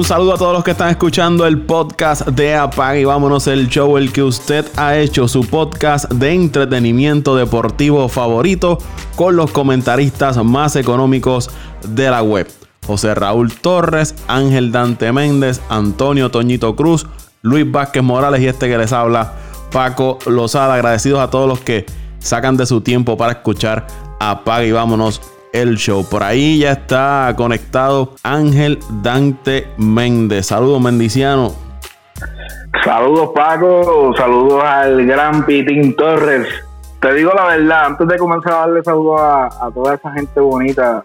Un 0.00 0.06
saludo 0.06 0.32
a 0.32 0.38
todos 0.38 0.54
los 0.54 0.64
que 0.64 0.70
están 0.70 0.88
escuchando 0.88 1.46
el 1.46 1.60
podcast 1.60 2.26
de 2.28 2.54
Apague 2.54 3.02
y 3.02 3.04
vámonos 3.04 3.46
el 3.48 3.68
show, 3.68 3.98
el 3.98 4.10
que 4.10 4.22
usted 4.22 4.64
ha 4.78 4.96
hecho 4.96 5.28
su 5.28 5.46
podcast 5.46 6.10
de 6.10 6.32
entretenimiento 6.32 7.36
deportivo 7.36 8.08
favorito 8.08 8.78
con 9.14 9.36
los 9.36 9.50
comentaristas 9.50 10.42
más 10.42 10.74
económicos 10.76 11.50
de 11.86 12.08
la 12.08 12.22
web. 12.22 12.50
José 12.86 13.14
Raúl 13.14 13.52
Torres, 13.52 14.14
Ángel 14.26 14.72
Dante 14.72 15.12
Méndez, 15.12 15.60
Antonio 15.68 16.30
Toñito 16.30 16.74
Cruz, 16.74 17.06
Luis 17.42 17.70
Vázquez 17.70 18.02
Morales 18.02 18.40
y 18.40 18.46
este 18.46 18.70
que 18.70 18.78
les 18.78 18.94
habla, 18.94 19.34
Paco 19.70 20.18
Lozada. 20.24 20.76
Agradecidos 20.76 21.20
a 21.20 21.28
todos 21.28 21.46
los 21.46 21.60
que 21.60 21.84
sacan 22.20 22.56
de 22.56 22.64
su 22.64 22.80
tiempo 22.80 23.18
para 23.18 23.32
escuchar 23.32 23.86
Apague 24.18 24.68
y 24.68 24.72
vámonos 24.72 25.20
el 25.52 25.76
show. 25.76 26.04
Por 26.08 26.22
ahí 26.22 26.60
ya 26.60 26.72
está 26.72 27.32
conectado 27.36 28.14
Ángel 28.22 28.78
Dante 29.02 29.66
Méndez. 29.76 30.46
Saludos, 30.46 30.80
Mendiciano. 30.80 31.52
Saludos, 32.84 33.30
Paco. 33.34 34.14
Saludos 34.16 34.62
al 34.64 35.06
gran 35.06 35.44
Pitín 35.44 35.94
Torres. 35.96 36.48
Te 37.00 37.14
digo 37.14 37.32
la 37.34 37.56
verdad, 37.56 37.86
antes 37.86 38.06
de 38.08 38.18
comenzar 38.18 38.52
a 38.52 38.56
darle 38.56 38.82
saludos 38.82 39.20
a, 39.22 39.70
toda 39.72 39.94
esa 39.94 40.12
gente 40.12 40.38
bonita 40.38 41.02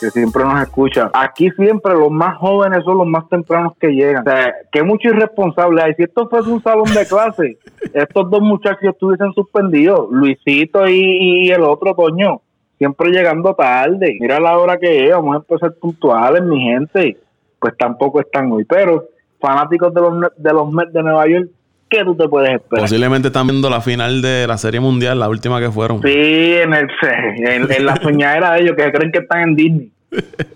que 0.00 0.08
siempre 0.10 0.44
nos 0.44 0.62
escucha. 0.62 1.10
Aquí 1.14 1.50
siempre 1.50 1.94
los 1.94 2.10
más 2.10 2.36
jóvenes 2.38 2.84
son 2.84 2.98
los 2.98 3.06
más 3.06 3.28
tempranos 3.28 3.72
que 3.80 3.88
llegan. 3.88 4.26
O 4.26 4.30
sea, 4.30 4.54
que 4.70 4.82
mucho 4.82 5.08
irresponsable 5.08 5.82
hay. 5.82 5.94
Si 5.94 6.04
esto 6.04 6.28
fuese 6.28 6.48
un 6.48 6.62
salón 6.62 6.92
de 6.94 7.06
clase, 7.06 7.58
estos 7.92 8.30
dos 8.30 8.40
muchachos 8.40 8.82
estuviesen 8.82 9.32
suspendidos, 9.32 10.08
Luisito 10.10 10.86
y, 10.88 11.46
y 11.46 11.50
el 11.50 11.62
otro 11.62 11.94
Toño, 11.94 12.40
siempre 12.82 13.12
llegando 13.12 13.54
tarde. 13.54 14.16
Mira 14.18 14.40
la 14.40 14.58
hora 14.58 14.76
que 14.76 15.06
es, 15.06 15.14
vamos 15.14 15.34
a 15.34 15.38
empezar 15.38 15.72
puntuales, 15.74 16.42
mi 16.42 16.60
gente. 16.62 17.16
Pues 17.60 17.76
tampoco 17.78 18.20
están 18.20 18.50
hoy, 18.50 18.64
pero 18.64 19.04
fanáticos 19.38 19.94
de 19.94 20.00
los, 20.00 20.14
de 20.36 20.52
los 20.52 20.72
Mets 20.72 20.92
de 20.92 21.00
Nueva 21.00 21.28
York, 21.28 21.48
¿qué 21.88 22.02
tú 22.02 22.16
te 22.16 22.26
puedes 22.28 22.54
esperar? 22.54 22.82
Posiblemente 22.82 23.28
están 23.28 23.46
viendo 23.46 23.70
la 23.70 23.80
final 23.80 24.20
de 24.20 24.48
la 24.48 24.58
Serie 24.58 24.80
Mundial, 24.80 25.20
la 25.20 25.28
última 25.28 25.60
que 25.60 25.70
fueron. 25.70 26.02
Sí, 26.02 26.54
en, 26.56 26.74
el, 26.74 26.88
en, 27.36 27.70
en 27.70 27.86
la 27.86 27.94
soñadera 28.02 28.54
de 28.54 28.62
ellos, 28.62 28.74
que 28.76 28.90
creen 28.90 29.12
que 29.12 29.20
están 29.20 29.42
en 29.42 29.54
Disney. 29.54 29.92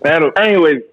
Pero, 0.03 0.33
anyway, 0.35 0.85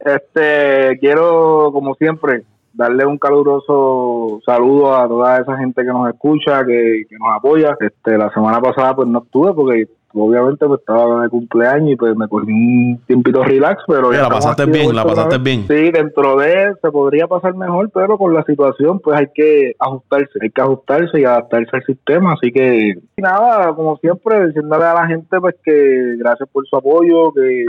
este, 0.00 0.98
quiero, 0.98 1.70
como 1.72 1.94
siempre, 1.94 2.42
darle 2.72 3.06
un 3.06 3.18
caluroso 3.18 4.40
saludo 4.44 4.96
a 4.96 5.06
toda 5.06 5.38
esa 5.38 5.56
gente 5.58 5.82
que 5.82 5.88
nos 5.88 6.08
escucha, 6.08 6.64
que, 6.64 7.04
que 7.08 7.16
nos 7.20 7.36
apoya. 7.36 7.76
Este, 7.78 8.18
la 8.18 8.30
semana 8.34 8.60
pasada, 8.60 8.96
pues 8.96 9.06
no 9.06 9.20
estuve 9.20 9.52
porque 9.52 9.86
obviamente 10.14 10.66
pues 10.66 10.80
estaba 10.80 11.22
de 11.22 11.28
cumpleaños 11.28 11.92
y 11.92 11.96
pues 11.96 12.16
me 12.16 12.28
cogí 12.28 12.50
un 12.50 13.00
tiempito 13.06 13.42
relax, 13.42 13.82
pero 13.86 14.12
ya 14.12 14.22
la 14.22 14.28
pasaste 14.28 14.66
bien, 14.66 14.94
la 14.94 15.04
pasaste 15.04 15.38
bien. 15.38 15.66
Sí, 15.68 15.90
dentro 15.90 16.36
de 16.36 16.74
se 16.80 16.90
podría 16.90 17.26
pasar 17.26 17.54
mejor, 17.54 17.90
pero 17.92 18.18
con 18.18 18.34
la 18.34 18.42
situación 18.44 19.00
pues 19.00 19.18
hay 19.18 19.26
que 19.34 19.74
ajustarse, 19.78 20.38
hay 20.40 20.50
que 20.50 20.60
ajustarse 20.60 21.20
y 21.20 21.24
adaptarse 21.24 21.76
al 21.76 21.84
sistema, 21.84 22.34
así 22.34 22.52
que 22.52 22.94
nada, 23.16 23.74
como 23.74 23.96
siempre, 23.98 24.46
diciéndole 24.46 24.84
a 24.84 24.94
la 24.94 25.06
gente 25.06 25.40
pues 25.40 25.54
que 25.64 26.16
gracias 26.18 26.48
por 26.50 26.66
su 26.66 26.76
apoyo, 26.76 27.32
que 27.32 27.64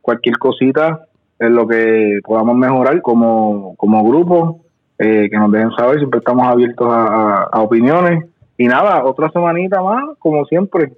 cualquier 0.00 0.38
cosita 0.38 1.06
en 1.38 1.54
lo 1.54 1.66
que 1.66 2.20
podamos 2.24 2.56
mejorar 2.56 3.00
como, 3.02 3.74
como 3.76 4.04
grupo, 4.04 4.60
eh, 4.98 5.28
que 5.30 5.36
nos 5.36 5.50
dejen 5.50 5.70
saber, 5.72 5.98
siempre 5.98 6.18
estamos 6.18 6.46
abiertos 6.46 6.86
a, 6.88 7.04
a, 7.06 7.42
a 7.52 7.60
opiniones. 7.60 8.24
Y 8.56 8.68
nada, 8.68 9.04
otra 9.04 9.30
semanita 9.30 9.82
más, 9.82 10.04
como 10.20 10.44
siempre, 10.44 10.92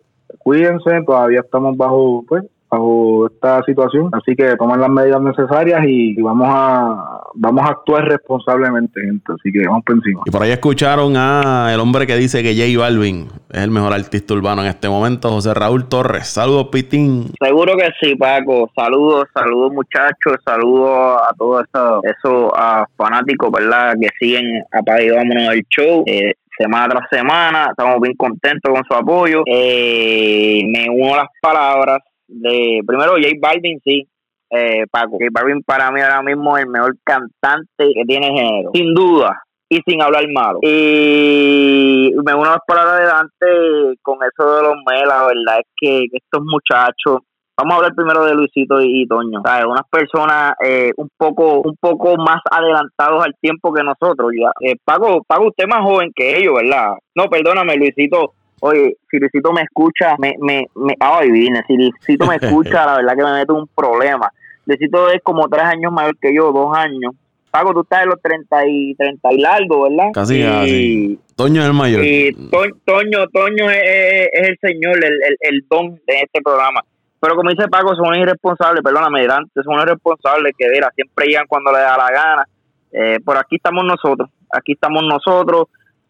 cuídense, 0.46 1.02
todavía 1.04 1.40
estamos 1.40 1.76
bajo, 1.76 2.24
pues, 2.28 2.44
bajo 2.70 3.26
esta 3.26 3.64
situación, 3.64 4.10
así 4.12 4.36
que 4.36 4.56
tomen 4.56 4.80
las 4.80 4.90
medidas 4.90 5.20
necesarias 5.20 5.80
y, 5.88 6.14
vamos 6.22 6.46
a 6.48 7.15
vamos 7.36 7.64
a 7.64 7.70
actuar 7.70 8.04
responsablemente, 8.04 9.00
gente, 9.00 9.32
así 9.32 9.52
que 9.52 9.66
vamos 9.66 9.84
por 9.84 9.96
encima. 9.96 10.22
Y 10.26 10.30
por 10.30 10.42
ahí 10.42 10.50
escucharon 10.50 11.14
a 11.16 11.70
el 11.72 11.80
hombre 11.80 12.06
que 12.06 12.16
dice 12.16 12.42
que 12.42 12.54
J 12.54 12.78
Balvin 12.78 13.28
es 13.50 13.60
el 13.60 13.70
mejor 13.70 13.92
artista 13.92 14.34
urbano 14.34 14.62
en 14.62 14.68
este 14.68 14.88
momento, 14.88 15.30
José 15.30 15.54
Raúl 15.54 15.88
Torres. 15.88 16.26
Saludos, 16.28 16.68
Pitín. 16.70 17.32
Seguro 17.40 17.76
que 17.76 17.90
sí, 18.00 18.14
Paco. 18.16 18.70
Saludos, 18.74 19.26
saludos 19.32 19.72
muchachos, 19.72 20.36
saludos 20.44 21.20
a 21.28 21.34
todos 21.36 21.64
esos, 21.66 22.04
esos 22.04 22.52
fanáticos, 22.96 23.50
¿verdad? 23.52 23.94
Que 24.00 24.08
siguen 24.18 24.62
a 24.72 24.80
Vámonos 24.86 25.54
el 25.54 25.66
show. 25.68 26.04
Eh, 26.06 26.34
semana 26.56 26.88
tras 26.88 27.08
semana. 27.10 27.68
Estamos 27.70 28.00
bien 28.00 28.14
contentos 28.16 28.72
con 28.72 28.82
su 28.84 28.94
apoyo. 28.94 29.42
Eh, 29.46 30.62
me 30.66 30.88
uno 30.88 31.14
a 31.14 31.18
las 31.18 31.28
palabras 31.40 31.98
de, 32.28 32.80
primero, 32.86 33.12
J 33.12 33.28
Balvin, 33.40 33.80
sí. 33.84 34.08
Eh, 34.50 34.86
Paco, 34.90 35.12
J 35.12 35.26
Balvin 35.32 35.62
para 35.62 35.90
mí 35.90 36.00
ahora 36.00 36.22
mismo 36.22 36.56
es 36.56 36.64
el 36.64 36.70
mejor 36.70 36.96
cantante 37.04 37.92
que 37.94 38.04
tiene 38.06 38.28
género, 38.28 38.70
sin 38.72 38.94
duda, 38.94 39.42
y 39.68 39.80
sin 39.86 40.00
hablar 40.00 40.24
malo. 40.32 40.60
Y 40.62 42.12
me 42.24 42.34
uno 42.34 42.44
a 42.44 42.52
las 42.52 42.64
palabras 42.66 43.24
de 43.40 43.96
con 44.02 44.18
eso 44.22 44.56
de 44.56 44.62
los 44.62 44.76
melas, 44.88 45.08
la 45.08 45.26
verdad 45.26 45.58
es 45.58 45.66
que 45.76 46.04
estos 46.12 46.42
muchachos 46.44 47.20
vamos 47.56 47.72
a 47.72 47.76
hablar 47.76 47.94
primero 47.94 48.24
de 48.24 48.34
Luisito 48.34 48.80
y, 48.80 49.02
y 49.02 49.06
Toño. 49.06 49.40
¿sabes? 49.44 49.64
Unas 49.66 49.88
personas 49.90 50.54
eh, 50.64 50.92
un 50.96 51.08
poco 51.16 51.60
un 51.62 51.76
poco 51.80 52.16
más 52.16 52.40
adelantados 52.50 53.24
al 53.24 53.34
tiempo 53.40 53.72
que 53.72 53.82
nosotros. 53.82 54.30
ya 54.38 54.52
eh, 54.60 54.76
Pago, 54.84 55.22
Pago, 55.26 55.48
usted 55.48 55.66
más 55.66 55.82
joven 55.82 56.12
que 56.14 56.38
ellos, 56.38 56.54
¿verdad? 56.54 56.94
No, 57.14 57.26
perdóname, 57.26 57.76
Luisito. 57.76 58.34
Oye, 58.60 58.96
si 59.10 59.18
Luisito 59.18 59.52
me 59.52 59.62
escucha, 59.62 60.16
me, 60.18 60.34
me, 60.40 60.66
me 60.74 60.94
ay, 60.98 61.30
vine, 61.30 61.62
si 61.66 61.76
Luisito 61.76 62.26
me 62.26 62.36
escucha, 62.40 62.86
la 62.86 62.96
verdad 62.96 63.16
que 63.16 63.22
me 63.22 63.32
meto 63.32 63.54
un 63.54 63.68
problema. 63.68 64.30
Luisito 64.64 65.10
es 65.10 65.22
como 65.22 65.48
tres 65.48 65.64
años 65.64 65.92
mayor 65.92 66.16
que 66.18 66.34
yo, 66.34 66.52
dos 66.52 66.76
años. 66.76 67.12
Pago, 67.50 67.72
tú 67.72 67.80
estás 67.80 68.02
en 68.02 68.10
los 68.10 68.20
30 68.20 68.66
y, 68.66 68.94
30 68.96 69.32
y 69.32 69.38
largo, 69.38 69.82
¿verdad? 69.84 70.10
Casi, 70.12 70.42
casi. 70.42 71.18
Toño 71.36 71.62
es 71.62 71.68
el 71.68 71.74
mayor. 71.74 72.04
Y 72.04 72.32
to, 72.50 72.64
Toño, 72.84 73.26
Toño 73.32 73.70
es, 73.70 73.82
es, 73.82 74.28
es, 74.32 74.48
el 74.48 74.58
señor, 74.60 74.96
el, 74.96 75.12
el, 75.12 75.36
el 75.40 75.64
don 75.68 75.94
de 76.06 76.20
este 76.22 76.42
programa. 76.42 76.80
Pero 77.20 77.34
como 77.34 77.50
dice 77.50 77.68
Paco, 77.68 77.94
son 77.94 78.14
irresponsables, 78.14 78.82
perdóname, 78.82 79.26
Dante, 79.26 79.62
son 79.62 79.80
irresponsables 79.80 80.52
que 80.56 80.68
mira, 80.68 80.90
siempre 80.94 81.26
llegan 81.26 81.46
cuando 81.48 81.72
les 81.72 81.80
da 81.80 81.96
la 81.96 82.10
gana. 82.10 82.44
Eh, 82.92 83.18
por 83.24 83.36
aquí 83.36 83.56
estamos 83.56 83.84
nosotros, 83.84 84.28
aquí 84.50 84.72
estamos 84.72 85.02
nosotros, 85.02 85.66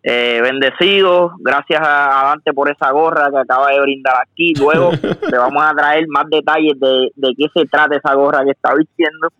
eh, 0.08 0.40
bendecidos, 0.40 1.32
gracias 1.40 1.80
a, 1.82 2.28
Dante 2.28 2.52
por 2.52 2.70
esa 2.70 2.92
gorra 2.92 3.28
que 3.28 3.38
acaba 3.38 3.70
de 3.72 3.80
brindar 3.80 4.14
aquí. 4.22 4.54
Luego 4.54 4.92
le 5.30 5.36
vamos 5.36 5.60
a 5.64 5.74
traer 5.74 6.06
más 6.06 6.30
detalles 6.30 6.78
de, 6.78 7.10
de 7.16 7.34
qué 7.36 7.46
se 7.52 7.66
trata 7.66 7.96
esa 7.96 8.14
gorra 8.14 8.44
que 8.44 8.52
está 8.52 8.72
diciendo. 8.76 9.30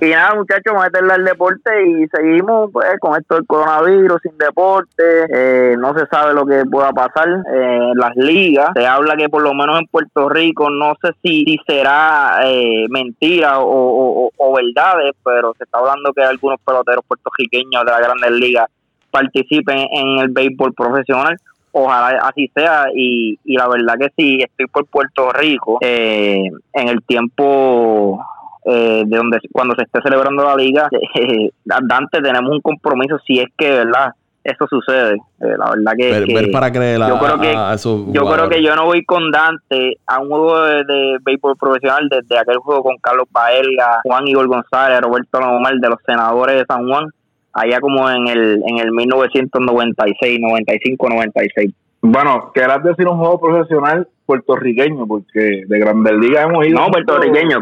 Y 0.00 0.10
nada, 0.10 0.34
muchachos, 0.34 0.72
meterle 0.80 1.12
al 1.12 1.24
deporte 1.24 1.70
y 1.86 2.06
seguimos 2.08 2.70
pues 2.72 2.86
con 3.00 3.20
esto 3.20 3.34
del 3.34 3.46
coronavirus, 3.46 4.22
sin 4.22 4.38
deporte. 4.38 5.26
Eh, 5.30 5.76
no 5.78 5.92
se 5.92 6.06
sabe 6.06 6.32
lo 6.32 6.46
que 6.46 6.64
pueda 6.64 6.90
pasar 6.92 7.28
eh, 7.28 7.90
en 7.92 7.98
las 7.98 8.16
ligas. 8.16 8.70
Se 8.74 8.86
habla 8.86 9.14
que 9.14 9.28
por 9.28 9.42
lo 9.42 9.52
menos 9.52 9.78
en 9.78 9.86
Puerto 9.88 10.30
Rico, 10.30 10.70
no 10.70 10.94
sé 11.02 11.10
si, 11.22 11.44
si 11.44 11.58
será 11.66 12.40
eh, 12.44 12.86
mentira 12.88 13.60
o, 13.60 13.66
o, 13.66 14.30
o, 14.34 14.54
verdades, 14.54 15.14
pero 15.22 15.52
se 15.58 15.64
está 15.64 15.78
hablando 15.78 16.14
que 16.14 16.22
algunos 16.22 16.60
peloteros 16.64 17.04
puertorriqueños 17.06 17.84
de 17.84 17.90
la 17.90 18.00
grandes 18.00 18.30
ligas 18.30 18.68
participen 19.10 19.78
en 19.92 20.18
el 20.18 20.28
béisbol 20.28 20.74
profesional. 20.74 21.36
Ojalá 21.72 22.18
así 22.22 22.50
sea 22.54 22.86
y, 22.94 23.38
y 23.44 23.56
la 23.56 23.68
verdad 23.68 23.94
que 23.98 24.08
sí 24.16 24.38
estoy 24.42 24.66
por 24.66 24.86
Puerto 24.86 25.30
Rico 25.32 25.78
eh, 25.82 26.44
en 26.72 26.88
el 26.88 27.02
tiempo 27.02 28.24
eh, 28.64 29.02
de 29.06 29.16
donde 29.16 29.38
cuando 29.52 29.74
se 29.74 29.82
esté 29.84 30.00
celebrando 30.02 30.44
la 30.44 30.54
liga 30.54 30.88
eh, 31.14 31.50
Dante 31.64 32.20
tenemos 32.20 32.50
un 32.50 32.60
compromiso 32.60 33.18
si 33.26 33.38
es 33.38 33.46
que 33.56 33.70
verdad 33.70 34.12
eso 34.44 34.66
sucede 34.68 35.14
eh, 35.14 35.54
la 35.56 35.70
verdad 35.70 35.92
que, 35.96 36.10
ver, 36.10 36.24
que 36.24 36.34
ver 36.34 36.50
para 36.50 36.70
creer 36.70 36.98
yo 36.98 37.18
creo 37.18 37.40
que 37.40 37.52
a, 37.54 37.72
a 37.72 37.76
yo 37.76 38.30
creo 38.30 38.48
que 38.48 38.62
yo 38.62 38.76
no 38.76 38.84
voy 38.84 39.04
con 39.04 39.30
Dante 39.30 39.96
a 40.06 40.18
un 40.18 40.28
juego 40.28 40.62
de, 40.64 40.84
de 40.84 41.16
béisbol 41.22 41.56
profesional 41.56 42.08
desde 42.10 42.38
aquel 42.38 42.58
juego 42.58 42.82
con 42.82 42.96
Carlos 42.98 43.28
Baelga 43.30 44.00
Juan 44.02 44.28
Igor 44.28 44.46
González 44.48 45.00
Roberto 45.00 45.40
Lomar 45.40 45.74
de 45.74 45.88
los 45.88 45.98
senadores 46.04 46.56
de 46.56 46.66
San 46.66 46.86
Juan 46.86 47.08
allá 47.52 47.80
como 47.80 48.08
en 48.10 48.28
el 48.28 48.62
en 48.66 48.78
el 48.78 48.92
1996 48.92 50.40
95 50.40 51.08
96 51.08 51.72
bueno, 52.00 52.52
querrás 52.54 52.82
decir 52.84 53.08
un 53.08 53.18
juego 53.18 53.40
profesional 53.40 54.08
puertorriqueño, 54.24 55.06
porque 55.06 55.64
de 55.66 55.78
Grandes 55.78 56.14
Ligas 56.14 56.44
hemos 56.44 56.66
ido. 56.66 56.78
No, 56.78 56.90
puertorriqueño. 56.90 57.58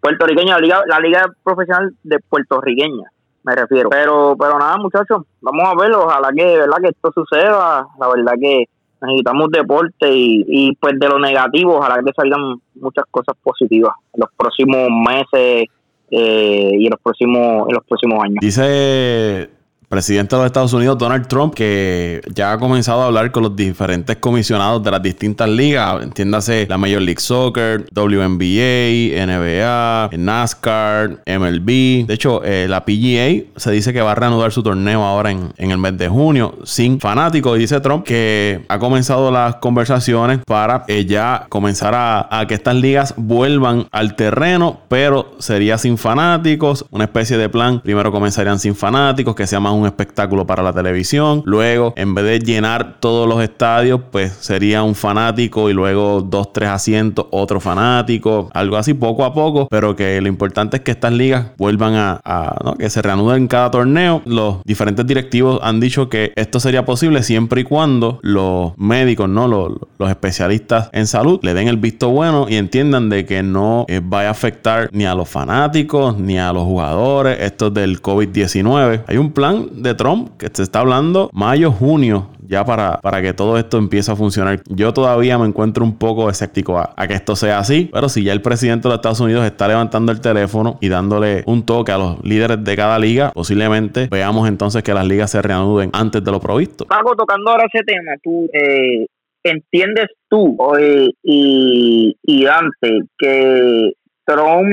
Puertorriqueño, 0.00 0.54
la 0.54 0.58
liga, 0.58 0.82
la 0.86 1.00
liga 1.00 1.22
profesional 1.42 1.94
de 2.02 2.18
puertorriqueña, 2.28 3.10
me 3.42 3.54
refiero. 3.54 3.90
Pero, 3.90 4.36
pero 4.38 4.58
nada, 4.58 4.76
muchachos, 4.78 5.24
vamos 5.40 5.64
a 5.66 5.74
verlo. 5.80 6.04
Ojalá 6.04 6.30
que, 6.34 6.44
verdad, 6.44 6.76
que 6.82 6.88
esto 6.88 7.12
suceda. 7.12 7.86
La 7.98 8.08
verdad 8.08 8.34
que 8.40 8.64
necesitamos 9.02 9.50
deporte 9.50 10.10
y, 10.10 10.44
y 10.46 10.76
pues 10.76 10.98
de 10.98 11.08
lo 11.08 11.18
negativo, 11.18 11.76
ojalá 11.76 12.02
que 12.02 12.12
salgan 12.16 12.56
muchas 12.76 13.04
cosas 13.10 13.36
positivas 13.42 13.94
en 14.14 14.20
los 14.20 14.30
próximos 14.36 14.88
meses 14.90 15.66
eh, 16.10 16.70
y 16.78 16.84
en 16.84 16.90
los 16.90 17.00
próximos, 17.00 17.68
en 17.68 17.74
los 17.74 17.84
próximos 17.84 18.22
años. 18.22 18.36
Dice 18.40 19.48
presidente 19.88 20.34
de 20.34 20.42
los 20.42 20.46
Estados 20.46 20.72
Unidos, 20.72 20.98
Donald 20.98 21.26
Trump, 21.26 21.54
que 21.54 22.20
ya 22.34 22.52
ha 22.52 22.58
comenzado 22.58 23.02
a 23.02 23.06
hablar 23.06 23.30
con 23.30 23.42
los 23.42 23.56
diferentes 23.56 24.16
comisionados 24.16 24.82
de 24.82 24.90
las 24.90 25.02
distintas 25.02 25.48
ligas, 25.48 26.02
entiéndase 26.02 26.66
la 26.68 26.78
Major 26.78 27.02
League 27.02 27.20
Soccer, 27.20 27.86
WNBA, 27.94 29.26
NBA, 29.26 30.10
NASCAR, 30.16 31.22
MLB. 31.26 32.06
De 32.06 32.14
hecho, 32.14 32.42
eh, 32.44 32.66
la 32.68 32.84
PGA 32.84 33.44
se 33.56 33.70
dice 33.70 33.92
que 33.92 34.00
va 34.00 34.12
a 34.12 34.14
reanudar 34.14 34.52
su 34.52 34.62
torneo 34.62 35.02
ahora 35.02 35.30
en, 35.30 35.52
el 35.56 35.78
mes 35.78 35.96
de 35.98 36.08
junio 36.08 36.56
sin 36.64 37.00
fanáticos. 37.00 37.58
Dice 37.58 37.80
Trump 37.80 38.04
que 38.04 38.64
ha 38.68 38.78
comenzado 38.78 39.30
las 39.30 39.56
conversaciones 39.56 40.40
para 40.46 40.84
eh, 40.88 41.04
ya 41.04 41.46
comenzar 41.48 41.94
a, 41.94 42.44
que 42.48 42.54
estas 42.54 42.74
ligas 42.76 43.14
vuelvan 43.16 43.86
al 43.90 44.16
terreno, 44.16 44.80
pero 44.88 45.34
sería 45.38 45.78
sin 45.78 45.98
fanáticos, 45.98 46.84
una 46.90 47.04
especie 47.04 47.36
de 47.38 47.48
plan. 47.48 47.80
Primero 47.80 48.12
comenzarían 48.12 48.58
sin 48.58 48.74
fanáticos, 48.74 49.34
que 49.34 49.46
sea 49.46 49.60
más 49.60 49.73
un 49.74 49.86
espectáculo 49.86 50.46
para 50.46 50.62
la 50.62 50.72
televisión. 50.72 51.42
Luego, 51.44 51.92
en 51.96 52.14
vez 52.14 52.24
de 52.24 52.38
llenar 52.40 52.96
todos 53.00 53.28
los 53.28 53.42
estadios, 53.42 54.00
pues 54.10 54.32
sería 54.32 54.82
un 54.82 54.94
fanático 54.94 55.70
y 55.70 55.72
luego 55.72 56.22
dos, 56.22 56.52
tres 56.52 56.68
asientos, 56.68 57.26
otro 57.30 57.60
fanático, 57.60 58.50
algo 58.52 58.76
así 58.76 58.94
poco 58.94 59.24
a 59.24 59.34
poco, 59.34 59.68
pero 59.70 59.96
que 59.96 60.20
lo 60.20 60.28
importante 60.28 60.78
es 60.78 60.82
que 60.82 60.92
estas 60.92 61.12
ligas 61.12 61.46
vuelvan 61.56 61.94
a, 61.94 62.74
que 62.78 62.90
se 62.90 63.02
reanuden 63.02 63.48
cada 63.48 63.70
torneo. 63.70 64.22
Los 64.24 64.62
diferentes 64.64 65.06
directivos 65.06 65.60
han 65.62 65.80
dicho 65.80 66.08
que 66.08 66.32
esto 66.36 66.60
sería 66.60 66.84
posible 66.84 67.22
siempre 67.22 67.62
y 67.62 67.64
cuando 67.64 68.18
los 68.22 68.76
médicos, 68.76 69.28
¿no? 69.28 69.48
Los, 69.48 69.72
especialistas 70.04 70.90
en 70.92 71.06
salud 71.06 71.40
le 71.42 71.54
den 71.54 71.66
el 71.66 71.78
visto 71.78 72.10
bueno 72.10 72.46
y 72.46 72.56
entiendan 72.56 73.08
de 73.08 73.24
que 73.24 73.42
no 73.42 73.86
eh, 73.88 74.02
vaya 74.04 74.28
a 74.28 74.32
afectar 74.32 74.90
ni 74.92 75.06
a 75.06 75.14
los 75.14 75.30
fanáticos 75.30 76.18
ni 76.18 76.38
a 76.38 76.52
los 76.52 76.64
jugadores, 76.64 77.38
esto 77.40 77.70
del 77.70 78.02
COVID-19. 78.02 79.04
Hay 79.06 79.16
un 79.16 79.32
plan 79.32 79.63
de 79.66 79.94
Trump 79.94 80.36
que 80.38 80.48
se 80.52 80.62
está 80.62 80.80
hablando 80.80 81.30
mayo, 81.32 81.70
junio 81.70 82.30
ya 82.46 82.64
para, 82.64 83.00
para 83.00 83.22
que 83.22 83.32
todo 83.32 83.58
esto 83.58 83.78
empiece 83.78 84.10
a 84.12 84.16
funcionar. 84.16 84.60
Yo 84.68 84.92
todavía 84.92 85.38
me 85.38 85.46
encuentro 85.46 85.84
un 85.84 85.98
poco 85.98 86.28
escéptico 86.28 86.78
a, 86.78 87.06
que 87.06 87.14
esto 87.14 87.36
sea 87.36 87.58
así, 87.58 87.90
pero 87.92 88.08
si 88.08 88.22
ya 88.22 88.32
el 88.32 88.42
presidente 88.42 88.88
de 88.88 88.90
los 88.90 88.98
Estados 88.98 89.20
Unidos 89.20 89.44
está 89.44 89.68
levantando 89.68 90.12
el 90.12 90.20
teléfono 90.20 90.78
y 90.80 90.88
dándole 90.88 91.42
un 91.46 91.64
toque 91.64 91.92
a 91.92 91.98
los 91.98 92.24
líderes 92.24 92.62
de 92.62 92.76
cada 92.76 92.98
liga, 92.98 93.32
posiblemente 93.32 94.08
veamos 94.10 94.48
entonces 94.48 94.82
que 94.82 94.94
las 94.94 95.06
ligas 95.06 95.30
se 95.30 95.42
reanuden 95.42 95.90
antes 95.92 96.22
de 96.22 96.30
lo 96.30 96.40
provisto. 96.40 96.84
Paco, 96.86 97.14
tocando 97.16 97.50
ahora 97.50 97.64
ese 97.72 97.84
tema, 97.84 98.12
tú 98.22 98.48
eh, 98.52 99.06
entiendes 99.42 100.06
tú 100.28 100.56
eh, 100.78 101.10
y, 101.22 102.16
y 102.22 102.44
Dante 102.44 103.00
que 103.18 103.92
Trump 104.24 104.68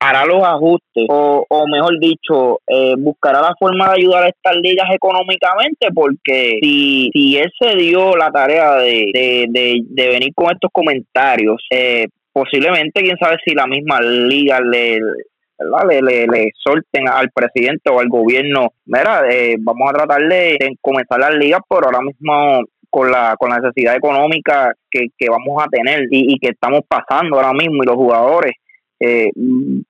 hará 0.00 0.24
los 0.24 0.42
ajustes 0.42 1.06
o, 1.08 1.44
o 1.48 1.66
mejor 1.66 1.98
dicho, 2.00 2.60
eh, 2.66 2.94
buscará 2.98 3.40
la 3.40 3.54
forma 3.58 3.88
de 3.88 4.00
ayudar 4.00 4.24
a 4.24 4.28
estas 4.28 4.56
ligas 4.56 4.88
económicamente 4.92 5.88
porque 5.94 6.58
si, 6.62 7.10
si 7.12 7.36
él 7.36 7.50
se 7.60 7.76
dio 7.76 8.16
la 8.16 8.30
tarea 8.30 8.76
de, 8.76 9.46
de, 9.48 10.08
venir 10.08 10.32
con 10.34 10.50
estos 10.52 10.70
comentarios, 10.72 11.62
eh, 11.70 12.06
posiblemente 12.32 13.02
quién 13.02 13.16
sabe 13.18 13.36
si 13.44 13.54
la 13.54 13.66
misma 13.66 14.00
liga 14.00 14.60
le, 14.60 14.98
le, 14.98 16.02
le, 16.02 16.26
le, 16.26 16.50
solten 16.54 17.08
al 17.08 17.30
presidente 17.30 17.90
o 17.90 18.00
al 18.00 18.08
gobierno, 18.08 18.72
mira, 18.86 19.22
eh, 19.30 19.56
vamos 19.58 19.90
a 19.90 19.94
tratar 19.94 20.28
de, 20.28 20.56
comenzar 20.80 21.20
las 21.20 21.34
ligas, 21.34 21.60
pero 21.68 21.86
ahora 21.86 22.00
mismo 22.00 22.62
con 22.88 23.10
la, 23.10 23.34
con 23.38 23.50
la 23.50 23.58
necesidad 23.58 23.96
económica 23.96 24.72
que, 24.90 25.08
que 25.18 25.28
vamos 25.28 25.62
a 25.62 25.66
tener 25.68 26.06
y 26.10 26.38
que 26.38 26.48
estamos 26.48 26.80
pasando 26.88 27.36
ahora 27.36 27.52
mismo 27.52 27.82
y 27.82 27.86
los 27.86 27.96
jugadores 27.96 28.52
eh, 29.00 29.30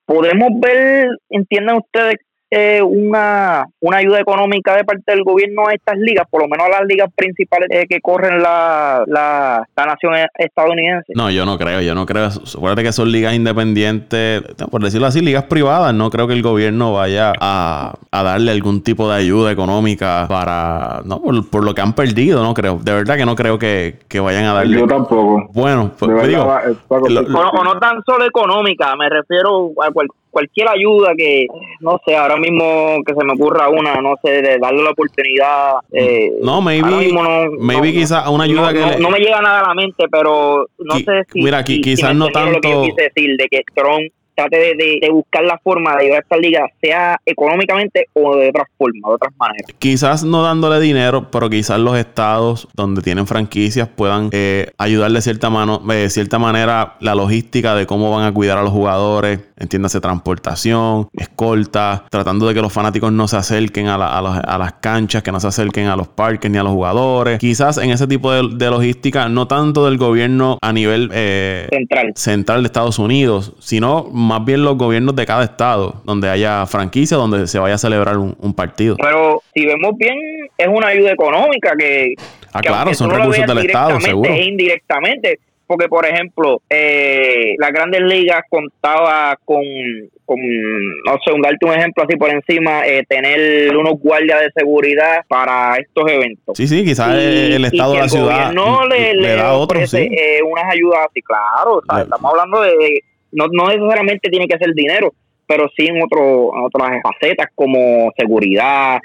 podemos 0.05 0.49
ver, 0.61 1.07
entiendan 1.29 1.77
ustedes, 1.77 2.15
eh, 2.51 2.81
una, 2.81 3.65
una 3.79 3.97
ayuda 3.97 4.19
económica 4.19 4.75
de 4.75 4.83
parte 4.83 5.11
del 5.11 5.23
gobierno 5.23 5.67
a 5.67 5.73
estas 5.73 5.97
ligas, 5.97 6.25
por 6.29 6.41
lo 6.41 6.47
menos 6.47 6.65
a 6.67 6.79
las 6.79 6.87
ligas 6.87 7.09
principales 7.15 7.69
eh, 7.71 7.85
que 7.87 8.01
corren 8.01 8.41
la, 8.41 9.03
la, 9.07 9.67
nación 9.75 10.13
estadounidense? 10.37 11.13
No, 11.15 11.29
yo 11.29 11.45
no 11.45 11.57
creo, 11.57 11.81
yo 11.81 11.95
no 11.95 12.05
creo. 12.05 12.27
Acuérdate 12.27 12.83
que 12.83 12.91
son 12.91 13.11
ligas 13.11 13.33
independientes, 13.33 14.41
por 14.69 14.83
decirlo 14.83 15.07
así, 15.07 15.21
ligas 15.21 15.43
privadas. 15.43 15.93
No 15.93 16.09
creo 16.09 16.27
que 16.27 16.33
el 16.33 16.41
gobierno 16.41 16.93
vaya 16.93 17.33
a, 17.39 17.95
a 18.11 18.23
darle 18.23 18.51
algún 18.51 18.81
tipo 18.81 19.09
de 19.09 19.17
ayuda 19.17 19.51
económica 19.51 20.25
para, 20.27 21.01
no, 21.05 21.21
por, 21.51 21.63
lo 21.63 21.73
que 21.73 21.81
han 21.81 21.93
perdido, 21.93 22.43
no 22.43 22.53
creo. 22.53 22.79
De 22.81 22.93
verdad 22.93 23.17
que 23.17 23.25
no 23.25 23.35
creo 23.35 23.59
que, 23.59 23.99
que 24.07 24.19
vayan 24.19 24.45
a 24.45 24.53
darle. 24.53 24.79
Yo 24.79 24.87
tampoco. 24.87 25.49
Bueno, 25.53 25.91
pues, 25.97 26.27
digo, 26.27 26.43
o, 26.89 27.63
no 27.63 27.79
tan 27.79 28.01
solo 28.05 28.25
económica, 28.25 28.95
me 28.95 29.09
refiero 29.09 29.71
a 29.81 29.91
cualquier 29.91 30.19
cualquier 30.29 30.69
ayuda 30.69 31.13
que, 31.17 31.47
no 31.79 31.99
sé, 32.05 32.15
ahora 32.15 32.37
mismo 32.37 33.01
que 33.05 33.13
se 33.13 33.23
me 33.23 33.33
ocurra 33.33 33.69
una, 33.69 33.95
no 34.01 34.15
sé, 34.23 34.41
de 34.41 34.57
darle 34.59 34.83
la 34.83 34.91
oportunidad. 34.91 35.73
Eh, 35.91 36.31
no, 36.41 36.61
maybe, 36.61 37.11
no, 37.11 37.51
maybe 37.59 37.93
quizás 37.93 38.27
una 38.27 38.43
ayuda 38.43 38.73
que... 38.73 38.99
No, 38.99 39.09
me 39.09 39.19
llega 39.19 39.41
nada 39.41 39.61
a 39.61 39.67
la 39.69 39.73
mente, 39.73 40.05
pero 40.11 40.67
no 40.77 40.95
sé 40.95 41.23
si... 41.31 41.41
Mira, 41.41 41.63
quizás 41.63 42.15
no 42.15 42.29
tanto... 42.29 42.53
Lo 42.53 42.61
que 42.61 42.69
yo 42.69 42.81
quise 42.83 43.11
decir, 43.13 43.37
de 43.37 43.47
que 43.47 43.61
Trump 43.73 44.11
trate 44.39 44.75
de, 44.75 45.09
buscar 45.11 45.43
la 45.43 45.57
forma 45.57 45.95
de 45.95 46.03
ayudar 46.03 46.17
a 46.17 46.21
esta 46.21 46.37
liga, 46.37 46.65
sea 46.81 47.19
económicamente 47.25 48.07
o 48.13 48.37
de 48.37 48.49
otra 48.49 48.65
forma, 48.77 49.09
de 49.09 49.15
otras 49.15 49.33
maneras. 49.37 49.71
Quizás 49.79 50.23
no 50.23 50.43
dándole 50.43 50.79
dinero, 50.79 51.29
pero 51.31 51.49
quizás 51.49 51.79
los 51.79 51.97
estados 51.97 52.67
donde 52.73 53.01
tienen 53.01 53.27
franquicias 53.27 53.87
puedan 53.87 54.29
eh, 54.31 54.71
ayudar 54.77 55.11
de 55.11 55.21
cierta, 55.21 55.49
mano, 55.49 55.79
de 55.79 56.09
cierta 56.09 56.39
manera 56.39 56.95
la 57.01 57.15
logística 57.15 57.75
de 57.75 57.85
cómo 57.85 58.11
van 58.11 58.25
a 58.25 58.33
cuidar 58.33 58.57
a 58.57 58.63
los 58.63 58.71
jugadores, 58.71 59.41
entiéndase 59.57 59.99
transportación, 59.99 61.09
escolta, 61.13 62.05
tratando 62.09 62.47
de 62.47 62.53
que 62.53 62.61
los 62.61 62.71
fanáticos 62.71 63.11
no 63.11 63.27
se 63.27 63.37
acerquen 63.37 63.87
a, 63.87 63.97
las 63.97 64.73
canchas, 64.73 65.23
que 65.23 65.31
no 65.31 65.39
se 65.39 65.47
acerquen 65.47 65.87
a 65.87 65.95
los 65.95 66.07
parques 66.07 66.49
ni 66.49 66.57
a 66.57 66.63
los 66.63 66.71
jugadores. 66.71 67.39
Quizás 67.39 67.77
en 67.77 67.89
ese 67.89 68.07
tipo 68.07 68.31
de, 68.31 68.69
logística, 68.69 69.27
no 69.27 69.47
tanto 69.47 69.85
del 69.85 69.97
gobierno 69.97 70.57
a 70.61 70.71
nivel 70.71 71.09
eh, 71.13 71.67
central. 71.71 72.13
central 72.15 72.61
de 72.61 72.67
Estados 72.67 72.99
Unidos, 72.99 73.53
sino 73.59 74.07
más 74.29 74.45
bien 74.45 74.63
los 74.63 74.77
gobiernos 74.77 75.15
de 75.15 75.25
cada 75.25 75.43
estado, 75.43 76.01
donde 76.05 76.29
haya 76.29 76.63
franquicia, 76.67 77.17
donde 77.17 77.47
se 77.47 77.57
vaya 77.57 77.75
a 77.75 77.77
celebrar 77.79 78.17
un, 78.17 78.53
partido. 78.53 78.95
Pero 79.01 79.41
si 79.53 79.65
vemos 79.65 79.97
bien, 79.97 80.17
es 80.55 80.67
una 80.67 80.87
ayuda 80.87 81.11
económica 81.11 81.73
que... 81.77 82.13
Ah, 82.53 82.61
claro, 82.61 82.93
son 82.93 83.09
recursos 83.09 83.45
del 83.45 83.57
Estado, 83.59 83.99
seguro. 83.99 84.31
E 84.31 84.43
indirectamente, 84.43 85.39
porque 85.65 85.87
por 85.87 86.05
ejemplo, 86.05 86.61
eh, 86.69 87.55
las 87.57 87.71
grandes 87.71 88.01
ligas 88.01 88.41
contaba 88.49 89.37
con, 89.45 89.63
con, 90.25 90.37
no 90.39 91.17
sé, 91.25 91.31
un 91.31 91.41
darte 91.41 91.65
un 91.65 91.73
ejemplo 91.73 92.03
así 92.03 92.15
por 92.15 92.29
encima, 92.29 92.85
eh, 92.85 93.03
tener 93.07 93.75
unos 93.75 93.99
guardias 93.99 94.41
de 94.41 94.51
seguridad 94.55 95.23
para 95.27 95.75
estos 95.77 96.07
eventos. 96.07 96.57
Sí, 96.57 96.67
sí, 96.67 96.83
quizás 96.83 97.15
el 97.15 97.65
estado 97.65 97.93
de 97.93 97.99
la 97.99 98.09
ciudad 98.09 98.51
no 98.51 98.87
le, 98.87 99.15
le, 99.15 99.35
da 99.35 99.53
otro, 99.53 99.79
eh, 99.79 100.39
unas 100.43 100.65
ayudas 100.71 101.07
así, 101.09 101.21
claro, 101.21 101.81
estamos 101.81 102.31
hablando 102.31 102.61
de 102.61 103.03
no, 103.31 103.45
no 103.51 103.67
necesariamente 103.67 104.29
tiene 104.29 104.47
que 104.47 104.57
ser 104.57 104.73
dinero, 104.73 105.13
pero 105.47 105.69
sí 105.75 105.87
en, 105.87 106.01
otro, 106.01 106.49
otras 106.63 107.01
facetas 107.01 107.47
como 107.55 108.11
seguridad, 108.17 108.99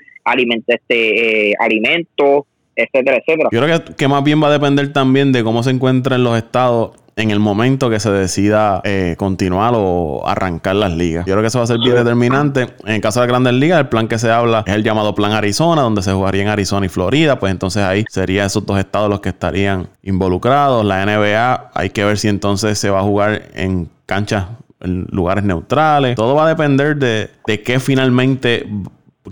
este, 0.66 1.50
eh, 1.50 1.54
alimentos, 1.58 2.44
etcétera, 2.76 3.18
etcétera. 3.18 3.48
Yo 3.52 3.60
creo 3.60 3.84
que, 3.84 3.94
que, 3.94 4.08
más 4.08 4.24
bien 4.24 4.42
va 4.42 4.48
a 4.48 4.52
depender 4.52 4.92
también 4.92 5.32
de 5.32 5.44
cómo 5.44 5.62
se 5.62 5.70
encuentran 5.70 6.24
los 6.24 6.36
estados 6.36 6.92
en 7.16 7.30
el 7.30 7.38
momento 7.38 7.90
que 7.90 8.00
se 8.00 8.10
decida 8.10 8.80
eh, 8.84 9.14
continuar 9.16 9.74
o 9.76 10.26
arrancar 10.26 10.76
las 10.76 10.92
ligas. 10.92 11.24
Yo 11.26 11.34
creo 11.34 11.42
que 11.42 11.48
eso 11.48 11.58
va 11.58 11.64
a 11.64 11.68
ser 11.68 11.78
bien 11.78 11.94
determinante. 11.94 12.68
En 12.84 12.94
el 12.94 13.00
caso 13.00 13.20
de 13.20 13.26
las 13.26 13.32
grandes 13.32 13.54
ligas, 13.54 13.80
el 13.80 13.88
plan 13.88 14.08
que 14.08 14.18
se 14.18 14.30
habla 14.30 14.64
es 14.66 14.74
el 14.74 14.82
llamado 14.82 15.14
Plan 15.14 15.32
Arizona, 15.32 15.82
donde 15.82 16.02
se 16.02 16.12
jugaría 16.12 16.42
en 16.42 16.48
Arizona 16.48 16.86
y 16.86 16.88
Florida. 16.88 17.38
Pues 17.38 17.52
entonces 17.52 17.82
ahí 17.82 18.04
serían 18.10 18.46
esos 18.46 18.66
dos 18.66 18.78
estados 18.78 19.08
los 19.08 19.20
que 19.20 19.28
estarían 19.28 19.88
involucrados. 20.02 20.84
La 20.84 21.04
NBA, 21.04 21.70
hay 21.74 21.90
que 21.90 22.04
ver 22.04 22.18
si 22.18 22.28
entonces 22.28 22.78
se 22.78 22.90
va 22.90 23.00
a 23.00 23.02
jugar 23.02 23.42
en 23.54 23.88
canchas 24.06 24.46
en 24.80 25.06
lugares 25.10 25.44
neutrales. 25.44 26.16
Todo 26.16 26.34
va 26.34 26.46
a 26.46 26.48
depender 26.48 26.96
de, 26.96 27.30
de 27.46 27.62
qué 27.62 27.80
finalmente, 27.80 28.66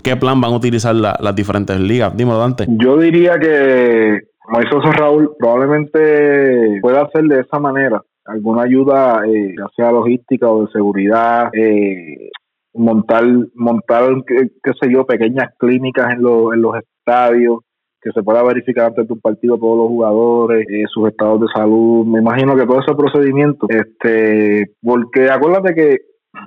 qué 0.01 0.15
plan 0.15 0.39
van 0.41 0.51
a 0.51 0.55
utilizar 0.55 0.95
las 0.95 1.35
diferentes 1.35 1.79
ligas. 1.79 2.15
Dímelo, 2.15 2.39
Dante. 2.39 2.65
Yo 2.69 2.97
diría 2.97 3.37
que, 3.37 4.21
como 4.43 4.61
hizo 4.61 4.91
Raúl, 4.91 5.35
probablemente 5.39 6.79
pueda 6.81 7.03
hacer 7.03 7.23
de 7.23 7.41
esa 7.41 7.59
manera 7.59 8.01
alguna 8.25 8.63
ayuda, 8.63 9.23
eh, 9.27 9.53
ya 9.57 9.65
sea 9.75 9.91
logística 9.91 10.49
o 10.49 10.65
de 10.65 10.71
seguridad, 10.71 11.49
eh, 11.53 12.29
montar, 12.73 13.23
montar 13.55 14.23
qué, 14.25 14.71
sé 14.81 14.91
yo, 14.91 15.05
pequeñas 15.05 15.53
clínicas 15.57 16.13
en, 16.13 16.19
en 16.19 16.61
los 16.61 16.75
estadios, 16.77 17.59
que 18.03 18.11
se 18.11 18.21
pueda 18.21 18.43
verificar 18.43 18.87
antes 18.87 19.07
de 19.07 19.13
un 19.13 19.21
partido 19.21 19.57
todos 19.57 19.77
los 19.77 19.87
jugadores, 19.87 20.67
eh, 20.69 20.83
sus 20.93 21.07
estados 21.07 21.39
de 21.39 21.47
salud. 21.55 22.05
Me 22.05 22.19
imagino 22.19 22.55
que 22.55 22.65
todo 22.65 22.81
ese 22.81 22.93
procedimiento, 22.95 23.65
este, 23.69 24.71
porque 24.81 25.29
acuérdate 25.29 25.73
que, 25.73 25.97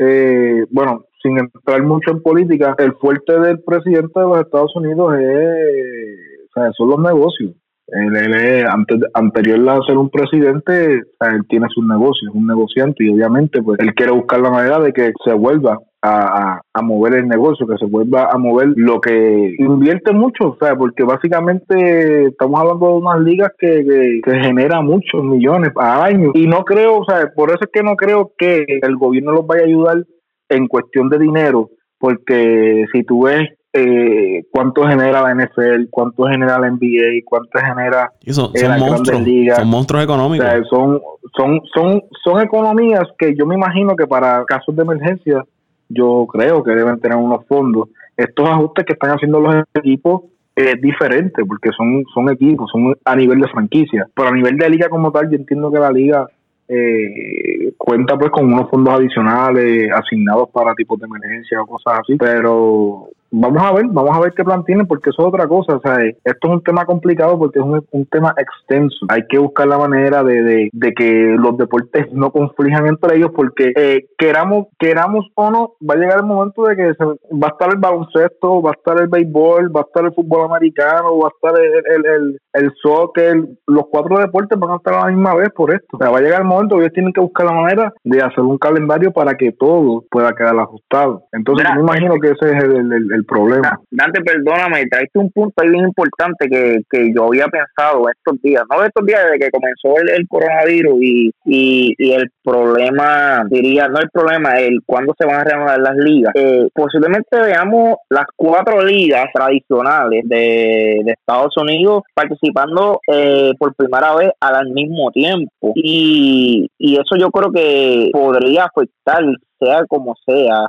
eh, 0.01 0.67
bueno, 0.71 1.05
sin 1.23 1.39
entrar 1.39 1.83
mucho 1.83 2.11
en 2.11 2.23
política, 2.23 2.75
el 2.79 2.93
fuerte 2.95 3.41
del 3.41 3.63
presidente 3.63 4.21
de 4.21 4.27
los 4.27 4.41
Estados 4.41 4.77
Unidos 4.77 5.15
es, 5.19 6.75
son 6.77 6.91
los 6.91 6.99
negocios. 7.01 7.53
Él, 7.89 8.35
es, 8.35 8.65
antes, 8.65 8.99
anterior 9.15 9.69
a 9.69 9.87
ser 9.87 9.97
un 9.97 10.11
presidente, 10.11 10.95
él 10.95 11.47
tiene 11.49 11.67
sus 11.71 11.87
negocios, 11.87 12.31
es 12.31 12.35
un 12.35 12.47
negociante 12.47 13.05
y 13.05 13.11
obviamente 13.11 13.63
pues 13.63 13.79
él 13.79 13.95
quiere 13.95 14.11
buscar 14.11 14.41
la 14.41 14.51
manera 14.51 14.81
de 14.81 14.93
que 14.93 15.13
se 15.25 15.33
vuelva 15.33 15.79
a, 16.03 16.61
a, 16.73 16.83
mover 16.83 17.15
el 17.15 17.29
negocio, 17.29 17.67
que 17.67 17.79
se 17.79 17.87
vuelva 17.87 18.29
a 18.31 18.39
mover 18.39 18.73
lo 18.77 19.01
que 19.01 19.55
invierte 19.59 20.13
mucho, 20.13 20.51
o 20.51 20.57
sea, 20.61 20.77
porque 20.77 21.05
básicamente 21.05 22.27
estamos 22.27 22.61
hablando 22.61 22.87
de 22.87 22.93
unas 22.95 23.21
ligas 23.21 23.51
que, 23.59 23.85
que, 23.85 24.21
que 24.25 24.41
genera 24.41 24.81
muchos 24.83 25.25
millones 25.25 25.71
al 25.77 26.15
año. 26.15 26.31
Y 26.35 26.47
no 26.47 26.65
creo, 26.65 26.99
o 26.99 27.05
sea, 27.05 27.33
por 27.35 27.51
eso 27.51 27.61
es 27.63 27.71
que 27.73 27.83
no 27.83 27.97
creo 27.97 28.33
que 28.37 28.65
el 28.83 28.97
gobierno 28.97 29.33
los 29.33 29.47
vaya 29.47 29.63
a 29.63 29.67
ayudar 29.67 30.05
en 30.49 30.69
cuestión 30.69 31.09
de 31.09 31.19
dinero, 31.19 31.71
porque 31.99 32.85
si 32.93 33.03
tú 33.05 33.25
ves 33.25 33.49
eh, 33.77 34.47
cuánto 34.51 34.87
genera 34.87 35.21
la 35.23 35.35
NFL, 35.35 35.89
cuánto 35.91 36.25
genera 36.25 36.59
la 36.59 36.71
NBA, 36.71 37.23
cuánto 37.25 37.59
genera 37.59 38.11
son, 38.31 38.51
monstruos, 38.79 39.23
son 39.57 39.69
monstruos 39.69 40.05
económicos. 40.05 40.47
son, 40.71 41.01
son, 41.37 41.61
son, 41.75 42.03
son 42.25 42.41
economías 42.41 43.05
que 43.19 43.35
yo 43.37 43.45
me 43.45 43.55
imagino 43.55 43.95
que 43.95 44.07
para 44.07 44.45
casos 44.47 44.75
de 44.75 44.83
emergencia 44.83 45.45
yo 45.89 46.27
creo 46.27 46.63
que 46.65 46.73
deben 46.73 46.99
tener 47.01 47.19
unos 47.19 47.45
fondos. 47.47 47.91
Estos 48.17 48.49
ajustes 48.49 48.87
que 48.87 48.95
están 48.95 49.11
haciendo 49.11 49.41
los 49.41 49.55
equipos 49.75 50.23
es 50.55 50.81
diferente 50.81 51.45
porque 51.45 51.71
son, 51.77 52.03
son 52.15 52.31
equipos, 52.31 52.71
son 52.73 52.95
a 53.05 53.15
nivel 53.15 53.41
de 53.41 53.49
franquicia. 53.49 54.09
Pero 54.15 54.29
a 54.29 54.33
nivel 54.33 54.57
de 54.57 54.71
liga 54.71 54.89
como 54.89 55.13
tal, 55.13 55.31
yo 55.31 55.37
entiendo 55.37 55.71
que 55.71 55.79
la 55.79 55.93
liga 55.93 56.27
eh, 56.69 57.75
cuenta 57.77 58.17
pues 58.17 58.31
con 58.31 58.53
unos 58.53 58.71
fondos 58.71 58.95
adicionales 58.95 59.91
asignados 59.93 60.49
para 60.51 60.75
tipos 60.75 60.99
de 60.99 61.07
emergencia 61.07 61.61
o 61.61 61.67
cosas 61.67 62.01
así, 62.01 62.17
pero 62.17 63.11
vamos 63.31 63.63
a 63.63 63.73
ver, 63.73 63.87
vamos 63.89 64.17
a 64.17 64.21
ver 64.21 64.33
qué 64.35 64.45
plan 64.45 64.65
tienen, 64.65 64.87
porque 64.87 65.11
eso 65.11 65.23
es 65.23 65.29
otra 65.29 65.47
cosa. 65.47 65.77
O 65.77 65.81
sea, 65.81 65.97
esto 66.05 66.49
es 66.49 66.51
un 66.51 66.63
tema 66.63 66.85
complicado 66.85 67.39
porque 67.39 67.59
es 67.59 67.65
un, 67.65 68.07
tema 68.11 68.35
extenso. 68.37 69.07
Hay 69.09 69.27
que 69.29 69.39
buscar 69.39 69.67
la 69.67 69.79
manera 69.79 70.23
de, 70.23 70.71
de, 70.73 70.93
que 70.93 71.35
los 71.39 71.57
deportes 71.59 72.07
no 72.13 72.31
conflijan 72.31 72.87
entre 72.87 73.17
ellos, 73.17 73.31
porque 73.35 73.73
eh, 73.77 74.07
queramos, 74.17 74.67
queramos 74.79 75.27
o 75.35 75.51
no, 75.51 75.73
va 75.89 75.95
a 75.95 75.99
llegar 75.99 76.19
el 76.19 76.27
momento 76.27 76.65
de 76.65 76.77
que 76.77 76.93
va 76.93 77.49
a 77.49 77.51
estar 77.51 77.71
el 77.71 77.79
baloncesto, 77.79 78.63
va 78.63 78.71
a 78.71 78.75
estar 78.75 79.01
el 79.01 79.09
béisbol, 79.09 79.75
va 79.75 79.81
a 79.81 79.85
estar 79.85 80.05
el 80.05 80.15
fútbol 80.15 80.47
americano, 80.47 81.19
va 81.19 81.29
a 81.29 81.33
estar 81.35 81.63
el, 81.63 82.07
el, 82.07 82.41
el, 82.53 82.73
soccer. 82.83 83.37
Los 83.67 83.87
cuatro 83.91 84.19
deportes 84.19 84.59
van 84.59 84.71
a 84.71 84.77
estar 84.77 84.95
a 84.95 85.07
la 85.07 85.13
misma 85.13 85.35
vez 85.35 85.51
por 85.51 85.75
esto. 85.75 85.97
O 85.97 85.99
sea, 85.99 86.11
va 86.11 86.19
a 86.19 86.23
llegar 86.23 86.41
el 86.41 86.47
momento 86.47 86.77
que 86.77 86.83
ellos 86.83 86.95
tienen 86.95 87.13
que 87.13 87.21
buscar 87.21 87.47
la 87.47 87.53
manera 87.53 87.93
de 88.05 88.23
hacer 88.23 88.41
un 88.41 88.59
calendario 88.59 89.13
para 89.13 89.35
que 89.35 89.53
todo 89.53 90.05
pueda 90.11 90.33
quedar 90.35 90.59
ajustado. 90.59 91.25
Entonces, 91.33 91.67
me 91.75 91.81
imagino 91.81 92.15
que 92.21 92.29
ese 92.29 92.57
es 92.57 92.65
el 92.65 93.16
el 93.17 93.25
problema. 93.25 93.79
Dante, 93.91 94.21
perdóname, 94.21 94.87
traiste 94.87 95.19
un 95.19 95.31
punto 95.31 95.63
ahí 95.63 95.71
bien 95.71 95.85
importante 95.85 96.49
que, 96.49 96.81
que 96.91 97.13
yo 97.15 97.27
había 97.27 97.49
pensado 97.49 98.09
estos 98.09 98.41
días, 98.43 98.63
no 98.71 98.85
estos 98.85 99.07
días 99.07 99.25
desde 99.25 99.39
que 99.39 99.51
comenzó 99.51 100.01
el, 100.01 100.27
coronavirus 100.29 100.99
y, 101.01 101.31
y, 101.45 102.13
el 102.13 102.31
problema, 102.43 103.45
diría, 103.49 103.89
no 103.89 103.99
el 103.99 104.11
problema, 104.11 104.59
el 104.59 104.81
cuándo 104.85 105.15
se 105.19 105.27
van 105.27 105.41
a 105.41 105.45
reanudar 105.45 105.81
las 105.81 105.97
ligas. 105.97 106.33
Eh, 106.35 106.69
posiblemente 106.75 107.39
veamos 107.39 107.97
las 108.11 108.27
cuatro 108.37 108.83
ligas 108.83 109.27
tradicionales 109.33 110.23
de, 110.25 111.01
de 111.05 111.13
Estados 111.13 111.57
Unidos 111.57 112.03
participando 112.15 113.01
eh, 113.13 113.53
por 113.59 113.75
primera 113.75 114.15
vez 114.15 114.31
al 114.41 114.71
mismo 114.71 115.11
tiempo. 115.11 115.73
Y, 115.75 116.69
y 116.79 116.95
eso 116.95 117.17
yo 117.19 117.31
creo 117.31 117.51
que 117.53 118.11
podría 118.13 118.65
afectar 118.65 119.23
sea 119.59 119.85
como 119.87 120.15
sea, 120.25 120.69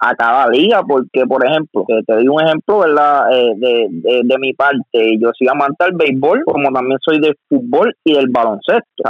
a 0.00 0.14
cada 0.14 0.48
liga, 0.48 0.82
porque, 0.82 1.26
por 1.26 1.44
ejemplo, 1.46 1.84
te 1.86 2.12
doy 2.14 2.28
un 2.28 2.42
ejemplo, 2.42 2.80
¿verdad? 2.80 3.32
Eh, 3.32 3.52
de, 3.56 4.22
de, 4.24 4.38
mi 4.38 4.52
parte, 4.52 5.16
yo 5.18 5.30
soy 5.36 5.48
amante 5.48 5.84
del 5.84 5.94
béisbol, 5.96 6.42
como 6.44 6.70
también 6.70 6.98
soy 7.02 7.20
del 7.20 7.36
fútbol 7.48 7.94
y 8.04 8.14
del 8.14 8.28
baloncesto. 8.28 9.02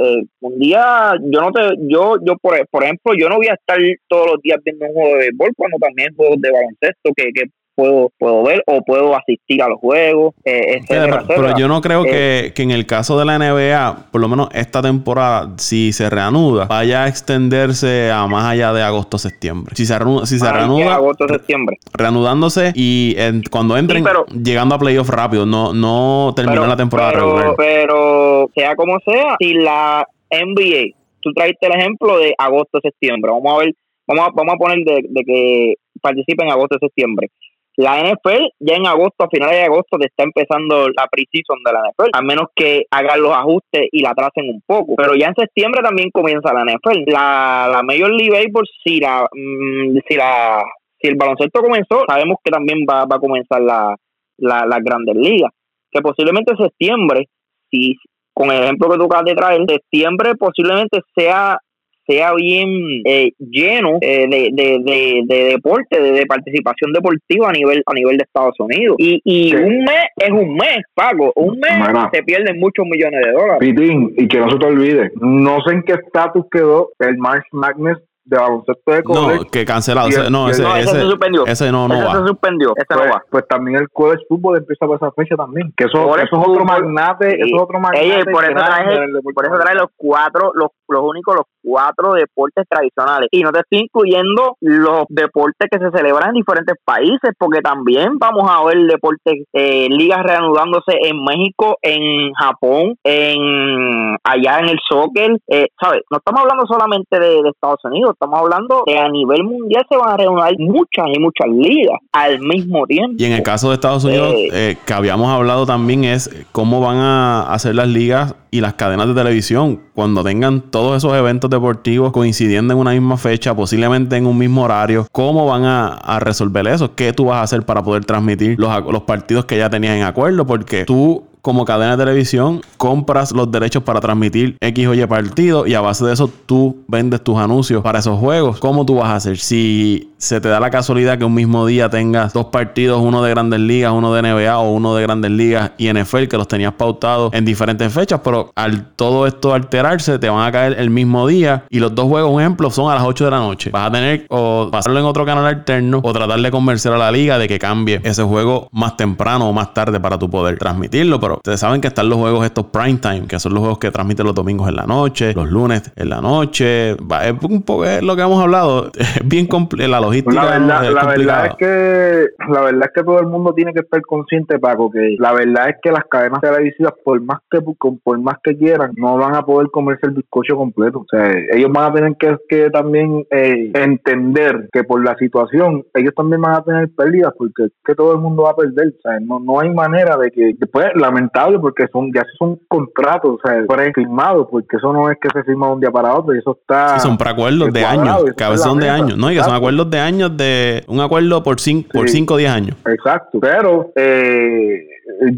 Eh, 0.00 0.22
un 0.40 0.58
día, 0.58 1.14
yo 1.20 1.40
no 1.40 1.52
te, 1.52 1.60
yo, 1.88 2.16
yo 2.24 2.36
por, 2.40 2.54
por 2.68 2.84
ejemplo, 2.84 3.12
yo 3.18 3.28
no 3.28 3.36
voy 3.36 3.48
a 3.48 3.54
estar 3.54 3.78
todos 4.08 4.26
los 4.32 4.42
días 4.42 4.58
viendo 4.64 4.86
un 4.86 4.92
juego 4.92 5.10
de 5.10 5.18
béisbol 5.18 5.50
cuando 5.56 5.78
también 5.78 6.14
juegos 6.16 6.40
de 6.40 6.50
baloncesto 6.50 7.10
que, 7.16 7.30
que 7.32 7.44
puedo, 7.76 8.10
puedo 8.18 8.42
ver 8.42 8.64
o 8.66 8.82
puedo 8.82 9.14
asistir 9.14 9.62
a 9.62 9.68
los 9.68 9.78
juegos. 9.78 10.34
Eh, 10.44 10.80
pero, 10.88 11.56
yo 11.56 11.68
no 11.68 11.80
creo 11.80 12.02
que, 12.02 12.46
eh, 12.46 12.52
que, 12.54 12.62
en 12.62 12.72
el 12.72 12.86
caso 12.86 13.18
de 13.18 13.24
la 13.24 13.38
NBA, 13.38 14.10
por 14.10 14.20
lo 14.20 14.28
menos 14.28 14.48
esta 14.52 14.82
temporada, 14.82 15.52
si 15.58 15.92
se 15.92 16.10
reanuda, 16.10 16.64
vaya 16.64 17.04
a 17.04 17.08
extenderse 17.08 18.10
a 18.10 18.26
más 18.26 18.46
allá 18.46 18.72
de 18.72 18.82
agosto-septiembre. 18.82 19.76
Si 19.76 19.86
se, 19.86 19.94
si 20.24 20.38
se 20.38 20.52
reanuda, 20.52 20.94
agosto-septiembre. 20.94 21.78
Reanudándose 21.92 22.72
y 22.74 23.14
cuando 23.50 23.76
entren, 23.76 24.04
llegando 24.42 24.74
a 24.74 24.78
playoff 24.78 25.10
rápido, 25.10 25.46
no, 25.46 25.72
no 25.72 26.32
terminar 26.34 26.66
la 26.66 26.76
temporada 26.76 27.12
pero, 27.12 27.54
Pero 27.56 28.50
sea 28.54 28.74
como 28.74 28.98
sea, 29.00 29.36
si 29.38 29.52
la 29.52 30.06
NBA, 30.30 30.96
tú 31.20 31.32
traiste 31.34 31.66
el 31.66 31.78
ejemplo 31.78 32.18
de 32.18 32.34
agosto-septiembre, 32.38 33.30
vamos 33.30 33.52
a 33.52 33.64
ver, 33.64 33.74
vamos 34.06 34.28
a, 34.28 34.30
vamos 34.34 34.54
a 34.54 34.56
poner 34.56 34.78
de, 34.78 35.04
de 35.08 35.24
que 35.24 35.74
participe 36.00 36.44
en 36.44 36.50
agosto-septiembre. 36.50 37.28
La 37.76 38.00
NFL 38.00 38.56
ya 38.58 38.76
en 38.76 38.86
agosto, 38.86 39.24
a 39.24 39.28
finales 39.28 39.56
de 39.56 39.64
agosto, 39.64 39.98
te 39.98 40.06
está 40.06 40.24
empezando 40.24 40.88
la 40.88 41.06
preseason 41.10 41.62
de 41.62 41.72
la 41.72 41.80
NFL, 41.90 42.10
a 42.14 42.22
menos 42.22 42.46
que 42.54 42.84
hagan 42.90 43.20
los 43.20 43.32
ajustes 43.32 43.88
y 43.92 44.00
la 44.00 44.14
tracen 44.14 44.48
un 44.48 44.62
poco. 44.66 44.94
Pero 44.96 45.14
ya 45.14 45.28
en 45.28 45.34
septiembre 45.34 45.82
también 45.82 46.10
comienza 46.10 46.54
la 46.54 46.64
NFL. 46.64 47.04
La, 47.06 47.68
la 47.70 47.82
Major 47.82 48.10
League 48.10 48.30
Baseball, 48.30 48.66
si 48.82 48.98
la, 48.98 49.28
mm, 49.30 49.98
si 50.08 50.16
la, 50.16 50.62
si 50.98 51.08
el 51.08 51.16
baloncesto 51.16 51.60
comenzó, 51.60 52.02
sabemos 52.08 52.38
que 52.42 52.50
también 52.50 52.78
va, 52.88 53.04
va 53.04 53.16
a 53.16 53.20
comenzar 53.20 53.60
la, 53.60 53.94
la, 54.38 54.64
las 54.64 54.80
grandes 54.82 55.16
ligas. 55.16 55.52
Que 55.90 56.00
posiblemente 56.00 56.52
en 56.52 56.64
septiembre, 56.64 57.28
si 57.70 57.94
con 58.32 58.50
el 58.50 58.62
ejemplo 58.62 58.90
que 58.90 58.98
tú 58.98 59.04
acabas 59.04 59.24
de 59.26 59.34
traer, 59.34 59.60
septiembre 59.68 60.34
posiblemente 60.34 61.00
sea 61.14 61.58
sea 62.06 62.32
bien 62.34 62.68
eh, 63.04 63.32
lleno 63.38 63.98
eh, 64.00 64.26
de, 64.28 64.50
de, 64.52 65.22
de, 65.26 65.44
deporte, 65.50 66.00
de, 66.00 66.26
participación 66.26 66.92
deportiva 66.92 67.48
a 67.48 67.52
nivel 67.52 67.82
a 67.86 67.94
nivel 67.94 68.16
de 68.16 68.24
Estados 68.24 68.58
Unidos. 68.58 68.96
Y, 68.98 69.20
y 69.24 69.54
un 69.54 69.84
mes 69.84 70.04
es 70.16 70.30
un 70.30 70.54
mes, 70.54 70.78
Pago. 70.94 71.32
Un 71.36 71.58
mes 71.58 71.72
se 72.12 72.22
pierden 72.22 72.58
muchos 72.58 72.86
millones 72.86 73.20
de 73.24 73.32
dólares. 73.32 73.58
Pitín, 73.60 74.14
y 74.16 74.28
que 74.28 74.38
no 74.38 74.50
se 74.50 74.58
te 74.58 74.66
olvide, 74.66 75.10
no 75.20 75.58
sé 75.66 75.74
en 75.74 75.82
qué 75.82 75.94
estatus 75.94 76.44
quedó 76.50 76.90
el 76.98 77.18
March 77.18 77.46
Madness 77.52 77.98
de 78.26 78.36
baloncesto 78.36 78.92
de 78.92 79.02
college. 79.04 79.44
No, 79.44 79.50
que 79.50 79.64
cancelado. 79.64 80.08
no, 80.30 80.50
ese, 80.50 80.62
ese, 80.80 80.90
se 80.90 81.00
suspendió. 81.02 81.46
Ese 81.46 81.70
no, 81.70 81.86
no 81.86 81.94
ese 81.94 82.04
va. 82.04 82.12
se 82.12 82.26
suspendió. 82.26 82.72
Ese 82.76 82.86
pues, 82.88 83.06
no 83.06 83.12
va. 83.12 83.22
Pues 83.30 83.48
también 83.48 83.78
el 83.78 83.88
college 83.90 84.24
fútbol 84.28 84.58
empieza 84.58 84.86
por 84.86 84.96
esa 84.96 85.12
fecha 85.12 85.36
también. 85.36 85.72
Que 85.76 85.84
eso, 85.84 86.16
eso 86.16 86.24
es 86.24 86.32
otro 86.32 86.64
magnate. 86.64 87.36
Eso 87.36 87.56
es 87.56 87.62
otro 87.62 87.78
magnate. 87.78 88.30
por, 88.30 88.44
eso 88.44 88.54
trae, 88.54 89.08
por 89.32 89.46
eso 89.46 89.58
trae 89.60 89.74
los 89.76 89.88
cuatro, 89.96 90.52
los, 90.54 90.70
los 90.88 91.02
únicos, 91.02 91.36
los 91.36 91.44
cuatro 91.62 92.12
deportes 92.12 92.64
tradicionales. 92.68 93.28
Y 93.30 93.42
no 93.42 93.52
te 93.52 93.60
estoy 93.60 93.80
incluyendo 93.80 94.56
los 94.60 95.04
deportes 95.08 95.68
que 95.70 95.78
se 95.78 95.90
celebran 95.90 96.30
en 96.30 96.34
diferentes 96.34 96.76
países, 96.84 97.32
porque 97.38 97.60
también 97.60 98.18
vamos 98.18 98.48
a 98.48 98.64
ver 98.64 98.78
deportes, 98.86 99.44
eh, 99.52 99.88
ligas 99.90 100.22
reanudándose 100.22 100.92
en 101.02 101.22
México, 101.24 101.76
en 101.82 102.32
Japón, 102.34 102.94
en 103.04 104.16
allá 104.24 104.60
en 104.60 104.68
el 104.68 104.78
soccer. 104.88 105.36
Eh, 105.48 105.68
¿Sabes? 105.80 106.02
No 106.10 106.18
estamos 106.18 106.42
hablando 106.42 106.66
solamente 106.66 107.18
de, 107.18 107.42
de 107.42 107.48
Estados 107.50 107.80
Unidos 107.84 108.16
estamos 108.16 108.40
hablando 108.40 108.82
que 108.86 108.98
a 108.98 109.08
nivel 109.08 109.44
mundial 109.44 109.84
se 109.88 109.96
van 109.96 110.10
a 110.10 110.16
reunir 110.16 110.58
muchas 110.58 111.06
y 111.12 111.18
muchas 111.18 111.48
ligas 111.48 111.98
al 112.12 112.40
mismo 112.40 112.86
tiempo. 112.86 113.14
Y 113.18 113.24
en 113.24 113.32
el 113.32 113.42
caso 113.42 113.68
de 113.68 113.74
Estados 113.74 114.04
Unidos, 114.04 114.32
eh, 114.34 114.48
eh, 114.52 114.76
que 114.84 114.92
habíamos 114.92 115.28
hablado 115.28 115.66
también, 115.66 116.04
es 116.04 116.30
cómo 116.52 116.80
van 116.80 116.96
a 116.96 117.52
hacer 117.52 117.74
las 117.74 117.88
ligas 117.88 118.34
y 118.50 118.60
las 118.60 118.74
cadenas 118.74 119.08
de 119.08 119.14
televisión 119.14 119.80
cuando 119.94 120.24
tengan 120.24 120.70
todos 120.76 120.98
esos 120.98 121.14
eventos 121.14 121.48
deportivos 121.48 122.12
coincidiendo 122.12 122.74
en 122.74 122.78
una 122.78 122.90
misma 122.90 123.16
fecha, 123.16 123.56
posiblemente 123.56 124.14
en 124.14 124.26
un 124.26 124.36
mismo 124.36 124.62
horario. 124.62 125.06
¿Cómo 125.10 125.46
van 125.46 125.64
a, 125.64 126.18
resolver 126.20 126.66
eso? 126.66 126.94
¿Qué 126.94 127.14
tú 127.14 127.24
vas 127.26 127.38
a 127.38 127.42
hacer 127.44 127.62
para 127.62 127.82
poder 127.82 128.04
transmitir 128.04 128.56
los, 128.58 128.84
los 128.92 129.02
partidos 129.04 129.46
que 129.46 129.56
ya 129.56 129.70
tenías 129.70 129.96
en 129.96 130.02
acuerdo? 130.02 130.46
Porque 130.46 130.84
tú 130.84 131.24
como 131.40 131.64
cadena 131.64 131.96
de 131.96 132.04
televisión 132.04 132.60
compras 132.76 133.32
los 133.32 133.50
derechos 133.50 133.84
para 133.84 134.00
transmitir 134.00 134.56
X 134.60 134.86
o 134.88 134.94
Y 134.94 135.06
partido 135.06 135.66
y 135.66 135.74
a 135.74 135.80
base 135.80 136.04
de 136.04 136.12
eso 136.12 136.28
tú 136.44 136.78
vendes 136.88 137.22
tus 137.22 137.38
anuncios 137.38 137.82
para 137.82 138.00
esos 138.00 138.18
juegos. 138.18 138.58
¿Cómo 138.58 138.84
tú 138.84 138.96
vas 138.96 139.10
a 139.10 139.14
hacer? 139.14 139.38
Si 139.38 140.10
se 140.18 140.40
te 140.40 140.48
da 140.48 140.60
la 140.60 140.70
casualidad 140.70 141.18
que 141.18 141.24
un 141.24 141.34
mismo 141.34 141.66
día 141.66 141.90
tengas 141.90 142.32
dos 142.32 142.46
partidos, 142.46 143.00
uno 143.02 143.22
de 143.22 143.30
grandes 143.30 143.60
ligas, 143.60 143.92
uno 143.92 144.12
de 144.14 144.22
NBA 144.22 144.58
o 144.58 144.70
uno 144.70 144.94
de 144.94 145.02
grandes 145.02 145.30
ligas 145.30 145.72
y 145.76 145.92
NFL 145.92 146.24
que 146.24 146.36
los 146.36 146.48
tenías 146.48 146.72
pautados 146.72 147.32
en 147.34 147.44
diferentes 147.44 147.92
fechas, 147.92 148.20
pero 148.22 148.50
al 148.54 148.90
todo 148.96 149.26
esto 149.26 149.52
alterarse 149.52 150.18
te 150.18 150.28
van 150.28 150.46
a 150.46 150.52
caer 150.52 150.76
el 150.78 150.90
mismo 150.90 151.26
día 151.26 151.64
y 151.70 151.80
los 151.80 151.94
dos 151.94 152.06
juegos, 152.06 152.32
un 152.32 152.40
ejemplo, 152.40 152.70
son 152.70 152.90
a 152.90 152.94
las 152.94 153.04
8 153.04 153.24
de 153.26 153.30
la 153.30 153.38
noche. 153.38 153.70
Vas 153.70 153.88
a 153.88 153.92
tener 153.92 154.26
o 154.28 154.68
pasarlo 154.70 154.98
en 154.98 155.04
otro 155.04 155.24
canal 155.26 155.46
alterno 155.46 156.00
o 156.02 156.12
tratar 156.12 156.40
de 156.40 156.50
convencer 156.50 156.92
a 156.92 156.98
la 156.98 157.10
liga 157.10 157.38
de 157.38 157.48
que 157.48 157.58
cambie 157.58 158.00
ese 158.04 158.22
juego 158.22 158.68
más 158.72 158.96
temprano 158.96 159.48
o 159.48 159.52
más 159.52 159.74
tarde 159.74 160.00
para 160.00 160.18
tu 160.18 160.30
poder 160.30 160.58
transmitirlo, 160.58 161.20
pero 161.20 161.36
ustedes 161.36 161.60
saben 161.60 161.80
que 161.80 161.88
están 161.88 162.08
los 162.08 162.18
juegos 162.18 162.44
estos 162.44 162.66
prime 162.66 162.98
time, 162.98 163.26
que 163.26 163.38
son 163.38 163.52
los 163.52 163.60
juegos 163.60 163.78
que 163.78 163.90
transmiten 163.90 164.26
los 164.26 164.34
domingos 164.34 164.68
en 164.68 164.76
la 164.76 164.86
noche, 164.86 165.34
los 165.34 165.50
lunes 165.50 165.82
en 165.94 166.08
la 166.08 166.20
noche. 166.20 166.92
es 166.92 167.34
un 167.42 167.62
poco 167.62 167.84
lo 168.00 168.16
que 168.16 168.22
hemos 168.22 168.42
hablado. 168.42 168.90
Es 169.16 169.26
bien 169.26 169.46
complejo. 169.46 170.05
La 170.06 170.12
logística 170.12 170.44
la 170.44 170.58
verdad, 170.58 170.84
es 170.84 170.92
la 170.92 171.06
verdad 171.06 171.46
es 171.46 171.54
que 171.56 172.26
la 172.52 172.60
verdad 172.62 172.82
es 172.84 172.92
que 172.94 173.04
todo 173.04 173.20
el 173.20 173.26
mundo 173.26 173.52
tiene 173.54 173.72
que 173.72 173.80
estar 173.80 174.00
consciente 174.02 174.58
Paco 174.58 174.90
que 174.90 175.16
la 175.18 175.32
verdad 175.32 175.70
es 175.70 175.76
que 175.82 175.90
las 175.90 176.04
cadenas 176.04 176.40
televisivas 176.40 176.94
por 177.04 177.20
más 177.20 177.38
que 177.50 177.60
por 178.02 178.18
más 178.18 178.36
que 178.42 178.56
quieran 178.56 178.92
no 178.96 179.16
van 179.16 179.34
a 179.34 179.42
poder 179.42 179.68
comerse 179.70 180.06
el 180.06 180.12
bizcocho 180.12 180.56
completo. 180.56 181.00
O 181.00 181.06
sea 181.10 181.32
ellos 181.52 181.70
van 181.72 181.90
a 181.90 181.94
tener 181.94 182.16
que, 182.18 182.36
que 182.48 182.70
también 182.70 183.26
eh, 183.30 183.70
entender 183.74 184.68
que 184.72 184.84
por 184.84 185.04
la 185.04 185.16
situación 185.16 185.84
ellos 185.94 186.14
también 186.14 186.40
van 186.40 186.54
a 186.54 186.62
tener 186.62 186.88
pérdidas 186.96 187.32
porque 187.36 187.64
es 187.64 187.72
que 187.84 187.94
todo 187.94 188.12
el 188.12 188.18
mundo 188.18 188.44
va 188.44 188.50
a 188.50 188.56
perder. 188.56 188.94
O 188.98 189.02
sea 189.02 189.18
no, 189.20 189.40
no 189.40 189.60
hay 189.60 189.70
manera 189.70 190.16
de 190.16 190.30
que 190.30 190.54
después 190.58 190.86
lamentable 190.94 191.58
porque 191.58 191.86
son 191.92 192.12
ya 192.14 192.22
son 192.38 192.60
contratos 192.68 193.38
o 193.42 193.48
sea 193.48 193.64
firmados 193.94 194.48
porque 194.50 194.76
eso 194.76 194.92
no 194.92 195.10
es 195.10 195.18
que 195.20 195.28
se 195.30 195.42
firma 195.44 195.68
de 195.68 195.72
un 195.74 195.80
día 195.80 195.90
para 195.90 196.14
otro 196.14 196.34
y 196.34 196.38
eso 196.38 196.56
está 196.60 196.98
son 196.98 197.16
para 197.16 197.32
acuerdos 197.32 197.72
de 197.72 197.84
años 197.84 198.24
cabezón 198.36 198.78
de 198.78 198.88
años 198.88 199.16
no 199.16 199.30
y 199.30 199.36
que 199.36 199.42
son 199.42 199.54
acuerdos 199.54 199.90
de 199.90 199.95
años 199.98 200.36
de 200.36 200.82
un 200.88 201.00
acuerdo 201.00 201.42
por 201.42 201.60
cinco 201.60 201.88
por 201.92 202.08
cinco 202.08 202.34
o 202.34 202.36
diez 202.36 202.50
años 202.50 202.76
exacto 202.86 203.38
pero 203.40 203.92
eh, 203.96 204.86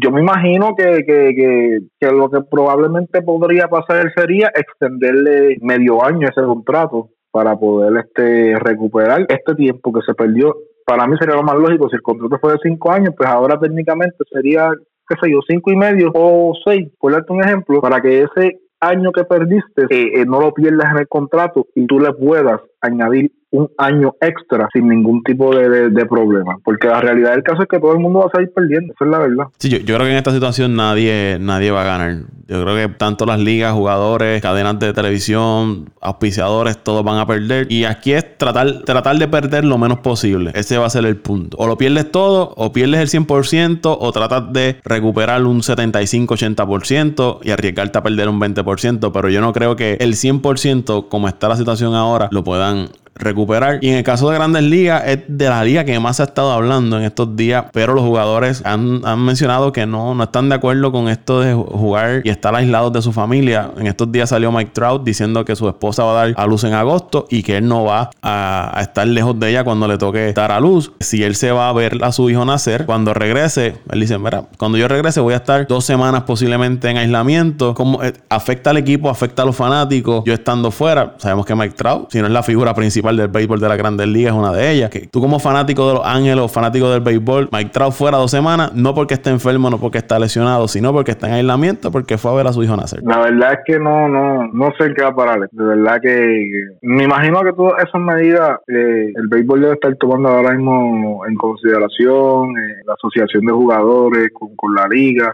yo 0.01 0.11
me 0.11 0.21
imagino 0.21 0.75
que, 0.75 1.05
que, 1.05 1.79
que, 1.99 2.11
lo 2.11 2.29
que 2.29 2.41
probablemente 2.41 3.21
podría 3.21 3.67
pasar 3.67 4.11
sería 4.15 4.51
extenderle 4.55 5.57
medio 5.61 6.03
año 6.03 6.27
ese 6.27 6.41
contrato 6.41 7.09
para 7.31 7.55
poder 7.57 8.05
este 8.05 8.57
recuperar 8.59 9.25
este 9.29 9.55
tiempo 9.55 9.93
que 9.93 10.01
se 10.05 10.13
perdió. 10.13 10.55
Para 10.85 11.07
mí 11.07 11.15
sería 11.19 11.35
lo 11.35 11.43
más 11.43 11.55
lógico, 11.55 11.87
si 11.89 11.95
el 11.95 12.01
contrato 12.01 12.39
fue 12.41 12.53
de 12.53 12.59
cinco 12.63 12.91
años, 12.91 13.13
pues 13.15 13.29
ahora 13.29 13.59
técnicamente 13.59 14.17
sería, 14.31 14.71
qué 15.07 15.15
sé 15.21 15.31
yo, 15.31 15.39
cinco 15.47 15.71
y 15.71 15.75
medio 15.75 16.11
o 16.13 16.53
seis, 16.65 16.89
por 16.99 17.11
darte 17.11 17.31
un 17.31 17.43
ejemplo, 17.43 17.79
para 17.79 18.01
que 18.01 18.23
ese 18.23 18.59
año 18.81 19.11
que 19.11 19.23
perdiste 19.23 19.83
eh, 19.89 20.21
eh, 20.21 20.25
no 20.25 20.39
lo 20.39 20.53
pierdas 20.53 20.91
en 20.91 20.99
el 20.99 21.07
contrato 21.07 21.67
y 21.75 21.85
tú 21.85 21.99
le 21.99 22.11
puedas 22.13 22.61
añadir 22.81 23.31
un 23.51 23.69
año 23.77 24.13
extra 24.21 24.67
sin 24.73 24.87
ningún 24.87 25.23
tipo 25.23 25.55
de, 25.55 25.89
de, 25.89 26.05
problema. 26.05 26.57
Porque 26.63 26.87
la 26.87 27.01
realidad 27.01 27.31
del 27.31 27.43
caso 27.43 27.63
es 27.63 27.67
que 27.67 27.79
todo 27.79 27.93
el 27.93 27.99
mundo 27.99 28.19
va 28.19 28.25
a 28.25 28.29
salir 28.29 28.51
perdiendo, 28.53 28.93
esa 28.93 29.05
es 29.05 29.11
la 29.11 29.19
verdad. 29.19 29.45
Sí, 29.57 29.69
yo, 29.69 29.77
yo, 29.79 29.95
creo 29.95 30.05
que 30.05 30.11
en 30.11 30.17
esta 30.17 30.31
situación 30.31 30.75
nadie, 30.75 31.37
nadie 31.39 31.71
va 31.71 31.81
a 31.81 31.85
ganar. 31.85 32.15
Yo 32.47 32.63
creo 32.63 32.75
que 32.75 32.93
tanto 32.95 33.25
las 33.25 33.39
ligas, 33.39 33.73
jugadores, 33.73 34.41
cadenas 34.41 34.79
de 34.79 34.93
televisión, 34.93 35.89
auspiciadores, 36.01 36.83
todos 36.83 37.03
van 37.03 37.19
a 37.19 37.25
perder. 37.25 37.71
Y 37.71 37.85
aquí 37.85 38.13
es 38.13 38.37
tratar, 38.37 38.83
tratar 38.85 39.17
de 39.17 39.27
perder 39.27 39.65
lo 39.65 39.77
menos 39.77 39.99
posible. 39.99 40.51
Ese 40.55 40.77
va 40.77 40.85
a 40.87 40.89
ser 40.89 41.05
el 41.05 41.17
punto. 41.17 41.57
O 41.57 41.67
lo 41.67 41.77
pierdes 41.77 42.11
todo, 42.11 42.53
o 42.55 42.71
pierdes 42.71 43.13
el 43.13 43.25
100%, 43.25 43.97
o 43.99 44.11
tratas 44.11 44.51
de 44.51 44.77
recuperar 44.83 45.43
un 45.43 45.61
75-80% 45.61 47.39
y 47.43 47.51
arriesgarte 47.51 47.97
a 47.97 48.03
perder 48.03 48.29
un 48.29 48.39
20%. 48.39 49.11
Pero 49.11 49.29
yo 49.29 49.41
no 49.41 49.53
creo 49.53 49.75
que 49.75 49.97
el 49.99 50.13
100%, 50.13 51.07
como 51.07 51.27
está 51.27 51.49
la 51.49 51.55
situación 51.55 51.93
ahora, 51.93 52.29
lo 52.31 52.43
puedan 52.43 52.89
recuperar. 53.15 53.79
Y 53.81 53.89
en 53.89 53.97
el 53.97 54.03
caso 54.03 54.29
de 54.29 54.35
Grandes 54.35 54.63
Ligas, 54.63 55.03
es 55.05 55.19
de 55.27 55.49
la 55.49 55.63
liga 55.63 55.83
que 55.83 55.99
más 55.99 56.17
se 56.17 56.23
ha 56.23 56.25
estado 56.25 56.51
hablando 56.51 56.97
en 56.97 57.03
estos 57.03 57.35
días, 57.35 57.65
pero 57.73 57.93
los 57.93 58.03
jugadores 58.03 58.61
han, 58.65 59.01
mencionado 59.19 59.71
que 59.71 59.85
no, 59.85 60.15
no 60.15 60.23
están 60.23 60.49
de 60.49 60.55
acuerdo 60.55 60.91
con 60.91 61.09
esto 61.09 61.41
de 61.41 61.53
jugar 61.53 62.21
y 62.23 62.29
estar 62.29 62.55
aislados 62.55 62.93
de 62.93 63.01
su 63.01 63.11
familia. 63.11 63.71
En 63.77 63.87
estos 63.87 64.11
días 64.11 64.29
salió 64.29 64.51
Mike 64.51 64.71
Trout 64.73 65.03
diciendo 65.03 65.43
que 65.45 65.55
su 65.55 65.67
esposa 65.67 66.03
va 66.03 66.11
a 66.11 66.25
dar 66.25 66.33
a 66.37 66.47
luz 66.47 66.63
en 66.63 66.73
agosto 66.73 67.27
y 67.29 67.43
que 67.43 67.57
él 67.57 67.67
no 67.67 67.83
va 67.83 68.09
a, 68.21 68.77
estar 68.81 69.07
lejos 69.07 69.37
de 69.39 69.49
ella 69.49 69.63
cuando 69.63 69.87
le 69.87 69.97
toque 69.97 70.33
dar 70.33 70.51
a 70.51 70.59
luz. 70.59 70.91
Si 70.99 71.23
él 71.23 71.35
se 71.35 71.51
va 71.51 71.69
a 71.69 71.73
ver 71.73 72.03
a 72.03 72.11
su 72.11 72.29
hijo 72.29 72.45
nacer, 72.45 72.85
cuando 72.85 73.13
regrese, 73.13 73.75
él 73.91 73.99
dice, 73.99 74.17
mira, 74.17 74.45
cuando 74.57 74.77
yo 74.77 74.87
regrese 74.87 75.19
voy 75.19 75.33
a 75.33 75.37
estar 75.37 75.67
dos 75.67 75.85
semanas 75.85 76.23
posiblemente 76.23 76.89
en 76.89 76.97
aislamiento. 76.97 77.73
como 77.73 78.01
eh, 78.03 78.13
afecta 78.29 78.69
al 78.69 78.77
equipo, 78.77 79.09
afecta 79.09 79.43
a 79.43 79.45
los 79.45 79.55
fanáticos. 79.55 80.23
Yo 80.25 80.33
estando 80.33 80.71
fuera, 80.71 81.15
sabemos 81.17 81.45
que 81.45 81.55
Mike 81.55 81.75
Trout, 81.75 82.11
si 82.11 82.19
no 82.19 82.27
es 82.27 82.31
la 82.31 82.43
figura 82.43 82.73
principal 82.73 82.98
del 83.01 83.27
béisbol 83.27 83.59
de 83.59 83.69
la 83.69 83.75
Grandes 83.75 84.07
Ligas, 84.07 84.33
es 84.33 84.39
una 84.39 84.51
de 84.51 84.71
ellas. 84.71 84.89
Que 84.89 85.07
tú 85.07 85.21
como 85.21 85.39
fanático 85.39 85.87
de 85.87 85.93
los 85.95 86.05
Ángeles, 86.05 86.51
fanático 86.51 86.89
del 86.89 87.01
béisbol, 87.01 87.49
Mike 87.51 87.71
Trout 87.71 87.93
fuera 87.93 88.17
dos 88.17 88.31
semanas, 88.31 88.73
no 88.73 88.93
porque 88.93 89.15
esté 89.15 89.29
enfermo, 89.29 89.69
no 89.69 89.79
porque 89.79 89.97
está 89.97 90.19
lesionado, 90.19 90.67
sino 90.67 90.93
porque 90.93 91.11
está 91.11 91.27
en 91.27 91.33
aislamiento, 91.33 91.91
porque 91.91 92.17
fue 92.17 92.31
a 92.31 92.35
ver 92.35 92.47
a 92.47 92.53
su 92.53 92.63
hijo 92.63 92.75
nacer. 92.75 93.01
La 93.03 93.19
verdad 93.19 93.53
es 93.53 93.59
que 93.65 93.79
no, 93.79 94.07
no, 94.07 94.47
no 94.51 94.69
sé 94.77 94.93
qué 94.93 95.03
va 95.03 95.09
a 95.09 95.15
parar. 95.15 95.49
De 95.51 95.63
verdad 95.63 95.99
que 96.01 96.49
me 96.81 97.03
imagino 97.03 97.41
que 97.41 97.53
todas 97.53 97.83
esas 97.83 98.01
medidas 98.01 98.59
eh, 98.67 99.11
el 99.15 99.27
béisbol 99.27 99.61
debe 99.61 99.73
estar 99.73 99.95
tomando 99.95 100.29
ahora 100.29 100.51
mismo 100.51 101.25
en 101.27 101.35
consideración 101.35 102.57
eh, 102.57 102.81
la 102.85 102.93
asociación 102.93 103.45
de 103.45 103.53
jugadores 103.53 104.29
con, 104.33 104.49
la 104.75 104.87
liga, 104.87 105.31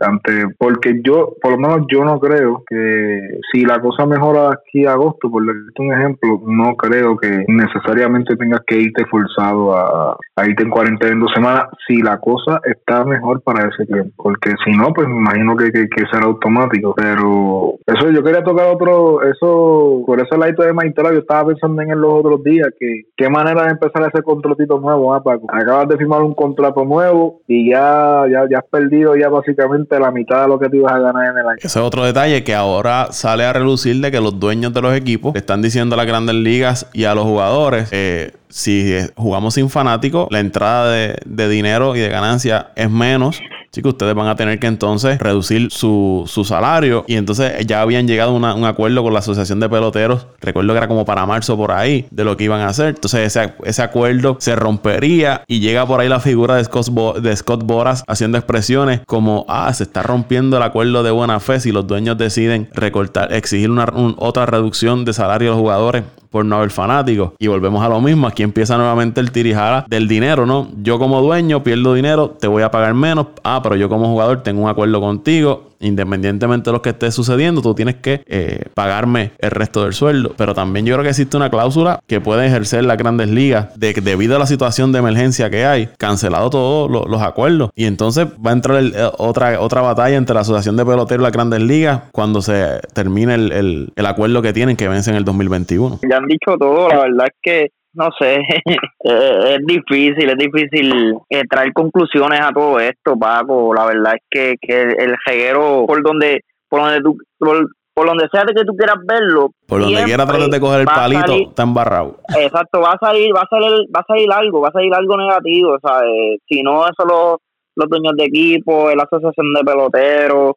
porque 0.58 1.01
yo, 1.04 1.34
por 1.41 1.51
lo 1.51 1.58
menos 1.58 1.88
yo 1.91 2.06
no 2.06 2.19
creo 2.19 2.63
que 2.67 3.39
si 3.51 3.65
la 3.65 3.82
cosa 3.82 4.06
mejora 4.06 4.51
aquí 4.51 4.86
a 4.86 4.93
agosto, 4.93 5.30
por 5.30 5.45
darte 5.45 5.82
un 5.82 5.93
ejemplo, 5.93 6.41
no 6.45 6.75
creo 6.75 7.17
que 7.17 7.43
necesariamente 7.56 8.36
tengas 8.36 8.62
que 8.65 8.78
irte 8.80 9.06
forzado 9.06 9.76
a, 9.76 10.18
irte 10.48 10.63
en 10.63 10.70
cuarentena 10.70 11.13
en 11.13 11.20
dos 11.20 11.32
semanas 11.34 11.65
si 11.88 12.02
la 12.02 12.20
cosa 12.20 12.60
está 12.63 13.04
mejor 13.06 13.41
para 13.41 13.70
ese 13.70 13.86
tiempo. 13.86 14.12
Porque 14.18 14.54
si 14.63 14.72
no, 14.72 14.94
pues 14.94 15.08
me 15.08 15.15
imagino 15.15 15.56
que, 15.56 15.72
que, 15.72 16.06
será 16.12 16.26
automático. 16.26 16.94
Pero 16.96 17.76
eso 17.86 18.12
yo 18.12 18.24
quería 18.24 18.44
tocar 18.44 18.68
otro, 18.68 19.24
eso, 19.24 20.04
por 20.06 20.20
ese 20.20 20.38
lado 20.38 20.63
de 20.63 20.74
Maitela, 20.74 21.12
yo 21.12 21.20
estaba 21.20 21.48
pensando 21.48 21.82
en 21.82 22.00
los 22.00 22.13
otros 22.13 22.44
días, 22.44 22.68
que 22.80 23.04
qué 23.15 23.30
manera 23.30 23.63
de 23.63 23.72
empezar 23.72 24.04
ese 24.04 24.24
contratito 24.24 24.80
nuevo, 24.80 25.13
¿ah, 25.13 25.24
Paco? 25.24 25.48
Acabas 25.50 25.88
de 25.88 25.98
firmar 25.98 26.22
un 26.22 26.34
contrato 26.34 26.84
nuevo 26.86 27.41
y 27.48 27.72
ya, 27.72 28.24
ya, 28.32 28.46
ya 28.50 28.60
has 28.60 28.65
perdido 28.70 29.15
ya 29.15 29.30
básicamente 29.30 30.00
la 30.00 30.12
mitad 30.12 30.44
de 30.44 30.48
lo 30.48 30.60
que 30.60 30.70
te 30.70 30.78
ibas 30.78 30.94
a 30.94 31.00
ganar 31.00 31.32
en 31.32 31.38
el 31.38 31.48
año. 31.48 31.58
Ese 31.58 31.80
es 31.80 31.86
otro 31.86 32.04
detalle 32.04 32.44
que 32.44 32.54
ahora 32.54 33.08
sale 33.12 33.46
a 33.46 33.54
relucir 33.54 34.00
de 34.02 34.12
que 34.12 34.20
los 34.20 34.39
dueños 34.39 34.74
de 34.74 34.82
los 34.82 34.96
equipos 34.96 35.36
están 35.36 35.62
diciendo 35.62 35.96
a 35.96 35.98
las 35.98 36.08
grandes 36.08 36.36
ligas 36.36 36.89
y 36.94 37.06
a 37.06 37.15
los 37.15 37.26
jugadores 37.45 37.89
eh, 37.91 38.34
si 38.56 38.96
jugamos 39.18 39.56
sin 39.56 39.70
fanáticos, 39.70 40.30
la 40.32 40.39
entrada 40.39 40.89
de, 40.89 41.50
dinero 41.50 41.94
y 41.94 42.00
de 42.00 42.08
ganancia 42.08 42.72
es 42.78 42.89
menos. 42.89 43.41
Así 43.70 43.82
que 43.82 43.89
ustedes 43.89 44.15
van 44.15 44.30
a 44.30 44.38
tener 44.38 44.58
que 44.60 44.68
entonces 44.68 45.20
reducir 45.20 45.70
su, 45.70 46.24
su 46.26 46.46
salario. 46.46 47.04
Y 47.06 47.18
entonces 47.18 47.68
ya 47.68 47.82
habían 47.82 48.08
llegado 48.08 48.32
a 48.32 48.54
un 48.54 48.63
acuerdo 48.63 49.04
con 49.04 49.12
la 49.12 49.20
Asociación 49.20 49.60
de 49.60 49.68
Peloteros. 49.68 50.28
Recuerdo 50.39 50.72
que 50.72 50.78
era 50.78 50.88
como 50.88 51.04
para 51.04 51.26
marzo 51.26 51.58
por 51.58 51.74
ahí 51.74 52.08
de 52.12 52.24
lo 52.24 52.38
que 52.38 52.46
iban 52.46 52.62
a 52.62 52.70
hacer. 52.70 52.96
Entonces 52.96 53.36
ese, 53.36 53.54
ese 53.65 53.82
acuerdo 53.82 54.38
se 54.39 54.56
rompería 54.56 55.44
y 55.48 55.60
llega 55.60 55.86
por 55.86 56.00
ahí 56.00 56.08
la 56.08 56.22
figura 56.22 56.56
de 56.56 56.63
Scott, 56.63 57.18
de 57.18 57.36
Scott 57.36 57.63
Boras 57.65 58.06
haciendo 58.08 58.38
expresiones 58.38 59.02
como, 59.06 59.46
ah, 59.50 59.74
se 59.74 59.84
está 59.84 60.02
rompiendo 60.02 60.56
el 60.56 60.63
acuerdo 60.63 61.04
de 61.04 61.12
buena 61.12 61.41
fe 61.41 61.60
si 61.60 61.74
los 61.74 61.86
dueños 61.86 62.18
deciden 62.18 62.70
recortar, 62.74 63.34
exigir 63.34 63.70
una 63.70 63.86
otra 64.15 64.46
reducción 64.46 65.04
de 65.04 65.12
salario 65.12 65.50
a 65.50 65.56
los 65.56 65.60
jugadores 65.60 66.04
por 66.36 66.44
no 66.44 66.58
haber 66.58 66.70
fanáticos. 66.70 67.32
Y 67.39 67.48
volvemos 67.48 67.82
a 67.82 67.88
lo 67.88 68.02
mismo. 68.02 68.28
Aquí 68.28 68.44
empieza 68.45 68.77
nuevamente 68.77 69.19
el 69.19 69.31
tirijara 69.31 69.86
del 69.88 70.08
dinero, 70.08 70.45
¿no? 70.45 70.69
Yo 70.81 70.97
como 70.99 71.21
dueño 71.21 71.63
pierdo 71.63 71.93
dinero, 71.93 72.29
te 72.29 72.47
voy 72.47 72.63
a 72.63 72.71
pagar 72.71 72.93
menos. 72.93 73.27
Ah, 73.43 73.60
pero 73.62 73.75
yo 73.75 73.89
como 73.89 74.08
jugador 74.08 74.43
tengo 74.43 74.63
un 74.63 74.69
acuerdo 74.69 75.01
contigo 75.01 75.75
independientemente 75.79 76.69
de 76.69 76.73
lo 76.73 76.81
que 76.81 76.89
esté 76.89 77.12
sucediendo, 77.12 77.62
tú 77.62 77.73
tienes 77.73 77.95
que 77.95 78.23
eh, 78.25 78.65
pagarme 78.73 79.31
el 79.39 79.51
resto 79.51 79.84
del 79.84 79.93
sueldo. 79.93 80.34
Pero 80.38 80.53
también 80.53 80.86
yo 80.86 80.95
creo 80.95 81.03
que 81.03 81.10
existe 81.10 81.38
una 81.38 81.49
cláusula 81.49 81.99
que 82.08 82.21
puede 82.21 82.47
ejercer 82.47 82.84
las 82.84 82.97
grandes 82.97 83.29
ligas 83.29 83.77
de 83.79 83.93
debido 83.93 84.36
a 84.36 84.39
la 84.39 84.47
situación 84.47 84.91
de 84.91 84.99
emergencia 84.99 85.49
que 85.49 85.65
hay, 85.65 85.89
cancelado 85.97 86.49
todos 86.49 86.89
los, 86.89 87.21
acuerdos. 87.21 87.71
Y 87.75 87.86
entonces 87.86 88.27
va 88.45 88.51
a 88.51 88.53
entrar 88.53 88.84
eh, 88.84 88.91
otra, 89.17 89.60
otra 89.60 89.81
batalla 89.81 90.15
entre 90.15 90.36
la 90.36 90.41
Asociación 90.41 90.75
de 90.75 90.86
Peloteros 90.86 91.21
y 91.21 91.23
las 91.23 91.31
grandes 91.31 91.62
ligas 91.62 92.03
cuando 92.12 92.41
se 92.41 92.81
termine 92.93 93.36
el, 93.36 93.93
el 93.95 94.05
acuerdo 94.05 94.41
que 94.41 94.53
tienen 94.53 94.75
que 94.75 94.88
vence 94.88 95.10
en 95.10 95.15
el 95.15 95.25
2021. 95.25 95.99
Ya 96.10 96.17
han 96.17 96.27
dicho 96.27 96.58
todo, 96.60 96.89
la 96.89 97.01
verdad 97.01 97.27
es 97.27 97.36
que 97.41 97.71
no 97.95 98.10
sé, 98.19 98.39
es 98.99 99.60
difícil, 99.65 100.29
es 100.29 100.38
difícil 100.38 101.17
eh, 101.29 101.43
traer 101.49 101.73
conclusiones 101.73 102.39
a 102.41 102.51
todo 102.51 102.79
esto, 102.79 103.17
Paco. 103.17 103.73
La 103.73 103.86
verdad 103.86 104.13
es 104.15 104.21
que, 104.29 104.55
que 104.62 104.81
el 104.81 105.15
jeguero, 105.27 105.86
por 105.88 106.03
donde, 106.03 106.41
por 106.69 106.81
donde 106.81 107.01
tú, 107.01 107.17
por, 107.38 108.08
donde 108.08 108.27
sea 108.31 108.43
que 108.43 108.65
tú 108.65 108.75
quieras 108.75 108.97
verlo, 109.05 109.51
por 109.67 109.81
donde 109.81 110.03
quieras 110.03 110.27
tratar 110.27 110.49
de 110.49 110.60
coger 110.60 110.81
el 110.81 110.88
palito, 110.88 111.34
está 111.34 111.63
embarrado. 111.63 112.17
Exacto, 112.38 112.81
va 112.81 112.91
a 112.91 112.99
salir, 112.99 113.34
va 113.36 113.41
a 113.41 113.47
salir, 113.49 113.88
va 113.95 114.01
a 114.01 114.05
salir 114.05 114.27
algo, 114.31 114.62
va 114.62 114.67
a 114.67 114.73
salir 114.73 114.93
algo 114.93 115.17
negativo, 115.17 115.73
o 115.75 115.79
sea, 115.79 116.01
si 116.47 116.62
no 116.62 116.84
eso 116.86 117.05
los, 117.08 117.38
los 117.75 117.89
dueños 117.89 118.13
de 118.17 118.25
equipo, 118.25 118.93
la 118.93 119.03
asociación 119.03 119.53
de 119.53 119.63
peloteros, 119.63 120.55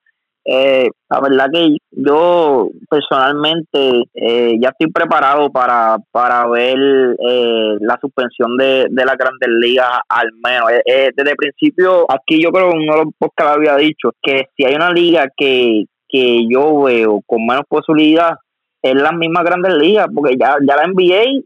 eh, 0.50 0.88
la 1.10 1.20
verdad 1.20 1.46
que 1.52 1.76
yo 1.90 2.70
personalmente 2.88 4.04
eh, 4.14 4.54
ya 4.58 4.70
estoy 4.70 4.90
preparado 4.90 5.50
para, 5.50 5.98
para 6.10 6.46
ver 6.46 6.78
eh, 6.78 7.76
la 7.80 7.98
suspensión 8.00 8.56
de, 8.56 8.86
de 8.88 9.04
la 9.04 9.14
Grandes 9.14 9.50
Ligas 9.60 9.90
al 10.08 10.30
menos. 10.42 10.70
Eh, 10.86 11.10
desde 11.14 11.30
el 11.32 11.36
principio, 11.36 12.10
aquí 12.10 12.42
yo 12.42 12.50
creo 12.50 12.70
que 12.70 12.78
uno 12.78 12.92
de 12.94 13.04
los 13.04 13.14
podcasts 13.18 13.56
había 13.56 13.76
dicho 13.76 14.12
que 14.22 14.44
si 14.56 14.64
hay 14.64 14.74
una 14.74 14.90
liga 14.90 15.26
que, 15.36 15.84
que 16.08 16.46
yo 16.48 16.84
veo 16.84 17.20
con 17.26 17.44
menos 17.44 17.64
posibilidad 17.68 18.36
es 18.80 18.94
la 18.94 19.12
misma 19.12 19.42
Grandes 19.42 19.74
Ligas, 19.74 20.06
porque 20.14 20.36
ya, 20.40 20.56
ya 20.66 20.76
la 20.76 20.86
NBA 20.86 21.42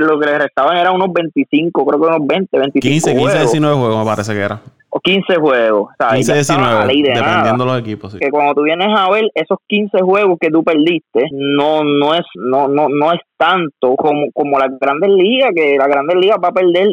lo 0.00 0.18
que 0.18 0.26
le 0.26 0.38
restaban 0.38 0.76
era 0.76 0.90
unos 0.92 1.12
25, 1.12 1.86
creo 1.86 2.00
que 2.00 2.06
unos 2.06 2.26
20, 2.26 2.58
25 2.58 2.80
15, 2.80 3.16
15, 3.16 3.38
19 3.38 3.76
juegos 3.76 3.98
me 3.98 4.04
parece 4.04 4.32
que 4.32 4.40
era. 4.40 4.60
15 5.02 5.36
juegos. 5.36 5.90
15, 5.98 6.34
19, 6.34 6.86
dependiendo 6.86 7.64
de 7.64 7.70
los 7.70 7.80
equipos. 7.80 8.16
Que 8.16 8.30
cuando 8.30 8.54
tú 8.54 8.62
vienes 8.62 8.88
a 8.96 9.10
ver 9.10 9.24
esos 9.34 9.58
15 9.68 9.98
juegos 10.02 10.38
que 10.40 10.50
tú 10.50 10.62
perdiste, 10.62 11.26
no 11.32 11.82
no 11.84 12.14
es 12.14 12.24
no 12.34 12.68
no 12.68 12.88
no 12.88 13.12
es 13.12 13.20
tanto 13.36 13.96
como 13.96 14.26
como 14.32 14.58
las 14.58 14.70
Grandes 14.78 15.10
Ligas, 15.10 15.50
que 15.54 15.76
la 15.78 15.88
Grandes 15.88 16.16
Ligas 16.16 16.38
va 16.42 16.48
a 16.48 16.52
perder 16.52 16.88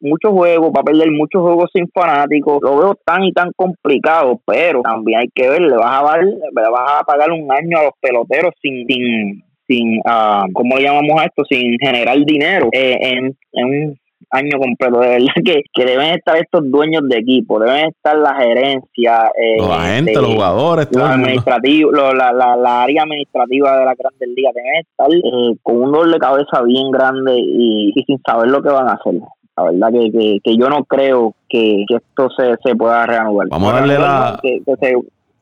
muchos 0.00 0.32
juegos, 0.32 0.70
va 0.70 0.80
a 0.80 0.84
perder 0.84 1.10
muchos 1.10 1.42
juegos 1.42 1.70
sin 1.72 1.88
fanáticos. 1.88 2.58
Lo 2.62 2.78
veo 2.78 2.94
tan 3.04 3.24
y 3.24 3.32
tan 3.32 3.50
complicado, 3.56 4.40
pero 4.44 4.82
también 4.82 5.20
hay 5.20 5.28
que 5.34 5.48
ver, 5.48 5.62
le 5.62 5.76
vas 5.76 6.00
a, 6.00 6.04
dar, 6.04 6.24
le 6.24 6.70
vas 6.70 7.00
a 7.00 7.04
pagar 7.04 7.30
un 7.32 7.50
año 7.50 7.78
a 7.78 7.84
los 7.84 7.92
peloteros 8.00 8.52
sin, 8.60 8.86
sin, 8.86 9.42
sin 9.66 9.98
uh, 9.98 10.46
¿cómo 10.52 10.76
le 10.76 10.82
llamamos 10.82 11.20
a 11.20 11.24
esto? 11.24 11.44
Sin 11.48 11.78
generar 11.78 12.18
dinero 12.24 12.68
eh, 12.72 12.98
en, 13.00 13.36
en 13.52 13.66
un 13.66 13.98
año 14.34 14.58
completo. 14.58 15.00
De 15.00 15.08
verdad 15.08 15.34
que, 15.44 15.62
que 15.72 15.84
deben 15.84 16.14
estar 16.14 16.36
estos 16.36 16.70
dueños 16.70 17.08
de 17.08 17.18
equipo, 17.18 17.58
deben 17.60 17.86
estar 17.86 18.16
la 18.16 18.34
gerencia, 18.34 19.30
eh, 19.36 19.58
los 19.58 19.70
agentes, 19.70 20.16
los 20.16 20.34
jugadores, 20.34 20.88
los 20.92 21.08
administrativos, 21.08 21.92
la, 21.94 22.32
la, 22.32 22.56
la, 22.56 22.82
área 22.82 23.02
administrativa 23.02 23.78
de 23.78 23.84
la 23.84 23.94
Grandes 23.94 24.28
Ligas, 24.34 24.54
deben 24.54 24.74
estar 24.80 25.12
eh, 25.12 25.56
con 25.62 25.76
un 25.76 25.92
dolor 25.92 26.12
de 26.12 26.18
cabeza 26.18 26.62
bien 26.62 26.90
grande 26.90 27.36
y, 27.36 27.92
sin 28.06 28.20
saber 28.26 28.50
lo 28.50 28.62
que 28.62 28.70
van 28.70 28.88
a 28.88 28.92
hacer. 28.92 29.14
La 29.56 29.64
verdad 29.64 29.88
que, 29.92 30.10
que, 30.10 30.38
que 30.42 30.56
yo 30.56 30.68
no 30.68 30.84
creo 30.84 31.34
que, 31.48 31.84
que 31.88 31.96
esto 31.96 32.28
se, 32.36 32.56
se 32.64 32.74
pueda 32.74 33.06
reanudar. 33.06 33.46
Vamos 33.50 33.72
a 33.72 33.76
darle 33.76 33.98
la... 33.98 34.38
Que, 34.42 34.60
se, 34.80 34.94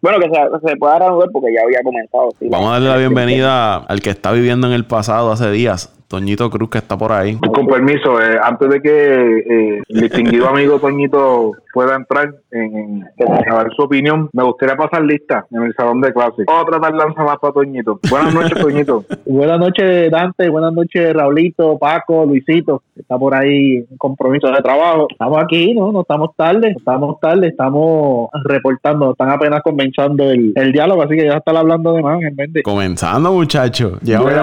bueno, 0.02 0.18
que 0.18 0.28
se, 0.28 0.68
se 0.68 0.76
pueda 0.76 0.98
reanudar 0.98 1.30
porque 1.32 1.54
ya 1.54 1.62
había 1.62 1.82
comenzado. 1.82 2.28
Vamos 2.42 2.68
a 2.68 2.72
darle 2.72 2.88
la 2.88 2.96
bienvenida 2.98 3.76
al 3.76 4.02
que 4.02 4.10
está 4.10 4.32
viviendo 4.32 4.66
en 4.66 4.74
el 4.74 4.84
pasado 4.84 5.32
hace 5.32 5.50
días, 5.50 5.94
Toñito 6.12 6.50
Cruz, 6.50 6.68
que 6.68 6.76
está 6.76 6.94
por 6.98 7.10
ahí. 7.10 7.38
Con 7.38 7.66
permiso, 7.66 8.20
eh, 8.20 8.38
antes 8.42 8.68
de 8.68 8.82
que 8.82 8.90
eh, 8.90 9.82
el 9.88 10.00
distinguido 10.02 10.46
amigo 10.46 10.78
Toñito 10.78 11.52
pueda 11.72 11.96
entrar 11.96 12.34
en, 12.50 13.00
dar 13.16 13.72
su 13.74 13.84
opinión, 13.84 14.28
me 14.34 14.44
gustaría 14.44 14.76
pasar 14.76 15.02
lista 15.02 15.46
en 15.50 15.62
el 15.62 15.72
salón 15.74 16.02
de 16.02 16.12
clase. 16.12 16.42
Otra 16.46 16.78
tardanza 16.78 17.22
más 17.22 17.38
para 17.38 17.54
Toñito. 17.54 17.98
Buenas 18.10 18.34
noches, 18.34 18.60
Toñito. 18.60 19.04
buenas 19.26 19.58
noches, 19.58 20.10
Dante. 20.10 20.50
Buenas 20.50 20.74
noches, 20.74 21.14
Raulito, 21.14 21.78
Paco, 21.78 22.26
Luisito. 22.26 22.82
Está 22.94 23.16
por 23.16 23.34
ahí 23.34 23.76
en 23.76 23.96
compromiso 23.96 24.48
de 24.48 24.60
trabajo. 24.60 25.06
Estamos 25.10 25.42
aquí, 25.42 25.72
¿no? 25.72 25.92
No 25.92 26.02
estamos 26.02 26.36
tarde. 26.36 26.74
Estamos 26.76 27.18
tarde. 27.20 27.48
Estamos 27.48 28.28
reportando. 28.44 29.12
Están 29.12 29.30
apenas 29.30 29.62
comenzando 29.62 30.30
el, 30.30 30.52
el 30.56 30.72
diálogo, 30.72 31.04
así 31.04 31.16
que 31.16 31.24
ya 31.24 31.38
están 31.38 31.56
hablando 31.56 31.94
de 31.94 32.02
más 32.02 32.20
en 32.20 32.36
vez 32.36 32.50
Comenzando, 32.62 33.32
muchachos. 33.32 33.98
Ya 34.02 34.20
voy 34.20 34.34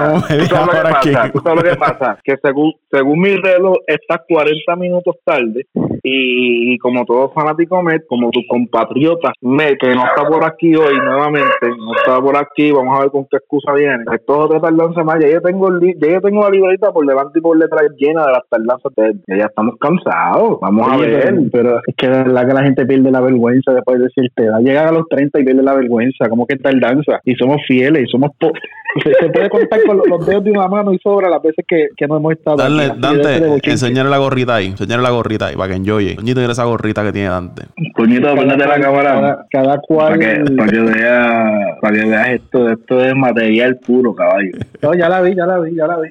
aquí 1.59 1.69
que 1.69 1.75
pasa? 1.75 2.19
Que 2.23 2.35
según, 2.43 2.73
según 2.91 3.19
mi 3.19 3.35
reloj, 3.35 3.77
estás 3.87 4.21
40 4.27 4.75
minutos 4.75 5.15
tarde 5.23 5.65
y, 6.03 6.77
como 6.79 7.05
todo 7.05 7.31
fanático 7.31 7.81
Met, 7.81 8.05
como 8.07 8.29
tu 8.31 8.41
compatriota 8.47 9.31
Met, 9.41 9.77
que 9.79 9.93
no 9.95 10.05
está 10.05 10.27
por 10.27 10.43
aquí 10.43 10.75
hoy 10.75 10.95
nuevamente, 10.97 11.49
no 11.61 11.95
está 11.95 12.21
por 12.21 12.37
aquí, 12.37 12.71
vamos 12.71 12.97
a 12.97 13.01
ver 13.01 13.11
con 13.11 13.25
qué 13.29 13.37
excusa 13.37 13.73
viene. 13.73 14.03
Esto 14.11 14.33
es 14.33 14.45
otra 14.45 14.61
tardanza 14.61 15.03
más. 15.03 15.19
Ya 15.19 15.29
yo 15.29 15.41
tengo, 15.41 15.69
ya 15.81 16.21
tengo 16.21 16.43
la 16.43 16.49
libreta 16.49 16.91
por 16.91 17.05
delante 17.05 17.39
y 17.39 17.41
por 17.41 17.57
detrás 17.57 17.83
llena 17.97 18.25
de 18.25 18.31
las 18.31 18.47
tardanzas. 18.49 18.93
De, 18.95 19.37
ya 19.37 19.45
estamos 19.45 19.75
cansados. 19.79 20.59
Vamos 20.61 20.87
a 20.87 20.97
ver. 20.97 21.35
Pero, 21.51 21.79
es 21.85 21.95
que 21.95 22.07
de 22.07 22.23
verdad 22.23 22.47
que 22.47 22.53
la 22.53 22.63
gente 22.63 22.85
pierde 22.85 23.11
la 23.11 23.21
vergüenza 23.21 23.73
después 23.73 23.99
de 23.99 24.05
decirte, 24.05 24.47
llegar 24.63 24.87
a 24.87 24.91
los 24.91 25.07
30 25.09 25.39
y 25.39 25.43
pierde 25.43 25.63
la 25.63 25.75
vergüenza. 25.75 26.29
como 26.29 26.45
que 26.45 26.57
tardanza? 26.57 27.19
Y 27.25 27.35
somos 27.35 27.57
fieles 27.67 28.03
y 28.03 28.07
somos... 28.07 28.31
se, 29.03 29.29
puede 29.29 29.49
contar 29.49 29.79
con 29.85 29.97
los, 29.97 30.25
dedos 30.25 30.43
de 30.43 30.51
una 30.51 30.67
mano 30.67 30.93
y 30.93 30.99
sobra 30.99 31.29
las 31.29 31.41
veces 31.49 31.65
que, 31.67 31.87
que 31.95 32.07
no 32.07 32.17
hemos 32.17 32.33
estado. 32.33 32.57
Dale, 32.57 32.91
Dante, 32.97 33.59
enseñarle 33.69 34.11
la 34.11 34.17
gorrita 34.17 34.55
ahí, 34.55 34.67
enseñarle 34.67 35.03
la 35.03 35.11
gorrita 35.11 35.47
ahí 35.47 35.55
para 35.55 35.69
que 35.69 35.75
enjoye. 35.75 36.15
Coñito, 36.15 36.39
mira 36.39 36.51
esa 36.51 36.65
gorrita 36.65 37.03
que 37.03 37.11
tiene 37.11 37.29
Dante. 37.29 37.63
Coñito, 37.93 38.35
ponete 38.35 38.65
la 38.65 38.79
cámara. 38.79 39.45
Cada, 39.51 39.79
cual. 39.79 40.17
Para 40.17 40.19
que, 40.19 40.55
para 40.55 40.71
que 40.71 40.79
veas 40.79 41.79
para 41.81 41.93
que 41.93 42.05
veas 42.09 42.29
esto, 42.29 42.69
esto 42.69 43.03
es 43.03 43.15
material 43.15 43.77
puro, 43.77 44.13
caballo. 44.13 44.51
No, 44.81 44.93
ya 44.93 45.09
la 45.09 45.21
vi, 45.21 45.35
ya 45.35 45.45
la 45.45 45.59
vi, 45.59 45.75
ya 45.75 45.87
la 45.87 45.97
vi. 45.99 46.09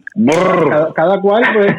Cada, 0.68 0.92
cada 0.92 1.20
cual, 1.20 1.42
pues. 1.54 1.74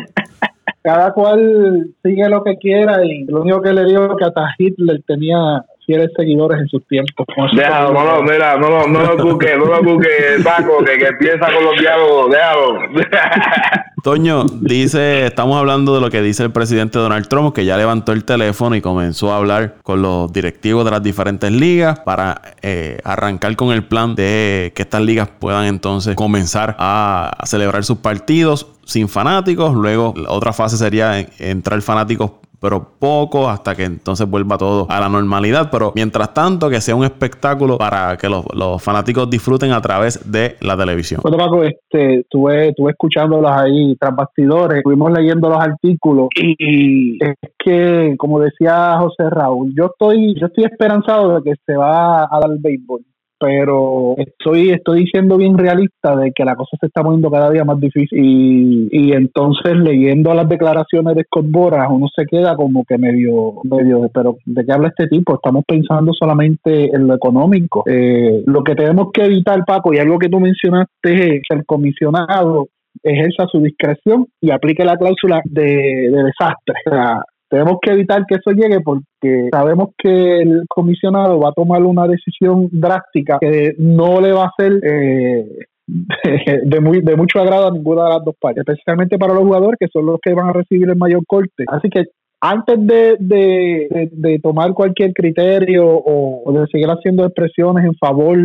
cada 0.82 1.14
cual 1.14 1.88
sigue 2.04 2.30
lo 2.30 2.44
que 2.44 2.58
quiera 2.58 3.04
y 3.06 3.26
lo 3.26 3.42
único 3.42 3.62
que 3.62 3.74
le 3.74 3.86
digo 3.86 4.16
que 4.16 4.26
hasta 4.26 4.50
Hitler 4.58 5.02
tenía 5.06 5.64
fieles 5.90 6.12
seguidores 6.16 6.62
en 6.62 6.68
sus 6.68 6.86
tiempos. 6.88 7.26
Déjalo, 7.56 7.92
no, 7.94 8.06
no, 8.06 8.22
mira, 8.22 8.58
no, 8.58 8.70
no, 8.70 8.88
no 8.88 9.02
lo 9.02 9.18
cuque, 9.18 9.58
no 9.58 9.66
lo 9.66 9.80
cuque, 9.80 10.38
Paco, 10.44 10.84
que, 10.86 11.00
que 11.00 11.08
empieza 11.08 11.52
con 11.52 11.66
los 11.66 11.80
diálogos, 11.80 12.30
déjalo. 12.30 12.80
Toño, 14.04 14.46
dice, 14.62 15.26
estamos 15.26 15.58
hablando 15.58 15.96
de 15.96 16.02
lo 16.02 16.12
que 16.12 16.22
dice 16.22 16.44
el 16.44 16.52
presidente 16.52 17.00
Donald 17.00 17.28
Trump, 17.28 17.56
que 17.56 17.66
ya 17.66 17.76
levantó 17.76 18.12
el 18.12 18.24
teléfono 18.24 18.76
y 18.76 18.82
comenzó 18.82 19.34
a 19.34 19.38
hablar 19.38 19.78
con 19.82 20.04
los 20.04 20.32
directivos 20.32 20.86
de 20.86 20.92
las 20.92 21.02
diferentes 21.02 21.52
ligas 21.52 22.00
para 22.02 22.40
eh, 22.62 23.00
arrancar 23.04 23.56
con 23.56 23.72
el 23.72 23.84
plan 23.84 24.14
de 24.14 24.72
que 24.76 24.84
estas 24.84 25.02
ligas 25.02 25.28
puedan 25.40 25.66
entonces 25.66 26.16
comenzar 26.16 26.76
a 26.78 27.36
celebrar 27.46 27.84
sus 27.84 27.98
partidos 27.98 28.68
sin 28.86 29.10
fanáticos. 29.10 29.74
Luego, 29.74 30.14
la 30.16 30.30
otra 30.30 30.54
fase 30.54 30.78
sería 30.78 31.20
entrar 31.40 31.82
fanáticos 31.82 32.32
pero 32.60 32.86
poco 33.00 33.50
hasta 33.50 33.76
que 33.76 33.84
entonces 33.84 34.30
vuelva 34.30 34.58
todo 34.58 34.88
a 34.90 35.00
la 35.00 35.10
normalidad. 35.10 35.70
Pero 35.72 35.92
mientras 35.96 36.34
tanto, 36.34 36.70
que 36.70 36.82
sea 36.82 36.96
un 36.96 37.04
espectáculo 37.04 37.78
para 37.78 38.18
que 38.18 38.30
los, 38.30 38.46
fanáticos 38.82 39.30
disfruten 39.30 39.72
a 39.72 39.82
través 39.82 40.32
de 40.32 40.56
la 40.62 40.78
televisión. 40.78 41.22
Bueno, 41.24 41.38
Paco, 41.38 41.64
este, 41.64 42.20
estuve, 42.20 42.70
estuve 42.70 42.92
escuchándolos 42.92 43.52
ahí 43.52 43.96
tras 44.00 44.16
bastidores, 44.16 44.78
estuvimos 44.78 45.12
leyendo 45.12 45.50
los 45.50 45.60
artículos 45.60 46.30
y 46.36 47.24
es 47.24 47.36
que, 47.58 48.16
como 48.18 48.40
decía 48.40 48.98
José 49.00 49.30
Raúl, 49.30 49.74
yo 49.78 49.86
estoy, 49.88 50.36
yo 50.40 50.48
estoy 50.48 50.66
esperanzado 50.66 51.40
de 51.40 51.44
que 51.44 51.56
se 51.66 51.76
va 51.76 52.24
a 52.24 52.40
dar 52.40 52.52
el 52.52 52.60
béisbol 52.60 53.02
pero 53.40 54.16
estoy 54.18 54.70
estoy 54.70 55.06
siendo 55.08 55.38
bien 55.38 55.58
realista 55.58 56.16
de 56.16 56.32
que 56.32 56.44
la 56.44 56.56
cosa 56.56 56.78
se 56.80 56.88
está 56.88 57.02
poniendo 57.02 57.32
cada 57.32 57.50
día 57.50 57.64
más 57.64 57.80
difícil 57.80 58.90
y, 58.92 59.14
entonces 59.14 59.76
leyendo 59.76 60.34
las 60.34 60.48
declaraciones 60.48 61.16
de 61.16 61.24
Scott 61.24 61.46
uno 61.46 62.08
se 62.16 62.26
queda 62.26 62.56
como 62.56 62.84
que 62.86 62.98
medio 62.98 63.56
medio 63.64 64.10
pero 64.14 64.38
de 64.46 64.66
qué 64.66 64.72
habla 64.72 64.90
este 64.90 65.08
tipo 65.08 65.36
estamos 65.36 65.64
pensando 65.68 66.14
solamente 66.14 66.96
en 66.96 67.08
lo 67.08 67.16
económico 67.16 67.84
eh, 67.88 68.44
lo 68.46 68.64
que 68.64 68.76
tenemos 68.76 69.08
que 69.12 69.26
evitar 69.26 69.64
Paco 69.66 69.94
y 69.94 69.98
algo 69.98 70.20
que 70.20 70.30
tú 70.30 70.40
mencionaste 70.40 71.38
es 71.38 71.42
que 71.48 71.56
el 71.56 71.66
comisionado 71.66 72.68
ejerza 73.04 73.48
su 73.52 73.60
discreción 73.62 74.28
y 74.42 74.52
aplique 74.52 74.84
la 74.84 74.98
cláusula 74.98 75.42
de, 75.46 75.64
de 75.64 76.24
desastre. 76.24 76.76
O 76.86 76.90
sea, 76.90 77.22
tenemos 77.50 77.78
que 77.82 77.92
evitar 77.92 78.26
que 78.28 78.36
eso 78.36 78.52
llegue 78.52 78.80
porque 78.82 79.50
sabemos 79.52 79.90
que 79.98 80.42
el 80.42 80.64
comisionado 80.70 81.40
va 81.40 81.50
a 81.50 81.54
tomar 81.54 81.84
una 81.84 82.08
decisión 82.08 82.70
drástica 82.72 83.40
que 83.40 83.76
no 83.78 84.22
le 84.22 84.32
va 84.32 84.46
a 84.46 84.52
hacer 84.56 84.80
eh, 84.84 85.66
de, 86.64 86.80
muy, 86.80 87.02
de 87.02 87.16
mucho 87.16 87.40
agrado 87.40 87.68
a 87.68 87.72
ninguna 87.72 88.04
de 88.06 88.10
las 88.12 88.24
dos 88.24 88.36
partes, 88.40 88.64
especialmente 88.68 89.18
para 89.18 89.34
los 89.34 89.44
jugadores 89.44 89.78
que 89.80 89.88
son 89.92 90.06
los 90.06 90.20
que 90.22 90.34
van 90.34 90.50
a 90.50 90.54
recibir 90.54 90.90
el 90.90 90.96
mayor 90.96 91.24
corte. 91.26 91.66
Así 91.68 91.90
que 91.90 92.06
antes 92.42 92.78
de, 92.88 93.18
de, 93.20 94.40
tomar 94.40 94.74
cualquier 94.74 95.14
criterio 95.14 95.86
o, 95.86 96.44
o, 96.46 96.54
de 96.54 96.68
seguir 96.68 96.88
haciendo 96.88 97.26
expresiones 97.26 97.84
en 97.84 97.96
favor 97.96 98.38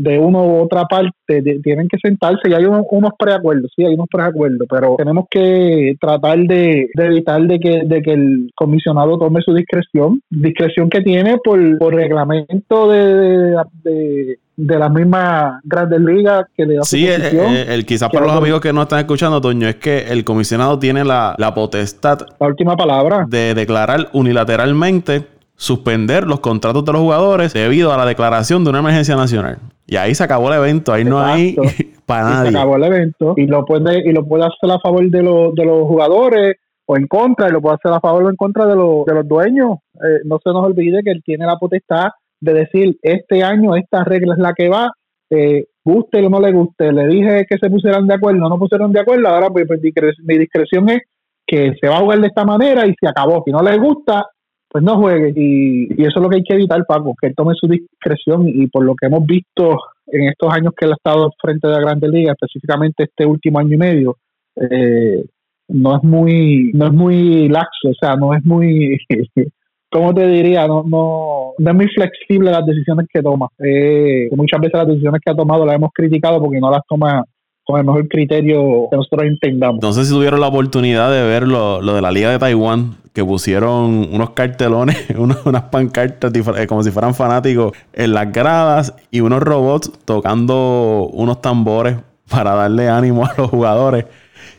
de 0.00 0.18
una 0.18 0.38
u 0.38 0.62
otra 0.62 0.86
parte 0.86 1.42
tienen 1.62 1.86
que 1.86 1.98
sentarse 2.02 2.48
y 2.48 2.54
hay 2.54 2.64
unos 2.64 3.12
preacuerdos, 3.18 3.70
sí, 3.76 3.84
hay 3.84 3.92
unos 3.92 4.08
preacuerdos, 4.10 4.66
pero 4.68 4.96
tenemos 4.96 5.26
que 5.30 5.94
tratar 6.00 6.38
de, 6.38 6.88
evitar 6.96 7.42
de 7.42 7.58
que, 7.58 7.82
de 7.84 8.00
que 8.00 8.12
el 8.12 8.50
comisionado 8.54 9.18
tome 9.18 9.42
su 9.42 9.52
discreción, 9.52 10.22
discreción 10.30 10.88
que 10.88 11.02
tiene 11.02 11.36
por, 11.44 11.60
por 11.78 11.94
reglamento 11.94 12.90
de, 12.90 13.56
de, 13.84 14.38
de 14.56 14.78
las 14.78 14.90
mismas 14.90 15.60
grandes 15.64 16.00
ligas 16.00 16.44
que 16.56 16.64
le 16.64 16.76
da 16.76 16.82
Sí, 16.84 17.06
el, 17.06 17.22
eh, 17.22 17.30
eh, 17.32 17.66
el, 17.68 17.84
quizás 17.84 18.08
para 18.08 18.24
los 18.24 18.36
amigos 18.36 18.62
que 18.62 18.72
no 18.72 18.82
están 18.82 19.00
escuchando, 19.00 19.38
Toño, 19.38 19.68
es 19.68 19.76
que 19.76 19.98
el 20.08 20.24
comisionado 20.24 20.78
tiene 20.78 21.04
la, 21.04 21.34
la 21.36 21.52
potestad. 21.52 22.20
La 22.40 22.46
última 22.46 22.74
palabra. 22.74 23.26
De 23.28 23.52
declarar 23.52 24.08
unilateralmente 24.14 25.39
suspender 25.60 26.26
los 26.26 26.40
contratos 26.40 26.86
de 26.86 26.92
los 26.92 27.02
jugadores 27.02 27.52
debido 27.52 27.92
a 27.92 27.98
la 27.98 28.06
declaración 28.06 28.64
de 28.64 28.70
una 28.70 28.78
emergencia 28.78 29.14
nacional. 29.14 29.58
Y 29.86 29.96
ahí 29.96 30.14
se 30.14 30.24
acabó 30.24 30.50
el 30.50 30.58
evento, 30.58 30.90
ahí 30.90 31.04
no 31.04 31.20
hay 31.20 31.54
para 32.06 32.30
nadie. 32.30 32.50
Se 32.50 32.56
acabó 32.56 32.76
el 32.76 32.84
evento 32.84 33.34
y 33.36 33.46
lo 33.46 33.66
puede 33.66 34.08
y 34.08 34.12
lo 34.12 34.26
puede 34.26 34.44
hacer 34.44 34.70
a 34.70 34.80
favor 34.80 35.06
de 35.10 35.22
los 35.22 35.54
de 35.54 35.66
los 35.66 35.86
jugadores 35.86 36.56
o 36.86 36.96
en 36.96 37.06
contra 37.06 37.48
y 37.48 37.52
lo 37.52 37.60
puede 37.60 37.74
hacer 37.74 37.92
a 37.92 38.00
favor 38.00 38.24
o 38.24 38.30
en 38.30 38.36
contra 38.36 38.64
de 38.64 38.74
los 38.74 39.04
de 39.04 39.12
los 39.12 39.28
dueños. 39.28 39.76
Eh, 39.96 40.22
no 40.24 40.38
se 40.42 40.48
nos 40.48 40.64
olvide 40.64 41.02
que 41.04 41.10
él 41.10 41.20
tiene 41.22 41.44
la 41.44 41.58
potestad 41.58 42.08
de 42.40 42.54
decir 42.54 42.98
este 43.02 43.42
año 43.42 43.76
esta 43.76 44.02
regla 44.02 44.32
es 44.32 44.40
la 44.40 44.54
que 44.54 44.70
va, 44.70 44.90
eh, 45.28 45.66
guste 45.84 46.24
o 46.24 46.30
no 46.30 46.40
le 46.40 46.52
guste. 46.52 46.90
Le 46.90 47.06
dije 47.06 47.44
que 47.46 47.58
se 47.58 47.68
pusieran 47.68 48.06
de 48.06 48.14
acuerdo, 48.14 48.48
no 48.48 48.58
pusieron 48.58 48.92
de 48.92 49.00
acuerdo, 49.00 49.28
ahora 49.28 49.50
pues, 49.50 49.66
pues 49.68 49.82
mi 50.24 50.38
discreción 50.38 50.88
es 50.88 51.02
que 51.46 51.74
se 51.78 51.86
va 51.86 51.98
a 51.98 52.00
jugar 52.00 52.20
de 52.20 52.28
esta 52.28 52.46
manera 52.46 52.86
y 52.86 52.94
se 52.98 53.06
acabó. 53.06 53.42
Si 53.44 53.52
no 53.52 53.60
le 53.62 53.76
gusta, 53.76 54.24
pues 54.70 54.84
no 54.84 54.96
juegue. 54.98 55.32
Y, 55.36 56.02
eso 56.02 56.18
es 56.18 56.22
lo 56.22 56.28
que 56.28 56.36
hay 56.36 56.44
que 56.44 56.54
evitar, 56.54 56.84
Paco, 56.86 57.14
que 57.20 57.28
él 57.28 57.34
tome 57.36 57.54
su 57.54 57.66
discreción 57.66 58.48
y 58.48 58.68
por 58.68 58.84
lo 58.84 58.94
que 58.94 59.06
hemos 59.06 59.26
visto 59.26 59.78
en 60.06 60.28
estos 60.28 60.52
años 60.52 60.72
que 60.76 60.86
él 60.86 60.92
ha 60.92 60.94
estado 60.94 61.30
frente 61.40 61.68
de 61.68 61.74
la 61.74 61.80
Grande 61.80 62.08
Liga, 62.08 62.32
específicamente 62.32 63.04
este 63.04 63.26
último 63.26 63.58
año 63.58 63.74
y 63.74 63.78
medio, 63.78 64.16
eh, 64.56 65.24
no 65.68 65.96
es 65.96 66.02
muy 66.02 66.70
no 66.74 66.86
es 66.86 66.92
muy 66.92 67.48
laxo, 67.48 67.90
o 67.90 67.94
sea, 67.94 68.16
no 68.16 68.34
es 68.34 68.44
muy 68.44 68.98
¿cómo 69.90 70.14
te 70.14 70.26
diría? 70.26 70.66
No, 70.66 70.84
no, 70.86 71.52
no 71.58 71.70
es 71.70 71.76
muy 71.76 71.88
flexible 71.88 72.50
las 72.50 72.64
decisiones 72.64 73.06
que 73.12 73.22
toma. 73.22 73.48
Eh, 73.58 74.28
muchas 74.36 74.60
veces 74.60 74.78
las 74.78 74.88
decisiones 74.88 75.20
que 75.24 75.30
ha 75.30 75.36
tomado 75.36 75.66
las 75.66 75.76
hemos 75.76 75.90
criticado 75.92 76.40
porque 76.40 76.60
no 76.60 76.70
las 76.70 76.82
toma 76.88 77.24
con 77.70 77.80
el 77.80 77.86
mejor 77.86 78.08
criterio 78.08 78.88
que 78.90 78.96
nosotros 78.96 79.26
entendamos. 79.26 79.82
No 79.82 79.92
sé 79.92 80.04
si 80.04 80.12
tuvieron 80.12 80.40
la 80.40 80.48
oportunidad 80.48 81.10
de 81.10 81.22
ver 81.22 81.46
lo, 81.46 81.80
de 81.80 82.02
la 82.02 82.10
Liga 82.10 82.30
de 82.30 82.38
Taiwán, 82.38 82.96
que 83.12 83.24
pusieron 83.24 84.08
unos 84.12 84.30
cartelones, 84.30 84.96
unas 85.44 85.62
pancartas 85.64 86.32
eh, 86.34 86.66
como 86.66 86.82
si 86.82 86.90
fueran 86.90 87.14
fanáticos 87.14 87.72
en 87.92 88.14
las 88.14 88.32
gradas 88.32 88.94
y 89.10 89.20
unos 89.20 89.42
robots 89.42 89.90
tocando 90.04 91.08
unos 91.12 91.40
tambores 91.40 91.96
para 92.28 92.54
darle 92.54 92.88
ánimo 92.88 93.24
a 93.26 93.34
los 93.36 93.50
jugadores. 93.50 94.06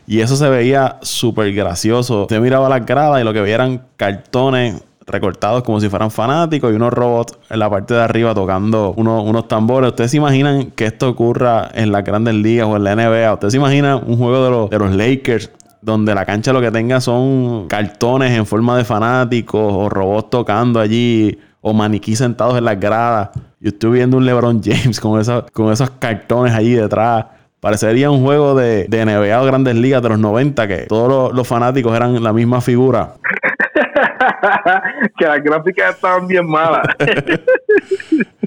Y 0.06 0.20
eso 0.20 0.36
se 0.36 0.48
veía 0.48 0.98
súper 1.02 1.52
gracioso. 1.52 2.22
Usted 2.22 2.40
miraba 2.40 2.68
las 2.68 2.84
gradas 2.84 3.20
y 3.20 3.24
lo 3.24 3.32
que 3.32 3.40
veía 3.40 3.54
eran 3.54 3.82
cartones 3.96 4.82
recortados 5.06 5.62
como 5.62 5.80
si 5.80 5.88
fueran 5.88 6.10
fanáticos 6.10 6.72
y 6.72 6.76
unos 6.76 6.92
robots 6.92 7.38
en 7.50 7.58
la 7.58 7.68
parte 7.68 7.94
de 7.94 8.02
arriba 8.02 8.34
tocando 8.34 8.92
unos 8.92 9.48
tambores. 9.48 9.90
¿Ustedes 9.90 10.10
se 10.10 10.16
imaginan 10.16 10.70
que 10.70 10.86
esto 10.86 11.08
ocurra 11.08 11.68
en 11.74 11.92
las 11.92 12.04
grandes 12.04 12.34
ligas 12.34 12.66
o 12.66 12.76
en 12.76 12.84
la 12.84 12.94
NBA? 12.94 13.32
¿Ustedes 13.32 13.52
se 13.52 13.58
imaginan 13.58 14.02
un 14.06 14.16
juego 14.16 14.44
de 14.44 14.50
los, 14.50 14.70
los 14.70 14.96
Lakers 14.96 15.50
donde 15.80 16.14
la 16.14 16.24
cancha 16.24 16.52
lo 16.52 16.60
que 16.60 16.70
tenga 16.70 17.00
son 17.00 17.66
cartones 17.68 18.30
en 18.32 18.46
forma 18.46 18.76
de 18.76 18.84
fanáticos 18.84 19.72
o 19.74 19.88
robots 19.88 20.30
tocando 20.30 20.78
allí 20.78 21.38
o 21.60 21.72
maniquí 21.72 22.16
sentados 22.16 22.56
en 22.56 22.64
las 22.64 22.78
gradas? 22.78 23.30
Yo 23.60 23.68
estoy 23.68 23.92
viendo 23.92 24.16
un 24.16 24.26
LeBron 24.26 24.60
James 24.62 25.00
con, 25.00 25.20
esos, 25.20 25.44
con 25.52 25.72
esos 25.72 25.90
cartones 25.90 26.52
allí 26.52 26.72
detrás. 26.74 27.26
Parecería 27.60 28.10
un 28.10 28.24
juego 28.24 28.56
de, 28.56 28.86
de 28.88 29.04
NBA 29.04 29.40
o 29.40 29.44
Grandes 29.44 29.76
Ligas 29.76 30.02
de 30.02 30.08
los 30.08 30.18
90 30.18 30.66
que 30.66 30.78
todos 30.88 31.32
los 31.32 31.46
fanáticos 31.46 31.94
eran 31.94 32.20
la 32.20 32.32
misma 32.32 32.60
figura. 32.60 33.14
que 35.18 35.24
las 35.24 35.42
gráficas 35.42 35.94
estaban 35.94 36.26
bien 36.26 36.46
malas. 36.46 36.86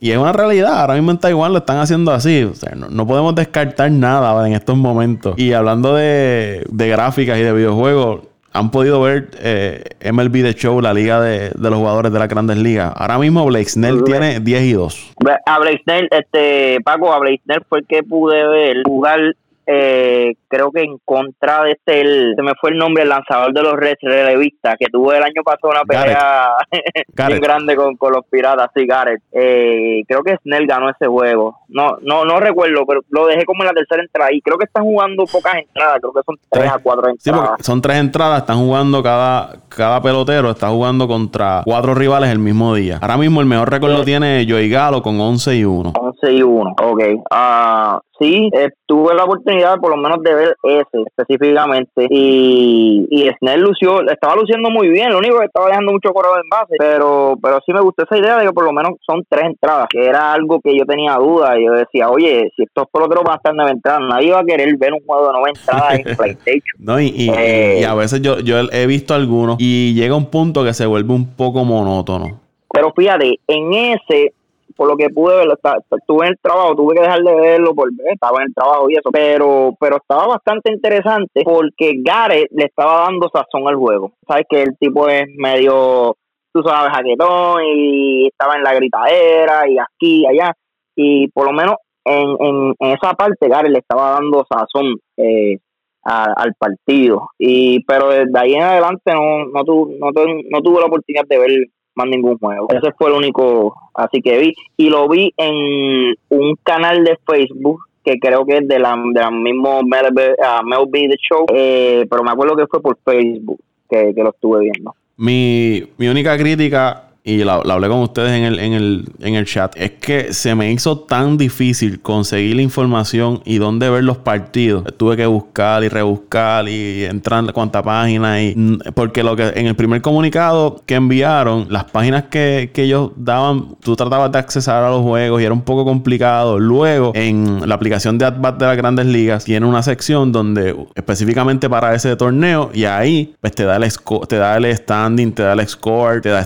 Y 0.00 0.10
es 0.10 0.16
una 0.16 0.32
realidad, 0.32 0.80
ahora 0.80 0.94
mismo 0.94 1.10
en 1.10 1.18
Taiwán 1.18 1.52
lo 1.52 1.58
están 1.58 1.78
haciendo 1.78 2.12
así. 2.12 2.44
O 2.44 2.54
sea, 2.54 2.74
no, 2.74 3.06
podemos 3.06 3.34
descartar 3.34 3.90
nada 3.90 4.46
en 4.46 4.54
estos 4.54 4.76
momentos. 4.76 5.38
Y 5.38 5.52
hablando 5.52 5.94
de, 5.94 6.64
gráficas 6.70 7.38
y 7.38 7.42
de 7.42 7.52
videojuegos, 7.52 8.22
han 8.54 8.70
podido 8.70 9.00
ver 9.00 9.30
eh, 9.38 9.82
MLB 10.12 10.42
The 10.42 10.54
Show, 10.54 10.80
la 10.80 10.92
liga 10.92 11.20
de, 11.20 11.52
los 11.54 11.74
jugadores 11.74 12.12
de 12.12 12.18
las 12.18 12.28
grandes 12.28 12.58
ligas. 12.58 12.92
Ahora 12.96 13.18
mismo 13.18 13.44
Blake 13.46 13.68
Snell 13.68 14.02
tiene 14.04 14.40
10 14.40 14.62
y 14.62 14.72
2. 14.72 15.14
A 15.46 15.58
Blake 15.58 15.80
Snell, 15.84 16.08
este, 16.10 16.78
Paco, 16.82 17.12
a 17.12 17.18
Blake 17.18 17.40
Snell 17.44 17.64
fue 17.68 17.80
el 17.80 17.86
que 17.86 18.02
pude 18.02 18.46
ver 18.46 18.82
jugar 18.84 19.20
eh, 19.66 20.34
creo 20.48 20.70
que 20.70 20.82
en 20.82 20.98
contra 21.04 21.62
de 21.64 21.72
este, 21.72 22.00
el, 22.00 22.34
se 22.36 22.42
me 22.42 22.52
fue 22.60 22.70
el 22.70 22.76
nombre, 22.76 23.04
el 23.04 23.08
lanzador 23.08 23.52
de 23.52 23.62
los 23.62 23.74
Reds 23.74 24.00
relevistas, 24.02 24.76
que 24.78 24.86
tuvo 24.86 25.12
el 25.12 25.22
año 25.22 25.42
pasado 25.44 25.72
una 25.72 25.84
pelea 25.84 26.50
bien 27.28 27.40
grande 27.40 27.76
con, 27.76 27.96
los 28.12 28.26
Piratas, 28.30 28.70
sí, 28.74 28.86
Garrett. 28.86 29.22
Eh, 29.32 30.02
creo 30.06 30.22
que 30.22 30.36
Snell 30.42 30.66
ganó 30.66 30.90
ese 30.90 31.06
juego. 31.06 31.60
No, 31.68 31.96
no, 32.02 32.24
no 32.24 32.40
recuerdo, 32.40 32.84
pero 32.86 33.00
lo 33.10 33.26
dejé 33.26 33.44
como 33.44 33.62
en 33.62 33.68
la 33.68 33.72
tercera 33.72 34.02
entrada 34.02 34.32
y 34.32 34.40
creo 34.40 34.58
que 34.58 34.64
están 34.64 34.84
jugando 34.84 35.24
pocas 35.26 35.54
entradas, 35.54 36.00
creo 36.00 36.12
que 36.12 36.20
son 36.26 36.36
tres, 36.50 36.70
a 36.70 36.78
cuatro 36.78 37.08
entradas. 37.08 37.64
son 37.64 37.80
tres 37.80 37.96
entradas, 37.98 38.40
están 38.40 38.58
jugando 38.58 39.02
cada, 39.02 39.56
cada 39.68 40.02
pelotero, 40.02 40.50
está 40.50 40.68
jugando 40.68 41.06
contra 41.08 41.62
cuatro 41.64 41.94
rivales 41.94 42.30
el 42.30 42.38
mismo 42.38 42.74
día. 42.74 42.98
Ahora 43.00 43.16
mismo 43.16 43.40
el 43.40 43.46
mejor 43.46 43.70
récord 43.70 43.92
lo 43.92 44.04
tiene 44.04 44.44
Joey 44.48 44.68
Galo 44.68 45.02
con 45.02 45.20
11 45.20 45.56
y 45.56 45.64
1. 45.64 45.92
11 46.22 46.36
y 46.36 46.42
1, 46.42 46.74
ok. 46.82 47.02
Uh, 47.30 48.00
sí, 48.18 48.50
eh, 48.52 48.70
tuve 48.86 49.14
la 49.14 49.24
oportunidad 49.24 49.78
por 49.78 49.90
lo 49.90 49.96
menos 49.96 50.22
de 50.22 50.34
ver 50.34 50.56
ese 50.62 51.02
específicamente 51.06 52.06
y, 52.08 53.06
y 53.10 53.28
Snell 53.38 53.60
lució, 53.60 54.00
estaba 54.08 54.36
luciendo 54.36 54.70
muy 54.70 54.88
bien, 54.88 55.10
lo 55.10 55.18
único 55.18 55.38
que 55.38 55.46
estaba 55.46 55.68
dejando 55.68 55.92
mucho 55.92 56.12
correo 56.12 56.36
en 56.36 56.48
base, 56.48 56.74
pero 56.78 57.34
pero 57.42 57.58
sí 57.64 57.72
me 57.72 57.80
gustó 57.80 58.04
esa 58.04 58.18
idea 58.18 58.38
de 58.38 58.46
que 58.46 58.52
por 58.52 58.64
lo 58.64 58.72
menos 58.72 58.92
son 59.04 59.22
tres 59.28 59.46
entradas, 59.46 59.86
que 59.90 60.04
era 60.04 60.32
algo 60.32 60.60
que 60.60 60.76
yo 60.76 60.84
tenía 60.84 61.14
duda 61.16 61.58
y 61.58 61.66
yo 61.66 61.72
decía, 61.72 62.08
oye, 62.10 62.50
si 62.56 62.62
estos 62.62 62.86
peloteros 62.92 63.24
van 63.24 63.34
a 63.34 63.36
estar 63.36 63.54
nueve 63.54 63.72
entradas, 63.72 64.02
nadie 64.08 64.32
va 64.32 64.40
a 64.40 64.44
querer 64.44 64.76
ver 64.76 64.92
un 64.92 65.00
juego 65.04 65.26
de 65.26 65.32
nueve 65.32 65.52
entradas 65.56 65.94
en 65.94 66.02
PlayStation. 66.16 66.76
No, 66.78 67.00
y, 67.00 67.30
eh, 67.36 67.78
y, 67.80 67.84
a 67.84 67.94
veces 67.94 68.20
yo, 68.22 68.38
yo 68.40 68.58
he 68.70 68.86
visto 68.86 69.14
algunos 69.14 69.56
y 69.58 69.94
llega 69.94 70.14
un 70.14 70.26
punto 70.26 70.64
que 70.64 70.74
se 70.74 70.86
vuelve 70.86 71.12
un 71.12 71.34
poco 71.36 71.64
monótono. 71.64 72.40
Pero 72.72 72.92
fíjate, 72.96 73.38
en 73.46 73.72
ese 73.74 74.32
por 74.76 74.88
lo 74.88 74.96
que 74.96 75.08
pude 75.10 75.36
ver, 75.36 75.48
estuve 75.48 76.26
en 76.26 76.32
el 76.32 76.38
trabajo, 76.40 76.74
tuve 76.74 76.94
que 76.94 77.02
dejar 77.02 77.20
de 77.20 77.34
verlo 77.34 77.74
por 77.74 77.94
ver, 77.94 78.12
estaba 78.12 78.38
en 78.38 78.48
el 78.48 78.54
trabajo 78.54 78.90
y 78.90 78.94
eso, 78.94 79.10
pero 79.12 79.74
pero 79.78 79.96
estaba 79.96 80.26
bastante 80.26 80.72
interesante 80.72 81.42
porque 81.44 81.94
Gareth 82.02 82.48
le 82.52 82.64
estaba 82.64 83.04
dando 83.04 83.28
sazón 83.32 83.68
al 83.68 83.76
juego. 83.76 84.12
Sabes 84.26 84.44
que 84.48 84.62
el 84.62 84.76
tipo 84.78 85.08
es 85.08 85.24
medio, 85.36 86.16
tú 86.52 86.62
sabes, 86.62 86.92
jaquetón 86.92 87.62
y 87.64 88.26
estaba 88.28 88.56
en 88.56 88.62
la 88.62 88.74
gritadera 88.74 89.68
y 89.68 89.78
aquí 89.78 90.22
y 90.22 90.26
allá, 90.26 90.52
y 90.96 91.28
por 91.28 91.46
lo 91.46 91.52
menos 91.52 91.76
en, 92.04 92.36
en, 92.40 92.74
esa 92.92 93.12
parte 93.14 93.48
Gareth 93.48 93.72
le 93.72 93.78
estaba 93.78 94.12
dando 94.12 94.44
sazón 94.48 94.96
eh, 95.16 95.58
al 96.04 96.54
partido, 96.58 97.28
y 97.38 97.84
pero 97.84 98.08
desde 98.08 98.36
ahí 98.36 98.54
en 98.54 98.62
adelante 98.62 99.12
no, 99.12 99.46
no, 99.46 99.62
no, 99.62 100.10
no 100.50 100.60
tuve 100.60 100.80
la 100.80 100.86
oportunidad 100.86 101.24
de 101.28 101.38
ver 101.38 101.50
más 101.94 102.06
ningún 102.06 102.38
juego. 102.38 102.68
Ese 102.70 102.92
fue 102.92 103.10
el 103.10 103.16
único 103.16 103.74
así 103.94 104.20
que 104.20 104.38
vi. 104.38 104.54
Y 104.76 104.88
lo 104.88 105.08
vi 105.08 105.32
en 105.36 106.14
un 106.28 106.56
canal 106.62 107.04
de 107.04 107.18
Facebook 107.26 107.80
que 108.04 108.18
creo 108.18 108.44
que 108.44 108.58
es 108.58 108.68
de 108.68 108.78
la, 108.78 108.96
de 108.96 109.20
la 109.20 109.30
mismo 109.30 109.80
Mel, 109.82 110.06
uh, 110.12 110.90
The 110.90 111.16
Show, 111.16 111.46
eh, 111.54 112.04
pero 112.10 112.24
me 112.24 112.32
acuerdo 112.32 112.56
que 112.56 112.66
fue 112.66 112.82
por 112.82 112.98
Facebook 113.04 113.60
que, 113.88 114.12
que 114.14 114.22
lo 114.22 114.30
estuve 114.30 114.60
viendo. 114.60 114.94
Mi, 115.16 115.84
mi 115.98 116.08
única 116.08 116.36
crítica 116.36 117.11
y 117.24 117.44
la, 117.44 117.54
hablé 117.54 117.88
con 117.88 118.00
ustedes 118.00 118.32
en 118.32 118.44
el, 118.44 118.58
en, 118.58 118.72
el, 118.72 119.04
en 119.20 119.34
el 119.34 119.46
chat, 119.46 119.74
es 119.76 119.92
que 119.92 120.32
se 120.32 120.54
me 120.54 120.72
hizo 120.72 120.98
tan 120.98 121.38
difícil 121.38 122.00
conseguir 122.00 122.56
la 122.56 122.62
información 122.62 123.40
y 123.44 123.58
dónde 123.58 123.88
ver 123.90 124.02
los 124.02 124.18
partidos. 124.18 124.84
Tuve 124.96 125.16
que 125.16 125.26
buscar 125.26 125.84
y 125.84 125.88
rebuscar 125.88 126.68
y 126.68 127.04
entrar 127.04 127.44
en 127.44 127.52
cuánta 127.52 127.82
página 127.82 128.42
y 128.42 128.78
porque 128.94 129.22
lo 129.22 129.36
que 129.36 129.52
en 129.54 129.66
el 129.66 129.76
primer 129.76 130.02
comunicado 130.02 130.82
que 130.84 130.96
enviaron, 130.96 131.66
las 131.70 131.84
páginas 131.84 132.24
que, 132.24 132.70
que 132.74 132.84
ellos 132.84 133.12
daban, 133.16 133.76
tú 133.80 133.94
tratabas 133.94 134.32
de 134.32 134.38
accesar 134.38 134.82
a 134.82 134.90
los 134.90 135.02
juegos 135.02 135.40
y 135.40 135.44
era 135.44 135.54
un 135.54 135.62
poco 135.62 135.84
complicado. 135.84 136.58
Luego, 136.58 137.12
en 137.14 137.68
la 137.68 137.74
aplicación 137.76 138.18
de 138.18 138.24
AdBat 138.24 138.58
de 138.58 138.66
las 138.66 138.76
grandes 138.76 139.06
ligas, 139.06 139.44
tiene 139.44 139.66
una 139.66 139.82
sección 139.82 140.32
donde 140.32 140.74
específicamente 140.96 141.70
para 141.70 141.94
ese 141.94 142.16
torneo 142.16 142.70
y 142.74 142.84
ahí 142.84 143.34
pues 143.40 143.54
te 143.54 143.64
da 143.64 143.76
el 143.76 143.92
te 144.28 144.36
da 144.36 144.56
el 144.56 144.76
standing, 144.76 145.32
te 145.32 145.42
da 145.42 145.52
el 145.52 145.68
score, 145.68 146.20
te 146.20 146.30
da 146.30 146.40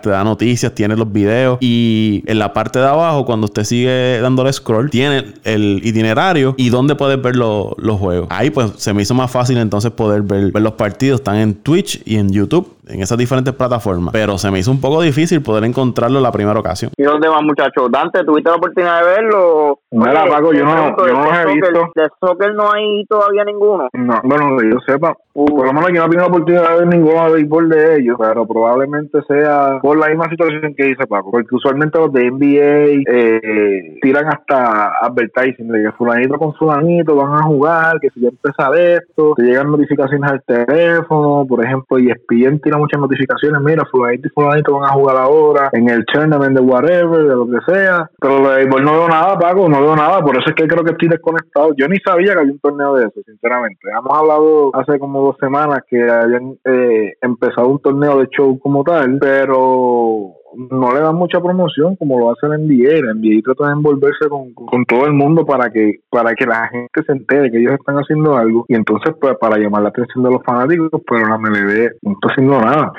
te 0.00 0.10
da 0.10 0.24
noticias, 0.24 0.74
tiene 0.74 0.96
los 0.96 1.10
videos 1.10 1.58
y 1.60 2.22
en 2.26 2.38
la 2.38 2.52
parte 2.52 2.78
de 2.78 2.86
abajo, 2.86 3.24
cuando 3.24 3.46
usted 3.46 3.64
sigue 3.64 4.20
dándole 4.20 4.52
scroll, 4.52 4.90
tiene 4.90 5.34
el 5.44 5.80
itinerario 5.84 6.54
y 6.56 6.68
dónde 6.68 6.94
puedes 6.94 7.20
ver 7.20 7.36
los 7.36 7.74
juegos. 7.98 8.28
Ahí 8.30 8.50
pues 8.50 8.72
se 8.76 8.92
me 8.92 9.02
hizo 9.02 9.14
más 9.14 9.30
fácil 9.30 9.58
entonces 9.58 9.90
poder 9.90 10.22
ver, 10.22 10.52
ver 10.52 10.62
los 10.62 10.74
partidos. 10.74 11.20
Están 11.20 11.36
en 11.36 11.54
Twitch 11.54 12.02
y 12.04 12.16
en 12.16 12.30
YouTube 12.30 12.79
en 12.86 13.00
esas 13.00 13.18
diferentes 13.18 13.54
plataformas. 13.54 14.12
Pero 14.12 14.38
se 14.38 14.50
me 14.50 14.58
hizo 14.58 14.70
un 14.70 14.80
poco 14.80 15.02
difícil 15.02 15.42
poder 15.42 15.64
encontrarlo 15.64 16.18
en 16.18 16.22
la 16.22 16.32
primera 16.32 16.58
ocasión. 16.58 16.92
¿Y 16.96 17.02
dónde 17.02 17.28
van, 17.28 17.44
muchachos? 17.44 17.90
Dante, 17.90 18.24
¿tuviste 18.24 18.50
la 18.50 18.56
oportunidad 18.56 19.00
de 19.00 19.06
verlo? 19.06 19.78
Mira, 19.90 20.26
Paco, 20.26 20.52
yo 20.52 20.64
no, 20.64 20.96
yo 20.96 21.12
no 21.12 21.24
los 21.24 21.38
he 21.38 21.54
visto. 21.54 21.90
¿De 21.94 22.08
soccer 22.20 22.54
no 22.54 22.72
hay 22.72 23.04
todavía 23.06 23.44
ninguno? 23.44 23.88
No, 23.92 24.20
bueno, 24.24 24.56
que 24.58 24.70
yo 24.70 24.78
sepa. 24.86 25.16
Por 25.32 25.66
lo 25.66 25.72
menos 25.72 25.90
yo 25.92 26.02
no 26.02 26.08
tengo 26.08 26.22
la 26.22 26.28
oportunidad 26.28 26.70
de 26.70 26.78
ver 26.78 26.86
ninguno 26.86 27.24
de 27.26 27.32
béisbol 27.34 27.68
de 27.68 27.96
ellos, 27.96 28.16
pero 28.18 28.46
probablemente 28.46 29.20
sea 29.28 29.78
por 29.80 29.98
la 29.98 30.08
misma 30.08 30.28
situación 30.28 30.74
que 30.74 30.86
dice 30.86 31.06
Paco. 31.06 31.30
Porque 31.30 31.54
usualmente 31.54 31.98
los 31.98 32.12
de 32.12 32.30
NBA 32.30 33.02
eh, 33.10 33.98
tiran 34.02 34.26
hasta 34.26 34.92
advertising 35.02 35.68
de 35.68 35.84
que 35.84 35.92
fulanito 35.92 36.38
con 36.38 36.54
fulanito 36.54 37.14
van 37.16 37.34
a 37.34 37.42
jugar, 37.42 38.00
que 38.00 38.10
si 38.10 38.20
ya 38.20 38.28
empieza 38.28 38.96
esto, 38.96 39.34
te 39.36 39.44
llegan 39.44 39.70
notificaciones 39.70 40.30
al 40.30 40.42
teléfono, 40.42 41.46
por 41.48 41.64
ejemplo, 41.64 41.98
y 41.98 42.10
ESPN 42.10 42.60
tira 42.60 42.78
muchas 42.80 43.00
notificaciones, 43.00 43.60
mira, 43.62 43.84
fulanito 43.90 44.28
y 44.28 44.30
fulanito 44.30 44.74
van 44.74 44.90
a 44.90 44.92
jugar 44.92 45.16
ahora 45.16 45.70
en 45.72 45.88
el 45.88 46.04
tournament 46.06 46.56
de 46.56 46.62
whatever, 46.62 47.22
de 47.24 47.34
lo 47.34 47.46
que 47.46 47.72
sea. 47.72 48.10
Pero 48.18 48.48
de 48.48 48.56
béisbol 48.56 48.84
no 48.84 48.92
veo 48.92 49.08
nada, 49.08 49.38
Paco, 49.38 49.68
no 49.68 49.80
veo 49.80 49.96
nada, 49.96 50.20
por 50.20 50.36
eso 50.36 50.48
es 50.48 50.54
que 50.54 50.66
creo 50.66 50.84
que 50.84 50.92
estoy 50.92 51.08
desconectado. 51.08 51.72
Yo 51.76 51.86
ni 51.88 51.98
sabía 51.98 52.34
que 52.34 52.40
había 52.40 52.52
un 52.52 52.60
torneo 52.60 52.94
de 52.94 53.06
eso, 53.06 53.20
sinceramente. 53.24 53.88
Hemos 53.90 54.18
hablado 54.18 54.70
hace 54.74 54.98
como 54.98 55.22
dos 55.22 55.36
semanas 55.40 55.80
que 55.88 56.02
habían 56.02 56.56
eh, 56.64 57.14
empezado 57.20 57.68
un 57.68 57.80
torneo 57.80 58.18
de 58.18 58.28
show 58.28 58.58
como 58.58 58.82
tal, 58.84 59.18
pero 59.20 60.39
no 60.56 60.92
le 60.92 61.00
dan 61.00 61.14
mucha 61.14 61.40
promoción 61.40 61.96
como 61.96 62.18
lo 62.18 62.32
hace 62.32 62.48
la 62.48 62.58
NBA. 62.58 63.06
La 63.06 63.14
NBA 63.14 63.42
trata 63.44 63.66
de 63.66 63.72
envolverse 63.72 64.28
con, 64.28 64.52
con, 64.54 64.84
todo 64.84 65.06
el 65.06 65.12
mundo 65.12 65.44
para 65.44 65.70
que 65.70 66.00
para 66.10 66.34
que 66.34 66.46
la 66.46 66.68
gente 66.68 67.02
se 67.06 67.12
entere 67.12 67.50
que 67.50 67.58
ellos 67.58 67.74
están 67.74 67.96
haciendo 67.96 68.36
algo 68.36 68.64
y 68.68 68.74
entonces 68.74 69.14
pues 69.20 69.36
para 69.38 69.58
llamar 69.58 69.82
la 69.82 69.88
atención 69.90 70.24
de 70.24 70.30
los 70.30 70.42
fanáticos, 70.44 70.90
pero 71.06 71.26
la 71.26 71.38
MLB 71.38 71.90
no 72.02 72.12
está 72.12 72.28
haciendo 72.30 72.60
nada. 72.60 72.92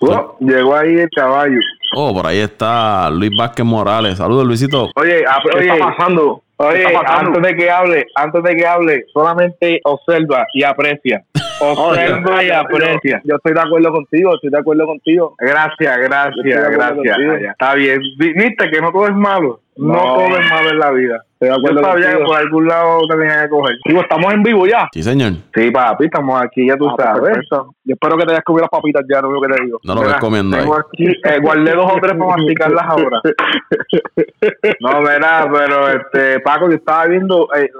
Oh, 0.00 0.36
llegó 0.40 0.74
ahí 0.74 0.94
el 0.94 1.10
caballo. 1.14 1.60
Oh, 1.94 2.14
por 2.14 2.26
ahí 2.26 2.38
está 2.38 3.10
Luis 3.10 3.30
Vázquez 3.36 3.66
Morales. 3.66 4.16
Saludos, 4.16 4.46
Luisito. 4.46 4.88
Oye, 4.96 5.24
¿qué 5.52 5.66
está 5.66 5.94
pasando? 5.96 6.42
Oye, 6.62 6.84
antes 7.06 7.42
de 7.42 7.56
que 7.56 7.70
hable, 7.70 8.06
antes 8.14 8.42
de 8.42 8.54
que 8.54 8.66
hable, 8.66 9.04
solamente 9.14 9.80
observa 9.82 10.46
y 10.52 10.62
aprecia. 10.62 11.24
observa 11.58 12.44
y 12.44 12.50
aprecia. 12.50 13.22
Yo 13.24 13.36
estoy 13.36 13.54
de 13.54 13.60
acuerdo 13.60 13.90
contigo, 13.90 14.34
estoy 14.34 14.50
de 14.50 14.58
acuerdo 14.58 14.84
contigo. 14.84 15.34
Gracias, 15.38 15.96
gracias, 15.96 16.70
gracias. 16.70 17.16
Está 17.52 17.74
bien. 17.74 17.98
Viste 18.18 18.70
que 18.70 18.80
no 18.82 18.92
todo 18.92 19.06
es 19.06 19.14
malo. 19.14 19.60
No, 19.80 19.94
todo 19.94 20.38
es 20.38 20.50
malo 20.50 20.70
en 20.70 20.78
la 20.78 20.90
vida. 20.90 21.24
Yo 21.40 21.56
sabía 21.80 22.18
que 22.18 22.22
por 22.22 22.36
algún 22.36 22.68
lado 22.68 23.00
te 23.08 23.16
tenía 23.16 23.44
que 23.44 23.48
coger. 23.48 23.76
Digo, 23.86 24.02
estamos 24.02 24.34
en 24.34 24.42
vivo 24.42 24.66
ya. 24.66 24.88
Sí, 24.92 25.02
señor. 25.02 25.32
Sí, 25.54 25.70
papi, 25.70 26.04
estamos 26.04 26.38
aquí, 26.42 26.68
ya 26.68 26.76
tú 26.76 26.86
ah, 26.86 26.94
pues, 27.18 27.48
sabes. 27.48 27.72
Yo 27.82 27.94
espero 27.94 28.18
que 28.18 28.26
te 28.26 28.32
hayas 28.32 28.44
comido 28.44 28.62
las 28.62 28.70
papitas 28.70 29.02
ya, 29.10 29.22
no 29.22 29.30
lo 29.30 29.40
que 29.40 29.48
te 29.48 29.64
digo. 29.64 29.78
No 29.82 29.94
lo 29.94 30.02
ves 30.02 30.16
comiendo 30.16 30.58
tengo 30.58 30.74
ahí. 30.74 30.82
Aquí, 30.86 31.04
eh, 31.06 31.38
guardé 31.40 31.72
dos 31.72 31.90
o 31.90 31.98
tres 31.98 32.12
para 32.12 32.36
masticarlas 32.36 32.84
ahora. 32.86 33.20
no, 34.80 35.02
verá, 35.02 35.50
pero 35.50 35.88
este, 35.88 36.40
Paco, 36.40 36.68
yo 36.68 36.76
estaba 36.76 37.06
viendo, 37.06 37.48
eh, 37.56 37.70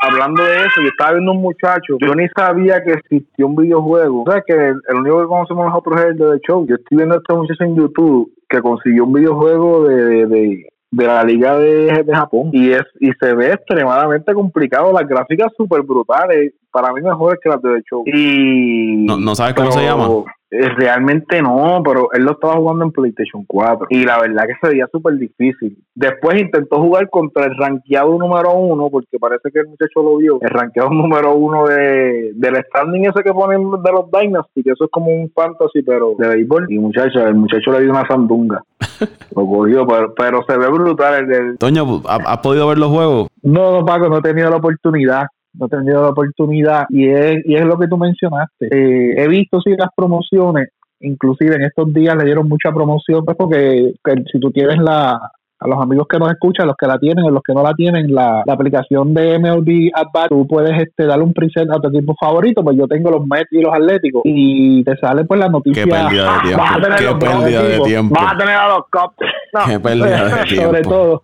hablando 0.00 0.44
de 0.44 0.58
eso, 0.58 0.80
yo 0.80 0.88
estaba 0.88 1.14
viendo 1.14 1.32
un 1.32 1.42
muchacho. 1.42 1.96
Yo 1.98 2.14
ni 2.14 2.28
sabía 2.28 2.84
que 2.84 2.92
existía 2.92 3.46
un 3.46 3.56
videojuego. 3.56 4.22
O 4.22 4.30
sea, 4.30 4.42
que 4.46 4.54
el, 4.54 4.94
único 4.94 5.22
que 5.22 5.26
conocemos 5.26 5.66
nosotros 5.66 6.00
es 6.00 6.06
el 6.06 6.18
de 6.18 6.38
The 6.38 6.40
Show. 6.46 6.66
Yo 6.68 6.76
estoy 6.76 6.96
viendo 6.96 7.16
a 7.16 7.18
este 7.18 7.34
muchacho 7.34 7.64
en 7.64 7.76
YouTube 7.76 8.32
que 8.48 8.60
consiguió 8.60 9.04
un 9.04 9.12
videojuego 9.12 9.88
de, 9.88 10.26
de 10.26 10.26
de 10.28 10.68
la 10.90 11.24
liga 11.24 11.58
de, 11.58 12.02
de, 12.04 12.14
Japón. 12.14 12.50
Y 12.52 12.70
es 12.70 12.84
y 13.00 13.10
se 13.20 13.34
ve 13.34 13.52
extremadamente 13.52 14.32
complicado. 14.32 14.92
Las 14.92 15.06
gráficas 15.08 15.52
súper 15.56 15.82
brutales 15.82 16.52
para 16.70 16.92
mí 16.92 17.00
mejores 17.00 17.38
que 17.42 17.48
las 17.48 17.62
de 17.62 17.82
Show. 17.88 18.04
Y 18.06 18.96
no, 18.98 19.18
no 19.18 19.34
sabes 19.34 19.54
cómo 19.54 19.72
se 19.72 19.82
llama 19.82 20.08
realmente 20.50 21.42
no, 21.42 21.82
pero 21.84 22.08
él 22.12 22.22
lo 22.22 22.32
estaba 22.32 22.56
jugando 22.56 22.84
en 22.84 22.92
PlayStation 22.92 23.44
4 23.46 23.88
y 23.90 24.04
la 24.04 24.20
verdad 24.20 24.44
que 24.46 24.54
se 24.60 24.72
veía 24.72 24.88
súper 24.90 25.14
difícil. 25.14 25.76
Después 25.94 26.40
intentó 26.40 26.80
jugar 26.80 27.10
contra 27.10 27.44
el 27.46 27.56
rankeado 27.56 28.16
número 28.18 28.54
uno, 28.54 28.88
porque 28.90 29.18
parece 29.18 29.50
que 29.52 29.60
el 29.60 29.68
muchacho 29.68 30.02
lo 30.02 30.16
vio, 30.16 30.38
el 30.40 30.50
rankeado 30.50 30.90
número 30.90 31.34
uno 31.34 31.66
de, 31.66 32.32
del 32.34 32.64
standing 32.64 33.06
ese 33.06 33.22
que 33.22 33.32
ponen 33.32 33.70
de 33.70 33.92
los 33.92 34.10
Dynasty, 34.10 34.62
que 34.62 34.70
eso 34.70 34.84
es 34.84 34.90
como 34.90 35.10
un 35.10 35.30
fantasy, 35.34 35.82
pero 35.82 36.14
de 36.18 36.28
béisbol. 36.28 36.66
Y 36.70 36.78
muchacho, 36.78 37.26
el 37.26 37.34
muchacho 37.34 37.72
le 37.72 37.82
dio 37.82 37.90
una 37.90 38.06
sandunga. 38.06 38.62
lo 39.36 39.46
cogió, 39.46 39.86
pero, 40.16 40.44
se 40.48 40.56
ve 40.56 40.68
brutal. 40.68 41.30
El, 41.30 41.58
Toño, 41.58 42.02
¿has 42.06 42.38
podido 42.38 42.68
ver 42.68 42.78
los 42.78 42.90
juegos? 42.90 43.28
No, 43.42 43.84
Paco, 43.84 44.08
no 44.08 44.18
he 44.18 44.22
tenido 44.22 44.50
la 44.50 44.56
oportunidad 44.56 45.26
no 45.58 45.66
he 45.66 45.68
tenido 45.68 46.02
la 46.02 46.10
oportunidad 46.10 46.86
y 46.88 47.08
es, 47.08 47.44
y 47.44 47.54
es 47.54 47.64
lo 47.64 47.78
que 47.78 47.88
tú 47.88 47.98
mencionaste. 47.98 48.66
Eh, 48.66 49.14
he 49.16 49.28
visto 49.28 49.60
sí 49.60 49.74
las 49.76 49.90
promociones, 49.96 50.68
inclusive 51.00 51.56
en 51.56 51.62
estos 51.62 51.92
días 51.92 52.16
le 52.16 52.24
dieron 52.24 52.48
mucha 52.48 52.72
promoción, 52.72 53.24
pues 53.24 53.36
porque 53.36 53.94
si 54.30 54.40
tú 54.40 54.50
tienes 54.50 54.78
la, 54.78 55.20
a 55.60 55.66
los 55.66 55.80
amigos 55.80 56.06
que 56.08 56.18
nos 56.18 56.30
escuchan, 56.30 56.66
los 56.66 56.76
que 56.76 56.86
la 56.86 56.98
tienen 56.98 57.24
o 57.24 57.30
los 57.30 57.42
que 57.42 57.52
no 57.52 57.62
la 57.62 57.74
tienen, 57.74 58.14
la, 58.14 58.44
aplicación 58.48 59.12
de 59.12 59.38
MLB 59.38 59.90
At 59.94 60.28
tú 60.28 60.46
puedes 60.46 60.80
este, 60.80 61.06
darle 61.06 61.24
un 61.24 61.32
preset 61.32 61.68
a 61.70 61.80
tu 61.80 61.88
equipo 61.88 62.14
favorito, 62.18 62.62
pues 62.62 62.76
yo 62.76 62.86
tengo 62.86 63.10
los 63.10 63.26
Mets 63.26 63.52
y 63.52 63.60
los 63.60 63.74
Atléticos, 63.74 64.22
y 64.24 64.84
te 64.84 64.96
sale 64.98 65.24
pues 65.24 65.40
la 65.40 65.48
noticia. 65.48 65.84
Qué 65.84 65.90
pérdida 65.90 66.34
de 66.34 66.40
tiempo. 66.48 67.18
Qué 67.18 67.26
pérdida 67.26 67.62
de 67.62 67.80
tiempo. 67.80 68.14
Vas 68.14 68.34
a 68.34 68.38
tener 68.38 68.54
a 68.54 68.68
los 68.68 68.82
Cubs. 68.90 69.66
Qué 69.66 69.80
pérdida 69.80 70.24
de 70.24 70.44
tiempo. 70.48 70.66
Sobre 70.66 70.82
todo. 70.82 71.22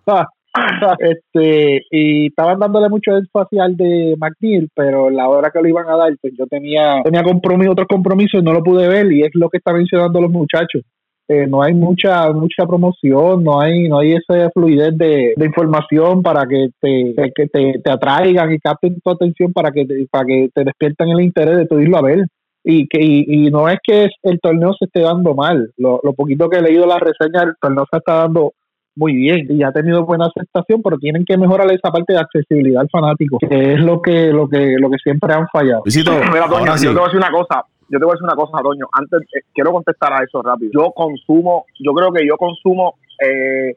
este 0.99 1.81
y 1.91 2.27
estaban 2.27 2.59
dándole 2.59 2.89
mucho 2.89 3.15
énfasis 3.15 3.59
al 3.59 3.75
de 3.75 4.15
McNeil, 4.17 4.69
pero 4.75 5.09
la 5.09 5.27
hora 5.27 5.49
que 5.51 5.61
lo 5.61 5.67
iban 5.67 5.87
a 5.89 5.97
dar, 5.97 6.13
pues 6.21 6.33
yo 6.37 6.45
tenía 6.47 7.01
tenía 7.03 7.23
compromiso, 7.23 7.71
otros 7.71 7.87
compromisos 7.87 8.41
y 8.41 8.43
no 8.43 8.53
lo 8.53 8.63
pude 8.63 8.87
ver 8.87 9.11
y 9.11 9.21
es 9.23 9.31
lo 9.33 9.49
que 9.49 9.57
están 9.57 9.77
mencionando 9.77 10.21
los 10.21 10.31
muchachos. 10.31 10.83
Eh, 11.27 11.47
no 11.47 11.63
hay 11.63 11.73
mucha 11.73 12.31
mucha 12.31 12.67
promoción, 12.67 13.43
no 13.43 13.59
hay 13.59 13.87
no 13.89 13.99
hay 13.99 14.13
esa 14.13 14.49
fluidez 14.51 14.95
de, 14.95 15.33
información 15.43 16.21
para 16.21 16.45
que 16.45 16.69
te, 16.79 17.15
que 17.35 17.47
te, 17.47 17.79
te, 17.83 17.91
atraigan 17.91 18.53
y 18.53 18.59
capten 18.59 18.99
tu 19.01 19.09
atención 19.09 19.51
para 19.51 19.71
que 19.71 19.85
te, 19.85 20.05
para 20.11 20.25
que 20.25 20.49
te 20.53 20.63
despiertan 20.63 21.09
el 21.09 21.21
interés 21.21 21.57
de 21.57 21.65
tu 21.65 21.79
irlo 21.79 21.97
a 21.97 22.03
ver. 22.03 22.27
Y, 22.67 22.87
que, 22.87 22.97
y, 22.99 23.51
no 23.51 23.69
es 23.69 23.77
que 23.83 24.09
el 24.23 24.39
torneo 24.39 24.73
se 24.73 24.85
esté 24.85 25.01
dando 25.01 25.35
mal, 25.35 25.71
lo, 25.77 25.99
lo 26.03 26.13
poquito 26.13 26.49
que 26.49 26.57
he 26.57 26.61
leído 26.63 26.87
la 26.87 26.97
reseña, 26.97 27.43
el 27.43 27.53
torneo 27.61 27.85
se 27.91 27.97
está 27.97 28.15
dando 28.15 28.53
muy 28.95 29.13
bien 29.13 29.47
y 29.49 29.63
ha 29.63 29.71
tenido 29.71 30.05
buena 30.05 30.27
aceptación, 30.27 30.81
pero 30.81 30.97
tienen 30.97 31.25
que 31.25 31.37
mejorar 31.37 31.71
esa 31.71 31.91
parte 31.91 32.13
de 32.13 32.19
accesibilidad 32.19 32.81
al 32.81 32.89
fanático, 32.89 33.37
que 33.39 33.73
es 33.73 33.79
lo 33.79 34.01
que 34.01 34.27
lo 34.27 34.47
que 34.47 34.77
lo 34.79 34.89
que 34.89 34.97
siempre 35.03 35.33
han 35.33 35.47
fallado. 35.49 35.83
Mira, 36.31 36.47
Toño, 36.47 36.75
yo 36.75 36.89
te 36.89 36.95
voy 36.95 37.01
a 37.01 37.05
decir 37.05 37.17
una 37.17 37.31
cosa, 37.31 37.63
yo 37.89 37.99
te 37.99 38.05
voy 38.05 38.11
a 38.11 38.15
decir 38.15 38.23
una 38.23 38.35
cosa, 38.35 38.63
Toño, 38.63 38.85
antes 38.93 39.21
eh, 39.35 39.41
quiero 39.53 39.71
contestar 39.71 40.13
a 40.13 40.23
eso 40.23 40.41
rápido. 40.41 40.71
Yo 40.73 40.91
consumo, 40.91 41.65
yo 41.79 41.93
creo 41.93 42.11
que 42.11 42.25
yo 42.25 42.37
consumo 42.37 42.95
eh, 43.21 43.73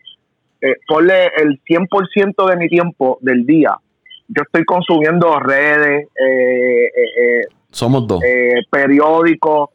eh, 0.60 0.74
ponle 0.88 1.30
el 1.36 1.60
100% 1.62 2.50
de 2.50 2.56
mi 2.56 2.68
tiempo 2.68 3.18
del 3.20 3.46
día. 3.46 3.76
Yo 4.28 4.42
estoy 4.42 4.64
consumiendo 4.64 5.38
redes, 5.38 6.08
eh, 6.18 6.86
eh, 6.86 7.42
somos 7.70 8.06
dos, 8.06 8.20
periódicos, 8.70 9.70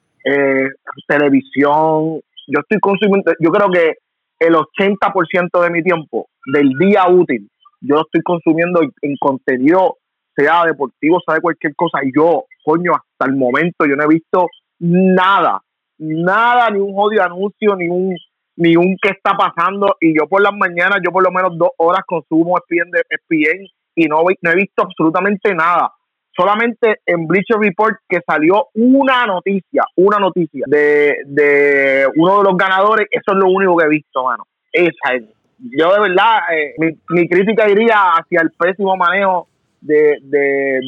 televisión. 1.07 2.19
Yo 2.47 2.59
estoy 2.59 2.79
consumiendo, 2.79 3.31
yo 3.39 3.49
creo 3.51 3.69
que 3.69 3.93
el 4.39 4.55
80% 4.55 5.61
de 5.61 5.69
mi 5.69 5.83
tiempo 5.83 6.27
del 6.51 6.69
día 6.79 7.07
útil, 7.07 7.49
yo 7.81 8.01
estoy 8.01 8.21
consumiendo 8.21 8.81
en, 8.81 9.15
contenido, 9.19 9.97
sea 10.35 10.63
deportivo, 10.65 11.19
sea 11.25 11.35
de 11.35 11.41
cualquier 11.41 11.75
cosa. 11.75 11.99
Y 12.03 12.11
yo, 12.15 12.45
coño, 12.63 12.93
hasta 12.93 13.29
el 13.29 13.37
momento 13.37 13.85
yo 13.85 13.95
no 13.95 14.03
he 14.03 14.07
visto 14.07 14.47
nada, 14.79 15.61
nada, 15.97 16.69
ni 16.69 16.79
un 16.79 16.93
odio 16.95 17.23
anuncio, 17.23 17.75
ni 17.75 17.87
un 17.87 18.15
ni 18.55 18.75
un 18.75 18.95
qué 19.01 19.09
está 19.09 19.35
pasando. 19.35 19.95
Y 19.99 20.15
yo 20.17 20.27
por 20.27 20.41
las 20.41 20.53
mañanas, 20.53 20.99
yo 21.03 21.11
por 21.11 21.23
lo 21.23 21.31
menos 21.31 21.57
dos 21.57 21.71
horas 21.77 22.03
consumo 22.05 22.57
ESPN, 22.57 22.91
ESPN 23.09 23.65
y 23.95 24.05
no, 24.05 24.23
no 24.41 24.51
he 24.51 24.55
visto 24.55 24.83
absolutamente 24.83 25.53
nada 25.53 25.91
solamente 26.35 26.99
en 27.05 27.27
Bleacher 27.27 27.57
Report 27.59 27.95
que 28.07 28.19
salió 28.25 28.67
una 28.73 29.25
noticia, 29.25 29.83
una 29.95 30.17
noticia 30.19 30.65
de, 30.67 31.15
de 31.25 32.07
uno 32.15 32.39
de 32.39 32.43
los 32.43 32.57
ganadores, 32.57 33.07
eso 33.11 33.31
es 33.31 33.37
lo 33.37 33.47
único 33.47 33.77
que 33.77 33.85
he 33.85 33.89
visto, 33.89 34.23
mano. 34.23 34.45
Esa 34.71 35.15
es. 35.15 35.23
Yo 35.59 35.93
de 35.93 35.99
verdad, 36.01 36.39
eh, 36.51 36.73
mi, 36.77 36.87
mi, 37.09 37.29
crítica 37.29 37.69
iría 37.69 37.95
hacia 38.17 38.41
el 38.41 38.51
pésimo 38.51 38.97
manejo 38.97 39.47
de, 39.79 40.17
de, 40.23 40.79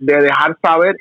de, 0.00 0.22
dejar 0.22 0.56
saber 0.60 0.96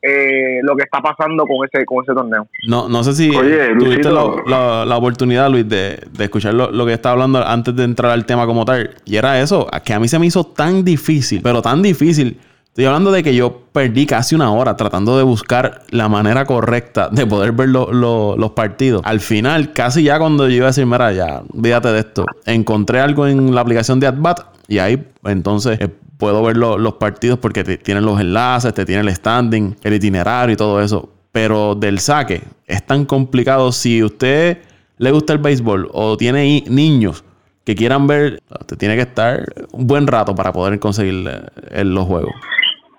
eh, 0.00 0.60
lo 0.62 0.74
que 0.74 0.84
está 0.84 1.00
pasando 1.00 1.44
con 1.44 1.66
ese 1.66 1.84
con 1.84 2.02
ese 2.02 2.14
torneo. 2.14 2.46
No 2.66 2.88
no 2.88 3.02
sé 3.02 3.12
si 3.12 3.30
tuviste 3.30 4.10
la, 4.10 4.86
la, 4.86 4.96
oportunidad, 4.96 5.50
Luis, 5.50 5.68
de, 5.68 5.98
de 6.10 6.24
escuchar 6.24 6.54
lo, 6.54 6.70
lo, 6.70 6.86
que 6.86 6.94
estaba 6.94 7.14
hablando 7.14 7.44
antes 7.44 7.76
de 7.76 7.84
entrar 7.84 8.12
al 8.12 8.24
tema 8.24 8.46
como 8.46 8.64
tal. 8.64 8.94
Y 9.04 9.16
era 9.16 9.38
eso, 9.38 9.66
que 9.84 9.92
a 9.92 10.00
mí 10.00 10.08
se 10.08 10.18
me 10.18 10.26
hizo 10.26 10.44
tan 10.44 10.82
difícil, 10.82 11.42
pero 11.42 11.60
tan 11.60 11.82
difícil 11.82 12.38
Estoy 12.68 12.86
hablando 12.86 13.10
de 13.10 13.24
que 13.24 13.34
yo 13.34 13.62
perdí 13.72 14.06
casi 14.06 14.36
una 14.36 14.52
hora 14.52 14.76
tratando 14.76 15.16
de 15.18 15.24
buscar 15.24 15.82
la 15.90 16.08
manera 16.08 16.44
correcta 16.44 17.08
de 17.10 17.26
poder 17.26 17.50
ver 17.50 17.70
los 17.70 18.50
partidos. 18.52 19.02
Al 19.04 19.18
final, 19.18 19.72
casi 19.72 20.04
ya 20.04 20.18
cuando 20.18 20.48
yo 20.48 20.54
iba 20.54 20.66
a 20.66 20.68
decir, 20.68 20.86
mira, 20.86 21.12
ya, 21.12 21.42
olvídate 21.52 21.88
de 21.88 21.98
esto, 21.98 22.24
encontré 22.46 23.00
algo 23.00 23.26
en 23.26 23.52
la 23.52 23.62
aplicación 23.62 23.98
de 23.98 24.06
AdBat 24.06 24.40
y 24.68 24.78
ahí 24.78 25.04
entonces 25.24 25.80
eh, 25.80 25.88
puedo 26.18 26.42
ver 26.42 26.56
los 26.56 26.94
partidos 26.94 27.38
porque 27.38 27.64
te, 27.64 27.78
tienen 27.78 28.04
los 28.04 28.20
enlaces, 28.20 28.74
te 28.74 28.84
tiene 28.84 29.02
el 29.02 29.14
standing, 29.14 29.76
el 29.82 29.94
itinerario 29.94 30.52
y 30.52 30.56
todo 30.56 30.80
eso. 30.80 31.08
Pero 31.32 31.74
del 31.74 31.98
saque 31.98 32.42
es 32.66 32.86
tan 32.86 33.06
complicado. 33.06 33.72
Si 33.72 34.02
usted 34.02 34.58
le 34.98 35.10
gusta 35.10 35.32
el 35.32 35.38
béisbol 35.38 35.88
o 35.92 36.16
tiene 36.16 36.64
niños 36.68 37.24
que 37.64 37.74
quieran 37.74 38.06
ver, 38.06 38.42
te 38.66 38.76
tiene 38.76 38.96
que 38.96 39.02
estar 39.02 39.44
un 39.72 39.86
buen 39.86 40.06
rato 40.06 40.34
para 40.34 40.52
poder 40.52 40.78
conseguir 40.78 41.28
eh, 41.70 41.84
los 41.84 42.06
juegos. 42.06 42.32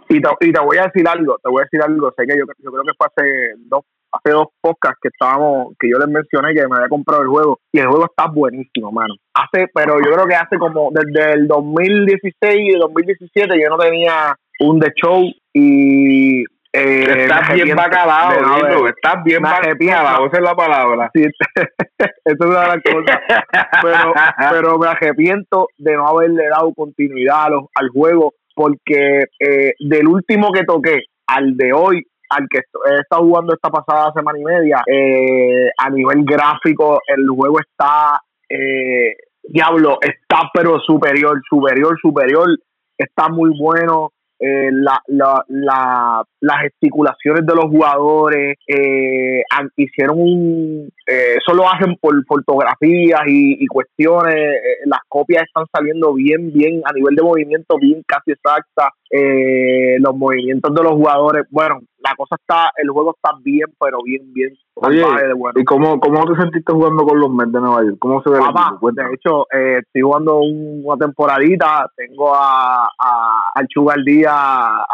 Y 0.10 0.22
te, 0.22 0.30
y 0.42 0.52
te 0.52 0.60
voy 0.60 0.78
a 0.78 0.86
decir 0.86 1.08
algo, 1.08 1.38
te 1.42 1.50
voy 1.50 1.62
a 1.62 1.66
decir 1.66 1.82
algo, 1.82 2.12
sé 2.18 2.26
que 2.26 2.38
yo, 2.38 2.46
yo 2.58 2.72
creo 2.72 2.84
que 2.84 2.94
fue 2.98 3.08
hace 3.08 3.54
dos 3.68 3.86
hace 4.12 4.34
dos 4.34 4.48
podcasts 4.62 5.00
que 5.02 5.10
estábamos, 5.10 5.74
que 5.80 5.90
yo 5.90 5.98
les 5.98 6.08
mencioné 6.08 6.54
que 6.54 6.68
me 6.68 6.78
había 6.78 6.90
comprado 6.90 7.22
el 7.22 7.28
juego 7.28 7.60
y 7.72 7.80
el 7.80 7.88
juego 7.88 8.06
está 8.06 8.28
buenísimo, 8.28 8.92
mano. 8.92 9.14
Hace, 9.34 9.68
pero 9.74 10.00
yo 10.00 10.12
creo 10.12 10.28
que 10.28 10.36
hace 10.36 10.58
como 10.58 10.90
desde 10.92 11.34
el 11.34 11.48
2016 11.48 12.76
y 12.76 12.78
2017 12.78 13.62
yo 13.62 13.70
no 13.70 13.78
tenía 13.78 14.36
un 14.62 14.80
The 14.80 14.92
Show 14.96 15.32
y 15.54 16.42
eh, 16.72 17.24
estás 17.24 17.54
bien 17.54 17.76
bacalao, 17.76 18.88
estás 18.88 19.24
bien 19.24 19.42
bacalao, 19.42 20.28
esa 20.28 20.38
es 20.38 20.44
la 20.44 20.56
palabra. 20.56 21.12
Sí, 21.14 21.24
esa 21.98 22.10
es 22.26 22.50
las 22.50 22.82
cosas. 22.84 23.20
Pero, 23.82 24.14
pero 24.52 24.80
me 24.80 24.88
arrepiento 24.88 25.68
de 25.78 25.96
no 25.96 26.08
haberle 26.08 26.48
dado 26.50 26.74
continuidad 26.74 27.48
al 27.76 27.90
juego 27.90 28.34
porque 28.60 29.24
eh, 29.40 29.74
del 29.80 30.06
último 30.06 30.52
que 30.52 30.66
toqué 30.66 31.04
al 31.28 31.56
de 31.56 31.72
hoy, 31.72 32.04
al 32.30 32.46
que 32.50 32.58
he 32.58 32.96
estado 33.00 33.24
jugando 33.24 33.54
esta 33.54 33.70
pasada 33.70 34.12
semana 34.14 34.38
y 34.38 34.44
media, 34.44 34.84
eh, 34.86 35.70
a 35.78 35.90
nivel 35.90 36.26
gráfico 36.26 37.00
el 37.08 37.26
juego 37.30 37.62
está, 37.62 38.20
eh, 38.50 39.16
diablo, 39.44 40.00
está 40.02 40.50
pero 40.54 40.78
superior, 40.82 41.42
superior, 41.50 41.98
superior, 42.02 42.50
está 42.98 43.30
muy 43.30 43.52
bueno. 43.58 44.12
Eh, 44.42 44.70
la, 44.72 45.02
la, 45.08 45.44
la, 45.48 46.24
las 46.42 46.62
gesticulaciones 46.62 47.46
de 47.46 47.56
los 47.56 47.66
jugadores, 47.66 48.58
eh, 48.68 49.42
hicieron 49.78 50.20
un, 50.20 50.90
eh, 51.10 51.38
eso 51.38 51.56
lo 51.56 51.68
hacen 51.68 51.96
por 52.00 52.14
fotografías 52.26 53.22
y, 53.28 53.66
cuestiones, 53.68 54.36
eh, 54.36 54.86
las 54.86 55.00
copias 55.08 55.44
están 55.44 55.66
saliendo 55.74 56.14
bien, 56.14 56.52
bien 56.54 56.82
a 56.86 56.94
nivel 56.94 57.16
de 57.16 57.24
movimiento, 57.24 57.78
bien 57.80 58.04
casi 58.06 58.32
exacta, 58.32 58.94
los 60.00 60.16
movimientos 60.16 60.74
de 60.74 60.84
los 60.84 60.94
jugadores, 60.94 61.46
bueno, 61.50 61.80
la 61.98 62.16
cosa 62.16 62.36
está, 62.36 62.72
el 62.78 62.90
juego 62.90 63.16
está 63.16 63.36
bien, 63.44 63.68
pero 63.80 64.04
bien, 64.04 64.32
bien 64.34 64.54
Oye, 64.82 65.04
¿y 65.56 65.66
cómo, 65.66 66.00
cómo 66.00 66.26
te 66.26 66.40
sentiste 66.40 66.72
jugando 66.72 67.04
con 67.04 67.20
los 67.20 67.30
Mets 67.30 67.52
de 67.52 67.60
Nueva 67.60 67.84
York? 67.84 67.98
¿Cómo 68.00 68.22
se 68.24 68.30
ve 68.30 68.40
Papá, 68.40 68.78
el 68.82 68.96
De 68.96 69.04
hecho, 69.14 69.46
eh, 69.52 69.80
estoy 69.80 70.02
jugando 70.02 70.40
una 70.40 70.96
temporadita, 70.98 71.92
tengo 71.98 72.34
a, 72.34 72.86
a, 72.86 73.42
al 73.56 73.68
Sugar 73.70 73.98
Díaz 74.06 74.34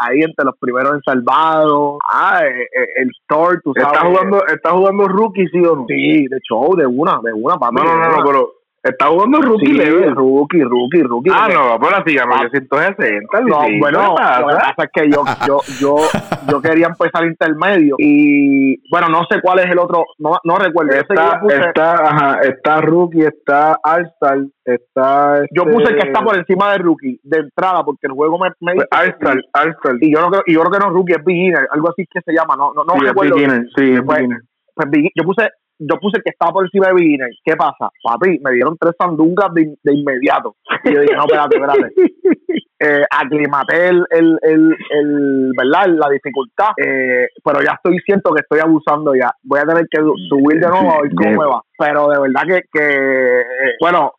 ahí 0.00 0.22
entre 0.22 0.44
los 0.44 0.56
primeros 0.58 0.94
en 0.94 1.02
salvado, 1.02 1.98
ah, 2.10 2.40
eh, 2.44 2.62
eh, 2.62 2.86
el 2.96 3.10
Thor, 3.28 3.60
tú 3.62 3.72
sabes. 3.76 3.92
¿Estás 3.92 4.08
jugando, 4.10 4.46
¿Estás 4.46 4.72
jugando 4.72 5.08
rookie, 5.08 5.46
sí 5.48 5.58
o 5.58 5.76
no? 5.76 5.84
Sí, 5.86 6.05
de 6.28 6.38
show, 6.40 6.74
de 6.76 6.86
una, 6.86 7.18
de 7.22 7.32
una, 7.32 7.56
para 7.56 7.72
No, 7.72 7.84
no, 7.84 7.98
no, 7.98 8.16
no, 8.16 8.24
pero 8.24 8.56
Está 8.88 9.08
jugando 9.08 9.40
rookie 9.40 9.66
sí, 9.66 9.80
Rookie, 10.14 10.62
rookie, 10.62 11.02
rookie. 11.02 11.30
Ah, 11.32 11.48
no, 11.52 11.78
pero 11.80 11.96
así, 11.96 12.16
ah, 12.18 12.42
yo 12.42 12.48
siento 12.50 12.78
160. 12.78 13.40
No, 13.40 13.56
bueno, 13.80 14.14
lo 14.14 14.46
que 14.48 14.54
pasa 14.54 14.84
es 14.84 14.90
que 14.92 15.10
yo, 15.10 15.24
yo, 15.46 15.60
yo, 15.80 15.96
yo 16.52 16.62
quería 16.62 16.86
empezar 16.86 17.26
intermedio 17.26 17.96
y, 17.98 18.76
bueno, 18.88 19.08
no 19.08 19.24
sé 19.28 19.40
cuál 19.42 19.58
es 19.60 19.66
el 19.66 19.78
otro, 19.78 20.04
no, 20.18 20.38
no 20.44 20.56
recuerdo. 20.56 20.92
Está, 20.92 21.40
está, 21.48 21.94
ajá, 21.94 22.40
está 22.42 22.80
rookie, 22.80 23.22
está 23.22 23.76
Alstar, 23.82 24.38
está... 24.64 25.42
Yo 25.50 25.64
puse 25.64 25.90
el 25.90 25.98
que 25.98 26.06
está 26.06 26.22
por 26.22 26.36
encima 26.36 26.72
de 26.72 26.78
rookie, 26.78 27.20
de 27.24 27.38
entrada, 27.38 27.82
porque 27.84 28.06
el 28.06 28.12
juego 28.12 28.38
me, 28.38 28.50
me 28.60 28.74
dice... 28.74 28.86
Alstar, 28.90 29.42
Alstar. 29.52 29.96
Y 30.00 30.14
yo 30.14 30.20
no 30.20 30.30
creo, 30.30 30.42
y 30.46 30.54
yo 30.54 30.60
creo 30.60 30.72
que 30.72 30.78
no 30.78 30.86
es 30.86 30.92
rookie, 30.92 31.12
es 31.14 31.24
beginner, 31.24 31.68
algo 31.72 31.88
así 31.88 32.06
que 32.08 32.20
se 32.20 32.32
llama, 32.32 32.54
no, 32.56 32.72
no, 32.72 32.84
no 32.84 32.94
sí, 32.94 33.00
recuerdo. 33.00 33.34
Es 33.34 33.42
beginner, 33.42 33.66
sí, 33.76 33.92
es 33.92 34.02
pues, 34.02 34.18
beginner. 34.18 34.40
Pues, 34.74 34.88
yo 35.12 35.24
puse 35.24 35.48
yo 35.78 35.96
puse 36.00 36.20
que 36.22 36.30
estaba 36.30 36.52
por 36.52 36.64
encima 36.64 36.88
de 36.88 36.94
Beginner. 36.94 37.30
¿Qué 37.44 37.56
pasa? 37.56 37.90
Papi, 38.02 38.38
me 38.42 38.52
dieron 38.52 38.76
tres 38.78 38.94
sandungas 38.98 39.52
de, 39.54 39.74
de 39.82 39.94
inmediato. 39.94 40.56
Y 40.84 40.94
yo 40.94 41.00
dije, 41.00 41.14
no, 41.14 41.24
espérate, 41.24 41.56
espérate. 41.56 41.94
Eh, 42.78 43.04
aclimaté 43.10 43.88
el, 43.88 44.04
el, 44.10 44.38
el, 44.42 44.76
el, 44.90 45.52
¿verdad? 45.56 45.86
La 45.96 46.10
dificultad, 46.10 46.72
eh, 46.76 47.26
pero 47.42 47.62
ya 47.62 47.72
estoy, 47.72 47.98
siento 48.00 48.34
que 48.34 48.42
estoy 48.42 48.60
abusando 48.60 49.14
ya. 49.14 49.32
Voy 49.44 49.60
a 49.60 49.64
tener 49.64 49.86
que 49.90 49.98
subir 50.28 50.60
de 50.60 50.68
nuevo 50.68 50.92
a 50.92 51.00
ver 51.00 51.10
cómo 51.14 51.30
me 51.30 51.46
va. 51.46 51.62
Pero 51.78 52.08
de 52.08 52.20
verdad 52.20 52.42
que, 52.46 52.60
que 52.70 53.42
bueno, 53.80 54.12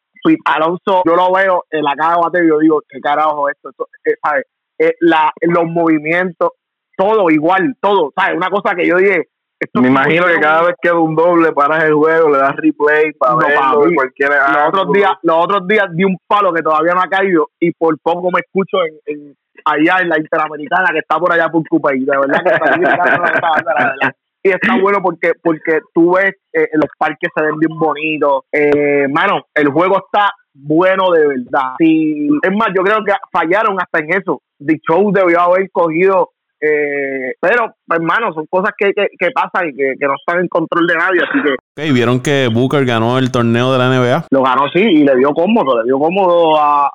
Alonso, 0.45 1.03
yo 1.05 1.15
lo 1.15 1.31
veo 1.31 1.65
en 1.69 1.83
la 1.83 1.95
cara 1.95 2.15
de 2.15 2.21
bateo 2.21 2.43
y 2.43 2.47
yo 2.49 2.59
digo, 2.59 2.81
¿qué 2.89 2.99
carajo 2.99 3.49
esto? 3.49 3.69
esto 3.69 3.87
eh, 4.05 4.15
¿sabes? 4.23 4.45
Eh, 4.79 4.95
la, 5.01 5.31
los 5.41 5.65
movimientos, 5.65 6.51
todo 6.97 7.29
igual, 7.29 7.75
todo, 7.79 8.11
¿sabes? 8.15 8.35
Una 8.35 8.49
cosa 8.49 8.75
que 8.75 8.87
yo 8.87 8.97
dije, 8.97 9.27
me 9.73 9.87
imagino 9.87 10.27
que 10.27 10.39
cada 10.39 10.63
vez 10.63 10.75
que 10.81 10.91
un 10.91 11.15
doble 11.15 11.51
paras 11.51 11.83
el 11.83 11.93
juego, 11.93 12.29
le 12.29 12.37
das 12.37 12.55
replay 12.55 13.11
para 13.13 13.33
no, 13.33 13.39
verlo 13.39 13.85
Los 13.85 14.67
otros 14.67 14.93
días, 14.93 15.11
los 15.23 15.37
otros 15.37 15.67
días 15.67 15.85
di 15.93 16.03
un 16.03 16.17
palo 16.27 16.53
que 16.53 16.61
todavía 16.61 16.93
no 16.93 17.01
ha 17.01 17.09
caído 17.09 17.49
y 17.59 17.71
por 17.71 17.97
poco 17.99 18.29
me 18.31 18.39
escucho 18.39 18.77
en, 19.05 19.35
allá 19.65 20.01
en 20.01 20.09
la 20.09 20.19
Interamericana 20.19 20.89
que 20.91 20.99
está 20.99 21.17
por 21.17 21.31
allá 21.31 21.49
por 21.49 21.63
y 21.95 22.05
De 22.05 22.17
verdad 22.17 22.43
que 22.43 22.49
está 22.49 24.15
y 24.43 24.49
está 24.49 24.79
bueno 24.79 24.99
porque 25.01 25.31
porque 25.41 25.79
tú 25.93 26.13
ves 26.15 26.35
eh, 26.53 26.69
los 26.73 26.89
parques 26.97 27.29
se 27.35 27.43
ven 27.43 27.57
bien 27.57 27.77
bonitos. 27.77 28.43
Eh, 28.51 29.07
mano, 29.09 29.41
el 29.53 29.69
juego 29.69 29.97
está 29.97 30.31
bueno 30.53 31.11
de 31.11 31.27
verdad. 31.27 31.73
Sí, 31.79 32.29
es 32.41 32.51
más, 32.51 32.69
yo 32.75 32.83
creo 32.83 33.03
que 33.03 33.13
fallaron 33.31 33.77
hasta 33.79 33.99
en 33.99 34.13
eso. 34.13 34.41
The 34.59 34.79
Show 34.87 35.11
debió 35.11 35.41
haber 35.41 35.69
cogido 35.71 36.31
eh, 36.59 37.33
pero, 37.39 37.75
hermano, 37.91 38.33
son 38.33 38.45
cosas 38.47 38.71
que, 38.77 38.91
que, 38.93 39.31
pasan 39.31 39.69
y 39.69 39.75
que, 39.75 39.93
no 39.99 40.15
están 40.15 40.41
en 40.41 40.47
control 40.47 40.87
de 40.87 40.95
nadie, 40.95 41.21
así 41.21 41.43
que... 41.43 41.55
Okay, 41.77 41.91
¿Vieron 41.91 42.19
que 42.21 42.49
Booker 42.51 42.83
ganó 42.85 43.19
el 43.19 43.31
torneo 43.31 43.71
de 43.71 43.77
la 43.77 43.89
NBA? 43.89 44.25
Lo 44.31 44.41
ganó, 44.41 44.67
sí, 44.73 44.79
y 44.79 45.03
le 45.03 45.15
dio 45.17 45.29
cómodo, 45.33 45.77
le 45.81 45.85
dio 45.85 45.99
cómodo 45.99 46.57
a, 46.59 46.89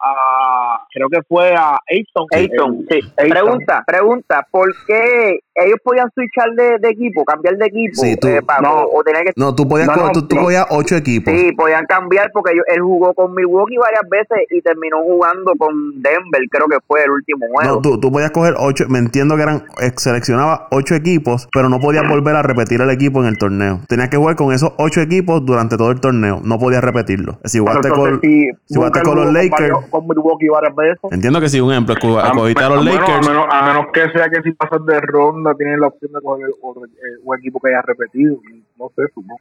creo 0.92 1.08
que 1.08 1.20
fue 1.28 1.54
a 1.54 1.78
Ayton. 1.88 2.26
Ayton, 2.32 2.86
sí. 2.90 3.00
Pregunta, 3.16 3.84
pregunta, 3.86 4.46
¿por 4.50 4.68
qué 4.86 5.38
ellos 5.54 5.78
podían 5.84 6.10
switchar 6.14 6.50
de, 6.54 6.78
de 6.80 6.88
equipo, 6.90 7.24
cambiar 7.24 7.56
de 7.56 7.66
equipo? 7.66 8.02
Sí, 8.02 8.16
tú, 8.16 8.28
eh, 8.28 8.40
no, 8.62 8.82
o, 8.82 9.02
que... 9.04 9.32
no, 9.36 9.54
tú 9.54 9.68
podías, 9.68 9.88
tú, 10.12 10.36
podías 10.36 10.66
ocho 10.70 10.96
equipos. 10.96 11.32
Sí, 11.32 11.52
podían 11.52 11.84
cambiar 11.86 12.30
porque 12.32 12.52
él 12.52 12.80
jugó 12.80 13.14
con 13.14 13.34
Milwaukee 13.34 13.76
varias 13.76 14.08
veces 14.10 14.46
y 14.50 14.60
terminó 14.62 15.02
jugando 15.02 15.52
con 15.56 16.02
Denver, 16.02 16.42
creo 16.50 16.66
que 16.66 16.78
fue 16.86 17.04
el 17.04 17.10
último 17.10 17.46
juego. 17.52 17.76
No, 17.76 17.80
tú, 17.80 18.00
tú 18.00 18.10
podías 18.10 18.30
coger 18.30 18.54
ocho, 18.58 18.84
me 18.88 18.98
entiendo 18.98 19.36
que 19.36 19.42
eran, 19.42 19.51
eh, 19.80 19.92
seleccionaba 19.96 20.68
ocho 20.70 20.94
equipos, 20.94 21.48
pero 21.52 21.68
no 21.68 21.80
podías 21.80 22.08
volver 22.08 22.36
a 22.36 22.42
repetir 22.42 22.80
el 22.80 22.90
equipo 22.90 23.20
en 23.22 23.28
el 23.28 23.38
torneo. 23.38 23.80
Tenías 23.88 24.08
que 24.08 24.16
jugar 24.16 24.36
con 24.36 24.52
esos 24.52 24.72
ocho 24.78 25.00
equipos 25.00 25.44
durante 25.44 25.76
todo 25.76 25.90
el 25.90 26.00
torneo, 26.00 26.40
no 26.44 26.58
podías 26.58 26.82
repetirlo. 26.82 27.38
Si 27.44 27.58
jugaste 27.58 27.88
con, 27.90 28.20
si 28.20 28.50
jugaste 28.74 29.02
con 29.02 29.16
los 29.16 29.32
Lakers... 29.32 29.86
Con 29.90 30.06
Milwaukee 30.06 30.48
varias 30.48 30.74
veces 30.74 30.98
Entiendo 31.10 31.40
que 31.40 31.48
si 31.48 31.60
un 31.60 31.70
ejemplo, 31.72 31.94
cogiste 32.00 32.64
a 32.64 32.68
los 32.68 32.84
Lakers. 32.84 33.28
A 33.50 33.62
menos, 33.66 33.86
que 33.92 34.10
sea 34.10 34.28
que 34.28 34.42
si 34.42 34.52
pasas 34.52 34.84
de 34.86 35.00
ronda 35.00 35.54
tienes 35.54 35.78
la 35.78 35.88
opción 35.88 36.12
de 36.12 36.20
coger 36.20 36.48
eh, 36.48 37.20
un 37.22 37.38
equipo 37.38 37.60
que 37.60 37.68
haya 37.68 37.82
repetido. 37.82 38.36
No 38.78 38.90
sé, 38.96 39.02
supongo 39.14 39.40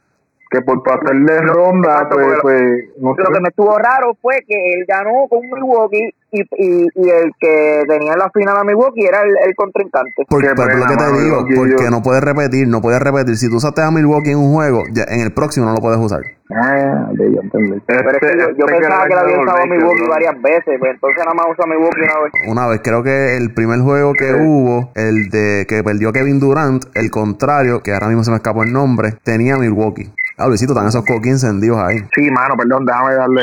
que 0.52 0.60
por 0.60 0.82
pasar 0.82 1.16
de 1.16 1.40
ronda, 1.40 2.06
pues, 2.10 2.38
pues, 2.42 2.84
no 2.98 3.14
Lo 3.16 3.32
que 3.32 3.40
me 3.40 3.48
estuvo 3.48 3.76
raro 3.78 4.14
fue 4.20 4.36
que 4.46 4.54
él 4.54 4.84
ganó 4.86 5.26
con 5.28 5.40
Milwaukee 5.40 6.14
y, 6.32 6.40
y, 6.40 6.88
y 6.94 7.10
el 7.10 7.30
que 7.38 7.84
tenía 7.86 8.16
la 8.16 8.30
final 8.30 8.56
a 8.56 8.64
Milwaukee 8.64 9.04
era 9.04 9.20
el, 9.22 9.36
el 9.46 9.54
contrincante. 9.54 10.24
Porque, 10.28 10.48
pero 10.56 10.78
lo 10.78 10.86
que 10.86 10.96
te 10.96 11.22
digo, 11.22 11.46
porque 11.54 11.90
no 11.90 12.02
puedes 12.02 12.24
repetir, 12.24 12.66
no 12.68 12.80
puedes 12.80 13.00
repetir. 13.00 13.36
Si 13.36 13.50
tú 13.50 13.56
usaste 13.56 13.82
a 13.82 13.90
Milwaukee 13.90 14.30
en 14.30 14.38
un 14.38 14.54
juego, 14.54 14.84
ya 14.92 15.04
en 15.08 15.20
el 15.20 15.32
próximo 15.32 15.66
no 15.66 15.74
lo 15.74 15.80
puedes 15.80 15.98
usar. 15.98 16.22
Ah, 16.54 17.08
yo 17.12 17.40
entendí. 17.40 17.80
Pero 17.86 18.10
es 18.10 18.18
que 18.18 18.26
yo, 18.26 18.50
yo 18.50 18.66
este 18.66 18.78
pensaba 18.78 19.06
que, 19.06 19.14
le 19.14 19.20
había 19.20 19.40
usado 19.40 19.58
a 19.58 19.66
Milwaukee 19.66 20.08
varias 20.08 20.42
veces, 20.42 20.78
pues 20.78 20.92
entonces 20.92 21.18
nada 21.18 21.34
más 21.34 21.46
usa 21.50 21.66
Milwaukee 21.66 22.00
una 22.00 22.20
vez. 22.20 22.32
Una 22.48 22.66
vez, 22.66 22.80
creo 22.82 23.02
que 23.02 23.36
el 23.36 23.52
primer 23.54 23.80
juego 23.80 24.14
que 24.14 24.34
hubo, 24.34 24.90
el 24.94 25.28
de 25.30 25.66
que 25.68 25.82
perdió 25.84 26.12
Kevin 26.12 26.40
Durant, 26.40 26.84
el 26.94 27.10
contrario, 27.10 27.82
que 27.82 27.92
ahora 27.92 28.08
mismo 28.08 28.24
se 28.24 28.30
me 28.30 28.36
escapó 28.36 28.62
el 28.62 28.72
nombre, 28.72 29.12
tenía 29.22 29.56
Milwaukee. 29.56 30.12
Ah, 30.38 30.46
Luisito, 30.48 30.72
están 30.72 30.88
esos 30.88 31.04
coquis 31.04 31.32
encendidos 31.32 31.78
ahí. 31.78 31.98
Sí, 32.14 32.30
mano, 32.30 32.56
perdón, 32.56 32.86
déjame 32.86 33.14
darle. 33.14 33.42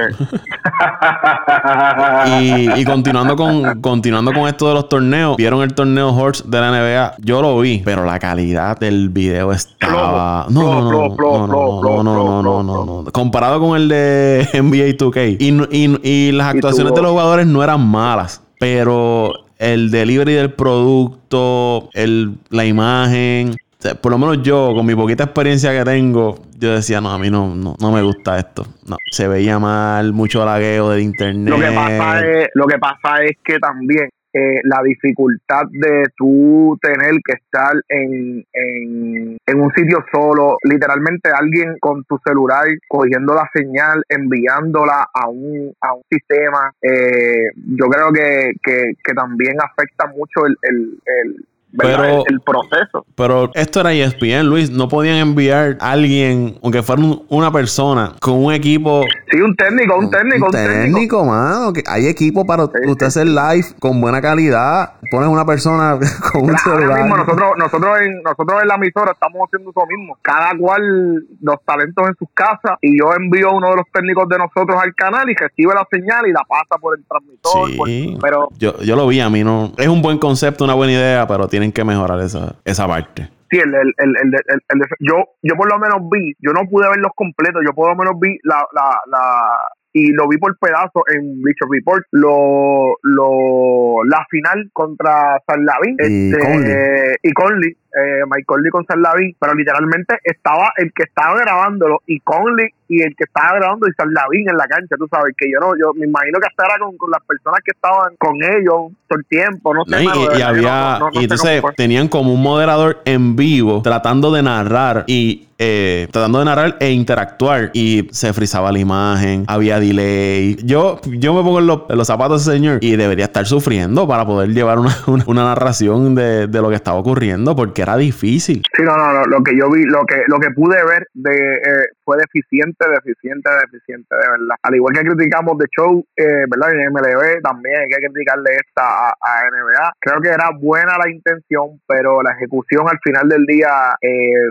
y, 2.76 2.82
y 2.82 2.86
continuando 2.86 3.36
con 3.36 3.80
continuando 3.82 4.34
con 4.34 4.48
esto 4.48 4.68
de 4.68 4.74
los 4.74 4.90
torneos, 4.90 5.38
vieron 5.38 5.62
el 5.62 5.74
torneo 5.74 6.10
Horse 6.10 6.44
de 6.48 6.60
la 6.60 6.72
NBA. 6.72 7.16
Yo 7.20 7.42
lo 7.42 7.60
vi, 7.60 7.82
pero 7.86 8.06
la 8.06 8.18
calidad 8.18 8.80
del 8.80 9.10
video 9.10 9.52
estaba. 9.52 10.48
No, 10.50 10.92
no, 10.92 10.92
no, 10.92 11.48
no, 11.48 11.48
no, 11.48 12.04
no, 12.04 12.44
no, 12.44 12.64
no, 12.64 13.04
no, 13.04 13.12
Comparado 13.12 13.60
con 13.60 13.78
el 13.78 13.88
de 13.88 14.48
NBA 14.54 14.98
2K. 14.98 15.38
Y, 15.40 15.78
y, 15.78 16.00
y 16.02 16.32
las 16.32 16.56
actuaciones 16.56 16.94
de 16.94 17.02
los 17.02 17.12
jugadores 17.12 17.46
no 17.46 17.64
eran 17.64 17.86
malas, 17.86 18.42
pero 18.60 19.34
el 19.60 19.92
delivery 19.92 20.34
del 20.34 20.54
producto, 20.54 21.90
el, 21.94 22.38
la 22.50 22.66
imagen, 22.66 23.56
por 24.02 24.12
lo 24.12 24.18
menos 24.18 24.42
yo, 24.42 24.74
con 24.74 24.86
mi 24.86 24.96
poquita 24.96 25.26
experiencia 25.26 25.72
que 25.72 25.84
tengo, 25.84 26.40
yo 26.60 26.74
decía, 26.74 27.02
no, 27.02 27.12
a 27.12 27.20
mí 27.20 27.30
no, 27.30 27.56
no, 27.56 27.92
me 27.92 28.02
gusta 28.02 28.38
esto. 28.38 28.66
No, 28.88 28.98
se 29.12 29.28
veía 29.28 29.60
mal, 29.60 30.14
mucho 30.14 30.46
lagueo 30.46 30.90
del 30.90 31.02
internet. 31.02 31.50
Lo 31.50 31.60
que 31.60 31.72
pasa 31.72 32.20
es, 32.28 32.50
lo 32.54 32.68
que, 32.68 32.78
pasa 32.78 33.24
es 33.24 33.38
que 33.44 33.60
también 33.60 34.10
eh, 34.32 34.62
la 34.64 34.82
dificultad 34.84 35.64
de 35.72 36.04
tú 36.16 36.78
tener 36.82 37.14
que 37.26 37.34
estar 37.34 37.74
en, 37.88 38.46
en, 38.54 39.60
un 39.60 39.72
sitio 39.74 40.06
solo, 40.12 40.58
literalmente 40.64 41.32
alguien 41.34 41.78
con 41.80 42.04
tu 42.04 42.20
celular 42.24 42.66
cogiendo 42.88 43.34
la 43.34 43.50
señal, 43.54 44.04
enviándola 44.08 45.08
a 45.14 45.30
un, 45.30 45.74
a 45.82 45.94
un 45.94 46.04
sistema, 46.12 46.72
eh, 46.82 47.50
yo 47.56 47.88
creo 47.88 48.14
que, 48.14 48.52
que, 48.64 48.92
que 49.04 49.14
también 49.14 49.58
afecta 49.62 50.06
mucho 50.08 50.46
el, 50.46 50.58
el 50.62 51.46
pero, 51.78 52.26
el, 52.26 52.42
proceso. 52.42 53.06
Pero 53.16 53.52
esto 53.54 53.82
era 53.82 53.94
ESPN, 53.94 54.48
Luis. 54.48 54.72
No 54.72 54.88
podían 54.88 55.18
enviar 55.18 55.78
a 55.80 55.92
alguien, 55.92 56.58
aunque 56.64 56.82
fuera 56.82 57.04
una 57.30 57.52
persona, 57.52 58.14
con 58.20 58.44
un 58.44 58.54
equipo. 58.54 59.04
Sí, 59.30 59.40
un 59.40 59.56
técnico, 59.56 59.98
un 59.98 60.10
técnico. 60.10 60.48
Un, 60.48 60.52
técnico, 60.52 61.26
mano. 61.26 61.72
Que 61.72 61.84
hay 61.86 62.08
equipo 62.08 62.46
para 62.46 62.64
usted 62.64 63.06
hacer 63.06 63.28
live 63.28 63.68
con 63.80 64.02
buena 64.02 64.22
calidad. 64.22 64.94
Pones 65.12 65.30
una 65.30 65.46
persona 65.46 66.00
con 66.32 66.50
un 66.50 66.58
celular. 66.58 67.08
nosotros, 67.08 67.52
nosotros, 67.58 68.02
en, 68.02 68.24
nosotros 68.24 68.62
en 68.62 68.68
la 68.68 68.76
emisora 68.76 69.12
estamos 69.12 69.42
haciendo 69.48 69.70
eso 69.70 69.86
mismo. 69.86 70.18
Cada 70.22 70.58
cual, 70.58 71.24
los 71.42 71.56
talentos 71.66 72.08
en 72.08 72.16
sus 72.16 72.30
casas. 72.34 72.78
Y 72.82 72.98
yo 72.98 73.14
envío 73.14 73.50
a 73.50 73.54
uno 73.54 73.70
de 73.70 73.76
los 73.76 73.86
técnicos 73.94 74.28
de 74.28 74.38
nosotros 74.40 74.76
al 74.82 74.96
canal 74.96 75.30
y 75.30 75.36
recibe 75.36 75.74
la 75.76 75.86
señal 75.92 76.28
y 76.28 76.32
la 76.32 76.42
pasa 76.48 76.80
por 76.82 76.98
el 76.98 77.06
transmisor. 77.06 77.88
Sí, 77.88 78.18
pero 78.20 78.50
yo, 78.58 78.80
yo 78.80 78.96
lo 78.96 79.08
vi, 79.08 79.20
a 79.20 79.30
mí 79.30 79.44
no. 79.44 79.72
Es 79.78 79.88
un 79.88 80.02
buen 80.02 80.18
concepto, 80.18 80.64
una 80.64 80.74
buena 80.74 80.94
idea, 80.94 81.28
pero 81.28 81.48
tiene 81.48 81.59
tienen 81.60 81.72
que 81.74 81.84
mejorar 81.84 82.20
esa, 82.22 82.56
esa 82.64 82.88
parte. 82.88 83.30
Sí, 83.52 83.58
el, 83.58 83.74
el, 83.76 83.94
el, 83.98 84.16
el, 84.16 84.82
yo, 85.00 85.16
yo 85.42 85.56
por 85.56 85.70
lo 85.70 85.78
menos 85.80 85.98
vi, 86.10 86.34
yo 86.40 86.54
no 86.54 86.62
pude 86.70 86.88
verlos 86.88 87.12
completos, 87.16 87.62
yo 87.66 87.74
por 87.74 87.90
lo 87.90 87.96
menos 87.96 88.14
vi 88.20 88.38
la, 88.44 88.64
la, 88.74 89.00
la 89.08 89.58
y 89.92 90.12
lo 90.14 90.28
vi 90.28 90.38
por 90.38 90.56
pedazos 90.60 91.04
en 91.14 91.42
Bleacher 91.42 91.68
Report, 91.70 92.06
lo, 92.12 92.96
lo, 93.02 94.04
la 94.06 94.26
final 94.30 94.70
contra 94.72 95.42
San 95.48 95.66
Lavín 95.66 95.98
y, 96.00 96.30
este, 96.30 96.46
Conley. 96.46 97.16
y 97.24 97.34
Conley 97.34 97.70
eh, 97.70 98.24
Michael 98.30 98.62
Lee 98.62 98.70
con 98.70 98.86
Sarlaví, 98.86 99.36
pero 99.40 99.56
literalmente 99.56 100.16
estaba 100.24 100.72
el 100.78 100.94
que 100.94 101.04
estaba 101.04 101.40
grabándolo 101.40 102.02
y 102.06 102.20
Conley 102.20 102.70
y 102.90 103.04
el 103.04 103.16
que 103.16 103.24
estaba 103.24 103.60
grabando 103.60 103.88
y 103.88 103.94
Sarlavín 103.94 104.50
en 104.50 104.58
la 104.58 104.66
cancha, 104.66 104.96
tú 104.98 105.08
sabes, 105.10 105.34
que 105.38 105.46
yo 105.50 105.60
no, 105.60 105.78
yo 105.78 105.94
me 105.94 106.08
imagino 106.08 106.40
que 106.40 106.48
hasta 106.48 106.66
era 106.66 106.76
con, 106.80 107.12
las 107.12 107.24
personas 107.24 107.60
que 107.64 107.72
estaban 107.72 108.16
con 108.18 108.36
ellos 108.38 108.92
todo 109.08 109.20
el 109.20 109.26
tiempo, 109.26 109.74
no 109.76 109.86
sé. 109.86 110.04
y, 110.04 110.42
había, 110.42 111.00
y 111.14 111.24
entonces 111.24 111.62
tenían 111.78 112.08
como 112.08 112.34
un 112.34 112.42
moderador 112.42 113.02
en 113.06 113.36
vivo 113.36 113.82
tratando 113.84 114.32
de 114.32 114.42
narrar 114.42 115.04
y 115.06 115.50
eh, 115.62 116.08
tratando 116.12 116.40
de 116.40 116.46
narrar 116.46 116.78
e 116.80 116.92
interactuar 116.92 117.72
y 117.74 118.08
se 118.12 118.32
frizaba 118.32 118.72
la 118.72 118.80
imagen, 118.80 119.44
había 119.48 119.78
delay. 119.80 120.56
Yo, 120.64 121.02
yo 121.04 121.34
me 121.34 121.44
pongo 121.44 121.60
en 121.60 121.68
los, 121.68 122.08
zapatos 122.08 122.46
de 122.46 122.52
ese 122.52 122.58
señor 122.58 122.78
y 122.82 122.96
debería 122.96 123.26
estar 123.26 123.46
sufriendo 123.46 124.08
para 124.08 124.26
poder 124.26 124.50
llevar 124.52 124.80
una, 124.80 124.96
una, 125.28 125.44
narración 125.44 126.16
de, 126.16 126.48
de, 126.48 126.62
lo 126.62 126.70
que 126.70 126.76
estaba 126.76 126.98
ocurriendo 126.98 127.58
porque 127.58 127.82
era 127.82 127.98
difícil. 127.98 128.64
Sí, 128.74 128.84
no, 128.84 128.96
no, 128.96 129.12
no, 129.12 129.26
lo 129.26 129.44
que 129.44 129.52
yo 129.58 129.70
vi, 129.70 129.84
lo 129.84 130.06
que, 130.06 130.16
lo 130.28 130.40
que 130.40 130.50
pude 130.52 130.78
ver 130.86 131.08
de, 131.14 131.36
eh, 131.36 131.88
fue 132.10 132.18
deficiente, 132.18 132.90
deficiente, 132.90 133.50
deficiente, 133.70 134.10
de 134.10 134.28
verdad. 134.34 134.56
Al 134.64 134.74
igual 134.74 134.96
que 134.96 135.06
criticamos 135.06 135.60
de 135.60 135.66
show, 135.70 136.04
eh, 136.18 136.50
¿verdad? 136.50 136.74
En 136.74 136.90
MLB 136.90 137.42
también 137.44 137.78
hay 137.78 137.88
que 137.88 138.10
criticarle 138.10 138.50
esta 138.58 138.82
a, 138.82 139.10
a, 139.14 139.46
NBA. 139.46 139.94
Creo 140.00 140.20
que 140.22 140.30
era 140.30 140.50
buena 140.60 140.98
la 140.98 141.12
intención, 141.12 141.80
pero 141.86 142.24
la 142.24 142.32
ejecución 142.32 142.90
al 142.90 142.98
final 143.04 143.30
del 143.30 143.46
día 143.46 143.70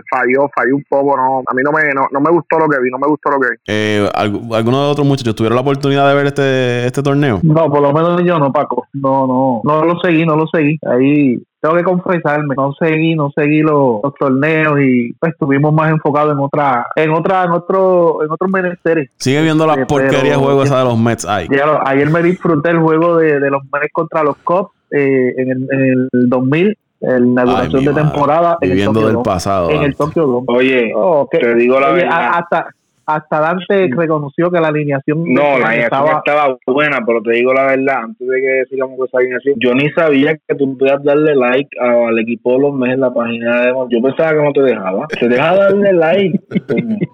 falló, 0.09 0.47
falló 0.55 0.77
un 0.77 0.85
poco 0.87 1.17
no, 1.17 1.43
a 1.45 1.53
mí 1.53 1.61
no 1.63 1.71
me, 1.71 1.91
no, 1.93 2.07
me 2.21 2.31
gustó 2.31 2.59
lo 2.59 2.69
que 2.69 2.79
vi, 2.79 2.89
no 2.89 2.97
me 2.97 3.07
gustó 3.07 3.29
lo 3.29 3.39
que 3.39 3.49
vi. 3.49 3.57
Eh, 3.67 4.09
¿Algunos 4.13 4.85
de 4.85 4.91
otros 4.91 5.05
muchachos 5.05 5.35
tuvieron 5.35 5.55
la 5.55 5.61
oportunidad 5.61 6.07
de 6.07 6.15
ver 6.15 6.27
este, 6.27 6.85
este 6.85 7.03
torneo? 7.03 7.39
No, 7.43 7.69
por 7.69 7.81
lo 7.81 7.91
menos 7.91 8.23
yo 8.23 8.39
no, 8.39 8.53
Paco. 8.53 8.87
No, 8.93 9.27
no, 9.27 9.61
no 9.65 9.83
lo 9.83 9.99
seguí, 9.99 10.25
no 10.25 10.37
lo 10.37 10.47
seguí. 10.47 10.79
Ahí 10.85 11.41
tengo 11.61 11.75
que 11.75 11.83
confesarme, 11.83 12.55
no 12.55 12.73
seguí, 12.73 13.15
no 13.15 13.31
seguí 13.35 13.61
los, 13.61 14.01
torneos 14.17 14.79
y 14.79 15.13
pues 15.13 15.33
estuvimos 15.33 15.73
más 15.73 15.91
enfocados 15.91 16.33
en 16.33 16.39
otra, 16.39 16.87
en 16.95 17.11
otra, 17.11 17.43
en 17.43 17.51
otro, 17.51 18.23
en 18.23 18.31
otros 18.31 18.49
menesteres. 18.49 19.09
Sigue 19.17 19.41
viendo 19.41 19.67
la 19.67 19.75
eh, 19.75 19.85
porquería 19.85 20.31
de 20.31 20.35
juego 20.35 20.63
esa 20.63 20.79
de 20.79 20.85
los 20.85 20.97
Mets 20.97 21.25
ahí. 21.25 21.47
ayer 21.85 22.09
me 22.09 22.23
disfruté 22.23 22.69
el 22.71 22.79
juego 22.79 23.17
de, 23.17 23.39
los 23.49 23.63
Mets 23.71 23.91
contra 23.91 24.23
los 24.23 24.37
Cubs 24.37 24.71
eh, 24.91 25.33
en, 25.37 25.51
el, 25.51 25.67
en 25.71 25.81
el 25.81 26.29
2000 26.29 26.77
en 27.01 27.35
la 27.35 27.45
duración 27.45 27.85
de 27.85 27.93
temporada 27.93 28.57
viviendo 28.59 29.07
del 29.07 29.19
pasado 29.19 29.69
en 29.69 29.83
el 29.83 29.95
Tokyo 29.95 30.27
Dome. 30.27 30.45
Oye, 30.49 30.91
oh, 30.95 31.27
te 31.31 31.55
digo 31.55 31.79
la 31.79 31.91
verdad. 31.91 32.31
Hasta, 32.33 32.67
hasta 33.15 33.39
Dante 33.39 33.89
reconoció 33.95 34.51
que 34.51 34.59
la 34.59 34.69
alineación 34.69 35.23
no 35.33 35.59
la 35.59 35.69
alineación 35.69 36.07
estaba... 36.25 36.57
buena 36.65 36.99
pero 37.05 37.21
te 37.21 37.31
digo 37.33 37.53
la 37.53 37.65
verdad 37.65 38.03
antes 38.03 38.27
de 38.27 38.41
que 38.41 38.63
sigamos 38.69 38.97
con 38.97 39.07
esa 39.07 39.17
alineación 39.17 39.55
yo 39.57 39.73
ni 39.73 39.89
sabía 39.91 40.35
que 40.35 40.55
tú 40.55 40.77
podías 40.77 41.03
darle 41.03 41.35
like 41.35 41.69
al 41.79 42.17
equipo 42.19 42.53
de 42.53 42.59
los 42.59 42.73
meses 42.73 42.95
en 42.95 43.01
la 43.01 43.13
página 43.13 43.61
de 43.61 43.73
yo 43.89 44.01
pensaba 44.01 44.31
que 44.31 44.43
no 44.43 44.51
te 44.53 44.61
dejaba. 44.61 45.07
Te 45.07 45.27
deja 45.27 45.55
darle 45.55 45.93
like. 45.93 46.39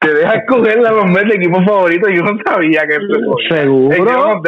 Te 0.00 0.14
deja 0.14 0.34
escoger 0.34 0.78
los 0.78 1.06
meses 1.06 1.28
de 1.28 1.34
equipo 1.36 1.62
favorito 1.62 2.08
yo 2.08 2.22
no 2.22 2.38
sabía 2.44 2.82
que 2.86 2.98
seguro 3.50 4.42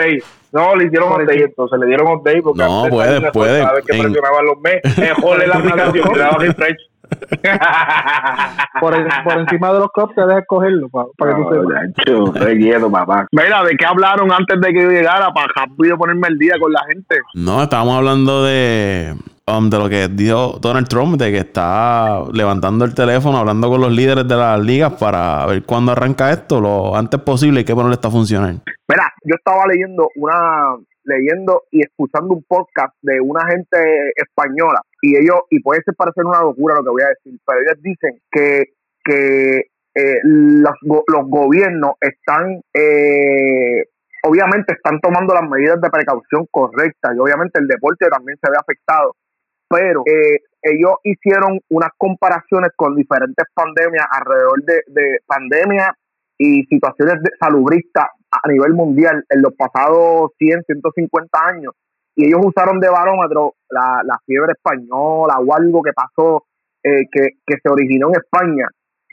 no, 0.52 0.74
le 0.74 0.86
hicieron 0.86 1.12
update, 1.12 1.44
entonces 1.44 1.78
le 1.78 1.86
dieron 1.86 2.08
update 2.08 2.40
porque 2.40 2.62
no, 2.62 2.86
puede, 2.88 3.32
puede. 3.32 3.60
Cada 3.60 3.74
vez 3.74 3.84
que 3.84 3.98
presionaban 3.98 4.46
los 4.46 4.58
meses, 4.60 4.98
mejor 4.98 5.38
la 5.46 5.54
aplicación, 5.56 6.08
le 6.14 6.18
daba 6.18 6.38
refresh. 6.38 6.76
por, 8.80 8.94
por, 9.24 9.38
encima 9.38 9.72
de 9.72 9.78
los 9.80 9.88
cops 9.92 10.14
te 10.14 10.22
deja 10.22 10.38
escogerlo 10.40 10.88
para, 10.88 11.38
no, 11.38 11.50
que 11.50 12.04
tú 12.04 12.32
quieto, 12.32 12.90
papá. 12.90 13.26
Mira, 13.32 13.64
¿de 13.64 13.76
qué 13.76 13.86
hablaron 13.86 14.30
antes 14.32 14.60
de 14.60 14.72
que 14.72 14.82
yo 14.82 14.90
llegara 14.90 15.32
para 15.32 15.48
rápido 15.54 15.96
ponerme 15.96 16.28
el 16.28 16.38
día 16.38 16.54
con 16.60 16.72
la 16.72 16.84
gente? 16.88 17.20
No, 17.34 17.62
estábamos 17.62 17.96
hablando 17.96 18.44
de 18.44 19.14
Um, 19.48 19.70
de 19.70 19.78
lo 19.78 19.88
que 19.88 20.08
dijo 20.08 20.58
Donald 20.60 20.88
Trump, 20.88 21.20
de 21.20 21.30
que 21.30 21.38
está 21.38 22.24
levantando 22.32 22.84
el 22.84 22.96
teléfono, 22.96 23.38
hablando 23.38 23.68
con 23.68 23.80
los 23.80 23.92
líderes 23.92 24.26
de 24.26 24.34
las 24.34 24.58
ligas 24.58 24.94
para 24.94 25.46
ver 25.46 25.62
cuándo 25.62 25.92
arranca 25.92 26.32
esto, 26.32 26.60
lo 26.60 26.96
antes 26.96 27.20
posible 27.20 27.60
y 27.60 27.64
qué 27.64 27.72
ponerle 27.72 27.94
está 27.94 28.10
funcionando. 28.10 28.60
Mira, 28.88 29.04
yo 29.22 29.36
estaba 29.36 29.68
leyendo 29.68 30.08
una 30.16 30.74
leyendo 31.04 31.62
y 31.70 31.80
escuchando 31.80 32.34
un 32.34 32.42
podcast 32.48 32.92
de 33.02 33.20
una 33.20 33.46
gente 33.46 34.10
española 34.16 34.80
y 35.06 35.16
ellos 35.16 35.42
y 35.50 35.60
puede 35.60 35.82
ser 35.82 35.94
parecer 35.94 36.24
una 36.24 36.42
locura 36.42 36.74
lo 36.74 36.82
que 36.82 36.90
voy 36.90 37.02
a 37.02 37.08
decir, 37.08 37.38
pero 37.46 37.60
ellos 37.60 37.82
dicen 37.82 38.20
que 38.30 38.64
que 39.04 39.70
eh, 39.94 40.20
los, 40.24 40.74
los 40.82 41.28
gobiernos 41.28 41.92
están 42.00 42.60
eh, 42.74 43.84
obviamente 44.24 44.74
están 44.74 45.00
tomando 45.00 45.32
las 45.32 45.48
medidas 45.48 45.80
de 45.80 45.90
precaución 45.90 46.46
correctas 46.50 47.14
y 47.14 47.18
obviamente 47.20 47.60
el 47.60 47.68
deporte 47.68 48.08
también 48.08 48.36
se 48.42 48.50
ve 48.50 48.56
afectado 48.58 49.14
pero 49.68 50.02
eh, 50.06 50.40
ellos 50.62 50.94
hicieron 51.04 51.60
unas 51.70 51.90
comparaciones 51.96 52.70
con 52.76 52.96
diferentes 52.96 53.46
pandemias 53.54 54.06
alrededor 54.10 54.62
de, 54.64 54.82
de 54.88 55.18
pandemias 55.26 55.90
y 56.38 56.64
situaciones 56.64 57.16
salubristas 57.40 58.06
a 58.30 58.48
nivel 58.48 58.74
mundial 58.74 59.24
en 59.30 59.42
los 59.42 59.54
pasados 59.54 60.32
100, 60.38 60.64
150 60.66 61.46
años. 61.46 61.72
Y 62.16 62.26
ellos 62.26 62.40
usaron 62.44 62.80
de 62.80 62.88
barómetro 62.88 63.54
la, 63.70 64.00
la 64.04 64.18
fiebre 64.24 64.52
española 64.52 65.38
o 65.38 65.54
algo 65.54 65.82
que 65.82 65.92
pasó, 65.92 66.44
eh, 66.82 67.04
que, 67.12 67.28
que 67.46 67.56
se 67.62 67.68
originó 67.68 68.08
en 68.08 68.16
España, 68.16 68.66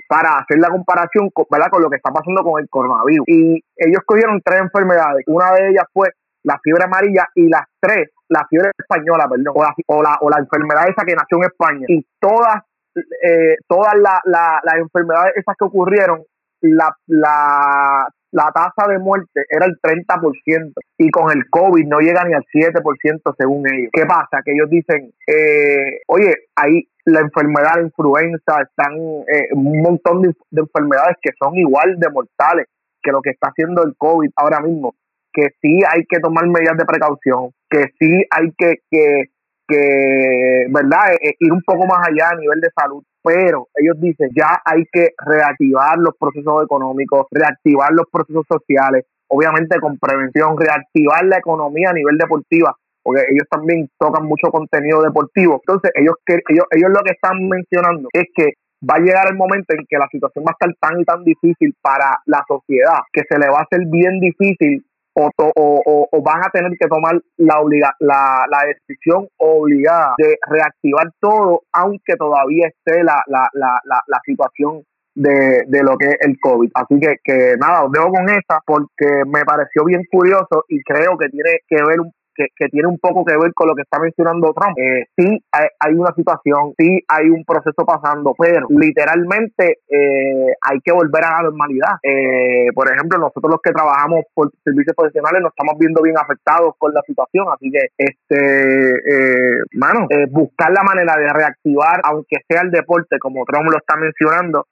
para 0.08 0.38
hacer 0.38 0.60
la 0.60 0.70
comparación 0.70 1.30
con, 1.32 1.46
¿verdad? 1.50 1.68
con 1.70 1.82
lo 1.82 1.90
que 1.90 1.98
está 1.98 2.12
pasando 2.12 2.44
con 2.44 2.62
el 2.62 2.70
coronavirus. 2.70 3.26
Y 3.28 3.64
ellos 3.76 4.02
cogieron 4.06 4.42
tres 4.44 4.62
enfermedades. 4.62 5.24
Una 5.28 5.52
de 5.54 5.70
ellas 5.70 5.86
fue 5.92 6.10
la 6.44 6.60
fiebre 6.62 6.84
amarilla 6.84 7.26
y 7.36 7.50
las 7.50 7.64
tres, 7.80 8.10
la 8.30 8.46
fiebre 8.50 8.72
española, 8.78 9.28
perdón, 9.30 9.54
o 9.88 10.02
la, 10.02 10.18
o 10.22 10.30
la, 10.30 10.38
enfermedad 10.40 10.90
esa 10.90 11.06
que 11.06 11.16
nació 11.16 11.38
en 11.38 11.44
España. 11.44 11.86
Y 11.88 12.06
todas, 12.20 12.64
eh, 12.96 13.56
todas 13.68 13.94
las 14.26 14.76
enfermedades 14.78 15.34
esas 15.36 15.56
que 15.58 15.66
ocurrieron, 15.66 16.24
la, 16.64 16.96
la, 17.08 18.08
la 18.32 18.52
tasa 18.52 18.90
de 18.90 19.00
muerte 19.00 19.46
era 19.50 19.66
el 19.66 19.80
30% 19.82 20.74
y 20.98 21.10
con 21.12 21.32
el 21.32 21.50
COVID 21.50 21.86
no 21.88 22.00
llega 22.00 22.24
ni 22.26 22.34
al 22.34 22.44
7% 22.54 23.36
según 23.38 23.66
ellos. 23.72 23.92
¿Qué 23.94 24.06
pasa? 24.06 24.42
Que 24.44 24.54
ellos 24.54 24.70
dicen, 24.70 25.12
eh, 25.28 26.02
oye, 26.08 26.34
ahí 26.56 26.88
la 27.06 27.20
enfermedad, 27.20 27.76
de 27.76 27.84
influenza, 27.84 28.62
están 28.62 28.94
eh, 29.28 29.50
un 29.54 29.82
montón 29.82 30.22
de, 30.22 30.34
de 30.52 30.62
enfermedades 30.62 31.18
que 31.22 31.32
son 31.38 31.56
igual 31.56 32.00
de 32.00 32.10
mortales 32.10 32.68
que 33.02 33.12
lo 33.12 33.22
que 33.22 33.32
está 33.32 33.50
haciendo 33.50 33.84
el 33.84 33.96
COVID 33.98 34.30
ahora 34.38 34.62
mismo 34.62 34.96
que 35.34 35.48
sí 35.62 35.80
hay 35.90 36.06
que 36.08 36.20
tomar 36.20 36.46
medidas 36.48 36.78
de 36.78 36.86
precaución, 36.86 37.52
que 37.70 37.86
sí 38.00 38.26
hay 38.30 38.54
que, 38.56 38.76
que, 38.90 39.24
que 39.68 40.68
¿verdad?, 40.70 41.14
e, 41.14 41.30
e, 41.30 41.36
ir 41.40 41.52
un 41.52 41.62
poco 41.66 41.86
más 41.88 42.08
allá 42.08 42.30
a 42.30 42.36
nivel 42.38 42.62
de 42.62 42.70
salud, 42.78 43.04
pero 43.24 43.68
ellos 43.76 44.00
dicen 44.00 44.30
ya 44.36 44.62
hay 44.66 44.84
que 44.92 45.14
reactivar 45.18 45.98
los 45.98 46.16
procesos 46.20 46.64
económicos, 46.64 47.28
reactivar 47.32 47.92
los 47.94 48.08
procesos 48.12 48.46
sociales, 48.48 49.06
obviamente 49.28 49.80
con 49.80 49.98
prevención, 49.98 50.58
reactivar 50.58 51.26
la 51.26 51.38
economía 51.38 51.90
a 51.92 51.94
nivel 51.94 52.18
deportiva, 52.18 52.76
porque 53.02 53.24
ellos 53.30 53.48
también 53.50 53.90
tocan 53.98 54.26
mucho 54.26 54.52
contenido 54.52 55.02
deportivo. 55.02 55.62
Entonces, 55.66 55.92
ellos, 55.96 56.16
ellos, 56.28 56.66
ellos 56.72 56.90
lo 56.90 57.04
que 57.04 57.14
están 57.14 57.48
mencionando 57.48 58.10
es 58.14 58.26
que 58.36 58.54
va 58.84 58.96
a 58.96 59.00
llegar 59.00 59.28
el 59.30 59.38
momento 59.38 59.74
en 59.74 59.86
que 59.88 59.98
la 59.98 60.08
situación 60.12 60.44
va 60.46 60.52
a 60.52 60.58
estar 60.60 60.76
tan 60.80 61.00
y 61.00 61.06
tan 61.06 61.24
difícil 61.24 61.74
para 61.82 62.20
la 62.26 62.44
sociedad 62.48 63.00
que 63.12 63.24
se 63.28 63.40
le 63.40 63.48
va 63.48 63.60
a 63.60 63.64
hacer 63.64 63.88
bien 63.88 64.20
difícil 64.20 64.86
o, 65.16 65.30
o, 65.38 66.08
o, 66.12 66.22
van 66.22 66.44
a 66.44 66.50
tener 66.50 66.72
que 66.80 66.88
tomar 66.88 67.20
la, 67.38 67.60
obliga, 67.60 67.94
la, 68.00 68.46
la 68.50 68.60
decisión 68.68 69.28
obligada 69.38 70.16
de 70.18 70.38
reactivar 70.50 71.08
todo, 71.20 71.62
aunque 71.72 72.16
todavía 72.16 72.68
esté 72.68 73.04
la, 73.04 73.22
la, 73.28 73.48
la, 73.54 73.80
la, 73.84 74.20
situación 74.26 74.84
de, 75.16 75.64
de, 75.68 75.84
lo 75.84 75.98
que 75.98 76.08
es 76.08 76.18
el 76.22 76.38
COVID. 76.40 76.72
Así 76.74 77.00
que, 77.00 77.16
que 77.24 77.56
nada, 77.60 77.84
os 77.84 77.92
dejo 77.92 78.10
con 78.12 78.30
esa 78.30 78.62
porque 78.66 79.24
me 79.28 79.44
pareció 79.46 79.86
bien 79.86 80.04
curioso 80.12 80.66
y 80.68 80.82
creo 80.84 81.18
que 81.18 81.30
tiene 81.30 81.60
que 81.68 81.76
ver 81.76 82.00
un 82.00 82.12
que, 82.36 82.68
tiene 82.70 82.88
un 82.88 82.98
poco 82.98 83.24
que 83.24 83.38
ver 83.38 83.54
con 83.54 83.68
lo 83.68 83.76
que 83.76 83.84
está 83.84 84.00
mencionando 84.00 84.54
Trump. 84.54 84.78
Eh, 84.78 85.06
sí 85.16 85.44
hay, 85.52 85.94
una 85.94 86.14
situación, 86.16 86.74
sí 86.78 87.04
hay 87.08 87.30
un 87.30 87.44
proceso 87.46 87.86
pasando, 87.86 88.34
pero 88.38 88.68
literalmente 88.70 89.80
eh, 89.88 90.54
hay 90.62 90.80
que 90.84 90.92
volver 90.92 91.24
a 91.24 91.38
la 91.38 91.44
normalidad. 91.50 91.96
Eh, 92.02 92.68
por 92.74 92.90
ejemplo, 92.92 93.20
nosotros 93.20 93.52
los 93.52 93.62
que 93.62 93.72
trabajamos 93.72 94.26
por 94.34 94.52
servicios 94.64 94.96
profesionales 94.96 95.42
nos 95.42 95.52
estamos 95.52 95.78
viendo 95.78 96.02
bien 96.02 96.18
afectados 96.18 96.74
con 96.78 96.94
la 96.94 97.02
situación, 97.06 97.48
así 97.54 97.72
que, 97.72 97.88
este, 97.98 98.96
eh, 98.96 99.60
mano, 99.74 100.08
buscar 100.32 100.72
la 100.72 100.84
manera 100.84 101.16
de 101.18 101.32
reactivar, 101.32 102.02
aunque 102.04 102.38
sea 102.48 102.62
el 102.62 102.72
deporte, 102.72 103.20
como 103.20 103.46
Trump 103.46 103.70
lo 103.70 103.78
está 103.78 103.96
mencionando, 103.96 104.68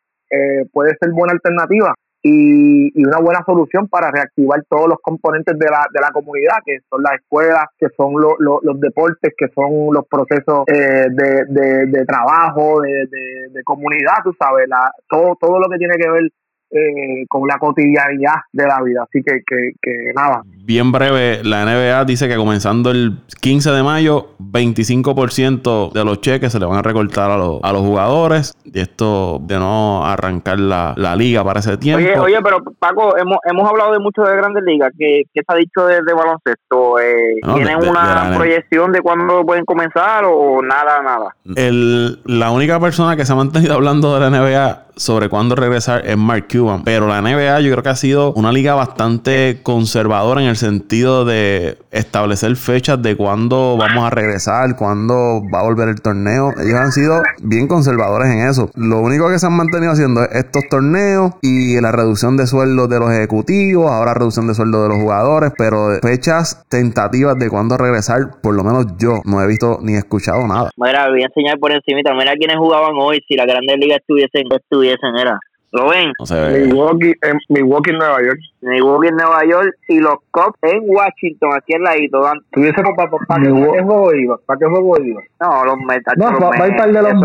puede 0.72 0.96
ser 0.98 1.12
buena 1.12 1.34
alternativa 1.34 1.94
y, 2.24 3.00
y, 3.00 3.06
una 3.06 3.20
buena 3.20 3.44
solución 3.46 3.88
para 3.88 4.12
reactivar 4.12 4.64
todos 4.70 4.88
los 4.88 5.00
componentes 5.02 5.58
de 5.58 5.66
la, 5.66 5.86
de 5.92 6.00
la 6.00 6.12
comunidad, 6.12 6.58
que 6.66 6.80
son 6.90 7.02
las 7.02 7.14
escuelas, 7.14 7.66
que 7.80 7.88
son 7.98 8.14
los 8.18 8.80
deportes, 8.80 9.34
que 9.38 9.48
son 9.56 9.94
los 9.94 10.06
procesos 10.08 10.64
eh, 10.68 11.08
de, 11.10 11.46
de, 11.48 11.86
de, 11.88 12.06
trabajo, 12.06 12.82
de, 12.82 13.08
de, 13.52 13.64
comunidad, 13.64 14.24
tú 14.24 14.34
sabes, 14.40 14.68
la, 14.68 14.92
todo, 15.10 15.36
todo 15.40 15.60
lo 15.60 15.68
que 15.70 15.78
tiene 15.78 15.96
que 15.96 16.10
ver 16.10 16.24
eh, 16.72 17.26
con 17.28 17.48
la 17.48 17.58
cotidianidad 17.58 18.36
de 18.54 18.66
la 18.66 18.82
vida. 18.84 19.04
Así 19.04 19.22
que, 19.24 19.42
que, 19.46 19.72
que 19.82 20.14
nada, 20.16 20.42
bien 20.64 20.92
breve, 20.92 21.42
la 21.44 21.66
NBA 21.66 22.06
dice 22.06 22.28
que 22.28 22.36
comenzando 22.36 22.92
el 22.92 23.18
15 23.42 23.72
de 23.72 23.84
mayo, 23.84 24.30
25% 24.40 25.92
de 25.92 26.06
los 26.06 26.22
cheques 26.22 26.52
se 26.52 26.60
le 26.60 26.66
van 26.66 26.78
a 26.78 26.82
recortar 26.82 27.32
a, 27.32 27.38
los, 27.38 27.60
a 27.64 27.72
los 27.74 27.82
jugadores. 27.82 28.54
Y 28.64 28.80
esto 28.80 29.40
de 29.42 29.58
no 29.60 30.06
arrancar 30.06 30.60
la, 30.60 30.94
la 30.98 31.16
liga 31.16 31.44
para 31.44 31.60
ese 31.60 31.78
tiempo. 31.78 32.04
Oye, 32.06 32.18
oye, 32.20 32.38
pero 32.44 32.64
Paco, 32.80 33.18
hemos, 33.18 33.38
hemos 33.50 33.70
hablado 33.70 33.92
de 33.94 34.00
mucho 34.00 34.22
de 34.24 34.36
grandes 34.36 34.64
ligas. 34.66 34.92
¿Qué, 34.98 35.24
qué 35.34 35.42
se 35.48 35.54
ha 35.54 35.58
dicho 35.58 35.86
de, 35.86 35.96
de 36.06 36.14
baloncesto? 36.14 37.00
Eh, 37.00 37.40
No, 37.44 37.56
¿Tienen 37.56 37.80
de- 37.80 37.90
una 37.90 38.30
de 38.30 38.36
proyección 38.38 38.92
de 38.92 39.02
cuándo 39.02 39.44
pueden 39.46 39.66
comenzar 39.66 40.24
o 40.26 40.62
nada, 40.62 41.02
nada? 41.02 41.36
El, 41.56 42.20
la 42.26 42.52
única 42.52 42.80
persona 42.80 43.16
que 43.16 43.26
se 43.26 43.34
ha 43.34 43.36
mantenido 43.36 43.74
hablando 43.74 44.14
de 44.18 44.20
la 44.20 44.30
NBA 44.30 44.86
sobre 44.96 45.30
cuándo 45.30 45.56
regresar 45.56 46.06
es 46.06 46.18
Mark 46.18 46.48
Cuban. 46.52 46.84
Pero 46.84 47.08
la 47.08 47.22
NBA 47.22 47.60
yo 47.62 47.72
creo 47.72 47.84
que 47.84 47.90
ha 47.90 47.96
sido 47.96 48.34
una 48.34 48.52
liga 48.52 48.76
bastante 48.76 49.60
conservadora 49.64 50.42
en 50.42 50.48
el 50.48 50.51
sentido 50.56 51.26
de 51.26 51.78
establecer 51.92 52.56
fechas 52.56 53.02
de 53.02 53.16
cuándo 53.16 53.78
vamos 53.78 54.04
a 54.06 54.10
regresar, 54.10 54.76
cuándo 54.76 55.42
va 55.54 55.60
a 55.60 55.64
volver 55.64 55.90
el 55.90 56.02
torneo. 56.02 56.52
Ellos 56.60 56.80
han 56.80 56.92
sido 56.92 57.22
bien 57.42 57.68
conservadores 57.68 58.30
en 58.30 58.48
eso. 58.48 58.70
Lo 58.76 59.00
único 59.00 59.30
que 59.30 59.40
se 59.40 59.48
han 59.48 59.58
mantenido 59.58 59.92
haciendo 59.92 60.24
es 60.24 60.46
estos 60.46 60.64
torneos 60.70 61.34
y 61.42 61.80
la 61.82 61.92
reducción 61.92 62.38
de 62.38 62.48
sueldos 62.48 62.90
de 62.90 63.00
los 63.00 63.12
ejecutivos, 63.12 63.90
ahora 63.90 64.14
reducción 64.14 64.48
de 64.48 64.54
sueldos 64.54 64.84
de 64.84 64.90
los 64.90 64.98
jugadores, 64.98 65.52
pero 65.58 66.00
fechas 66.02 66.66
tentativas 66.70 67.38
de 67.38 67.50
cuándo 67.50 67.78
regresar, 67.78 68.42
por 68.42 68.56
lo 68.56 68.64
menos 68.64 68.86
yo 68.98 69.22
no 69.26 69.42
he 69.42 69.48
visto 69.48 69.80
ni 69.82 69.96
escuchado 69.96 70.48
nada. 70.48 70.72
Mira, 70.78 71.10
voy 71.10 71.22
a 71.22 71.26
enseñar 71.26 71.60
por 71.60 71.72
encimita. 71.72 72.14
Mira 72.14 72.34
quiénes 72.36 72.58
jugaban 72.58 72.94
hoy 73.00 73.20
si 73.28 73.36
las 73.36 73.48
grandes 73.48 73.78
ligas 73.78 74.00
estuviesen, 74.00 74.44
estuviesen, 74.52 75.16
era. 75.18 75.40
¿Lo 75.74 75.88
ven? 75.90 76.12
No 76.20 76.26
se 76.26 76.36
ve. 76.36 76.66
Milwaukee, 76.66 77.14
en 77.22 77.40
Milwaukee, 77.50 77.92
Nueva 77.94 78.22
York. 78.22 78.40
Milwaukee 78.62 79.08
en 79.08 79.16
Nueva 79.16 79.46
York 79.46 79.74
y 79.88 80.00
los 80.00 80.16
Cubs 80.32 80.58
en 80.64 80.84
Washington, 80.86 81.52
aquí 81.56 81.74
al 81.76 81.82
ladito. 81.84 82.22
Tuviese 82.52 82.74
para, 82.82 82.94
para, 82.96 83.10
para, 83.26 83.44
qué 83.44 83.50
juego 83.50 84.14
iba, 84.14 84.38
para 84.46 84.60
qué 84.60 84.66
juego 84.66 84.98
iba. 85.02 85.22
No, 85.40 85.66
los 85.66 85.78
Mets. 85.80 86.06
No, 86.18 86.32
los 86.32 86.42
va, 86.42 86.50
va 86.50 86.66
a 86.66 86.68
ir 86.68 86.76
para 86.76 86.86
el 86.86 86.94
de 86.94 87.02
los 87.02 87.12
es- 87.14 87.18
es 87.18 87.24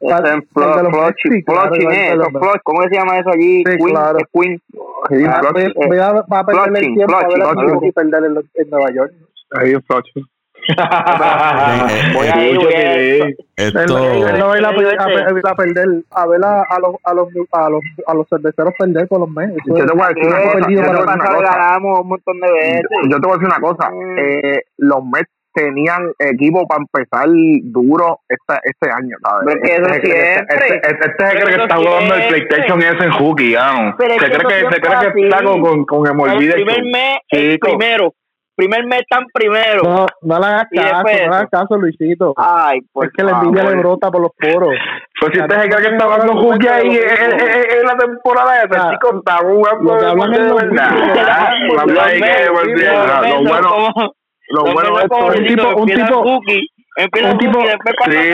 Mets, 0.00 0.48
flushing. 0.52 1.44
¿Cómo 2.62 2.82
se 2.82 2.94
llama 2.94 3.18
eso 3.18 3.30
allí? 3.30 3.64
Sí, 3.66 3.76
Queen, 3.76 3.88
claro. 3.90 4.18
es 4.18 4.26
Queen. 4.32 4.62
Sí, 5.10 5.24
Ah, 5.26 5.40
eh, 5.56 5.72
ve 5.90 6.00
a, 6.02 6.12
va 6.12 6.38
a 6.38 6.46
perder 6.46 6.62
el 6.68 6.70
Flushing, 6.76 6.94
tiempo 6.94 7.16
a 7.16 7.18
ver 7.28 7.42
a 7.42 7.48
Flushing, 7.50 7.92
en, 8.54 8.70
Nueva 8.70 8.90
York. 8.92 9.12
Ahí 9.58 9.72
en 9.72 9.82
Flush. 9.82 10.04
Voy 12.14 12.26
a 12.26 12.46
ir, 12.48 12.56
voy 12.58 12.72
a 12.74 13.02
ir. 13.02 13.36
Esto, 13.56 13.80
Él, 13.80 13.86
no 14.38 14.48
va 14.48 14.54
a 14.54 14.58
a, 14.58 14.70
a- 14.70 15.28
este. 15.28 15.54
perder, 15.56 15.88
a 16.10 16.26
ver 16.26 16.44
a, 16.44 16.60
a 16.62 16.78
los, 16.78 16.96
a, 17.04 17.14
los, 17.14 17.28
a, 17.52 17.70
los, 17.70 17.80
a 18.06 18.14
los 18.14 18.28
cerveceros 18.28 18.74
perder 18.78 19.08
por 19.08 19.20
los 19.20 19.30
meses. 19.30 19.56
Yo 19.66 19.74
te 19.74 19.82
voy 19.94 20.02
a 20.02 20.08
decir 20.08 20.26
una 20.26 20.42
cosa. 20.42 20.58
Yo 20.68 20.76
te 23.20 23.26
voy 23.26 23.30
a 23.30 23.34
decir 23.38 23.46
una 23.46 23.60
cosa. 23.60 23.90
Mm. 23.90 24.18
Eh, 24.18 24.62
los 24.78 25.04
Mets 25.04 25.30
tenían 25.54 26.12
equipo 26.18 26.66
para 26.68 26.82
empezar 26.82 27.26
duro 27.64 28.20
este, 28.28 28.54
este 28.64 28.90
año. 28.90 29.16
¿sabes? 29.22 29.46
Pero 29.46 29.60
es 29.60 29.68
que 29.68 29.74
eso 29.74 29.86
Este- 29.86 30.06
siempre. 30.06 30.54
este- 30.54 30.76
Este, 30.76 30.90
este 31.04 31.26
se 31.26 31.30
cree 31.40 31.56
que 31.56 31.62
está 31.62 31.76
jugando 31.76 32.14
el. 32.14 32.28
PlayStation 32.28 32.82
ese 32.82 33.04
en 33.04 33.10
Hooky, 33.12 33.50
ya 33.52 33.72
no. 33.72 33.96
Se 33.98 34.06
que 34.06 34.16
cree 34.16 34.28
que, 34.28 34.30
se 34.30 34.34
cree 34.80 35.12
que 35.14 35.20
está 35.24 35.42
con, 35.42 35.60
con, 35.62 35.84
con 35.86 36.06
el 36.30 36.36
primer 36.52 36.82
mes, 36.84 37.16
el 37.30 37.58
primero. 37.58 38.12
Primer 38.58 38.84
mes 38.86 39.02
tan 39.08 39.24
primero. 39.32 39.84
No, 39.84 40.06
no 40.22 40.38
le 40.40 40.46
hagas 40.46 40.66
caso, 40.74 40.88
después 40.96 41.14
no 41.14 41.20
le 41.30 41.36
hagas 41.36 41.48
caso, 41.48 41.76
Luisito. 41.76 42.34
Ay, 42.36 42.80
por 42.92 43.06
es 43.06 43.12
que 43.16 43.22
la 43.22 43.30
envidia 43.40 43.62
le 43.70 43.76
brota 43.76 44.10
por 44.10 44.20
los 44.20 44.32
poros. 44.36 44.74
Pues 45.20 45.32
si 45.32 45.40
usted 45.40 45.62
se 45.62 45.68
cree 45.68 45.80
que 45.88 45.94
está 45.94 46.04
jugando 46.06 46.32
Hooky 46.34 46.66
ahí 46.66 46.88
en, 46.88 47.86
la 47.86 47.96
temporada 47.96 48.62
esa, 48.64 48.88
Ah, 48.88 48.90
chico, 48.90 49.16
está 49.16 49.36
jugando 49.36 49.94
es 49.96 50.02
de 50.02 50.08
verdad. 52.82 53.22
Lo 54.50 54.62
bueno- 54.72 54.96
de 54.96 55.02
esto 55.04 55.16
un 55.26 55.46
tipo- 55.46 55.76
un 55.76 55.86
tipo- 55.86 56.40
Un 56.98 57.38
tipo- 57.38 57.58
cuando 57.60 58.16
Sí, 58.16 58.28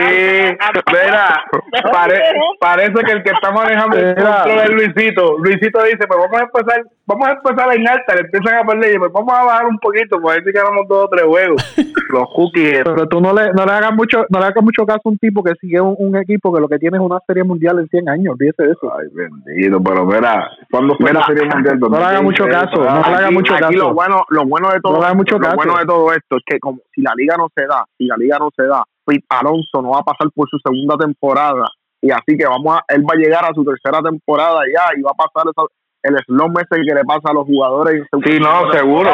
mira, 0.91 1.43
pare- 1.91 2.21
parece 2.59 2.93
que 3.05 3.11
el 3.11 3.23
que 3.23 3.29
está 3.31 3.51
manejando 3.51 3.97
el 3.97 4.15
control 4.15 4.59
es 4.59 4.69
Luisito. 4.71 5.37
Luisito 5.37 5.83
dice, 5.83 6.07
pues 6.07 6.19
vamos 6.19 6.41
a 6.41 6.43
empezar, 6.45 6.83
vamos 7.05 7.27
a 7.27 7.31
empezar 7.33 7.75
en 7.75 7.87
alta, 7.87 8.15
le 8.15 8.21
empiezan 8.21 8.57
a 8.59 8.63
perder 8.67 8.95
y 8.95 8.99
pues 8.99 9.11
vamos 9.11 9.33
a 9.37 9.43
bajar 9.43 9.65
un 9.67 9.77
poquito, 9.77 10.19
pues 10.19 10.37
ver 10.37 10.45
si 10.45 10.51
ganamos 10.51 10.87
dos 10.87 11.05
o 11.05 11.09
tres 11.09 11.25
juegos. 11.25 11.75
Los 12.09 12.29
cookies, 12.33 12.81
Pero 12.83 13.07
tú 13.09 13.19
no 13.19 13.33
le, 13.33 13.51
no 13.53 13.65
le 13.65 13.71
hagas 13.71 13.91
mucho, 13.93 14.25
no 14.29 14.39
le 14.39 14.45
hagas 14.45 14.63
mucho 14.63 14.85
caso 14.85 15.01
a 15.05 15.09
un 15.09 15.17
tipo 15.17 15.43
que 15.43 15.53
sigue 15.59 15.81
un, 15.81 15.95
un 15.97 16.15
equipo 16.15 16.53
que 16.53 16.61
lo 16.61 16.67
que 16.69 16.77
tiene 16.77 16.97
es 16.97 17.03
una 17.03 17.19
serie 17.27 17.43
mundial 17.43 17.79
en 17.79 17.87
100 17.89 18.09
años, 18.09 18.33
olvídese 18.33 18.63
de 18.63 18.71
eso. 18.71 18.93
Ay, 18.97 19.07
bendito, 19.11 19.81
pero 19.83 20.05
mira, 20.05 20.49
¿cuándo 20.71 20.95
fue 20.95 21.09
Mira, 21.09 21.19
la 21.21 21.25
serie 21.25 21.45
mundial? 21.49 21.79
no 21.89 21.89
le 21.99 22.05
haga 22.05 22.21
mucho 22.21 22.45
caso, 22.47 22.77
no 22.77 22.83
le 22.83 22.89
haga 23.15 23.25
Aquí- 23.25 23.33
mucho 23.33 23.53
aquí 23.53 23.61
caso. 23.63 23.73
Lo 23.77 23.93
bueno, 23.93 24.23
lo 24.29 24.45
bueno 24.45 24.71
de 24.71 24.79
todo, 24.81 24.93
No 24.93 24.99
le 24.99 25.05
haga 25.05 25.15
mucho 25.15 25.35
lo 25.35 25.41
caso. 25.41 25.55
bueno 25.57 25.77
de 25.77 25.85
todo 25.85 26.13
esto 26.13 26.37
es 26.37 26.43
que 26.45 26.59
como 26.59 26.79
si 26.93 27.01
la 27.01 27.11
liga 27.15 27.35
no 27.37 27.49
se 27.53 27.65
da, 27.65 27.83
si 27.97 28.05
la 28.05 28.15
liga 28.17 28.37
no 28.39 28.49
se 28.55 28.65
da, 28.65 28.83
Pete 29.05 29.25
Alonso 29.29 29.81
no 29.81 29.91
va 29.91 29.99
a 29.99 30.03
pasar 30.03 30.27
por 30.33 30.47
su 30.49 30.57
segunda 30.59 30.95
temporada 30.97 31.67
y 32.01 32.11
así 32.11 32.37
que 32.37 32.45
vamos 32.45 32.75
a, 32.77 32.83
él 32.93 33.03
va 33.03 33.13
a 33.13 33.17
llegar 33.17 33.45
a 33.45 33.53
su 33.53 33.63
tercera 33.65 34.01
temporada 34.01 34.59
ya 34.73 34.97
y 34.97 35.01
va 35.01 35.11
a 35.11 35.13
pasar 35.27 35.49
esa- 35.51 35.67
el 36.07 36.15
slump 36.27 36.55
ese 36.59 36.83
que 36.85 36.93
le 36.93 37.03
pasa 37.03 37.31
a 37.31 37.33
los 37.33 37.45
jugadores. 37.47 38.05
Sí, 38.23 38.39
no, 38.39 38.71
seguro. 38.71 39.09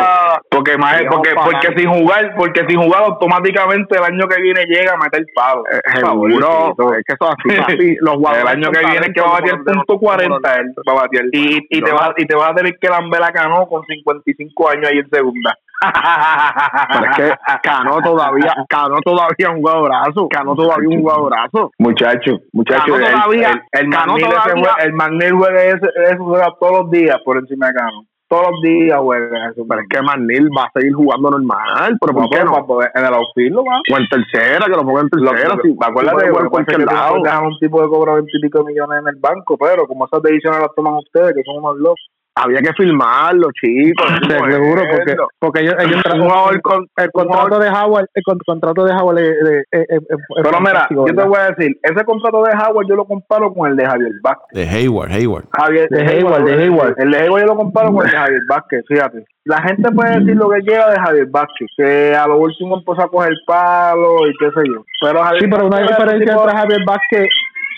Porque, 0.49 0.77
más, 0.77 1.01
porque, 1.09 1.29
porque 1.41 1.67
sin 1.79 1.89
jugar, 1.89 2.35
porque 2.35 2.65
sin 2.67 2.81
jugar 2.81 3.03
automáticamente 3.05 3.95
el 3.97 4.03
año 4.03 4.27
que 4.27 4.41
viene 4.41 4.65
llega 4.65 4.95
a 4.95 4.97
meter 4.97 5.23
palo. 5.33 5.63
Eh, 5.71 5.79
seguro, 5.95 6.93
es 6.97 7.03
que 7.05 7.13
eso 7.13 7.31
es 7.31 7.35
así, 7.37 7.75
así, 7.79 7.95
los 8.01 8.15
jugadores 8.15 8.43
El 8.43 8.57
año 8.57 8.71
que 8.71 8.79
viene 8.79 9.05
es 9.07 9.13
que 9.13 9.21
va 9.21 9.27
a 9.29 9.39
batear 9.39 9.63
punto 9.63 9.85
como 9.85 10.11
los- 10.11 10.17
40 10.17 10.55
él 10.59 10.73
va 10.85 10.91
a 10.91 10.95
batear. 10.95 11.25
Y, 11.31 11.59
y, 11.69 11.81
te 11.81 11.91
vas, 11.93 12.11
y 12.17 12.25
te 12.25 12.35
vas 12.35 12.51
a 12.51 12.55
tener 12.55 12.77
que 12.77 12.89
lamber 12.89 13.23
a 13.23 13.31
Cano 13.31 13.67
con 13.67 13.83
55 13.85 14.69
años 14.69 14.87
ahí 14.91 14.97
en 14.97 15.09
segunda. 15.09 15.55
Pero 15.81 17.11
es 17.11 17.17
que 17.17 17.33
Cano 17.63 17.99
todavía, 18.01 18.53
Cano 18.69 18.97
todavía 19.03 19.49
un 19.49 19.57
jugadorazo, 19.61 20.27
Cano 20.29 20.55
todavía 20.55 20.89
un 20.89 21.01
jugadorazo. 21.01 21.71
Muchacho, 21.79 22.39
muchacho, 22.53 22.93
Cano 22.93 22.95
el, 22.97 23.11
todavía- 23.11 23.51
el, 23.73 23.79
el 23.85 23.89
Cano 23.89 24.15
todavía- 24.17 24.73
el 24.83 24.93
Magnil 24.93 25.31
juega 25.33 25.63
ese 25.63 25.87
juega 26.17 26.47
todos 26.59 26.79
los 26.83 26.91
días 26.91 27.17
por 27.25 27.37
encima 27.37 27.67
de 27.67 27.73
Cano. 27.73 28.03
Todos 28.27 28.47
los 28.51 28.61
días 28.61 28.97
juega 29.01 29.49
eso. 29.49 29.63
Pero 29.67 29.81
es 29.81 29.87
que 29.89 30.01
Manil 30.01 30.49
va 30.57 30.63
a 30.63 30.71
seguir 30.73 30.93
jugando 30.93 31.31
normal, 31.31 31.97
pero 31.99 32.13
¿por 32.13 32.29
qué 32.29 32.45
no? 32.45 32.51
para 32.53 32.65
poder- 32.65 32.91
en 32.95 33.05
el 33.05 33.13
outfield 33.13 33.55
lo 33.55 33.63
va. 33.65 33.81
O 33.91 33.97
en 33.97 34.07
tercera, 34.07 34.65
que 34.67 34.71
lo 34.71 34.83
ponga 34.83 35.01
en 35.01 35.09
tercera. 35.09 35.49
Lo- 35.55 35.61
si, 35.61 35.75
acuérdate 35.81 36.25
en 36.27 36.49
cualquier 36.49 36.77
lado. 36.85 37.23
dejan 37.23 37.45
un 37.45 37.59
tipo 37.59 37.81
de 37.81 37.89
cobra 37.89 38.13
20 38.13 38.31
y 38.33 38.41
pico 38.41 38.63
millones 38.63 39.01
en 39.01 39.07
el 39.09 39.15
banco, 39.19 39.57
pero 39.57 39.85
como 39.85 40.05
esas 40.05 40.21
decisiones 40.23 40.61
las 40.61 40.73
toman 40.75 40.93
ustedes, 40.93 41.33
que 41.35 41.43
son 41.43 41.57
unos 41.57 41.77
locos. 41.77 42.07
Había 42.33 42.61
que 42.61 42.71
filmarlo, 42.73 43.49
chicos. 43.51 44.05
Seguro, 44.49 44.83
porque, 44.89 45.15
porque 45.37 45.59
ellos, 45.61 45.75
ellos 45.79 46.01
Un 46.15 46.21
jugador 46.21 46.61
con- 46.61 46.87
el 46.95 47.11
contrato 47.11 47.59
de 47.59 47.69
Howard, 47.69 48.05
el 48.13 48.23
con- 48.23 48.37
contrato 48.45 48.85
de 48.85 48.93
Howard 48.93 49.19
es, 49.19 49.29
es- 49.29 49.65
es- 49.71 49.85
es- 49.89 50.01
es 50.09 50.17
Pero 50.41 50.59
mira, 50.61 50.87
yo 50.89 51.03
te 51.05 51.23
voy 51.23 51.37
a 51.39 51.51
decir, 51.51 51.77
ese 51.83 52.05
contrato 52.05 52.43
de 52.43 52.51
Howard 52.53 52.87
yo 52.87 52.95
lo 52.95 53.05
comparo 53.05 53.53
con 53.53 53.69
el 53.69 53.75
de 53.75 53.85
Javier 53.85 54.11
Vázquez. 54.23 54.47
de 54.53 54.67
Hayward, 54.69 55.11
Hayward. 55.11 55.45
Javier, 55.51 55.89
De 55.89 56.01
Hayward, 56.07 56.43
de 56.45 56.63
Hayward. 56.63 56.95
El 56.99 57.11
de 57.11 57.17
Hayward 57.19 57.41
yo 57.41 57.47
lo 57.47 57.55
comparo 57.57 57.91
con 57.93 58.05
el 58.05 58.11
de 58.11 58.17
Javier 58.17 58.41
Vázquez, 58.49 58.83
fíjate. 58.87 59.25
La 59.43 59.61
gente 59.63 59.91
puede 59.91 60.19
decir 60.19 60.35
lo 60.37 60.49
que 60.49 60.61
quiera 60.61 60.89
de 60.91 60.99
Javier 61.01 61.25
Vázquez, 61.29 61.67
que 61.75 62.15
a 62.15 62.27
lo 62.27 62.37
último 62.37 62.77
empezó 62.77 63.01
a 63.01 63.09
coger 63.09 63.33
palo 63.45 64.25
y 64.27 64.31
qué 64.39 64.45
sé 64.51 64.67
yo. 64.73 64.83
Pero 65.01 65.21
Javier 65.21 65.43
Sí, 65.43 65.49
pero 65.49 65.67
una 65.67 65.79
diferencia 65.79 66.19
tipo- 66.33 66.43
entre 66.43 66.57
Javier 66.57 66.79
Vázquez 66.85 67.27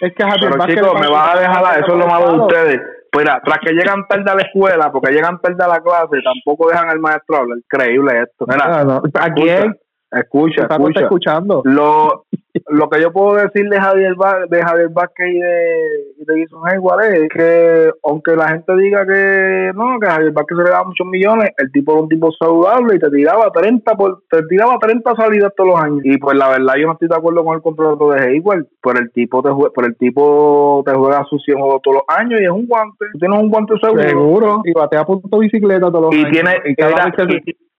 es 0.02 0.14
que 0.14 0.24
Javier 0.24 0.40
Pero 0.52 0.58
Vázquez... 0.58 0.76
chicos, 0.76 1.00
me 1.02 1.08
vas 1.10 1.36
a 1.36 1.40
dejar, 1.40 1.66
a- 1.66 1.74
eso 1.80 1.88
es 1.94 1.98
lo 1.98 2.08
malo 2.08 2.32
de 2.34 2.40
ustedes. 2.40 2.82
Mira, 3.16 3.42
tras 3.44 3.60
que 3.60 3.74
llegan 3.74 4.08
tarde 4.08 4.30
a 4.32 4.36
la 4.36 4.42
escuela, 4.42 4.92
porque 4.92 5.12
llegan 5.12 5.40
tarde 5.40 5.64
a 5.64 5.68
la 5.68 5.82
clase, 5.82 6.18
tampoco 6.24 6.70
dejan 6.70 6.90
al 6.90 7.00
maestro 7.00 7.38
hablar. 7.38 7.58
Increíble 7.60 8.24
esto. 8.24 8.46
Mira, 8.48 8.80
Ah, 8.80 8.84
no. 8.84 9.02
¿A 9.14 9.34
quién? 9.34 9.76
Escucha, 10.14 10.68
Paco 10.68 10.90
está 10.90 11.02
escucha. 11.02 11.32
escuchando. 11.32 11.62
Lo, 11.66 12.26
lo 12.70 12.90
que 12.90 13.02
yo 13.02 13.12
puedo 13.12 13.36
decir 13.36 13.68
de 13.68 13.80
Javier, 13.82 14.14
Va- 14.22 14.46
de 14.48 14.62
Javier 14.62 14.90
Vázquez 14.90 15.28
y 15.28 15.40
de, 15.40 15.76
y 16.20 16.26
de 16.26 16.44
Jason 16.44 16.62
Hayward 16.70 17.04
es 17.14 17.30
que, 17.30 17.92
aunque 18.04 18.36
la 18.36 18.50
gente 18.50 18.76
diga 18.78 19.06
que 19.08 19.72
no, 19.74 20.00
que 20.00 20.08
a 20.08 20.12
Javier 20.12 20.32
Vázquez 20.32 20.58
se 20.58 20.64
le 20.64 20.70
daba 20.70 20.84
muchos 20.86 21.08
millones, 21.08 21.50
el 21.58 21.72
tipo 21.72 21.94
era 21.94 22.02
un 22.04 22.10
tipo 22.10 22.32
saludable 22.34 22.96
y 22.96 23.00
te 23.00 23.10
tiraba 23.10 23.52
30 23.52 23.96
por, 23.96 24.22
te 24.30 24.44
tiraba 24.44 24.78
30 24.80 25.16
salidas 25.16 25.52
todos 25.56 25.72
los 25.72 25.80
años. 25.82 26.02
Y 26.04 26.18
pues 26.18 26.38
la 26.38 26.50
verdad 26.50 26.74
yo 26.80 26.88
no 26.88 26.94
estoy 26.94 27.08
de 27.08 27.16
acuerdo 27.16 27.44
con 27.44 27.56
el 27.56 27.62
contrato 27.64 28.12
de 28.12 28.22
Hayward, 28.22 28.68
pero 28.84 29.00
el 29.00 29.12
tipo 29.12 29.42
te 29.42 29.50
juega, 29.50 29.72
pero 29.76 29.88
el 29.88 29.98
tipo 29.98 30.84
te 30.86 30.94
juega 30.94 31.24
sus 31.30 31.44
100 31.44 31.58
juegos 31.58 31.82
todos 31.82 31.98
los 32.08 32.18
años 32.18 32.40
y 32.40 32.44
es 32.44 32.52
un 32.52 32.68
guante. 32.68 33.06
Tienes 33.20 33.40
un 33.42 33.50
guante 33.50 33.74
seguro. 33.82 34.04
Seguro. 34.04 34.62
Y 34.66 34.74
batea 34.74 35.04
punto 35.06 35.40
bicicleta 35.40 35.88
todos 35.92 36.02
los 36.04 36.16
Y 36.16 36.20
años. 36.20 36.32
tiene, 36.32 36.52
y 36.66 36.76
que, 36.76 36.84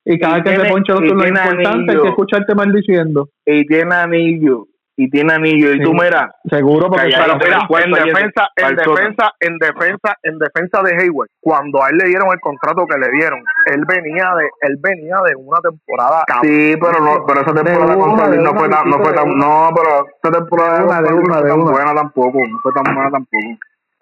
y- 0.04 0.18
cada 0.18 0.38
y 0.38 0.42
que 0.42 0.50
se 0.50 0.54
tiene- 0.56 0.70
poncha 0.70 0.92
los 0.92 1.02
turnos 1.02 1.22
tiene 1.24 1.40
importantes, 1.40 1.68
hay 1.70 1.74
anillo. 1.82 2.02
que 2.02 2.08
escucharte 2.08 2.54
maldiciendo. 2.54 3.28
y 3.46 3.66
tiene 3.66 3.94
anillo, 3.94 4.66
y 4.96 5.10
tiene 5.10 5.32
anillo, 5.34 5.72
y 5.72 5.78
Sí. 5.78 5.82
tú 5.82 5.92
mira, 5.92 6.30
Seguro, 6.48 6.88
porque 6.88 7.08
Pero 7.10 7.34
mira, 7.36 7.58
en 7.84 7.90
defensa, 8.12 8.48
en 8.56 8.76
defensa, 8.76 9.32
en 9.40 9.58
defensa, 9.58 10.16
en 10.22 10.38
defensa 10.38 10.82
de 10.82 10.96
Hayward, 11.02 11.28
cuando 11.40 11.82
a 11.82 11.88
él 11.90 11.96
le 11.98 12.08
dieron 12.08 12.28
el 12.32 12.38
contrato 12.40 12.86
que 12.86 12.96
le 12.98 13.10
dieron, 13.10 13.40
él 13.74 13.82
venía 13.88 14.30
de, 14.38 14.44
él 14.68 14.76
venía 14.80 15.16
de 15.26 15.34
una 15.36 15.58
temporada 15.60 16.22
Sí, 16.42 16.74
pero 16.80 17.00
no, 17.00 17.24
pero 17.26 17.40
esa 17.40 17.52
temporada 17.54 17.86
De 17.90 17.96
una, 17.96 18.04
con 18.06 18.18
San 18.18 18.26
Luis 18.28 18.38
de 18.38 18.44
no 18.44 18.58
fue 18.58 18.68
tan, 18.68 18.88
no 18.90 18.98
fue 18.98 19.12
tan, 19.14 19.28
no, 19.36 19.70
pero 19.74 20.06
esa 20.22 20.30
temporada 20.38 20.78
De 20.78 20.84
una, 20.84 21.00
de 21.02 21.10
no 21.10 21.16
fue 21.24 21.48
tan 21.48 21.64
buena 21.64 21.94
tampoco, 21.94 22.38
no 22.46 22.58
fue 22.62 22.72
tan 22.72 22.94
buena 22.94 23.10
tampoco. 23.10 23.48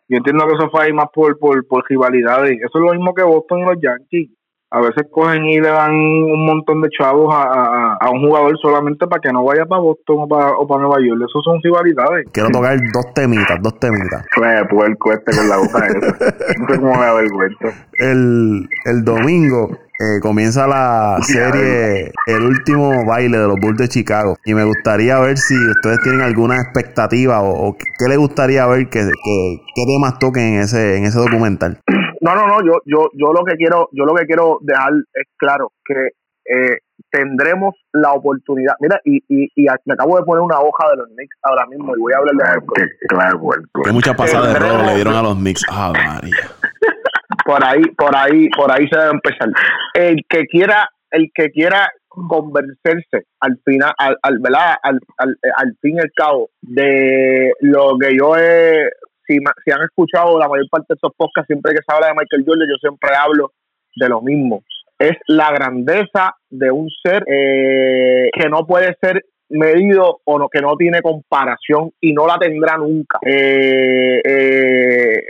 Yo 0.08 0.16
entiendo 0.18 0.46
que 0.46 0.54
eso 0.54 0.68
fue 0.70 0.84
ahí 0.84 0.92
más 0.92 1.06
por, 1.14 1.38
por, 1.38 1.66
por 1.66 1.84
rivalidades. 1.88 2.58
Eso 2.58 2.78
es 2.78 2.84
lo 2.84 2.92
mismo 2.92 3.14
que 3.14 3.22
Boston 3.22 3.60
y 3.60 3.64
los 3.64 3.80
Yankees. 3.80 4.28
A 4.72 4.80
veces 4.80 5.04
cogen 5.10 5.44
y 5.44 5.60
le 5.60 5.68
dan 5.68 5.92
un 5.92 6.46
montón 6.46 6.80
de 6.80 6.88
chavos 6.88 7.32
a, 7.34 7.98
a, 8.00 8.10
un 8.10 8.26
jugador 8.26 8.58
solamente 8.58 9.06
para 9.06 9.20
que 9.20 9.30
no 9.30 9.44
vaya 9.44 9.66
para 9.66 9.82
Boston 9.82 10.16
o 10.20 10.28
para, 10.28 10.52
o 10.52 10.66
para 10.66 10.80
Nueva 10.80 10.96
York. 11.06 11.20
Eso 11.28 11.42
son 11.42 11.60
rivalidades. 11.62 12.26
Quiero 12.32 12.48
tocar 12.48 12.78
dos 12.92 13.12
temitas, 13.14 13.60
dos 13.62 13.78
temitas. 13.78 14.24
Pues, 14.34 14.66
puerco 14.70 15.12
este 15.12 15.36
con 15.36 15.48
la 15.48 15.56
boca 15.58 15.86
esa. 15.86 16.34
No 16.58 16.66
sé 16.66 16.80
cómo 16.80 16.94
me 16.94 17.00
da 17.00 17.14
vergüenza. 17.14 17.68
El, 17.98 18.68
el 18.86 19.04
domingo 19.04 19.68
eh, 20.00 20.20
comienza 20.20 20.66
la 20.66 21.18
serie 21.22 22.10
El 22.26 22.42
último 22.42 23.04
baile 23.04 23.38
de 23.38 23.46
los 23.46 23.60
Bulls 23.60 23.78
de 23.78 23.88
Chicago. 23.88 24.36
Y 24.44 24.54
me 24.54 24.64
gustaría 24.64 25.18
ver 25.20 25.38
si 25.38 25.54
ustedes 25.54 26.00
tienen 26.02 26.22
alguna 26.22 26.60
expectativa 26.60 27.42
o, 27.42 27.76
qué 27.76 28.08
les 28.08 28.18
gustaría 28.18 28.66
ver 28.66 28.88
que, 28.88 29.00
que, 29.00 29.60
qué 29.74 29.84
temas 29.86 30.18
toquen 30.18 30.54
en 30.54 30.60
ese, 30.62 30.96
en 30.96 31.04
ese 31.04 31.18
documental. 31.18 31.78
No, 32.22 32.36
no, 32.36 32.46
no, 32.46 32.60
yo, 32.64 32.80
yo, 32.86 33.10
yo 33.14 33.32
lo 33.32 33.44
que 33.44 33.56
quiero, 33.56 33.88
yo 33.90 34.04
lo 34.04 34.14
que 34.14 34.26
quiero 34.26 34.58
dejar 34.62 34.92
es 35.12 35.26
claro 35.36 35.72
que 35.84 36.10
eh, 36.44 36.78
tendremos 37.10 37.74
la 37.92 38.12
oportunidad. 38.12 38.74
Mira, 38.78 39.00
y, 39.04 39.16
y, 39.28 39.50
y, 39.56 39.66
me 39.86 39.94
acabo 39.94 40.16
de 40.16 40.22
poner 40.22 40.40
una 40.40 40.60
hoja 40.60 40.90
de 40.90 40.96
los 40.98 41.08
Knicks 41.08 41.36
ahora 41.42 41.66
mismo 41.66 41.96
y 41.96 42.00
voy 42.00 42.12
a 42.12 42.18
hablar 42.18 42.60
de 42.60 42.88
claro, 43.08 43.40
Que 43.84 43.92
mucha 43.92 44.14
pasada 44.14 44.52
de 44.52 44.58
robo 44.58 44.84
le 44.84 44.94
dieron 44.94 45.16
a 45.16 45.22
los 45.22 45.34
Knicks. 45.34 45.64
Ah, 45.68 45.92
María. 45.92 46.36
por 47.44 47.64
ahí, 47.64 47.82
por 47.96 48.16
ahí, 48.16 48.48
por 48.50 48.70
ahí 48.70 48.86
se 48.88 48.96
debe 48.96 49.10
empezar. 49.10 49.48
El 49.94 50.24
que 50.28 50.46
quiera, 50.46 50.88
el 51.10 51.28
que 51.34 51.50
quiera 51.50 51.90
convencerse 52.08 53.26
al 53.40 53.58
final, 53.64 53.92
al, 53.98 54.16
al, 54.22 54.40
Al, 54.82 55.00
al, 55.18 55.38
al 55.56 55.76
fin 55.80 55.96
y 55.96 56.00
al 56.00 56.12
cabo 56.14 56.50
de 56.60 57.52
lo 57.60 57.98
que 57.98 58.16
yo 58.16 58.36
he 58.36 58.88
si, 59.26 59.38
han 59.72 59.82
escuchado 59.82 60.38
la 60.38 60.48
mayor 60.48 60.68
parte 60.70 60.86
de 60.90 60.94
estos 60.94 61.12
podcasts, 61.16 61.46
siempre 61.46 61.72
que 61.72 61.82
se 61.86 61.94
habla 61.94 62.08
de 62.08 62.14
Michael 62.14 62.44
Jordan, 62.46 62.68
yo 62.68 62.76
siempre 62.76 63.10
hablo 63.16 63.52
de 63.96 64.08
lo 64.08 64.20
mismo. 64.20 64.62
Es 64.98 65.16
la 65.26 65.50
grandeza 65.50 66.34
de 66.48 66.70
un 66.70 66.88
ser 67.02 67.24
eh, 67.26 68.30
que 68.32 68.48
no 68.48 68.66
puede 68.66 68.96
ser 69.00 69.24
medido 69.48 70.20
o 70.24 70.38
no, 70.38 70.48
que 70.48 70.60
no 70.60 70.76
tiene 70.76 71.02
comparación 71.02 71.90
y 72.00 72.12
no 72.12 72.26
la 72.26 72.38
tendrá 72.38 72.76
nunca. 72.76 73.18
Eh, 73.24 74.20
eh, 74.24 75.22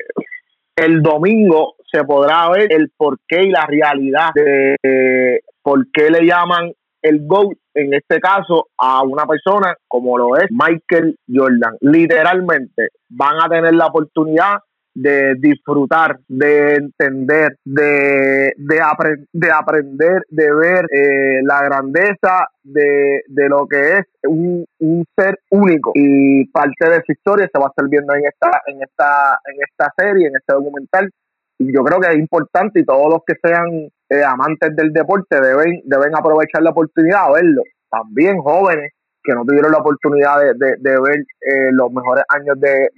el 0.77 1.03
domingo 1.03 1.75
se 1.91 2.05
podrá 2.05 2.49
ver 2.51 2.73
el 2.73 2.91
porqué 2.97 3.43
y 3.43 3.51
la 3.51 3.67
realidad 3.67 4.31
de 4.35 5.41
por 5.63 5.91
qué 5.93 6.11
le 6.11 6.27
llaman 6.27 6.73
el 7.03 7.27
GOAT 7.27 7.57
en 7.75 7.95
este 7.95 8.21
caso 8.21 8.69
a 8.79 9.03
una 9.03 9.27
persona 9.27 9.75
como 9.89 10.19
lo 10.19 10.37
es 10.37 10.47
Michael 10.51 11.17
Jordan. 11.29 11.77
Literalmente 11.81 12.89
van 13.09 13.37
a 13.43 13.49
tener 13.49 13.75
la 13.75 13.87
oportunidad 13.87 14.59
de 14.95 15.35
disfrutar, 15.39 16.19
de 16.29 16.75
entender, 16.75 17.57
de, 17.65 18.53
de, 18.57 19.27
de 19.33 19.51
aprender, 19.51 20.23
de 20.29 20.55
ver 20.55 20.85
eh, 20.91 21.41
la 21.45 21.63
grandeza 21.63 22.47
de, 22.63 23.23
de, 23.27 23.49
lo 23.49 23.67
que 23.67 23.99
es 23.99 24.05
un, 24.25 24.65
un, 24.81 25.05
ser 25.17 25.39
único. 25.51 25.93
Y 25.95 26.47
parte 26.49 26.91
de 26.91 27.03
su 27.07 27.13
historia 27.13 27.49
se 27.51 27.59
va 27.59 27.67
a 27.67 27.69
estar 27.69 27.89
viendo 27.89 28.15
en 28.15 28.27
esta, 28.27 28.51
en 28.67 28.83
esta, 28.83 29.39
en 29.47 29.57
esta 29.67 29.93
serie, 29.97 30.29
en 30.29 30.37
este 30.37 30.53
documental. 30.53 31.11
Y 31.59 31.73
yo 31.73 31.83
creo 31.85 32.01
que 32.01 32.11
es 32.11 32.19
importante 32.19 32.81
y 32.81 32.85
todos 32.85 33.11
los 33.11 33.23
que 33.27 33.35
sean 33.43 33.89
eh, 34.13 34.23
amantes 34.25 34.77
del 34.77 34.93
deporte 34.93 35.41
deben, 35.41 35.81
deben 35.85 36.15
aprovechar 36.15 36.63
la 36.63 36.71
oportunidad 36.71 37.29
de 37.29 37.33
verlo. 37.33 37.63
También 37.91 38.39
jóvenes 38.43 38.93
que 39.25 39.33
no 39.33 39.43
tuvieron 39.45 39.73
la 39.73 39.79
oportunidad 39.79 40.37
de, 40.55 41.01
ver 41.01 41.25
eh, 41.41 41.71
los 41.73 41.91
mejores 41.93 42.25
años 42.29 42.61
de, 42.61 42.89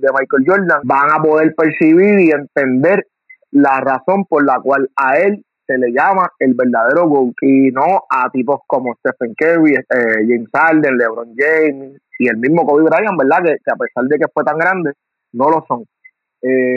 Michael 0.00 0.44
Jordan 0.46 0.80
van 0.84 1.10
a 1.12 1.22
poder 1.22 1.54
percibir 1.54 2.20
y 2.20 2.30
entender 2.30 3.06
la 3.50 3.80
razón 3.80 4.24
por 4.24 4.46
la 4.46 4.60
cual 4.60 4.88
a 4.96 5.18
él 5.18 5.44
se 5.66 5.76
le 5.76 5.92
llama 5.92 6.30
el 6.38 6.54
verdadero 6.54 7.06
GOAT 7.06 7.34
y 7.42 7.70
no 7.70 8.04
a 8.08 8.30
tipos 8.30 8.60
como 8.66 8.94
Stephen 8.94 9.34
Curry, 9.34 9.74
eh, 9.74 10.24
James 10.26 10.48
Harden, 10.54 10.96
LeBron 10.96 11.34
James 11.36 12.00
y 12.18 12.28
el 12.28 12.38
mismo 12.38 12.64
Kobe 12.64 12.84
Bryant, 12.84 13.18
¿verdad? 13.18 13.44
Que, 13.44 13.72
a 13.72 13.76
pesar 13.76 14.04
de 14.04 14.18
que 14.18 14.26
fue 14.32 14.42
tan 14.42 14.56
grande, 14.56 14.92
no 15.32 15.50
lo 15.50 15.62
son. 15.68 15.84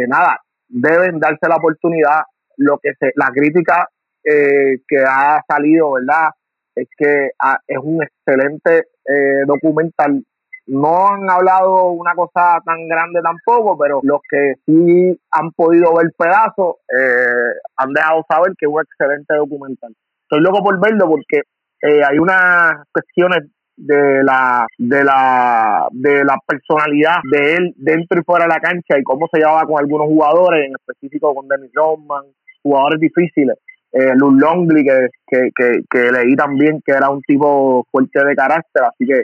nada, 0.10 0.38
deben 0.68 1.20
darse 1.20 1.48
la 1.48 1.56
oportunidad, 1.56 2.24
lo 2.58 2.78
que 2.80 2.94
se, 3.00 3.12
la 3.16 3.30
crítica 3.34 3.88
eh, 4.24 4.80
que 4.88 5.04
ha 5.08 5.40
salido, 5.48 5.92
¿verdad? 5.94 6.30
Es 6.76 6.88
que 6.98 7.30
ah, 7.40 7.60
es 7.68 7.78
un 7.78 8.02
excelente 8.02 8.88
eh, 9.06 9.44
documental. 9.46 10.24
No 10.68 11.08
han 11.08 11.30
hablado 11.30 11.92
una 11.92 12.16
cosa 12.16 12.60
tan 12.66 12.88
grande 12.88 13.22
tampoco, 13.22 13.78
pero 13.78 14.00
los 14.02 14.20
que 14.28 14.56
sí 14.66 15.20
han 15.30 15.52
podido 15.52 15.94
ver 15.96 16.12
pedazos 16.18 16.78
eh, 16.90 17.54
han 17.78 17.94
dejado 17.94 18.26
saber 18.28 18.54
que 18.58 18.66
es 18.66 18.72
un 18.72 18.82
excelente 18.82 19.36
documental. 19.36 19.94
Estoy 20.24 20.42
loco 20.42 20.64
por 20.64 20.80
verlo 20.82 21.08
porque 21.08 21.42
hay 21.84 22.18
unas 22.18 22.84
cuestiones 22.92 23.48
de 23.78 24.24
la 24.24 24.66
de 24.80 25.04
la 25.04 25.88
de 25.92 26.24
la 26.24 26.38
personalidad 26.48 27.18
de 27.30 27.56
él 27.58 27.74
dentro 27.78 28.20
y 28.20 28.24
fuera 28.24 28.46
de 28.46 28.50
la 28.50 28.60
cancha 28.60 28.98
y 28.98 29.04
cómo 29.04 29.28
se 29.32 29.38
llevaba 29.38 29.66
con 29.66 29.78
algunos 29.78 30.08
jugadores 30.08 30.66
en 30.66 30.74
específico 30.74 31.36
con 31.36 31.48
Dennis 31.48 31.72
Rodman 31.76 32.24
jugadores 32.66 33.00
difíciles. 33.00 33.56
Eh, 33.92 34.14
Luz 34.16 34.34
Longley, 34.42 34.84
que, 34.84 35.50
que, 35.56 35.82
que, 35.90 36.12
leí 36.12 36.36
también 36.36 36.82
que 36.86 36.92
era 36.92 37.10
un 37.10 37.22
tipo 37.22 37.86
fuerte 37.92 38.26
de 38.26 38.36
carácter, 38.36 38.84
así 38.84 39.06
que, 39.06 39.24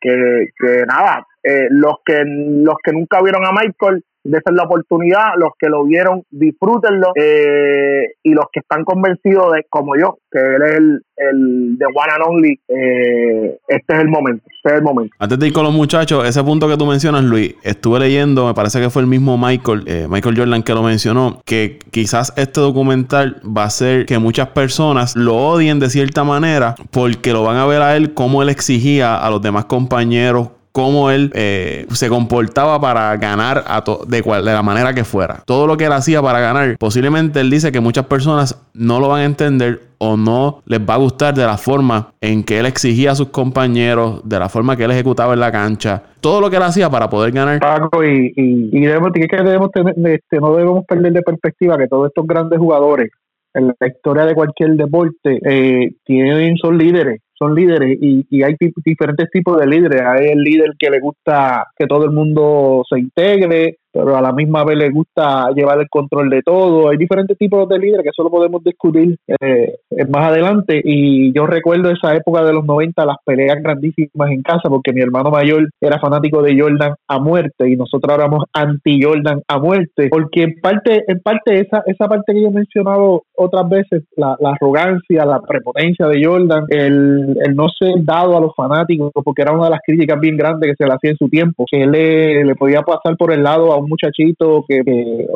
que, 0.00 0.46
que 0.56 0.84
nada, 0.86 1.26
eh, 1.42 1.66
los 1.70 1.96
que 2.04 2.22
los 2.24 2.76
que 2.82 2.92
nunca 2.92 3.22
vieron 3.22 3.44
a 3.44 3.52
Michael 3.52 4.04
de 4.24 4.40
ser 4.40 4.54
la 4.54 4.64
oportunidad, 4.64 5.34
los 5.36 5.50
que 5.58 5.68
lo 5.68 5.84
vieron, 5.84 6.22
disfrútenlo, 6.30 7.12
eh, 7.16 8.14
y 8.22 8.32
los 8.34 8.46
que 8.52 8.60
están 8.60 8.84
convencidos 8.84 9.52
de, 9.52 9.66
como 9.68 9.96
yo, 9.96 10.18
que 10.30 10.38
él 10.38 10.62
es 10.62 10.76
el, 10.76 11.04
el 11.16 11.78
One 11.82 12.12
and 12.12 12.22
Only, 12.24 12.60
eh, 12.68 13.58
este 13.66 13.94
es 13.94 14.00
el 14.00 14.08
momento, 14.08 14.44
este 14.46 14.68
es 14.70 14.74
el 14.76 14.82
momento. 14.82 15.14
Antes 15.18 15.38
de 15.38 15.46
ir 15.48 15.52
con 15.52 15.64
los 15.64 15.72
muchachos, 15.72 16.26
ese 16.26 16.42
punto 16.44 16.68
que 16.68 16.76
tú 16.76 16.86
mencionas, 16.86 17.24
Luis, 17.24 17.56
estuve 17.62 17.98
leyendo, 17.98 18.46
me 18.46 18.54
parece 18.54 18.80
que 18.80 18.90
fue 18.90 19.02
el 19.02 19.08
mismo 19.08 19.36
Michael, 19.36 19.84
eh, 19.86 20.06
Michael 20.08 20.38
Jordan 20.38 20.62
que 20.62 20.74
lo 20.74 20.82
mencionó, 20.82 21.40
que 21.44 21.80
quizás 21.90 22.32
este 22.36 22.60
documental 22.60 23.40
va 23.44 23.64
a 23.64 23.70
ser 23.70 24.06
que 24.06 24.18
muchas 24.18 24.48
personas 24.48 25.16
lo 25.16 25.36
odien 25.36 25.80
de 25.80 25.90
cierta 25.90 26.22
manera 26.22 26.76
porque 26.92 27.32
lo 27.32 27.42
van 27.42 27.56
a 27.56 27.66
ver 27.66 27.82
a 27.82 27.96
él 27.96 28.14
como 28.14 28.42
él 28.42 28.48
exigía 28.48 29.16
a 29.16 29.30
los 29.30 29.42
demás 29.42 29.64
compañeros 29.64 30.50
cómo 30.72 31.10
él 31.10 31.30
eh, 31.34 31.86
se 31.90 32.08
comportaba 32.08 32.80
para 32.80 33.16
ganar 33.16 33.62
a 33.66 33.84
de, 34.06 34.22
cual, 34.22 34.44
de 34.44 34.52
la 34.52 34.62
manera 34.62 34.94
que 34.94 35.04
fuera. 35.04 35.42
Todo 35.46 35.66
lo 35.66 35.76
que 35.76 35.84
él 35.84 35.92
hacía 35.92 36.22
para 36.22 36.40
ganar, 36.40 36.76
posiblemente 36.78 37.40
él 37.40 37.50
dice 37.50 37.70
que 37.70 37.80
muchas 37.80 38.06
personas 38.06 38.60
no 38.74 38.98
lo 38.98 39.08
van 39.08 39.20
a 39.20 39.24
entender 39.24 39.80
o 39.98 40.16
no 40.16 40.62
les 40.66 40.80
va 40.80 40.94
a 40.94 40.96
gustar 40.96 41.34
de 41.34 41.44
la 41.44 41.56
forma 41.56 42.14
en 42.20 42.42
que 42.42 42.58
él 42.58 42.66
exigía 42.66 43.12
a 43.12 43.14
sus 43.14 43.28
compañeros, 43.28 44.20
de 44.24 44.38
la 44.38 44.48
forma 44.48 44.76
que 44.76 44.84
él 44.84 44.90
ejecutaba 44.90 45.34
en 45.34 45.40
la 45.40 45.52
cancha, 45.52 46.02
todo 46.20 46.40
lo 46.40 46.50
que 46.50 46.56
él 46.56 46.62
hacía 46.62 46.90
para 46.90 47.08
poder 47.08 47.32
ganar. 47.32 47.60
Paco, 47.60 48.02
y, 48.02 48.32
y, 48.34 48.80
debemos, 48.80 49.12
que 49.12 49.36
debemos 49.36 49.70
tener, 49.70 49.94
este, 49.96 50.40
no 50.40 50.56
debemos 50.56 50.84
perder 50.86 51.12
de 51.12 51.22
perspectiva 51.22 51.78
que 51.78 51.86
todos 51.86 52.08
estos 52.08 52.26
grandes 52.26 52.58
jugadores 52.58 53.10
en 53.54 53.68
la 53.78 53.86
historia 53.86 54.24
de 54.24 54.34
cualquier 54.34 54.70
deporte 54.70 55.38
eh, 55.44 55.92
tienen, 56.04 56.56
son 56.56 56.78
líderes 56.78 57.20
son 57.42 57.54
líderes 57.54 57.98
y, 58.00 58.24
y 58.30 58.42
hay 58.42 58.54
diferentes 58.84 59.28
tipos 59.30 59.58
de 59.58 59.66
líderes. 59.66 60.02
Hay 60.02 60.28
el 60.28 60.42
líder 60.42 60.70
que 60.78 60.90
le 60.90 61.00
gusta 61.00 61.66
que 61.76 61.86
todo 61.86 62.04
el 62.04 62.12
mundo 62.12 62.82
se 62.88 63.00
integre, 63.00 63.78
pero 63.92 64.16
a 64.16 64.22
la 64.22 64.32
misma 64.32 64.64
vez 64.64 64.78
le 64.78 64.90
gusta 64.90 65.50
llevar 65.54 65.78
el 65.78 65.88
control 65.88 66.30
de 66.30 66.42
todo. 66.42 66.88
Hay 66.88 66.96
diferentes 66.96 67.36
tipos 67.36 67.68
de 67.68 67.78
líderes 67.78 68.04
que 68.04 68.10
eso 68.10 68.22
lo 68.22 68.30
podemos 68.30 68.62
descubrir 68.64 69.16
eh, 69.40 69.74
más 70.08 70.30
adelante. 70.30 70.80
Y 70.82 71.32
yo 71.32 71.46
recuerdo 71.46 71.90
esa 71.90 72.14
época 72.14 72.42
de 72.44 72.52
los 72.52 72.64
90, 72.64 73.04
las 73.04 73.16
peleas 73.24 73.62
grandísimas 73.62 74.30
en 74.30 74.42
casa, 74.42 74.68
porque 74.68 74.92
mi 74.92 75.02
hermano 75.02 75.30
mayor 75.30 75.68
era 75.80 75.98
fanático 75.98 76.42
de 76.42 76.58
Jordan 76.58 76.94
a 77.06 77.18
muerte 77.18 77.68
y 77.68 77.76
nosotros 77.76 78.16
éramos 78.16 78.44
anti-Jordan 78.52 79.42
a 79.46 79.58
muerte. 79.58 80.08
Porque 80.10 80.44
en 80.44 80.60
parte, 80.60 81.04
en 81.06 81.20
parte 81.20 81.60
esa, 81.60 81.82
esa 81.86 82.08
parte 82.08 82.32
que 82.32 82.42
yo 82.42 82.48
he 82.48 82.52
mencionado 82.52 83.22
otras 83.36 83.68
veces, 83.68 84.04
la, 84.16 84.36
arrogancia, 84.42 85.24
la 85.24 85.40
prepotencia 85.40 86.06
de 86.06 86.24
Jordan, 86.24 86.64
el, 86.68 87.36
el, 87.44 87.56
no 87.56 87.68
ser 87.68 87.94
dado 88.04 88.36
a 88.36 88.40
los 88.40 88.54
fanáticos, 88.54 89.10
porque 89.12 89.42
era 89.42 89.52
una 89.52 89.64
de 89.64 89.70
las 89.70 89.80
críticas 89.84 90.20
bien 90.20 90.36
grandes 90.36 90.70
que 90.70 90.76
se 90.76 90.88
le 90.88 90.94
hacía 90.94 91.10
en 91.10 91.16
su 91.16 91.28
tiempo, 91.28 91.64
que 91.70 91.82
él 91.82 91.90
le, 91.90 92.44
le 92.44 92.54
podía 92.54 92.82
pasar 92.82 93.16
por 93.16 93.32
el 93.32 93.42
lado 93.42 93.72
a 93.72 93.81
un 93.82 93.88
muchachito 93.88 94.64
que, 94.68 94.82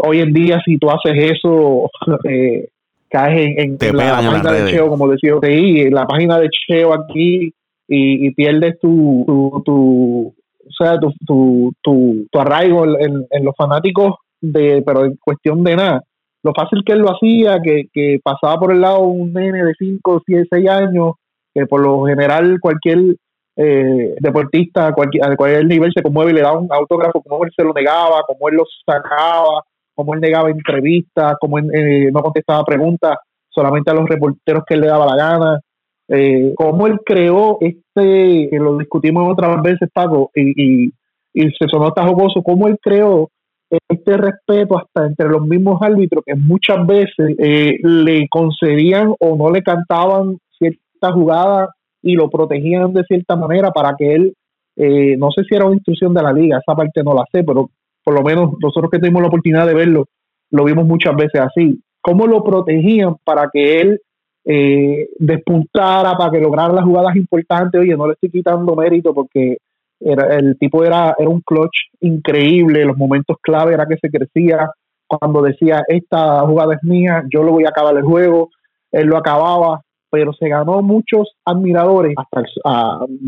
hoy 0.03 0.21
en 0.21 0.33
día 0.33 0.61
si 0.65 0.79
tú 0.79 0.89
haces 0.91 1.33
eso 1.33 1.91
eh, 2.25 2.69
caes 3.09 3.57
en, 3.59 3.79
la 3.97 4.17
página 4.17 4.53
de 4.53 4.71
Cheo, 4.71 4.89
como 4.89 5.09
decía 5.09 5.35
en 5.43 5.95
la 5.95 6.07
página 6.07 6.39
de 6.39 6.49
Cheo 6.51 6.93
aquí 6.93 7.53
y, 7.89 8.31
pierdes 8.33 8.79
tu, 8.81 9.63
tu, 9.65 10.35
o 10.67 10.73
sea, 10.77 10.99
tu, 10.99 11.13
tu, 11.83 12.27
tu, 12.31 12.41
arraigo 12.41 12.85
en, 12.85 13.45
los 13.45 13.55
fanáticos, 13.57 14.17
de 14.41 14.83
pero 14.85 15.05
en 15.05 15.17
cuestión 15.17 15.63
de 15.63 15.77
nada. 15.77 16.03
Lo 16.43 16.53
fácil 16.53 16.83
que 16.85 16.93
él 16.93 17.01
lo 17.01 17.11
hacía, 17.11 17.61
que, 17.63 17.85
que 17.93 18.19
pasaba 18.23 18.59
por 18.59 18.73
el 18.73 18.81
lado 18.81 19.01
un 19.01 19.33
nene 19.33 19.65
de 19.65 19.73
5, 19.79 20.23
6 20.27 20.69
años, 20.69 21.15
que 21.55 21.67
por 21.67 21.81
lo 21.81 22.05
general 22.05 22.59
cualquier 22.61 23.17
eh, 23.57 24.15
deportista 24.21 24.89
a 24.89 24.93
cualquier, 24.93 25.65
nivel 25.65 25.91
se 25.93 26.03
conmueve 26.03 26.33
y 26.33 26.35
le 26.35 26.43
da 26.43 26.53
un 26.53 26.69
autógrafo, 26.71 27.23
como 27.23 27.45
él 27.45 27.53
se 27.57 27.65
lo 27.65 27.73
negaba, 27.73 28.23
como 28.27 28.49
él 28.49 28.57
lo 28.57 28.65
sacaba, 28.85 29.65
como 29.95 30.15
él 30.15 30.21
negaba 30.21 30.51
entrevistas, 30.51 31.37
como 31.41 31.59
él 31.59 31.71
eh, 31.75 32.11
no 32.13 32.21
contestaba 32.21 32.65
preguntas. 32.65 33.17
Solamente 33.49 33.91
a 33.91 33.95
los 33.95 34.07
reporteros 34.07 34.65
que 34.67 34.75
él 34.75 34.83
le 34.83 34.89
daba 34.89 35.07
la 35.07 35.17
gana. 35.17 35.61
Eh, 36.09 36.53
cómo 36.55 36.87
él 36.87 37.01
creó 37.05 37.57
este, 37.61 38.49
que 38.51 38.59
lo 38.59 38.77
discutimos 38.77 39.33
otras 39.33 39.61
veces, 39.63 39.89
Paco, 39.93 40.31
y, 40.35 40.89
y, 40.89 40.93
se 41.35 41.69
sonó 41.69 41.87
hasta 41.87 42.07
jocoso, 42.07 42.43
cómo 42.43 42.69
él 42.69 42.79
creó 42.81 43.31
este 43.89 44.17
respeto 44.17 44.79
hasta 44.79 45.07
entre 45.07 45.29
los 45.29 45.43
mismos 45.47 45.81
árbitros 45.83 46.23
que 46.25 46.35
muchas 46.35 46.87
veces 46.87 47.35
eh, 47.39 47.79
le 47.83 48.29
concedían 48.29 49.13
o 49.19 49.37
no 49.37 49.51
le 49.51 49.63
cantaban 49.63 50.39
cierta 50.57 51.13
jugada 51.13 51.76
y 52.07 52.15
lo 52.15 52.31
protegían 52.31 52.93
de 52.93 53.03
cierta 53.03 53.35
manera 53.35 53.73
para 53.73 53.97
que 53.99 54.15
él, 54.15 54.35
eh, 54.77 55.17
no 55.17 55.33
sé 55.33 55.43
si 55.43 55.57
era 55.57 55.65
una 55.65 55.75
instrucción 55.75 56.15
de 56.15 56.23
la 56.23 56.33
liga, 56.33 56.59
esa 56.59 56.77
parte 56.77 57.03
no 57.03 57.15
la 57.15 57.25
sé, 57.33 57.43
pero 57.43 57.69
por 58.05 58.15
lo 58.15 58.23
menos 58.23 58.53
nosotros 58.63 58.89
que 58.93 59.01
tuvimos 59.01 59.23
la 59.23 59.29
oportunidad 59.29 59.67
de 59.67 59.75
verlo, 59.75 60.05
lo 60.53 60.65
vimos 60.65 60.87
muchas 60.87 61.17
veces 61.17 61.41
así. 61.41 61.83
¿Cómo 62.01 62.29
lo 62.29 62.45
protegían 62.45 63.17
para 63.25 63.51
que 63.53 63.81
él 63.81 64.01
eh, 64.45 65.09
despuntara, 65.19 66.17
para 66.17 66.31
que 66.31 66.41
lograra 66.41 66.73
las 66.73 66.85
jugadas 66.85 67.17
importantes? 67.17 67.81
Oye, 67.81 67.97
no 67.97 68.07
le 68.07 68.13
estoy 68.13 68.31
quitando 68.31 68.77
mérito 68.77 69.13
porque 69.13 69.57
era, 69.99 70.37
el 70.37 70.57
tipo 70.59 70.85
era, 70.85 71.17
era 71.19 71.29
un 71.29 71.41
clutch 71.41 71.77
increíble, 72.03 72.85
los 72.85 72.97
momentos 72.97 73.37
clave 73.43 73.75
era 73.75 73.87
que 73.87 73.97
se 73.97 74.09
crecía, 74.09 74.71
cuando 75.09 75.43
decía, 75.43 75.83
esta 75.89 76.43
jugada 76.43 76.75
es 76.75 76.85
mía, 76.85 77.25
yo 77.33 77.43
lo 77.43 77.51
voy 77.51 77.65
a 77.65 77.71
acabar 77.71 77.97
el 77.97 78.05
juego, 78.05 78.51
él 78.93 79.09
lo 79.09 79.17
acababa, 79.17 79.81
pero 80.17 80.33
se 80.33 80.49
ganó 80.49 80.81
muchos 80.81 81.37
admiradores. 81.45 82.15
Hasta 82.17 82.43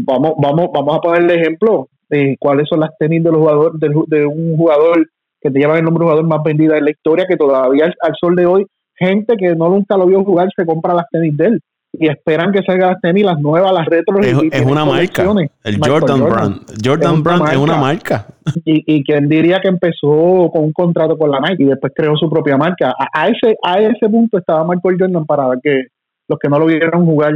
vamos, 0.06 0.32
vamos, 0.38 0.68
vamos 0.72 0.96
a 0.96 1.00
poner 1.00 1.22
el 1.24 1.30
ejemplo 1.38 1.86
de 2.08 2.34
cuáles 2.40 2.66
son 2.66 2.80
las 2.80 2.96
tenis 2.98 3.22
de, 3.22 3.30
los 3.30 3.40
jugadores, 3.40 3.78
de, 3.78 4.24
un 4.24 4.56
jugador 4.56 5.06
que 5.38 5.50
te 5.50 5.58
llevan 5.58 5.76
el 5.76 5.84
nombre 5.84 6.00
de 6.00 6.10
jugador 6.10 6.26
más 6.26 6.42
vendida 6.42 6.78
en 6.78 6.86
la 6.86 6.90
historia, 6.90 7.26
que 7.28 7.36
todavía 7.36 7.84
al, 7.84 8.14
sol 8.18 8.36
de 8.36 8.46
hoy, 8.46 8.66
gente 8.96 9.36
que 9.36 9.54
no 9.54 9.68
nunca 9.68 9.98
lo 9.98 10.06
vio 10.06 10.24
jugar 10.24 10.48
se 10.56 10.64
compra 10.64 10.94
las 10.94 11.04
tenis 11.10 11.36
de 11.36 11.44
él 11.44 11.60
y 11.92 12.08
esperan 12.08 12.52
que 12.52 12.62
salgan 12.62 12.92
las 12.92 13.00
tenis, 13.02 13.24
las 13.24 13.38
nuevas, 13.38 13.70
las 13.70 13.84
retro. 13.84 14.18
Es, 14.20 14.64
una 14.64 14.86
marca. 14.86 15.26
El 15.64 15.78
Jordan, 15.78 16.24
Brand. 16.24 16.60
Jordan 16.82 17.22
Brand 17.22 17.48
es 17.52 17.56
una 17.58 17.76
marca. 17.76 18.26
Y, 18.64 18.82
y 18.86 19.04
quien 19.04 19.28
diría 19.28 19.60
que 19.60 19.68
empezó 19.68 20.50
con 20.50 20.64
un 20.64 20.72
contrato 20.72 21.18
con 21.18 21.30
la 21.30 21.38
Nike 21.40 21.64
y 21.64 21.66
después 21.66 21.92
creó 21.94 22.16
su 22.16 22.30
propia 22.30 22.56
marca. 22.56 22.94
A, 22.98 23.28
ese 23.28 23.56
a 23.62 23.78
ese 23.78 24.08
punto 24.08 24.38
estaba 24.38 24.64
Michael 24.64 24.96
Jordan 24.98 25.26
para 25.26 25.50
que 25.62 25.88
los 26.28 26.38
que 26.38 26.48
no 26.48 26.58
lo 26.58 26.66
vieron 26.66 27.06
jugar, 27.06 27.34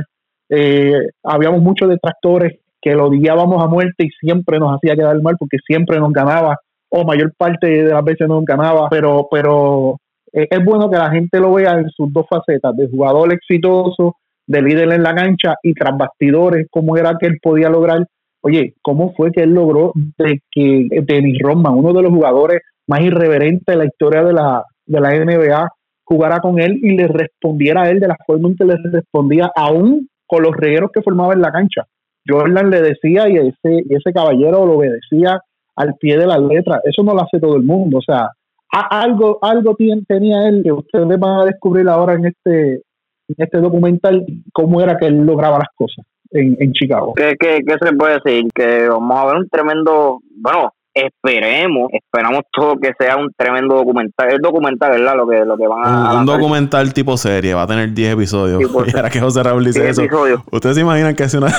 eh, 0.49 1.09
habíamos 1.25 1.63
muchos 1.63 1.89
detractores 1.89 2.59
que 2.81 2.95
lo 2.95 3.07
odiábamos 3.07 3.63
a 3.63 3.69
muerte 3.69 4.05
y 4.05 4.11
siempre 4.11 4.59
nos 4.59 4.77
hacía 4.77 4.97
quedar 4.97 5.21
mal 5.23 5.37
porque 5.39 5.59
siempre 5.67 5.99
nos 5.99 6.13
ganaba 6.13 6.57
o 6.91 7.05
mayor 7.05 7.33
parte 7.37 7.67
de 7.85 7.91
las 7.91 8.05
veces 8.05 8.29
nos 8.29 8.45
ganaba, 8.45 8.89
pero, 8.91 9.27
pero 9.31 9.97
eh, 10.33 10.47
es 10.51 10.65
bueno 10.65 10.91
que 10.91 10.99
la 10.99 11.11
gente 11.11 11.41
lo 11.41 11.55
vea 11.55 11.73
en 11.73 11.89
sus 11.89 12.13
dos 12.13 12.27
facetas, 12.29 12.77
de 12.77 12.89
jugador 12.89 13.33
exitoso, 13.33 14.17
de 14.47 14.61
líder 14.61 14.93
en 14.93 15.03
la 15.03 15.15
cancha 15.15 15.55
y 15.63 15.73
tras 15.73 15.97
bastidores, 15.97 16.67
cómo 16.71 16.97
era 16.99 17.17
que 17.19 17.29
él 17.29 17.39
podía 17.43 17.71
lograr, 17.71 18.07
oye, 18.43 18.75
cómo 18.83 19.15
fue 19.15 19.33
que 19.33 19.43
él 19.43 19.55
logró 19.55 19.93
de 19.95 20.41
que 20.51 20.89
Dennis 20.91 21.39
Rodman, 21.41 21.75
uno 21.75 21.95
de 21.95 22.03
los 22.03 22.13
jugadores 22.13 22.61
más 22.87 23.01
irreverentes 23.01 23.65
de 23.67 23.77
la 23.77 23.87
historia 23.87 24.23
de 24.23 24.33
la, 24.35 24.65
de 24.85 25.01
la 25.01 25.15
NBA, 25.15 25.69
jugara 26.13 26.41
con 26.41 26.61
él 26.61 26.79
y 26.83 26.97
le 26.97 27.09
respondiera 27.09 27.83
a 27.83 27.91
él 27.91 28.01
de 28.01 28.09
la 28.09 28.17
forma 28.27 28.49
en 28.49 28.57
que 28.57 28.65
le 28.65 28.77
respondía, 28.93 29.51
aún 29.57 30.09
con 30.27 30.43
los 30.43 30.55
regueros 30.55 30.91
que 30.93 31.03
formaba 31.03 31.33
en 31.33 31.41
la 31.41 31.51
cancha. 31.51 31.85
Jordan 32.27 32.71
le 32.71 32.83
decía 32.83 33.29
y 33.29 33.37
ese, 33.37 33.85
ese 33.89 34.13
caballero 34.13 34.67
lo 34.67 34.75
obedecía 34.75 35.41
al 35.77 35.95
pie 35.99 36.19
de 36.19 36.27
la 36.27 36.39
letra. 36.39 36.81
Eso 36.85 37.03
no 37.03 37.15
lo 37.15 37.23
hace 37.23 37.41
todo 37.41 37.57
el 37.57 37.63
mundo. 37.63 37.99
O 37.99 38.03
sea, 38.03 38.29
algo, 38.71 39.39
algo 39.43 39.77
tenía 40.07 40.49
él 40.49 40.63
que 40.63 40.73
ustedes 40.73 41.19
van 41.19 41.41
a 41.41 41.45
descubrir 41.45 41.89
ahora 41.89 42.15
en 42.15 42.27
este, 42.27 42.73
en 42.75 43.37
este 43.37 43.59
documental, 43.59 44.25
cómo 44.53 44.81
era 44.81 44.97
que 44.99 45.07
él 45.07 45.27
lograba 45.27 45.59
las 45.59 45.69
cosas 45.75 46.05
en, 46.31 46.57
en 46.61 46.73
Chicago. 46.73 47.15
¿Qué, 47.15 47.35
qué, 47.39 47.61
qué 47.67 47.75
se 47.81 47.95
puede 47.95 48.21
decir? 48.25 48.49
Que 48.55 48.89
vamos 48.89 49.19
a 49.19 49.27
ver 49.27 49.37
un 49.37 49.49
tremendo, 49.49 50.21
bueno, 50.37 50.73
esperemos, 50.95 51.91
esperamos 51.93 52.43
todo 52.53 52.79
que 52.79 52.93
sea 52.99 53.17
un 53.17 53.33
tremendo 53.37 53.77
documental. 53.77 54.29
Es 54.33 54.41
documental, 54.41 54.91
¿verdad? 54.93 55.17
Lo 55.17 55.27
que, 55.27 55.45
lo 55.45 55.57
que 55.57 55.67
van 55.67 55.81
a. 55.85 56.15
Un, 56.19 56.27
documental 56.27 56.93
tipo 56.93 57.17
serie, 57.17 57.55
va 57.55 57.63
a 57.63 57.67
tener 57.67 57.93
10 57.93 58.15
episodios. 58.15 58.61
y 58.87 58.97
ahora 58.97 59.11
que 59.11 59.21
José 59.21 59.43
Raúl 59.43 59.65
dice 59.65 59.89
eso. 59.89 60.03
Ustedes 60.51 60.77
se 60.77 60.83
imaginan 60.83 61.15
que 61.15 61.25
es 61.25 61.35
una, 61.35 61.53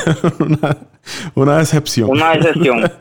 una, 1.36 1.58
decepción. 1.58 2.10
Una 2.10 2.32
decepción. 2.32 2.84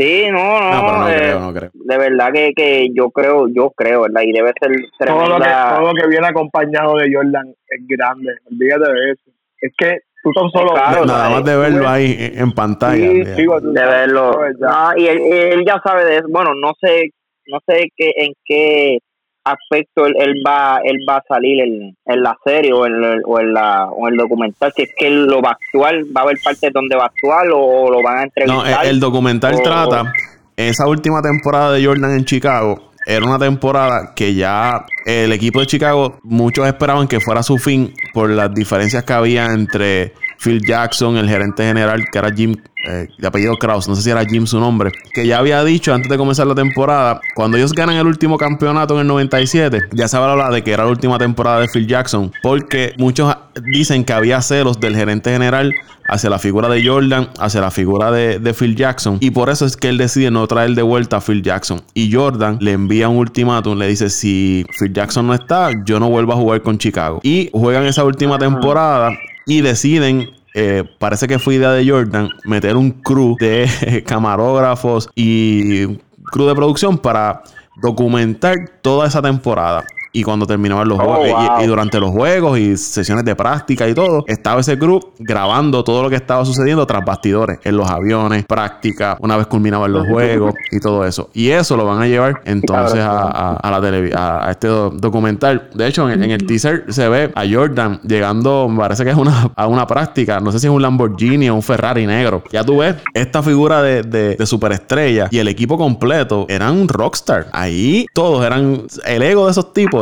Sí, 0.00 0.28
no, 0.30 0.38
no, 0.38 0.98
no, 1.00 1.06
creo, 1.08 1.40
no 1.40 1.52
creo. 1.52 1.70
De 1.74 1.98
verdad 1.98 2.32
que, 2.32 2.52
que 2.56 2.88
yo 2.94 3.10
creo, 3.10 3.48
yo 3.48 3.70
creo, 3.76 4.00
¿verdad? 4.00 4.22
Y 4.24 4.32
debe 4.32 4.50
ser 4.58 4.70
tremenda... 4.98 5.26
todo 5.26 5.38
lo, 5.38 5.44
que, 5.44 5.50
todo 5.50 5.88
lo 5.88 5.92
que 5.92 6.08
viene 6.08 6.26
acompañado 6.26 6.96
de 6.96 7.12
Jordan 7.12 7.54
es 7.68 7.86
grande, 7.86 8.32
olvídate 8.50 8.90
de 8.90 9.10
eso. 9.10 9.30
Es 9.60 9.72
que 9.76 9.98
tú 10.22 10.30
tan 10.32 10.50
solo 10.50 10.74
nada 11.06 11.30
más 11.30 11.44
de 11.44 11.56
verlo 11.56 11.88
ahí 11.88 12.16
en 12.34 12.52
pantalla 12.52 13.08
de 13.08 13.46
verlo. 13.72 14.32
no, 14.58 14.96
y 14.96 15.06
él, 15.06 15.64
ya 15.66 15.80
sabe 15.84 16.04
de 16.04 16.16
eso. 16.18 16.26
Bueno 16.28 16.54
no 16.54 16.72
sé 16.80 17.10
no 17.46 17.58
sé 17.66 17.88
qué 17.96 18.12
en 18.16 18.32
qué 18.44 18.98
aspecto 19.44 20.06
él, 20.06 20.42
va 20.46 20.80
él 20.84 20.98
va 21.08 21.16
a 21.16 21.24
salir 21.26 21.62
en, 21.62 21.96
en 22.04 22.22
la 22.22 22.36
serie 22.44 22.72
o 22.72 22.86
en, 22.86 23.02
el, 23.02 23.22
o 23.24 23.40
en 23.40 23.54
la 23.54 23.86
o 23.86 24.06
en 24.06 24.14
el 24.14 24.18
documental. 24.18 24.72
Si 24.76 24.82
es 24.82 24.90
que 24.96 25.06
él 25.08 25.26
lo 25.26 25.40
va 25.40 25.50
a 25.50 25.52
actuar 25.52 25.94
va 26.16 26.20
a 26.20 26.24
haber 26.24 26.36
partes 26.42 26.72
donde 26.72 26.96
va 26.96 27.04
a 27.04 27.06
actuar 27.06 27.46
o, 27.52 27.90
lo 27.90 28.02
van 28.02 28.18
a 28.18 28.22
entrevistar 28.24 28.82
no 28.82 28.90
el, 28.90 29.00
documental 29.00 29.60
trata 29.62 30.12
esa 30.56 30.86
última 30.86 31.22
temporada 31.22 31.72
de 31.72 31.84
Jordan 31.84 32.18
en 32.18 32.24
Chicago 32.24 32.89
era 33.06 33.24
una 33.24 33.38
temporada 33.38 34.12
que 34.14 34.34
ya 34.34 34.84
el 35.06 35.32
equipo 35.32 35.60
de 35.60 35.66
Chicago, 35.66 36.18
muchos 36.22 36.66
esperaban 36.66 37.08
que 37.08 37.20
fuera 37.20 37.42
su 37.42 37.58
fin 37.58 37.94
por 38.12 38.30
las 38.30 38.54
diferencias 38.54 39.04
que 39.04 39.12
había 39.12 39.46
entre 39.46 40.12
Phil 40.42 40.60
Jackson, 40.66 41.16
el 41.16 41.28
gerente 41.28 41.62
general, 41.64 42.04
que 42.10 42.18
era 42.18 42.32
Jim, 42.32 42.56
eh, 42.88 43.08
de 43.18 43.26
apellido 43.26 43.56
Kraus, 43.56 43.86
no 43.88 43.94
sé 43.94 44.02
si 44.02 44.10
era 44.10 44.24
Jim 44.24 44.46
su 44.46 44.58
nombre, 44.58 44.90
que 45.12 45.26
ya 45.26 45.38
había 45.38 45.62
dicho 45.64 45.92
antes 45.92 46.10
de 46.10 46.16
comenzar 46.16 46.46
la 46.46 46.54
temporada, 46.54 47.20
cuando 47.34 47.58
ellos 47.58 47.72
ganan 47.72 47.96
el 47.96 48.06
último 48.06 48.38
campeonato 48.38 48.94
en 48.94 49.00
el 49.00 49.06
97, 49.06 49.88
ya 49.92 50.08
se 50.08 50.16
habla 50.16 50.48
de 50.48 50.62
que 50.62 50.72
era 50.72 50.84
la 50.84 50.90
última 50.90 51.18
temporada 51.18 51.60
de 51.60 51.68
Phil 51.68 51.86
Jackson, 51.86 52.32
porque 52.42 52.94
muchos 52.96 53.36
dicen 53.70 54.04
que 54.04 54.14
había 54.14 54.40
celos 54.40 54.80
del 54.80 54.96
gerente 54.96 55.30
general 55.30 55.74
hacia 56.08 56.30
la 56.30 56.38
figura 56.38 56.68
de 56.68 56.84
Jordan, 56.84 57.28
hacia 57.38 57.60
la 57.60 57.70
figura 57.70 58.10
de, 58.10 58.54
Phil 58.54 58.74
Jackson. 58.74 59.18
Y 59.20 59.30
por 59.30 59.48
eso 59.48 59.64
es 59.64 59.76
que 59.76 59.88
él 59.88 59.98
decide 59.98 60.30
no 60.30 60.46
traer 60.46 60.74
de 60.74 60.82
vuelta 60.82 61.18
a 61.18 61.20
Phil 61.20 61.42
Jackson. 61.42 61.82
Y 61.94 62.12
Jordan 62.12 62.58
le 62.60 62.72
envía 62.72 63.08
un 63.08 63.18
ultimátum, 63.18 63.78
le 63.78 63.86
dice, 63.86 64.10
si 64.10 64.66
Phil 64.78 64.92
Jackson 64.92 65.26
no 65.26 65.34
está, 65.34 65.70
yo 65.84 66.00
no 66.00 66.08
vuelvo 66.08 66.32
a 66.32 66.36
jugar 66.36 66.62
con 66.62 66.78
Chicago. 66.78 67.20
Y 67.22 67.50
juegan 67.52 67.84
esa 67.84 68.02
última 68.02 68.38
temporada 68.38 69.12
y 69.46 69.60
deciden 69.60 70.30
eh, 70.54 70.84
parece 70.98 71.28
que 71.28 71.38
fue 71.38 71.54
idea 71.54 71.70
de 71.70 71.88
Jordan 71.88 72.28
meter 72.44 72.76
un 72.76 72.90
crew 72.90 73.36
de 73.38 74.02
camarógrafos 74.06 75.08
y 75.14 75.86
crew 76.32 76.46
de 76.46 76.54
producción 76.54 76.98
para 76.98 77.42
documentar 77.80 78.56
toda 78.82 79.06
esa 79.06 79.22
temporada. 79.22 79.84
Y 80.12 80.22
cuando 80.22 80.46
terminaban 80.46 80.88
los 80.88 80.98
juegos, 80.98 81.30
oh, 81.34 81.62
y, 81.62 81.66
durante 81.66 82.00
los 82.00 82.10
juegos 82.10 82.58
y 82.58 82.76
sesiones 82.76 83.24
de 83.24 83.36
práctica 83.36 83.88
y 83.88 83.94
todo, 83.94 84.24
estaba 84.26 84.60
ese 84.60 84.76
grupo 84.76 85.12
grabando 85.18 85.84
todo 85.84 86.02
lo 86.02 86.10
que 86.10 86.16
estaba 86.16 86.44
sucediendo 86.44 86.86
tras 86.86 87.04
bastidores, 87.04 87.58
en 87.62 87.76
los 87.76 87.88
aviones, 87.88 88.44
práctica, 88.44 89.16
una 89.20 89.36
vez 89.36 89.46
culminaban 89.46 89.92
los 89.92 90.06
juegos 90.08 90.54
y 90.72 90.80
todo 90.80 91.04
eso. 91.04 91.30
Y 91.32 91.50
eso 91.50 91.76
lo 91.76 91.84
van 91.84 92.02
a 92.02 92.06
llevar 92.06 92.42
entonces 92.44 93.00
a, 93.00 93.52
a, 93.52 93.70
la 93.70 94.46
a, 94.46 94.50
este 94.50 94.66
documental. 94.66 95.70
De 95.74 95.86
hecho, 95.86 96.10
en, 96.10 96.22
el 96.22 96.46
teaser 96.46 96.84
se 96.88 97.08
ve 97.08 97.30
a 97.34 97.44
Jordan 97.50 98.00
llegando, 98.02 98.68
me 98.68 98.78
parece 98.78 99.04
que 99.04 99.10
es 99.10 99.16
una, 99.16 99.52
a 99.54 99.66
una 99.66 99.86
práctica, 99.86 100.40
no 100.40 100.50
sé 100.50 100.58
si 100.58 100.66
es 100.66 100.72
un 100.72 100.82
Lamborghini 100.82 101.48
o 101.50 101.54
un 101.54 101.62
Ferrari 101.62 102.06
negro. 102.06 102.42
Ya 102.50 102.64
tú 102.64 102.78
ves, 102.78 102.96
esta 103.14 103.42
figura 103.42 103.82
de, 103.82 104.02
de, 104.02 104.46
superestrella 104.46 105.28
y 105.30 105.38
el 105.38 105.46
equipo 105.46 105.78
completo 105.78 106.46
eran 106.48 106.76
un 106.76 106.88
rockstar. 106.88 107.46
Ahí 107.52 108.06
todos 108.12 108.44
eran 108.44 108.82
el 109.04 109.22
ego 109.22 109.44
de 109.44 109.52
esos 109.52 109.72
tipos 109.72 109.99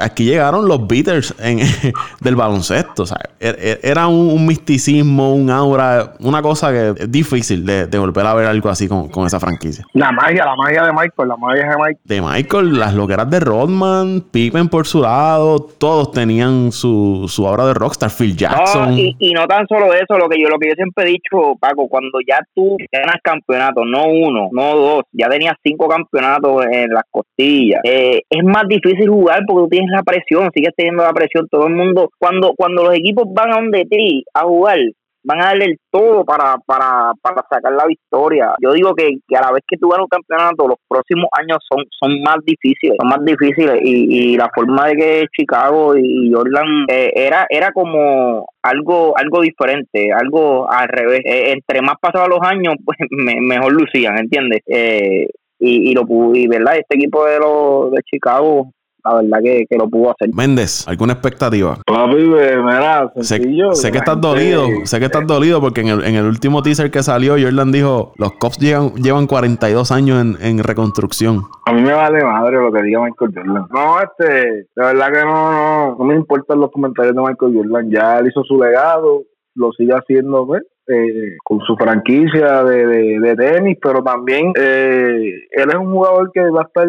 aquí 0.00 0.24
llegaron 0.24 0.68
los 0.68 0.86
beaters 0.86 1.34
del 2.20 2.36
baloncesto. 2.36 3.04
Er, 3.40 3.56
er, 3.60 3.80
era 3.82 4.06
un, 4.06 4.46
misticismo, 4.46 5.34
un 5.34 5.50
aura, 5.50 6.14
una 6.20 6.42
cosa 6.42 6.70
que 6.70 7.02
es 7.02 7.10
difícil 7.10 7.64
de, 7.64 7.98
volver 7.98 8.26
a 8.26 8.34
ver 8.34 8.46
algo 8.46 8.68
así 8.68 8.88
con, 8.88 9.26
esa 9.26 9.40
franquicia. 9.40 9.84
La 9.92 10.12
magia, 10.12 10.44
la 10.44 10.56
magia 10.56 10.82
de 10.84 10.92
Michael, 10.92 11.28
la 11.28 11.36
magia 11.36 11.70
de 11.70 11.76
Michael. 11.76 11.98
De 12.04 12.20
Michael, 12.20 12.78
las 12.78 12.94
loqueras 12.94 13.30
de 13.30 13.40
Rodman, 13.40 14.20
Pippen 14.30 14.68
por 14.68 14.86
su 14.86 15.00
lado, 15.00 15.58
todos 15.78 16.12
tenían 16.12 16.72
su, 16.72 17.26
su 17.28 17.44
obra 17.44 17.66
de 17.66 17.74
rockstar, 17.74 18.10
Phil 18.10 18.36
Jackson. 18.36 18.94
y, 18.98 19.32
no 19.32 19.46
tan 19.46 19.66
solo 19.66 19.92
eso, 19.92 20.18
lo 20.18 20.28
que 20.28 20.40
yo 20.40 20.48
lo 20.48 20.58
que 20.58 20.68
yo 20.68 20.74
siempre 20.74 21.04
he 21.04 21.08
dicho, 21.08 21.56
Paco, 21.58 21.88
cuando 21.88 22.18
ya 22.26 22.38
tú 22.54 22.76
ganas 22.92 23.16
campeonatos, 23.22 23.84
no 23.86 24.04
uno, 24.06 24.48
no 24.52 24.76
dos, 24.76 25.02
ya 25.12 25.28
tenías 25.28 25.54
cinco 25.62 25.88
campeonatos 25.88 26.66
en 26.70 26.90
las 26.90 27.04
costillas, 27.10 27.80
eh, 27.84 28.22
es 28.28 28.44
más 28.44 28.66
difícil 28.68 29.08
jugar 29.08 29.23
porque 29.46 29.62
tú 29.62 29.68
tienes 29.68 29.90
la 29.90 30.02
presión, 30.02 30.50
sigues 30.54 30.74
teniendo 30.76 31.02
la 31.02 31.12
presión. 31.12 31.48
Todo 31.50 31.66
el 31.66 31.74
mundo, 31.74 32.10
cuando, 32.18 32.54
cuando 32.56 32.84
los 32.84 32.94
equipos 32.94 33.24
van 33.32 33.52
a 33.52 33.56
donde 33.56 33.84
ti 33.84 34.24
a 34.34 34.42
jugar, 34.42 34.78
van 35.24 35.40
a 35.40 35.46
darle 35.46 35.64
el 35.64 35.76
todo 35.90 36.24
para, 36.24 36.56
para, 36.66 37.12
para 37.20 37.44
sacar 37.50 37.72
la 37.72 37.86
victoria. 37.86 38.54
Yo 38.62 38.72
digo 38.72 38.94
que, 38.94 39.08
que 39.26 39.36
a 39.36 39.40
la 39.40 39.52
vez 39.52 39.62
que 39.66 39.78
tú 39.78 39.88
ganas 39.88 40.04
un 40.04 40.08
campeonato, 40.08 40.68
los 40.68 40.78
próximos 40.86 41.28
años 41.32 41.58
son, 41.68 41.84
son 41.98 42.20
más 42.22 42.36
difíciles, 42.44 42.96
son 43.00 43.08
más 43.08 43.24
difíciles 43.24 43.80
y, 43.82 44.36
la 44.36 44.50
forma 44.54 44.88
de 44.88 44.96
que 44.96 45.26
Chicago 45.36 45.96
y 45.96 46.30
Jordan 46.32 46.86
eh, 46.88 47.12
era, 47.14 47.46
era 47.48 47.70
como 47.72 48.46
algo 48.62 49.16
algo 49.16 49.40
diferente, 49.40 50.12
algo 50.12 50.70
al 50.70 50.88
revés. 50.88 51.20
Eh, 51.24 51.52
entre 51.52 51.80
más 51.80 51.94
pasaban 52.00 52.30
los 52.30 52.40
años, 52.42 52.74
pues 52.84 52.98
mejor 53.10 53.72
lucían, 53.72 54.18
¿entiendes? 54.18 54.60
Eh, 54.66 55.28
y, 55.58 55.90
y 55.90 55.94
lo 55.94 56.02
y 56.34 56.46
verdad, 56.48 56.76
este 56.76 56.96
equipo 56.96 57.24
de 57.24 57.38
los 57.38 57.92
de 57.92 58.02
Chicago 58.02 58.72
la 59.04 59.14
verdad 59.16 59.38
que, 59.42 59.66
que, 59.68 59.76
lo 59.76 59.88
pudo 59.88 60.10
hacer. 60.10 60.30
Méndez, 60.34 60.86
¿alguna 60.88 61.12
expectativa? 61.12 61.78
Papi, 61.86 62.16
mira, 62.16 63.12
sencillo. 63.14 63.74
Sé, 63.74 63.92
que 63.92 63.98
estás 63.98 64.20
dolido, 64.20 64.66
sé 64.84 64.98
que 64.98 65.06
estás 65.06 65.26
dolido 65.26 65.60
porque 65.60 65.82
en 65.82 65.88
el, 65.88 66.04
en 66.04 66.14
el 66.14 66.26
último 66.26 66.62
teaser 66.62 66.90
que 66.90 67.02
salió, 67.02 67.34
Jordan 67.38 67.70
dijo, 67.70 68.12
los 68.16 68.32
Cops 68.32 68.58
llevan, 68.58 68.94
llevan 68.94 69.26
42 69.26 69.90
años 69.92 70.20
en, 70.20 70.36
en 70.40 70.58
reconstrucción. 70.62 71.42
A 71.66 71.72
mí 71.72 71.82
me 71.82 71.92
vale 71.92 72.24
madre 72.24 72.56
lo 72.56 72.72
que 72.72 72.82
diga 72.82 73.00
Michael 73.02 73.32
Jordan. 73.34 73.66
No, 73.70 74.00
este, 74.00 74.24
de 74.24 74.66
verdad 74.76 75.12
que 75.12 75.24
no, 75.24 75.52
no, 75.52 75.96
no 75.98 76.04
me 76.04 76.14
importan 76.14 76.60
los 76.60 76.70
comentarios 76.70 77.14
de 77.14 77.22
Michael 77.22 77.54
Jordan. 77.54 77.90
Ya 77.90 78.18
él 78.18 78.28
hizo 78.28 78.42
su 78.44 78.60
legado, 78.60 79.22
lo 79.54 79.72
sigue 79.72 79.92
haciendo, 79.92 80.46
¿ves? 80.46 80.62
Eh, 80.86 81.36
con 81.42 81.60
su 81.60 81.76
franquicia 81.76 82.62
de, 82.62 82.86
de, 82.86 83.18
de, 83.18 83.36
tenis, 83.36 83.78
pero 83.80 84.02
también 84.02 84.52
eh, 84.54 85.32
él 85.50 85.68
es 85.70 85.76
un 85.76 85.90
jugador 85.90 86.30
que 86.30 86.42
va 86.50 86.60
a 86.60 86.64
estar 86.64 86.86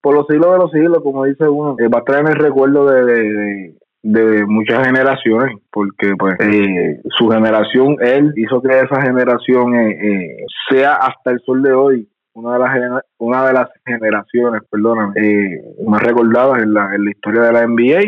por 0.00 0.14
los 0.14 0.26
siglos 0.26 0.52
de 0.52 0.58
los 0.58 0.70
siglos, 0.70 1.02
como 1.02 1.24
dice 1.24 1.48
uno, 1.48 1.76
eh, 1.78 1.88
va 1.88 2.00
a 2.00 2.04
traer 2.04 2.26
el 2.28 2.36
recuerdo 2.36 2.86
de, 2.86 3.74
de, 4.02 4.46
muchas 4.46 4.86
generaciones, 4.86 5.56
porque 5.70 6.14
pues 6.18 6.34
eh, 6.40 7.00
su 7.16 7.28
generación, 7.28 7.96
él 8.00 8.32
hizo 8.36 8.62
que 8.62 8.80
esa 8.80 9.02
generación 9.02 9.74
eh, 9.74 10.44
sea 10.70 10.94
hasta 10.94 11.32
el 11.32 11.40
sol 11.40 11.62
de 11.62 11.72
hoy 11.72 12.08
una 12.32 12.54
de 12.54 12.58
las 12.60 13.04
una 13.18 13.46
de 13.46 13.52
las 13.52 13.68
generaciones, 13.84 14.62
perdóname, 14.70 15.60
más 15.84 16.02
recordadas 16.02 16.62
en 16.62 16.72
la, 16.72 16.94
en 16.94 17.04
la 17.04 17.10
historia 17.10 17.42
de 17.42 17.52
la 17.52 17.66
NBA. 17.66 18.00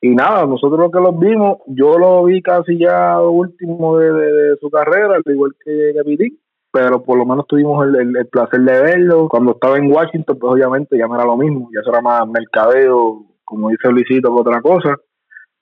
Y 0.00 0.14
nada, 0.14 0.46
nosotros 0.46 0.78
lo 0.78 0.90
que 0.90 1.00
los 1.00 1.18
vimos, 1.18 1.58
yo 1.66 1.98
lo 1.98 2.24
vi 2.24 2.40
casi 2.42 2.78
ya 2.78 3.20
último 3.20 3.98
de, 3.98 4.56
su 4.60 4.70
carrera, 4.70 5.16
al 5.16 5.32
igual 5.32 5.52
que 5.64 5.92
Gavirín 5.92 6.38
pero 6.70 7.02
por 7.02 7.18
lo 7.18 7.24
menos 7.24 7.46
tuvimos 7.46 7.86
el, 7.86 8.16
el, 8.16 8.26
placer 8.26 8.60
de 8.60 8.82
verlo. 8.82 9.28
Cuando 9.28 9.52
estaba 9.52 9.78
en 9.78 9.90
Washington, 9.90 10.38
pues 10.38 10.52
obviamente 10.52 10.98
ya 10.98 11.06
no 11.06 11.14
era 11.14 11.24
lo 11.24 11.36
mismo, 11.36 11.68
ya 11.72 11.80
era 11.88 12.00
más 12.00 12.28
mercadeo, 12.28 13.24
como 13.44 13.70
dice 13.70 13.90
Luisito, 13.90 14.34
que 14.34 14.40
otra 14.40 14.60
cosa. 14.60 14.96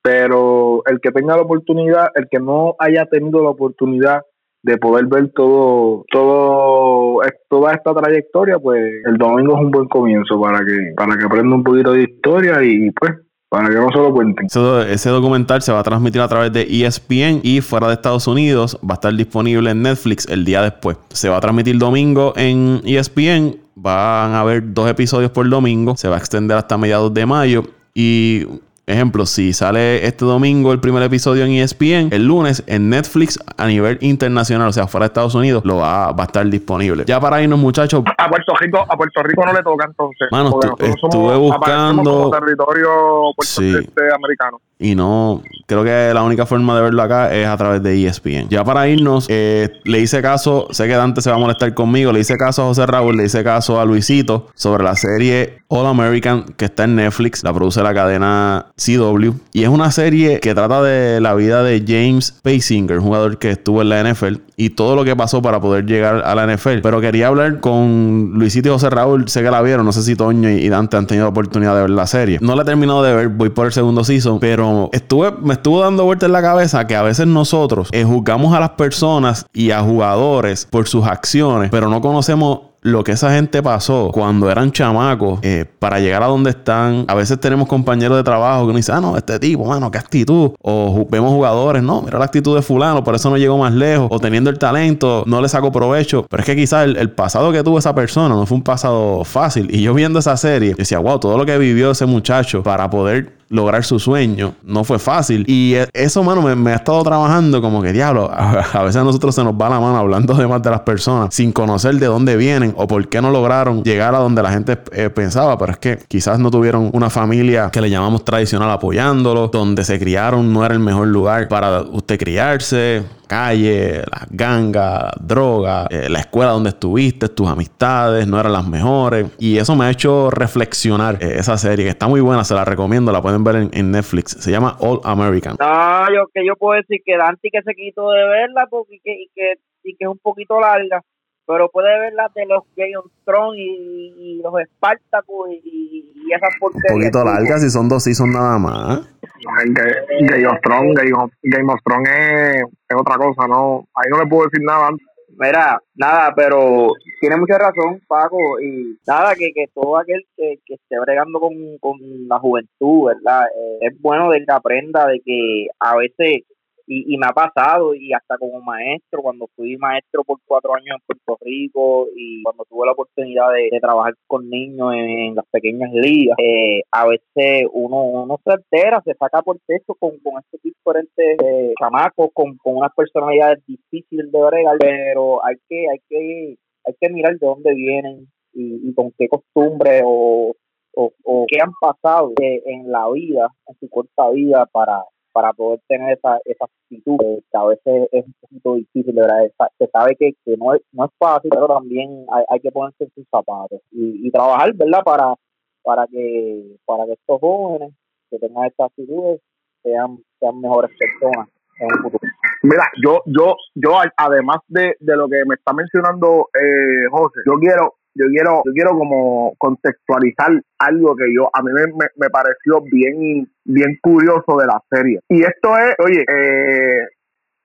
Pero 0.02 0.82
el 0.86 1.00
que 1.00 1.10
tenga 1.10 1.36
la 1.36 1.42
oportunidad, 1.42 2.08
el 2.14 2.28
que 2.30 2.38
no 2.38 2.74
haya 2.78 3.06
tenido 3.06 3.42
la 3.42 3.50
oportunidad 3.50 4.22
de 4.62 4.78
poder 4.78 5.06
ver 5.06 5.30
todo, 5.32 6.04
todo, 6.10 7.20
toda 7.48 7.72
esta 7.72 7.94
trayectoria, 7.94 8.58
pues 8.58 8.82
el 9.04 9.16
domingo 9.16 9.54
es 9.54 9.60
un 9.60 9.70
buen 9.70 9.86
comienzo 9.86 10.40
para 10.40 10.58
que, 10.58 10.92
para 10.96 11.16
que 11.16 11.24
aprenda 11.24 11.54
un 11.54 11.62
poquito 11.62 11.92
de 11.92 12.02
historia 12.02 12.62
y 12.64 12.90
pues 12.90 13.12
para 13.48 13.68
que 13.68 13.74
no 13.76 13.90
se 13.90 13.98
lo 13.98 14.12
cuenten. 14.12 14.46
Ese, 14.46 15.08
documental 15.10 15.62
se 15.62 15.72
va 15.72 15.80
a 15.80 15.82
transmitir 15.82 16.20
a 16.20 16.28
través 16.28 16.52
de 16.52 16.62
ESPN 16.62 17.40
y 17.42 17.60
fuera 17.60 17.88
de 17.88 17.94
Estados 17.94 18.26
Unidos 18.26 18.78
va 18.82 18.94
a 18.94 18.94
estar 18.94 19.14
disponible 19.14 19.70
en 19.70 19.82
Netflix 19.82 20.26
el 20.28 20.44
día 20.44 20.62
después. 20.62 20.96
Se 21.10 21.28
va 21.28 21.36
a 21.36 21.40
transmitir 21.40 21.78
domingo 21.78 22.32
en 22.36 22.82
ESPN. 22.84 23.56
Van 23.76 24.32
a 24.32 24.40
haber 24.40 24.72
dos 24.72 24.88
episodios 24.88 25.30
por 25.30 25.48
domingo. 25.48 25.96
Se 25.96 26.08
va 26.08 26.16
a 26.16 26.18
extender 26.18 26.56
hasta 26.56 26.76
mediados 26.76 27.12
de 27.14 27.26
mayo. 27.26 27.62
Y 27.94 28.46
Ejemplo, 28.88 29.26
si 29.26 29.52
sale 29.52 30.06
este 30.06 30.24
domingo 30.24 30.72
el 30.72 30.78
primer 30.78 31.02
episodio 31.02 31.44
en 31.44 31.50
ESPN, 31.50 32.10
el 32.12 32.24
lunes 32.24 32.62
en 32.68 32.88
Netflix 32.88 33.36
a 33.56 33.66
nivel 33.66 33.98
internacional, 34.00 34.68
o 34.68 34.72
sea, 34.72 34.86
fuera 34.86 35.06
de 35.06 35.08
Estados 35.08 35.34
Unidos, 35.34 35.64
lo 35.64 35.78
va, 35.78 36.10
a 36.10 36.22
estar 36.22 36.46
disponible. 36.46 37.02
Ya 37.04 37.18
para 37.18 37.42
irnos, 37.42 37.58
muchachos. 37.58 38.04
A 38.16 38.28
Puerto 38.28 38.54
Rico, 38.60 38.78
a 38.88 38.96
Puerto 38.96 39.24
Rico 39.24 39.44
no 39.44 39.52
le 39.52 39.62
toca 39.64 39.86
entonces. 39.86 40.28
Mano, 40.30 40.60
estuve 40.78 41.36
buscando. 41.36 42.30
territorio 42.30 43.32
sí. 43.40 43.74
americano. 44.14 44.60
Y 44.78 44.94
no, 44.94 45.42
creo 45.66 45.84
que 45.84 46.10
la 46.12 46.22
única 46.22 46.44
forma 46.44 46.76
de 46.76 46.82
verlo 46.82 47.02
acá 47.02 47.34
es 47.34 47.46
a 47.46 47.56
través 47.56 47.82
de 47.82 48.06
ESPN. 48.06 48.48
Ya 48.50 48.62
para 48.62 48.88
irnos, 48.88 49.26
eh, 49.28 49.70
le 49.84 50.00
hice 50.00 50.20
caso, 50.20 50.68
sé 50.70 50.86
que 50.86 50.94
Dante 50.94 51.22
se 51.22 51.30
va 51.30 51.36
a 51.36 51.38
molestar 51.38 51.72
conmigo, 51.72 52.12
le 52.12 52.20
hice 52.20 52.36
caso 52.36 52.62
a 52.62 52.66
José 52.66 52.84
Raúl, 52.84 53.16
le 53.16 53.24
hice 53.24 53.42
caso 53.42 53.80
a 53.80 53.84
Luisito 53.86 54.48
sobre 54.54 54.84
la 54.84 54.94
serie 54.94 55.60
All 55.68 55.86
American 55.86 56.44
que 56.56 56.66
está 56.66 56.84
en 56.84 56.96
Netflix, 56.96 57.42
la 57.42 57.52
produce 57.54 57.82
la 57.82 57.94
cadena 57.94 58.66
CW. 58.76 59.32
Y 59.52 59.62
es 59.62 59.68
una 59.68 59.90
serie 59.90 60.40
que 60.40 60.54
trata 60.54 60.82
de 60.82 61.20
la 61.20 61.34
vida 61.34 61.62
de 61.62 61.82
James 61.86 62.38
Paysinger, 62.42 62.98
un 62.98 63.04
jugador 63.04 63.38
que 63.38 63.50
estuvo 63.50 63.82
en 63.82 63.88
la 63.88 64.02
NFL 64.04 64.36
y 64.56 64.70
todo 64.70 64.94
lo 64.94 65.04
que 65.04 65.16
pasó 65.16 65.42
para 65.42 65.60
poder 65.60 65.86
llegar 65.86 66.22
a 66.24 66.34
la 66.34 66.46
NFL. 66.46 66.80
Pero 66.82 67.00
quería 67.00 67.28
hablar 67.28 67.60
con 67.60 68.32
Luisito 68.34 68.68
y 68.68 68.72
José 68.72 68.90
Raúl, 68.90 69.28
sé 69.28 69.42
que 69.42 69.50
la 69.50 69.62
vieron, 69.62 69.84
no 69.84 69.92
sé 69.92 70.02
si 70.02 70.16
Toño 70.16 70.50
y 70.50 70.68
Dante 70.68 70.96
han 70.96 71.06
tenido 71.06 71.24
la 71.24 71.30
oportunidad 71.30 71.74
de 71.74 71.80
ver 71.80 71.90
la 71.90 72.06
serie. 72.06 72.38
No 72.40 72.54
la 72.54 72.62
he 72.62 72.64
terminado 72.64 73.02
de 73.02 73.14
ver, 73.14 73.28
voy 73.28 73.48
por 73.48 73.66
el 73.66 73.72
segundo 73.72 74.04
season, 74.04 74.38
pero 74.38 74.65
estuve, 74.92 75.32
me 75.32 75.54
estuvo 75.54 75.80
dando 75.80 76.04
vuelta 76.04 76.26
en 76.26 76.32
la 76.32 76.42
cabeza 76.42 76.86
que 76.86 76.96
a 76.96 77.02
veces 77.02 77.26
nosotros 77.26 77.88
eh, 77.92 78.04
juzgamos 78.04 78.54
a 78.54 78.60
las 78.60 78.70
personas 78.70 79.46
y 79.52 79.70
a 79.70 79.80
jugadores 79.80 80.66
por 80.70 80.88
sus 80.88 81.06
acciones, 81.06 81.70
pero 81.70 81.88
no 81.88 82.00
conocemos 82.00 82.60
lo 82.86 83.02
que 83.02 83.12
esa 83.12 83.32
gente 83.32 83.64
pasó 83.64 84.10
cuando 84.12 84.48
eran 84.48 84.70
chamacos 84.70 85.40
eh, 85.42 85.64
para 85.80 85.98
llegar 85.98 86.22
a 86.22 86.26
donde 86.26 86.50
están. 86.50 87.04
A 87.08 87.14
veces 87.14 87.40
tenemos 87.40 87.66
compañeros 87.66 88.16
de 88.16 88.22
trabajo 88.22 88.62
que 88.62 88.68
nos 88.68 88.76
dicen, 88.76 88.94
ah, 88.94 89.00
no, 89.00 89.16
este 89.16 89.40
tipo, 89.40 89.64
mano, 89.64 89.90
qué 89.90 89.98
actitud. 89.98 90.52
O 90.62 91.06
vemos 91.10 91.32
jugadores, 91.32 91.82
no, 91.82 92.02
mira 92.02 92.20
la 92.20 92.26
actitud 92.26 92.54
de 92.54 92.62
fulano, 92.62 93.02
por 93.02 93.16
eso 93.16 93.28
no 93.28 93.36
llegó 93.38 93.58
más 93.58 93.72
lejos. 93.72 94.06
O 94.12 94.20
teniendo 94.20 94.50
el 94.50 94.58
talento, 94.58 95.24
no 95.26 95.40
le 95.40 95.48
saco 95.48 95.72
provecho. 95.72 96.26
Pero 96.30 96.40
es 96.42 96.46
que 96.46 96.54
quizás 96.54 96.86
el, 96.86 97.10
pasado 97.10 97.50
que 97.50 97.64
tuvo 97.64 97.78
esa 97.78 97.92
persona 97.92 98.36
no 98.36 98.46
fue 98.46 98.56
un 98.56 98.62
pasado 98.62 99.24
fácil. 99.24 99.66
Y 99.74 99.82
yo 99.82 99.92
viendo 99.92 100.20
esa 100.20 100.36
serie, 100.36 100.74
decía, 100.74 101.00
wow, 101.00 101.18
todo 101.18 101.36
lo 101.36 101.44
que 101.44 101.58
vivió 101.58 101.90
ese 101.90 102.06
muchacho 102.06 102.62
para 102.62 102.88
poder 102.88 103.36
lograr 103.48 103.84
su 103.84 103.98
sueño. 103.98 104.54
No 104.62 104.84
fue 104.84 104.98
fácil. 104.98 105.44
Y 105.46 105.74
e, 105.74 105.88
eso, 105.92 106.22
mano, 106.22 106.42
me, 106.42 106.72
ha 106.72 106.76
estado 106.76 107.02
trabajando 107.02 107.60
como 107.62 107.82
que 107.82 107.92
diablo. 107.92 108.30
A, 108.32 108.82
veces 108.82 108.96
a 108.96 109.04
nosotros 109.04 109.34
se 109.34 109.44
nos 109.44 109.54
va 109.54 109.68
la 109.68 109.80
mano 109.80 109.96
hablando 109.96 110.34
de 110.34 110.46
más 110.46 110.62
de 110.62 110.70
las 110.70 110.80
personas 110.80 111.34
sin 111.34 111.52
conocer 111.52 111.96
de 111.96 112.06
dónde 112.06 112.36
vienen 112.36 112.74
o 112.76 112.86
por 112.86 113.08
qué 113.08 113.20
no 113.20 113.30
lograron 113.30 113.82
llegar 113.82 114.14
a 114.14 114.18
donde 114.18 114.42
la 114.42 114.50
gente 114.50 114.78
eh, 114.92 115.10
pensaba. 115.10 115.58
Pero 115.58 115.72
es 115.72 115.78
que 115.78 115.98
quizás 116.08 116.38
no 116.38 116.50
tuvieron 116.50 116.90
una 116.92 117.10
familia 117.10 117.70
que 117.70 117.80
le 117.80 117.90
llamamos 117.90 118.24
tradicional 118.24 118.70
apoyándolo, 118.70 119.48
donde 119.48 119.84
se 119.84 119.98
criaron 119.98 120.52
no 120.52 120.64
era 120.64 120.74
el 120.74 120.80
mejor 120.80 121.08
lugar 121.08 121.48
para 121.48 121.82
usted 121.82 122.18
criarse 122.18 123.04
calle, 123.26 124.02
las 124.10 124.26
gangas, 124.30 125.12
drogas, 125.20 125.86
eh, 125.90 126.08
la 126.08 126.20
escuela 126.20 126.52
donde 126.52 126.70
estuviste, 126.70 127.28
tus 127.28 127.48
amistades 127.48 128.26
no 128.26 128.38
eran 128.38 128.52
las 128.52 128.66
mejores. 128.66 129.26
Y 129.38 129.58
eso 129.58 129.76
me 129.76 129.86
ha 129.86 129.90
hecho 129.90 130.30
reflexionar 130.30 131.16
eh, 131.20 131.36
esa 131.38 131.58
serie, 131.58 131.84
que 131.84 131.90
está 131.90 132.08
muy 132.08 132.20
buena, 132.20 132.44
se 132.44 132.54
la 132.54 132.64
recomiendo, 132.64 133.12
la 133.12 133.22
pueden 133.22 133.44
ver 133.44 133.68
en, 133.72 133.90
Netflix. 133.90 134.36
Se 134.40 134.50
llama 134.50 134.76
All 134.80 135.00
American. 135.04 135.56
No, 135.58 136.14
yo 136.14 136.26
que 136.32 136.44
yo 136.46 136.56
puedo 136.56 136.80
decir 136.80 137.00
que 137.04 137.16
Dante 137.16 137.48
que 137.52 137.62
se 137.62 137.74
quitó 137.74 138.10
de 138.10 138.24
verla 138.26 138.66
porque 138.68 138.98
que, 139.02 139.12
y 139.12 139.30
que, 139.34 139.54
y 139.84 139.96
que 139.96 140.04
es 140.04 140.10
un 140.10 140.18
poquito 140.18 140.60
larga 140.60 141.02
pero 141.46 141.68
puede 141.70 141.98
ver 142.00 142.12
las 142.14 142.32
de 142.34 142.44
los 142.44 142.64
Game 142.76 142.96
of 142.96 143.06
Thrones 143.24 143.58
y, 143.58 144.40
los 144.42 144.52
Spartacus 144.74 145.50
y, 145.50 146.12
y, 146.14 146.32
esas 146.34 146.50
porquerías. 146.58 146.92
Un 146.92 147.00
poquito 147.00 147.24
largas 147.24 147.62
si 147.62 147.70
son 147.70 147.88
dos 147.88 148.02
seasons 148.02 148.34
nada 148.34 148.58
más. 148.58 149.15
Game 149.46 150.46
of 150.46 150.58
Thrones, 150.62 150.94
Game 151.42 151.72
of, 151.72 151.80
Thrones 151.84 152.08
es, 152.08 152.62
es, 152.88 152.96
otra 152.96 153.16
cosa, 153.16 153.46
¿no? 153.48 153.86
Ahí 153.94 154.10
no 154.10 154.18
le 154.18 154.26
puedo 154.26 154.44
decir 154.44 154.64
nada. 154.64 154.90
Mira, 155.38 155.78
nada, 155.94 156.32
pero 156.34 156.88
tiene 157.20 157.36
mucha 157.36 157.58
razón, 157.58 158.00
Paco, 158.08 158.58
y 158.60 158.96
nada, 159.06 159.34
que, 159.34 159.52
que 159.52 159.66
todo 159.74 159.98
aquel 159.98 160.24
que, 160.34 160.58
que 160.64 160.74
esté 160.74 160.98
bregando 160.98 161.38
con, 161.38 161.52
con 161.78 161.98
la 162.26 162.38
juventud, 162.38 163.08
¿verdad? 163.08 163.42
Eh, 163.54 163.78
es 163.82 164.00
bueno 164.00 164.30
de 164.30 164.38
que 164.38 164.52
aprenda 164.52 165.06
de 165.06 165.20
que 165.20 165.66
a 165.78 165.96
veces 165.96 166.44
y, 166.86 167.14
y 167.14 167.18
me 167.18 167.26
ha 167.26 167.32
pasado 167.32 167.94
y 167.94 168.12
hasta 168.12 168.38
como 168.38 168.60
maestro, 168.60 169.22
cuando 169.22 169.48
fui 169.56 169.76
maestro 169.76 170.22
por 170.24 170.38
cuatro 170.44 170.74
años 170.74 170.96
en 170.96 171.06
Puerto 171.06 171.38
Rico 171.44 172.08
y 172.14 172.42
cuando 172.42 172.64
tuve 172.64 172.86
la 172.86 172.92
oportunidad 172.92 173.52
de, 173.52 173.78
trabajar 173.80 174.14
con 174.26 174.48
niños 174.48 174.94
en, 174.94 175.34
las 175.34 175.44
pequeñas 175.50 175.92
ligas, 175.92 176.36
eh, 176.42 176.82
a 176.90 177.06
veces 177.06 177.68
uno, 177.72 178.02
uno 178.02 178.40
se 178.44 178.52
altera, 178.52 179.02
se 179.04 179.14
saca 179.14 179.42
por 179.42 179.58
texto 179.66 179.94
con, 179.94 180.18
con 180.20 180.38
estos 180.38 180.60
diferentes 180.62 181.36
eh, 181.44 181.74
chamacos, 181.78 182.30
con, 182.32 182.56
con 182.58 182.76
unas 182.76 182.92
personalidades 182.94 183.64
difíciles 183.66 184.30
de 184.30 184.42
bregar, 184.42 184.76
pero 184.78 185.44
hay 185.44 185.56
que, 185.68 185.88
hay 185.90 185.98
que, 186.08 186.56
hay 186.84 186.94
que 187.00 187.10
mirar 187.10 187.36
de 187.38 187.46
dónde 187.46 187.74
vienen 187.74 188.28
y, 188.52 188.94
con 188.94 189.12
qué 189.18 189.28
costumbre 189.28 190.00
o, 190.04 190.54
o, 190.94 191.12
o 191.24 191.44
qué 191.46 191.58
han 191.60 191.72
pasado 191.78 192.32
eh, 192.40 192.62
en 192.64 192.90
la 192.90 193.10
vida, 193.10 193.48
en 193.66 193.78
su 193.78 193.88
corta 193.90 194.30
vida 194.30 194.64
para 194.66 195.02
para 195.36 195.52
poder 195.52 195.78
tener 195.86 196.16
esa, 196.16 196.38
esa 196.46 196.64
actitud 196.64 197.18
que 197.18 197.58
a 197.58 197.64
veces 197.64 198.08
es 198.10 198.24
un 198.24 198.34
poquito 198.40 198.74
difícil, 198.76 199.14
¿verdad? 199.14 199.44
Se 199.76 199.86
sabe 199.88 200.16
que, 200.16 200.32
que 200.42 200.56
no, 200.56 200.72
es, 200.72 200.80
no 200.92 201.04
es 201.04 201.10
fácil, 201.18 201.50
pero 201.52 201.68
también 201.68 202.24
hay, 202.48 202.58
que 202.58 202.72
ponerse 202.72 203.10
sus 203.14 203.28
zapatos 203.30 203.82
y, 203.90 204.26
y, 204.26 204.30
trabajar, 204.30 204.72
¿verdad? 204.72 205.02
Para, 205.04 205.34
para, 205.82 206.06
que, 206.06 206.78
para 206.86 207.04
que 207.04 207.12
estos 207.12 207.38
jóvenes 207.38 207.92
que 208.30 208.38
tengan 208.38 208.64
estas 208.64 208.86
actitudes 208.86 209.42
sean, 209.82 210.16
sean 210.40 210.58
mejores 210.58 210.90
personas 210.98 211.48
en 211.80 211.86
el 211.86 212.02
futuro. 212.02 212.32
Mira, 212.62 212.84
yo, 213.04 213.20
yo, 213.26 213.56
yo, 213.74 213.90
además 214.16 214.60
de, 214.68 214.96
de 214.98 215.16
lo 215.18 215.28
que 215.28 215.44
me 215.46 215.56
está 215.56 215.74
mencionando 215.74 216.48
eh, 216.58 217.10
José, 217.10 217.40
yo 217.44 217.60
quiero, 217.60 217.96
yo 218.16 218.26
quiero, 218.30 218.62
yo 218.64 218.72
quiero 218.72 218.90
como 218.90 219.54
contextualizar 219.58 220.60
algo 220.78 221.14
que 221.16 221.32
yo, 221.34 221.50
a 221.52 221.62
mí 221.62 221.70
me, 221.72 222.06
me 222.16 222.30
pareció 222.30 222.80
bien, 222.90 223.48
bien 223.64 223.98
curioso 224.00 224.56
de 224.58 224.66
la 224.66 224.80
serie. 224.90 225.20
Y 225.28 225.42
esto 225.42 225.76
es, 225.76 225.94
oye, 225.98 226.24
eh, 226.28 227.06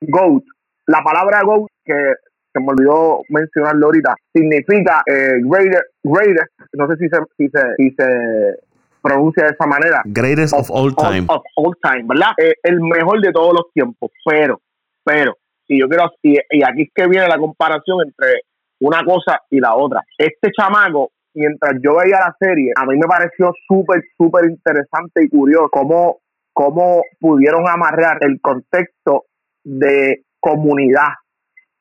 GOAT, 0.02 0.44
la 0.86 1.02
palabra 1.02 1.42
GOAT, 1.42 1.68
que 1.84 2.14
se 2.52 2.60
me 2.60 2.68
olvidó 2.68 3.22
mencionarlo 3.30 3.86
ahorita, 3.86 4.14
significa 4.34 5.02
eh, 5.06 5.40
greatest, 5.40 6.50
no 6.74 6.86
sé 6.88 6.96
si 6.96 7.08
se, 7.08 7.18
si 7.38 7.48
se, 7.48 7.62
si 7.78 7.90
se 7.94 8.58
pronuncia 9.00 9.44
de 9.44 9.50
esa 9.52 9.66
manera. 9.66 10.02
Greatest 10.04 10.52
of, 10.54 10.70
all 10.70 10.94
time. 10.94 11.26
Of, 11.28 11.42
all 11.56 11.74
time, 11.82 12.04
¿verdad? 12.06 12.32
Eh, 12.36 12.54
el 12.62 12.80
mejor 12.80 13.20
de 13.20 13.32
todos 13.32 13.54
los 13.54 13.72
tiempos, 13.72 14.10
pero, 14.24 14.60
pero, 15.02 15.36
y 15.66 15.80
yo 15.80 15.88
quiero, 15.88 16.12
y, 16.22 16.36
y 16.50 16.62
aquí 16.62 16.82
es 16.82 16.90
que 16.94 17.06
viene 17.06 17.26
la 17.26 17.38
comparación 17.38 18.02
entre 18.06 18.42
una 18.82 19.04
cosa 19.04 19.40
y 19.48 19.60
la 19.60 19.74
otra. 19.76 20.02
Este 20.18 20.50
chamaco, 20.50 21.12
mientras 21.34 21.74
yo 21.82 21.96
veía 21.96 22.18
la 22.18 22.36
serie, 22.38 22.72
a 22.76 22.84
mí 22.84 22.96
me 22.96 23.06
pareció 23.06 23.52
súper, 23.66 24.02
súper 24.16 24.50
interesante 24.50 25.24
y 25.24 25.28
curioso 25.28 25.68
cómo, 25.70 26.18
cómo 26.52 27.02
pudieron 27.20 27.68
amarrar 27.68 28.18
el 28.20 28.40
contexto 28.40 29.26
de 29.64 30.24
comunidad. 30.40 31.14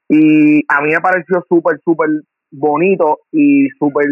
Y 0.07 0.59
a 0.67 0.81
mí 0.81 0.93
me 0.93 1.01
pareció 1.01 1.43
súper, 1.49 1.79
súper 1.83 2.09
bonito 2.51 3.19
y 3.31 3.67
súper 3.79 4.05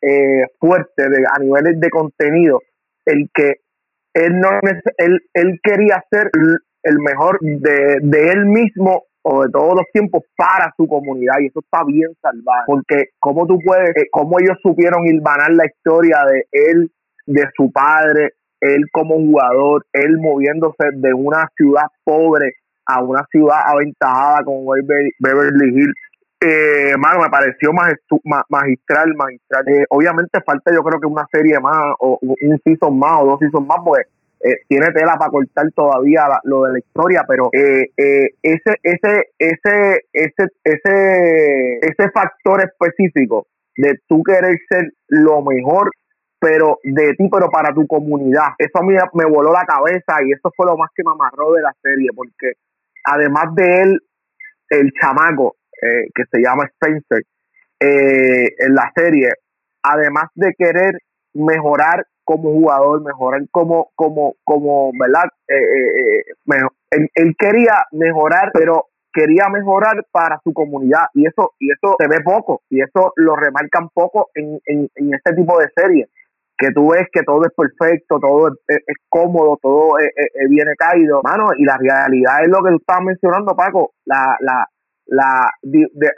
eh, 0.00 0.46
fuerte 0.60 1.08
de, 1.08 1.24
a 1.26 1.40
niveles 1.40 1.80
de 1.80 1.90
contenido 1.90 2.60
el 3.06 3.28
que 3.34 3.54
él 4.12 4.38
no 4.38 4.50
él, 4.98 5.20
él 5.32 5.58
quería 5.62 6.02
ser 6.10 6.30
el 6.84 6.98
mejor 7.00 7.38
de, 7.40 7.98
de 8.02 8.30
él 8.30 8.46
mismo 8.46 9.04
o 9.26 9.42
de 9.42 9.50
todos 9.50 9.74
los 9.74 9.86
tiempos 9.92 10.22
para 10.36 10.72
su 10.76 10.86
comunidad 10.86 11.36
y 11.40 11.46
eso 11.46 11.60
está 11.60 11.82
bien 11.84 12.10
salvaje 12.20 12.64
porque 12.66 13.04
cómo 13.18 13.46
tú 13.46 13.58
puedes 13.64 13.90
eh, 13.96 14.08
cómo 14.10 14.38
ellos 14.38 14.58
supieron 14.62 15.06
hilvanar 15.06 15.50
la 15.52 15.66
historia 15.66 16.18
de 16.30 16.46
él 16.52 16.90
de 17.26 17.44
su 17.56 17.72
padre 17.72 18.34
él 18.60 18.84
como 18.92 19.16
jugador 19.16 19.86
él 19.92 20.18
moviéndose 20.18 20.90
de 20.94 21.14
una 21.14 21.48
ciudad 21.56 21.86
pobre 22.04 22.52
a 22.86 23.02
una 23.02 23.24
ciudad 23.30 23.60
aventajada 23.66 24.44
como 24.44 24.72
Beverly 24.72 25.68
Hills 25.68 25.94
eh, 26.46 26.94
mano, 26.98 27.22
me 27.22 27.30
pareció 27.30 27.72
magistral, 27.72 29.14
magistral. 29.16 29.66
Eh, 29.66 29.86
obviamente 29.88 30.42
falta 30.44 30.74
yo 30.74 30.82
creo 30.82 31.00
que 31.00 31.06
una 31.06 31.26
serie 31.32 31.58
más, 31.58 31.94
o 32.00 32.18
un 32.20 32.60
season 32.62 32.98
más, 32.98 33.22
o 33.22 33.24
dos 33.24 33.38
seasons 33.38 33.66
más, 33.66 33.78
pues 33.82 34.06
eh, 34.46 34.58
tiene 34.68 34.92
tela 34.92 35.16
para 35.16 35.30
cortar 35.30 35.72
todavía 35.74 36.28
lo 36.42 36.64
de 36.64 36.72
la 36.72 36.78
historia, 36.78 37.24
pero 37.26 37.48
eh, 37.54 37.86
eh, 37.96 38.28
ese, 38.42 38.74
ese, 38.82 39.30
ese, 39.38 40.04
ese, 40.12 40.48
ese, 40.62 41.78
ese 41.78 42.10
factor 42.12 42.60
específico 42.62 43.46
de 43.74 44.00
tú 44.06 44.22
querer 44.22 44.58
ser 44.68 44.92
lo 45.08 45.40
mejor 45.40 45.90
pero 46.38 46.78
de 46.82 47.14
ti, 47.14 47.26
pero 47.32 47.48
para 47.50 47.72
tu 47.72 47.86
comunidad. 47.86 48.48
Eso 48.58 48.78
a 48.78 48.82
mí 48.82 48.92
me 49.14 49.24
voló 49.24 49.50
la 49.50 49.64
cabeza 49.64 50.22
y 50.22 50.32
eso 50.32 50.52
fue 50.54 50.66
lo 50.66 50.76
más 50.76 50.90
que 50.94 51.02
me 51.02 51.12
amarró 51.12 51.54
de 51.54 51.62
la 51.62 51.74
serie, 51.82 52.10
porque 52.14 52.52
además 53.02 53.46
de 53.54 53.80
él, 53.80 54.00
el 54.68 54.92
chamaco, 55.00 55.56
que 55.80 56.24
se 56.30 56.42
llama 56.42 56.66
Spencer, 56.66 57.22
en 57.80 58.74
la 58.74 58.92
serie, 58.94 59.30
además 59.82 60.26
de 60.34 60.52
querer 60.52 60.98
mejorar 61.32 62.04
como 62.24 62.50
jugador, 62.50 63.02
mejorar 63.02 63.42
como, 63.50 63.90
como, 63.94 64.34
como, 64.44 64.90
¿verdad? 64.98 65.24
Eh, 65.48 66.24
él, 66.90 67.34
quería 67.38 67.84
mejorar, 67.92 68.50
pero 68.52 68.86
quería 69.12 69.48
mejorar 69.48 70.04
para 70.10 70.40
su 70.42 70.52
comunidad 70.52 71.06
y 71.14 71.26
eso 71.26 71.52
y 71.58 71.70
eso 71.70 71.96
se 71.98 72.08
ve 72.08 72.20
poco 72.24 72.62
y 72.68 72.82
eso 72.82 73.12
lo 73.16 73.36
remarcan 73.36 73.88
poco 73.90 74.30
en, 74.34 74.58
en, 74.66 75.14
este 75.14 75.34
tipo 75.34 75.58
de 75.58 75.68
series 75.76 76.08
que 76.58 76.70
tú 76.72 76.90
ves 76.90 77.06
que 77.12 77.22
todo 77.22 77.44
es 77.44 77.52
perfecto, 77.56 78.18
todo 78.20 78.48
es, 78.68 78.96
cómodo, 79.08 79.58
todo 79.60 79.96
viene 80.48 80.74
caído, 80.76 81.20
mano, 81.22 81.50
y 81.56 81.64
la 81.64 81.76
realidad 81.76 82.42
es 82.42 82.48
lo 82.48 82.62
que 82.62 82.70
tú 82.70 82.76
estabas 82.76 83.04
mencionando, 83.04 83.56
Paco, 83.56 83.92
la, 84.04 84.36
la, 84.40 84.68
la, 85.06 85.50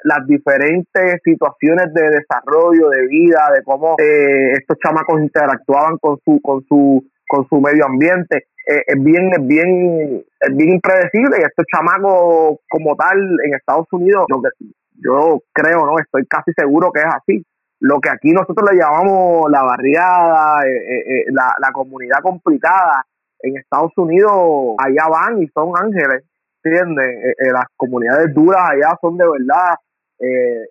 las 0.04 0.26
diferentes 0.26 1.20
situaciones 1.24 1.92
de 1.92 2.10
desarrollo, 2.10 2.88
de 2.90 3.06
vida, 3.06 3.50
de 3.54 3.62
cómo 3.64 3.96
eh, 3.98 4.52
estos 4.52 4.78
chamacos 4.78 5.20
interactuaban 5.20 5.98
con 5.98 6.18
su, 6.24 6.40
con 6.42 6.64
su, 6.68 7.04
con 7.28 7.46
su 7.48 7.60
medio 7.60 7.86
ambiente. 7.86 8.46
Eh, 8.68 8.82
es 8.86 9.02
bien, 9.02 9.30
es 9.32 9.46
bien, 9.46 10.24
es 10.40 10.56
bien 10.56 10.70
impredecible 10.74 11.38
y 11.38 11.42
estos 11.42 11.66
chamacos 11.72 12.58
como 12.68 12.96
tal 12.96 13.18
en 13.44 13.54
Estados 13.54 13.86
Unidos, 13.92 14.26
que 14.28 14.66
yo 14.98 15.40
creo, 15.52 15.86
no, 15.86 15.98
estoy 15.98 16.26
casi 16.26 16.52
seguro 16.56 16.90
que 16.92 17.00
es 17.00 17.06
así. 17.06 17.44
Lo 17.78 18.00
que 18.00 18.08
aquí 18.08 18.32
nosotros 18.32 18.70
le 18.72 18.78
llamamos 18.78 19.50
la 19.50 19.62
barriada, 19.62 20.66
eh, 20.66 21.26
la, 21.30 21.54
la 21.60 21.70
comunidad 21.72 22.20
complicada, 22.22 23.04
en 23.40 23.56
Estados 23.58 23.92
Unidos 23.96 24.74
allá 24.78 25.08
van 25.08 25.42
y 25.42 25.46
son 25.48 25.72
ángeles 25.76 26.24
eh, 26.68 27.34
eh, 27.38 27.52
las 27.52 27.66
comunidades 27.76 28.34
duras 28.34 28.60
allá 28.70 28.96
son 29.00 29.16
de 29.16 29.24
verdad 29.24 29.74
eh, 30.18 30.66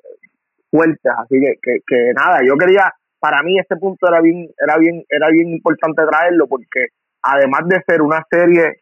fuertes, 0.70 1.12
así 1.18 1.39
que, 1.39 1.80
que, 1.86 2.14
nada, 2.14 2.39
yo 2.46 2.56
quería, 2.58 2.91
para 3.20 3.41
mí 3.43 3.58
este 3.60 3.76
punto 3.78 4.08
era 4.08 4.22
bien, 4.22 4.50
era 4.58 4.78
bien, 4.78 5.04
era 5.10 5.30
bien 5.30 5.50
importante 5.50 6.04
traerlo 6.06 6.48
porque 6.48 6.88
además 7.22 7.62
de 7.68 7.82
ser 7.88 8.02
una 8.02 8.22
serie 8.30 8.82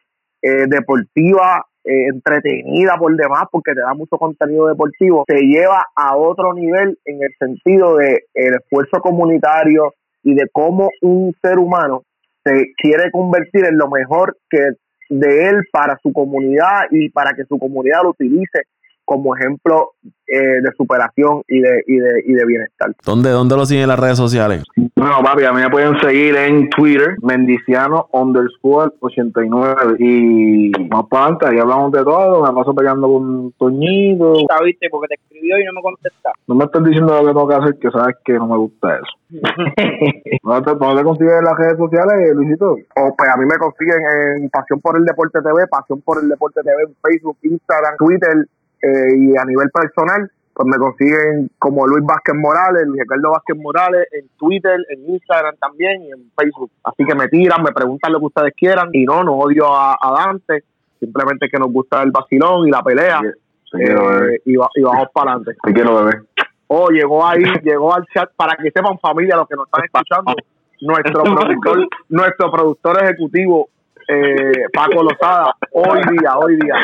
deportiva 0.68 1.64
entretenida 1.82 2.96
por 2.98 3.16
demás 3.16 3.44
porque 3.50 3.72
te 3.72 3.80
da 3.80 3.94
mucho 3.94 4.18
contenido 4.18 4.66
deportivo, 4.66 5.24
te 5.26 5.40
lleva 5.40 5.86
a 5.96 6.16
otro 6.16 6.52
nivel 6.52 6.98
en 7.06 7.22
el 7.22 7.30
sentido 7.38 7.96
de 7.96 8.24
el 8.34 8.54
esfuerzo 8.54 9.00
comunitario 9.00 9.94
y 10.22 10.34
de 10.34 10.46
cómo 10.52 10.90
un 11.00 11.34
ser 11.40 11.58
humano 11.58 12.02
se 12.44 12.72
quiere 12.76 13.10
convertir 13.10 13.64
en 13.64 13.78
lo 13.78 13.88
mejor 13.88 14.36
que 14.50 14.72
de 15.08 15.48
él 15.48 15.66
para 15.72 15.98
su 16.02 16.12
comunidad 16.12 16.82
y 16.90 17.08
para 17.10 17.34
que 17.34 17.44
su 17.44 17.58
comunidad 17.58 18.02
lo 18.02 18.10
utilice 18.10 18.62
como 19.04 19.36
ejemplo 19.36 19.92
eh, 20.26 20.62
de 20.62 20.70
superación 20.76 21.42
y 21.48 21.60
de, 21.60 21.82
y 21.86 21.96
de, 21.96 22.22
y 22.26 22.32
de 22.32 22.46
bienestar. 22.46 22.90
¿Dónde, 23.04 23.30
¿Dónde 23.30 23.56
lo 23.56 23.66
siguen 23.66 23.84
en 23.84 23.88
las 23.90 23.98
redes 23.98 24.16
sociales? 24.16 24.64
Bueno, 24.96 25.22
papi, 25.22 25.44
a 25.44 25.52
mí 25.52 25.60
me 25.60 25.68
pueden 25.68 26.00
seguir 26.00 26.34
en 26.36 26.70
Twitter, 26.70 27.16
mendiciano 27.22 28.08
underscore 28.12 28.92
89. 29.00 29.96
Y 29.98 30.72
más 30.88 31.04
para 31.10 31.36
ahí 31.50 31.58
hablamos 31.58 31.92
de 31.92 32.02
todo. 32.02 32.42
Me 32.42 32.54
paso 32.54 32.74
peleando 32.74 33.06
con 33.06 33.52
Toñito. 33.58 34.32
¿Viste? 34.64 34.88
Porque 34.90 35.08
te 35.08 35.14
escribió 35.14 35.58
y 35.58 35.64
no 35.64 35.72
me 35.74 35.82
contesta. 35.82 36.32
No 36.46 36.54
me 36.54 36.64
estás 36.64 36.84
diciendo 36.84 37.12
lo 37.12 37.20
que 37.20 37.34
tengo 37.34 37.48
que 37.48 37.54
hacer, 37.54 37.78
que 37.78 37.90
sabes 37.90 38.16
que 38.24 38.32
no 38.32 38.46
me 38.46 38.56
gusta 38.56 38.96
eso. 38.96 39.12
¿No 40.42 40.62
te, 40.62 40.74
¿No 40.74 40.96
te 40.96 41.02
consigues 41.02 41.34
en 41.34 41.44
las 41.44 41.58
redes 41.58 41.76
sociales, 41.76 42.34
Luisito? 42.34 42.72
O 42.72 43.14
pues 43.16 43.30
a 43.30 43.36
mí 43.36 43.44
me 43.44 43.58
consiguen 43.58 44.00
en 44.36 44.48
Pasión 44.48 44.80
por 44.80 44.96
el 44.96 45.04
Deporte 45.04 45.40
TV, 45.42 45.66
Pasión 45.66 46.00
por 46.02 46.22
el 46.22 46.28
Deporte 46.28 46.62
TV 46.62 46.82
en 46.82 46.94
Facebook, 47.02 47.36
Instagram, 47.42 47.96
Twitter 47.98 48.46
eh, 48.84 49.16
y 49.16 49.36
a 49.36 49.44
nivel 49.46 49.70
personal, 49.70 50.30
pues 50.52 50.68
me 50.68 50.76
consiguen 50.76 51.50
como 51.58 51.86
Luis 51.86 52.04
Vázquez 52.04 52.34
Morales, 52.34 52.86
Luis 52.86 53.00
Ricardo 53.00 53.30
Vázquez 53.30 53.56
Morales, 53.56 54.06
en 54.12 54.28
Twitter, 54.36 54.78
en 54.90 55.08
Instagram 55.08 55.56
también 55.56 56.02
y 56.02 56.12
en 56.12 56.30
Facebook. 56.36 56.70
Así 56.84 57.04
que 57.04 57.14
me 57.14 57.28
tiran, 57.28 57.62
me 57.62 57.72
preguntan 57.72 58.12
lo 58.12 58.20
que 58.20 58.26
ustedes 58.26 58.52
quieran 58.54 58.90
y 58.92 59.04
no, 59.04 59.24
no 59.24 59.32
odio 59.32 59.66
a, 59.74 59.96
Dante, 60.18 60.64
simplemente 61.00 61.48
que 61.48 61.58
nos 61.58 61.72
gusta 61.72 62.02
el 62.02 62.10
vacilón 62.10 62.68
y 62.68 62.70
la 62.70 62.82
pelea 62.82 63.20
eh, 63.22 64.40
y, 64.44 64.56
vamos 64.56 65.08
para 65.12 65.32
adelante. 65.32 65.56
Te 65.64 65.72
quiero 65.72 66.04
bebé. 66.04 66.20
Oh, 66.68 66.90
llegó 66.90 67.26
ahí, 67.26 67.42
llegó 67.62 67.94
al 67.94 68.04
chat 68.14 68.30
para 68.36 68.54
que 68.56 68.70
sepan 68.70 68.98
familia 68.98 69.36
los 69.36 69.48
que 69.48 69.56
nos 69.56 69.66
están 69.66 69.84
escuchando. 69.84 70.34
Nuestro 70.82 71.22
productor, 71.24 71.88
nuestro 72.10 72.52
productor 72.52 73.02
ejecutivo, 73.02 73.68
eh, 74.08 74.66
Paco 74.72 75.02
Lozada, 75.02 75.54
hoy 75.72 76.00
día, 76.10 76.36
hoy 76.36 76.56
día 76.56 76.74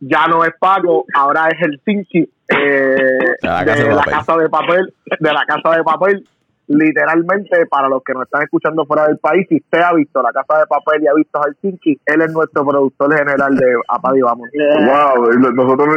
ya 0.00 0.26
no 0.26 0.44
es 0.44 0.52
pago, 0.58 1.04
ahora 1.14 1.48
es 1.48 1.60
el 1.62 1.80
Tinky 1.84 2.30
eh, 2.48 3.36
de, 3.42 3.94
la 3.94 4.04
casa 4.04 4.36
de 4.36 4.48
papel, 4.48 4.94
de 5.18 5.32
la 5.32 5.44
casa 5.46 5.76
de 5.76 5.82
papel. 5.82 6.28
Literalmente, 6.70 7.64
para 7.64 7.88
los 7.88 8.04
que 8.04 8.12
nos 8.12 8.24
están 8.24 8.42
escuchando 8.42 8.84
fuera 8.84 9.06
del 9.06 9.16
país, 9.16 9.46
si 9.48 9.56
usted 9.56 9.80
ha 9.80 9.94
visto 9.94 10.20
la 10.20 10.30
casa 10.32 10.58
de 10.60 10.66
papel 10.66 11.02
y 11.02 11.06
ha 11.06 11.14
visto 11.14 11.38
a 11.38 11.46
Helsinki, 11.46 11.98
él 12.04 12.20
es 12.20 12.30
nuestro 12.30 12.66
productor 12.66 13.16
general 13.16 13.56
de 13.56 13.74
Apadi 13.88 14.20
Vamos. 14.20 14.50
Wow, 14.52 15.32
nosotros, 15.54 15.96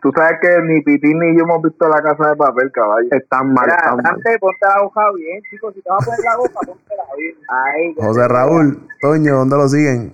tú 0.00 0.12
sabes 0.14 0.38
que 0.40 0.62
ni 0.62 0.80
Pitín 0.82 1.18
ni 1.18 1.36
yo 1.36 1.42
hemos 1.42 1.60
visto 1.62 1.88
la 1.88 2.00
casa 2.00 2.30
de 2.30 2.36
papel, 2.36 2.70
caballo. 2.70 3.08
Están 3.10 3.52
mal. 3.52 3.68
están 3.68 3.96
mal. 3.96 4.14
ponte 4.38 4.58
la 4.60 4.86
hoja 4.86 5.02
bien, 5.16 5.42
chicos. 5.50 5.74
Si 5.74 5.82
te 5.82 5.90
vas 5.90 6.00
a 6.00 6.06
poner 6.06 6.20
la 6.24 6.38
hoja, 6.38 6.60
ponte 6.66 6.94
la 6.96 7.16
bien. 7.16 7.94
José 7.96 8.28
Raúl, 8.28 8.78
Toño, 9.00 9.34
¿dónde 9.38 9.56
lo 9.56 9.68
siguen? 9.68 10.12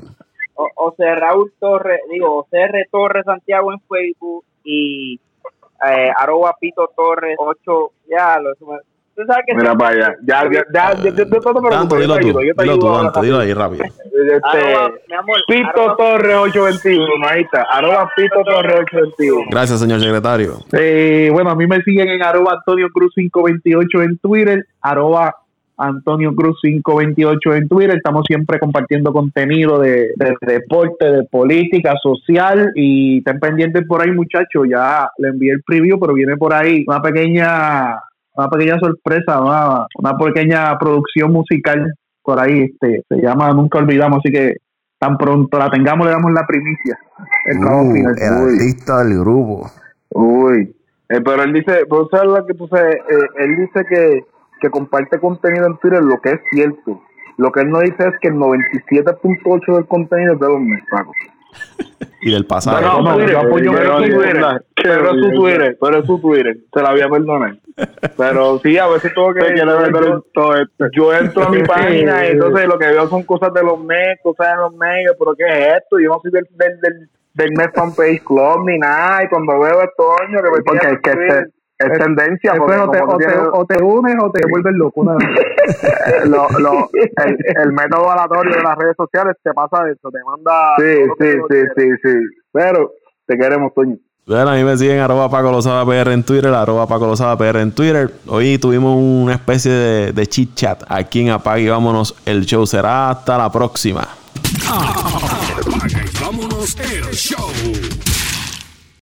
José 0.74 1.14
Raúl 1.14 1.52
Torres, 1.58 2.00
digo, 2.10 2.42
José 2.42 2.62
R. 2.62 2.88
Torres 2.90 3.24
Santiago 3.24 3.72
en 3.72 3.80
Facebook 3.80 4.44
y 4.64 5.20
eh, 5.88 6.10
arroba 6.16 6.56
Pito 6.60 6.90
Torres 6.96 7.36
8, 7.38 7.92
ya, 8.10 8.40
lo, 8.40 8.54
tú 8.54 9.24
sabes 9.26 9.44
que 9.46 9.54
Mira 9.54 9.74
para 9.74 9.90
allá. 9.90 10.16
Ya, 10.22 10.44
ya, 10.44 10.64
ya, 10.72 10.94
ya, 10.94 11.14
ya, 11.14 11.70
Tanto, 11.70 11.96
dilo 11.96 12.18
tú, 12.18 12.38
dilo 12.38 12.78
tú, 12.78 12.88
Dante, 12.88 13.20
dilo 13.22 13.38
ahí 13.38 13.52
rápido. 13.52 13.84
Este, 13.84 14.74
Pito 15.46 15.96
Torres 15.96 16.36
821, 16.36 17.28
ahí 17.28 17.42
está. 17.42 17.62
Arroba 17.70 18.10
Pito 18.16 18.42
Torres 18.44 18.80
821. 18.80 19.46
Gracias, 19.50 19.80
señor 19.80 20.00
secretario. 20.00 20.58
Eh, 20.72 21.30
bueno, 21.32 21.50
a 21.50 21.54
mí 21.54 21.66
me 21.66 21.80
siguen 21.82 22.08
en 22.08 22.22
arroba 22.22 22.54
Antonio 22.54 22.88
Cruz 22.92 23.12
528 23.14 24.02
en 24.02 24.18
Twitter, 24.18 24.66
arroba 24.80 25.36
Antonio 25.78 26.34
Cruz 26.34 26.58
528 26.62 27.54
en 27.54 27.68
Twitter. 27.68 27.96
Estamos 27.96 28.24
siempre 28.26 28.58
compartiendo 28.58 29.12
contenido 29.12 29.78
de, 29.78 30.10
de 30.16 30.36
deporte, 30.52 31.04
de 31.10 31.24
política, 31.24 31.94
social 32.02 32.72
y 32.74 33.18
estén 33.18 33.38
pendientes 33.40 33.86
por 33.86 34.02
ahí, 34.02 34.10
muchachos. 34.10 34.66
Ya 34.68 35.08
le 35.18 35.28
envié 35.28 35.52
el 35.52 35.62
preview, 35.62 35.98
pero 36.00 36.14
viene 36.14 36.36
por 36.36 36.52
ahí 36.52 36.84
una 36.86 37.00
pequeña 37.00 38.00
una 38.34 38.48
pequeña 38.50 38.78
sorpresa, 38.78 39.40
una, 39.40 39.86
una 39.96 40.16
pequeña 40.16 40.78
producción 40.78 41.32
musical 41.32 41.92
por 42.22 42.38
ahí. 42.40 42.62
este 42.72 43.02
Se 43.08 43.20
llama 43.20 43.52
Nunca 43.52 43.78
Olvidamos, 43.78 44.18
así 44.18 44.32
que 44.32 44.56
tan 44.98 45.16
pronto 45.16 45.58
la 45.58 45.70
tengamos 45.70 46.06
le 46.06 46.12
damos 46.12 46.32
la 46.32 46.46
primicia. 46.46 46.98
El 47.46 47.58
Uh, 47.58 47.92
final. 47.94 48.14
el 48.18 48.54
artista 48.54 49.04
del 49.04 49.18
grupo. 49.20 49.70
Uy. 50.10 50.74
Eh, 51.08 51.20
pero 51.24 51.42
él 51.42 51.52
dice, 51.52 51.80
pero 51.88 52.06
sabes 52.10 52.26
lo 52.30 52.46
que 52.46 52.54
tú 52.54 52.68
sabes, 52.68 52.96
Eh, 52.96 53.26
él 53.38 53.56
dice 53.56 53.84
que, 53.88 54.24
que 54.60 54.70
comparte 54.70 55.18
contenido 55.20 55.66
en 55.66 55.78
Twitter, 55.78 56.02
lo 56.02 56.20
que 56.20 56.30
es 56.30 56.40
cierto. 56.50 57.02
Lo 57.36 57.52
que 57.52 57.60
él 57.60 57.70
no 57.70 57.80
dice 57.80 58.08
es 58.08 58.14
que 58.20 58.28
el 58.28 58.34
97.8 58.34 59.76
del 59.76 59.86
contenido 59.86 60.34
es 60.34 60.40
de 60.40 60.46
los 60.46 60.60
Paco. 60.90 61.12
Y 62.20 62.32
del 62.32 62.46
pasado. 62.46 62.80
No, 62.80 63.02
no, 63.02 63.14
Twitter, 63.14 63.32
yo 63.32 63.40
apoyo 63.40 63.72
pero 63.72 64.00
es 64.00 64.10
su 64.10 64.18
Twitter, 64.18 64.66
pero 64.74 65.10
es 65.10 65.20
su 65.20 65.30
Twitter, 65.30 65.78
pero 65.80 65.98
es 65.98 66.06
su 66.06 66.20
Twitter, 66.20 66.56
se 66.74 66.82
la 66.82 66.90
voy 66.90 67.00
a 67.00 67.08
perdonar. 67.08 67.56
Pero 68.16 68.58
sí, 68.58 68.76
a 68.76 68.88
veces 68.88 69.14
tengo 69.14 69.32
que 69.34 69.56
yo, 69.56 70.90
yo 70.92 71.14
entro 71.14 71.44
a 71.44 71.50
mi 71.50 71.62
página 71.66 72.26
y 72.26 72.32
entonces 72.32 72.66
lo 72.66 72.78
que 72.78 72.88
veo 72.88 73.08
son 73.08 73.22
cosas 73.22 73.54
de 73.54 73.62
los 73.62 73.78
mes, 73.84 74.18
cosas 74.22 74.48
de 74.48 74.56
los 74.56 74.74
medios, 74.74 75.14
pero 75.16 75.34
¿qué 75.36 75.44
es 75.46 75.76
esto? 75.76 76.00
Yo 76.00 76.08
no 76.08 76.20
soy 76.20 76.32
del, 76.32 76.46
del, 76.56 76.80
del, 76.80 77.08
del 77.34 77.52
mes 77.52 77.68
fanpage 77.72 78.24
club 78.24 78.66
ni 78.66 78.78
nada, 78.78 79.22
y 79.22 79.28
cuando 79.28 79.60
veo 79.60 79.80
esto, 79.82 80.02
coño, 80.18 80.42
que 80.42 80.50
me 80.50 80.62
Porque 80.62 80.86
es 80.88 81.00
que 81.00 81.10
Twitter, 81.12 81.50
es, 81.78 81.90
es 81.92 81.98
tendencia. 81.98 82.54
porque 82.56 82.74
Después 82.76 82.88
o 82.88 82.90
te, 82.90 83.02
o, 83.02 83.06
tú 83.08 83.18
te, 83.18 83.26
tienes- 83.26 83.48
o 83.52 83.64
te 83.66 83.82
unes 83.82 84.16
o 84.20 84.30
te 84.30 84.40
vuelves 84.50 84.74
loco. 84.74 85.00
una 85.02 85.14
vez. 85.14 85.28
lo, 86.26 86.48
lo, 86.58 86.90
el, 86.92 87.38
el 87.62 87.72
método 87.72 88.10
aleatorio 88.10 88.56
de 88.56 88.62
las 88.62 88.76
redes 88.78 88.96
sociales 88.96 89.36
te 89.42 89.52
pasa 89.52 89.88
eso, 89.90 90.10
te 90.10 90.18
manda. 90.24 90.52
Sí, 90.78 91.04
sí, 91.18 91.38
sí, 91.50 91.58
sí, 91.76 91.90
sí. 92.02 92.14
Pero 92.52 92.92
te 93.26 93.36
queremos, 93.38 93.72
Toño. 93.74 93.96
Bueno, 94.26 94.50
a 94.50 94.54
mí 94.56 94.62
me 94.62 94.76
siguen 94.76 95.00
arroba 95.00 95.30
Paco 95.30 95.50
Lozada 95.50 95.86
PR 95.86 96.12
en 96.12 96.22
Twitter, 96.22 96.52
arroba 96.52 96.86
Paco 96.86 97.06
Lozada 97.06 97.36
PR 97.38 97.60
en 97.60 97.72
Twitter. 97.72 98.10
Hoy 98.26 98.58
tuvimos 98.58 98.94
una 98.98 99.32
especie 99.34 99.72
de, 99.72 100.12
de 100.12 100.26
chit 100.26 100.54
chat 100.54 100.82
aquí 100.86 101.22
en 101.22 101.30
Apague 101.30 101.62
y 101.62 101.68
Vámonos. 101.70 102.14
El 102.26 102.44
show 102.44 102.66
será 102.66 103.08
hasta 103.10 103.38
la 103.38 103.50
próxima. 103.50 104.06
Apaga 104.68 106.04
y 106.04 106.22
vámonos 106.22 106.76
el 106.78 107.04
show. 107.14 107.48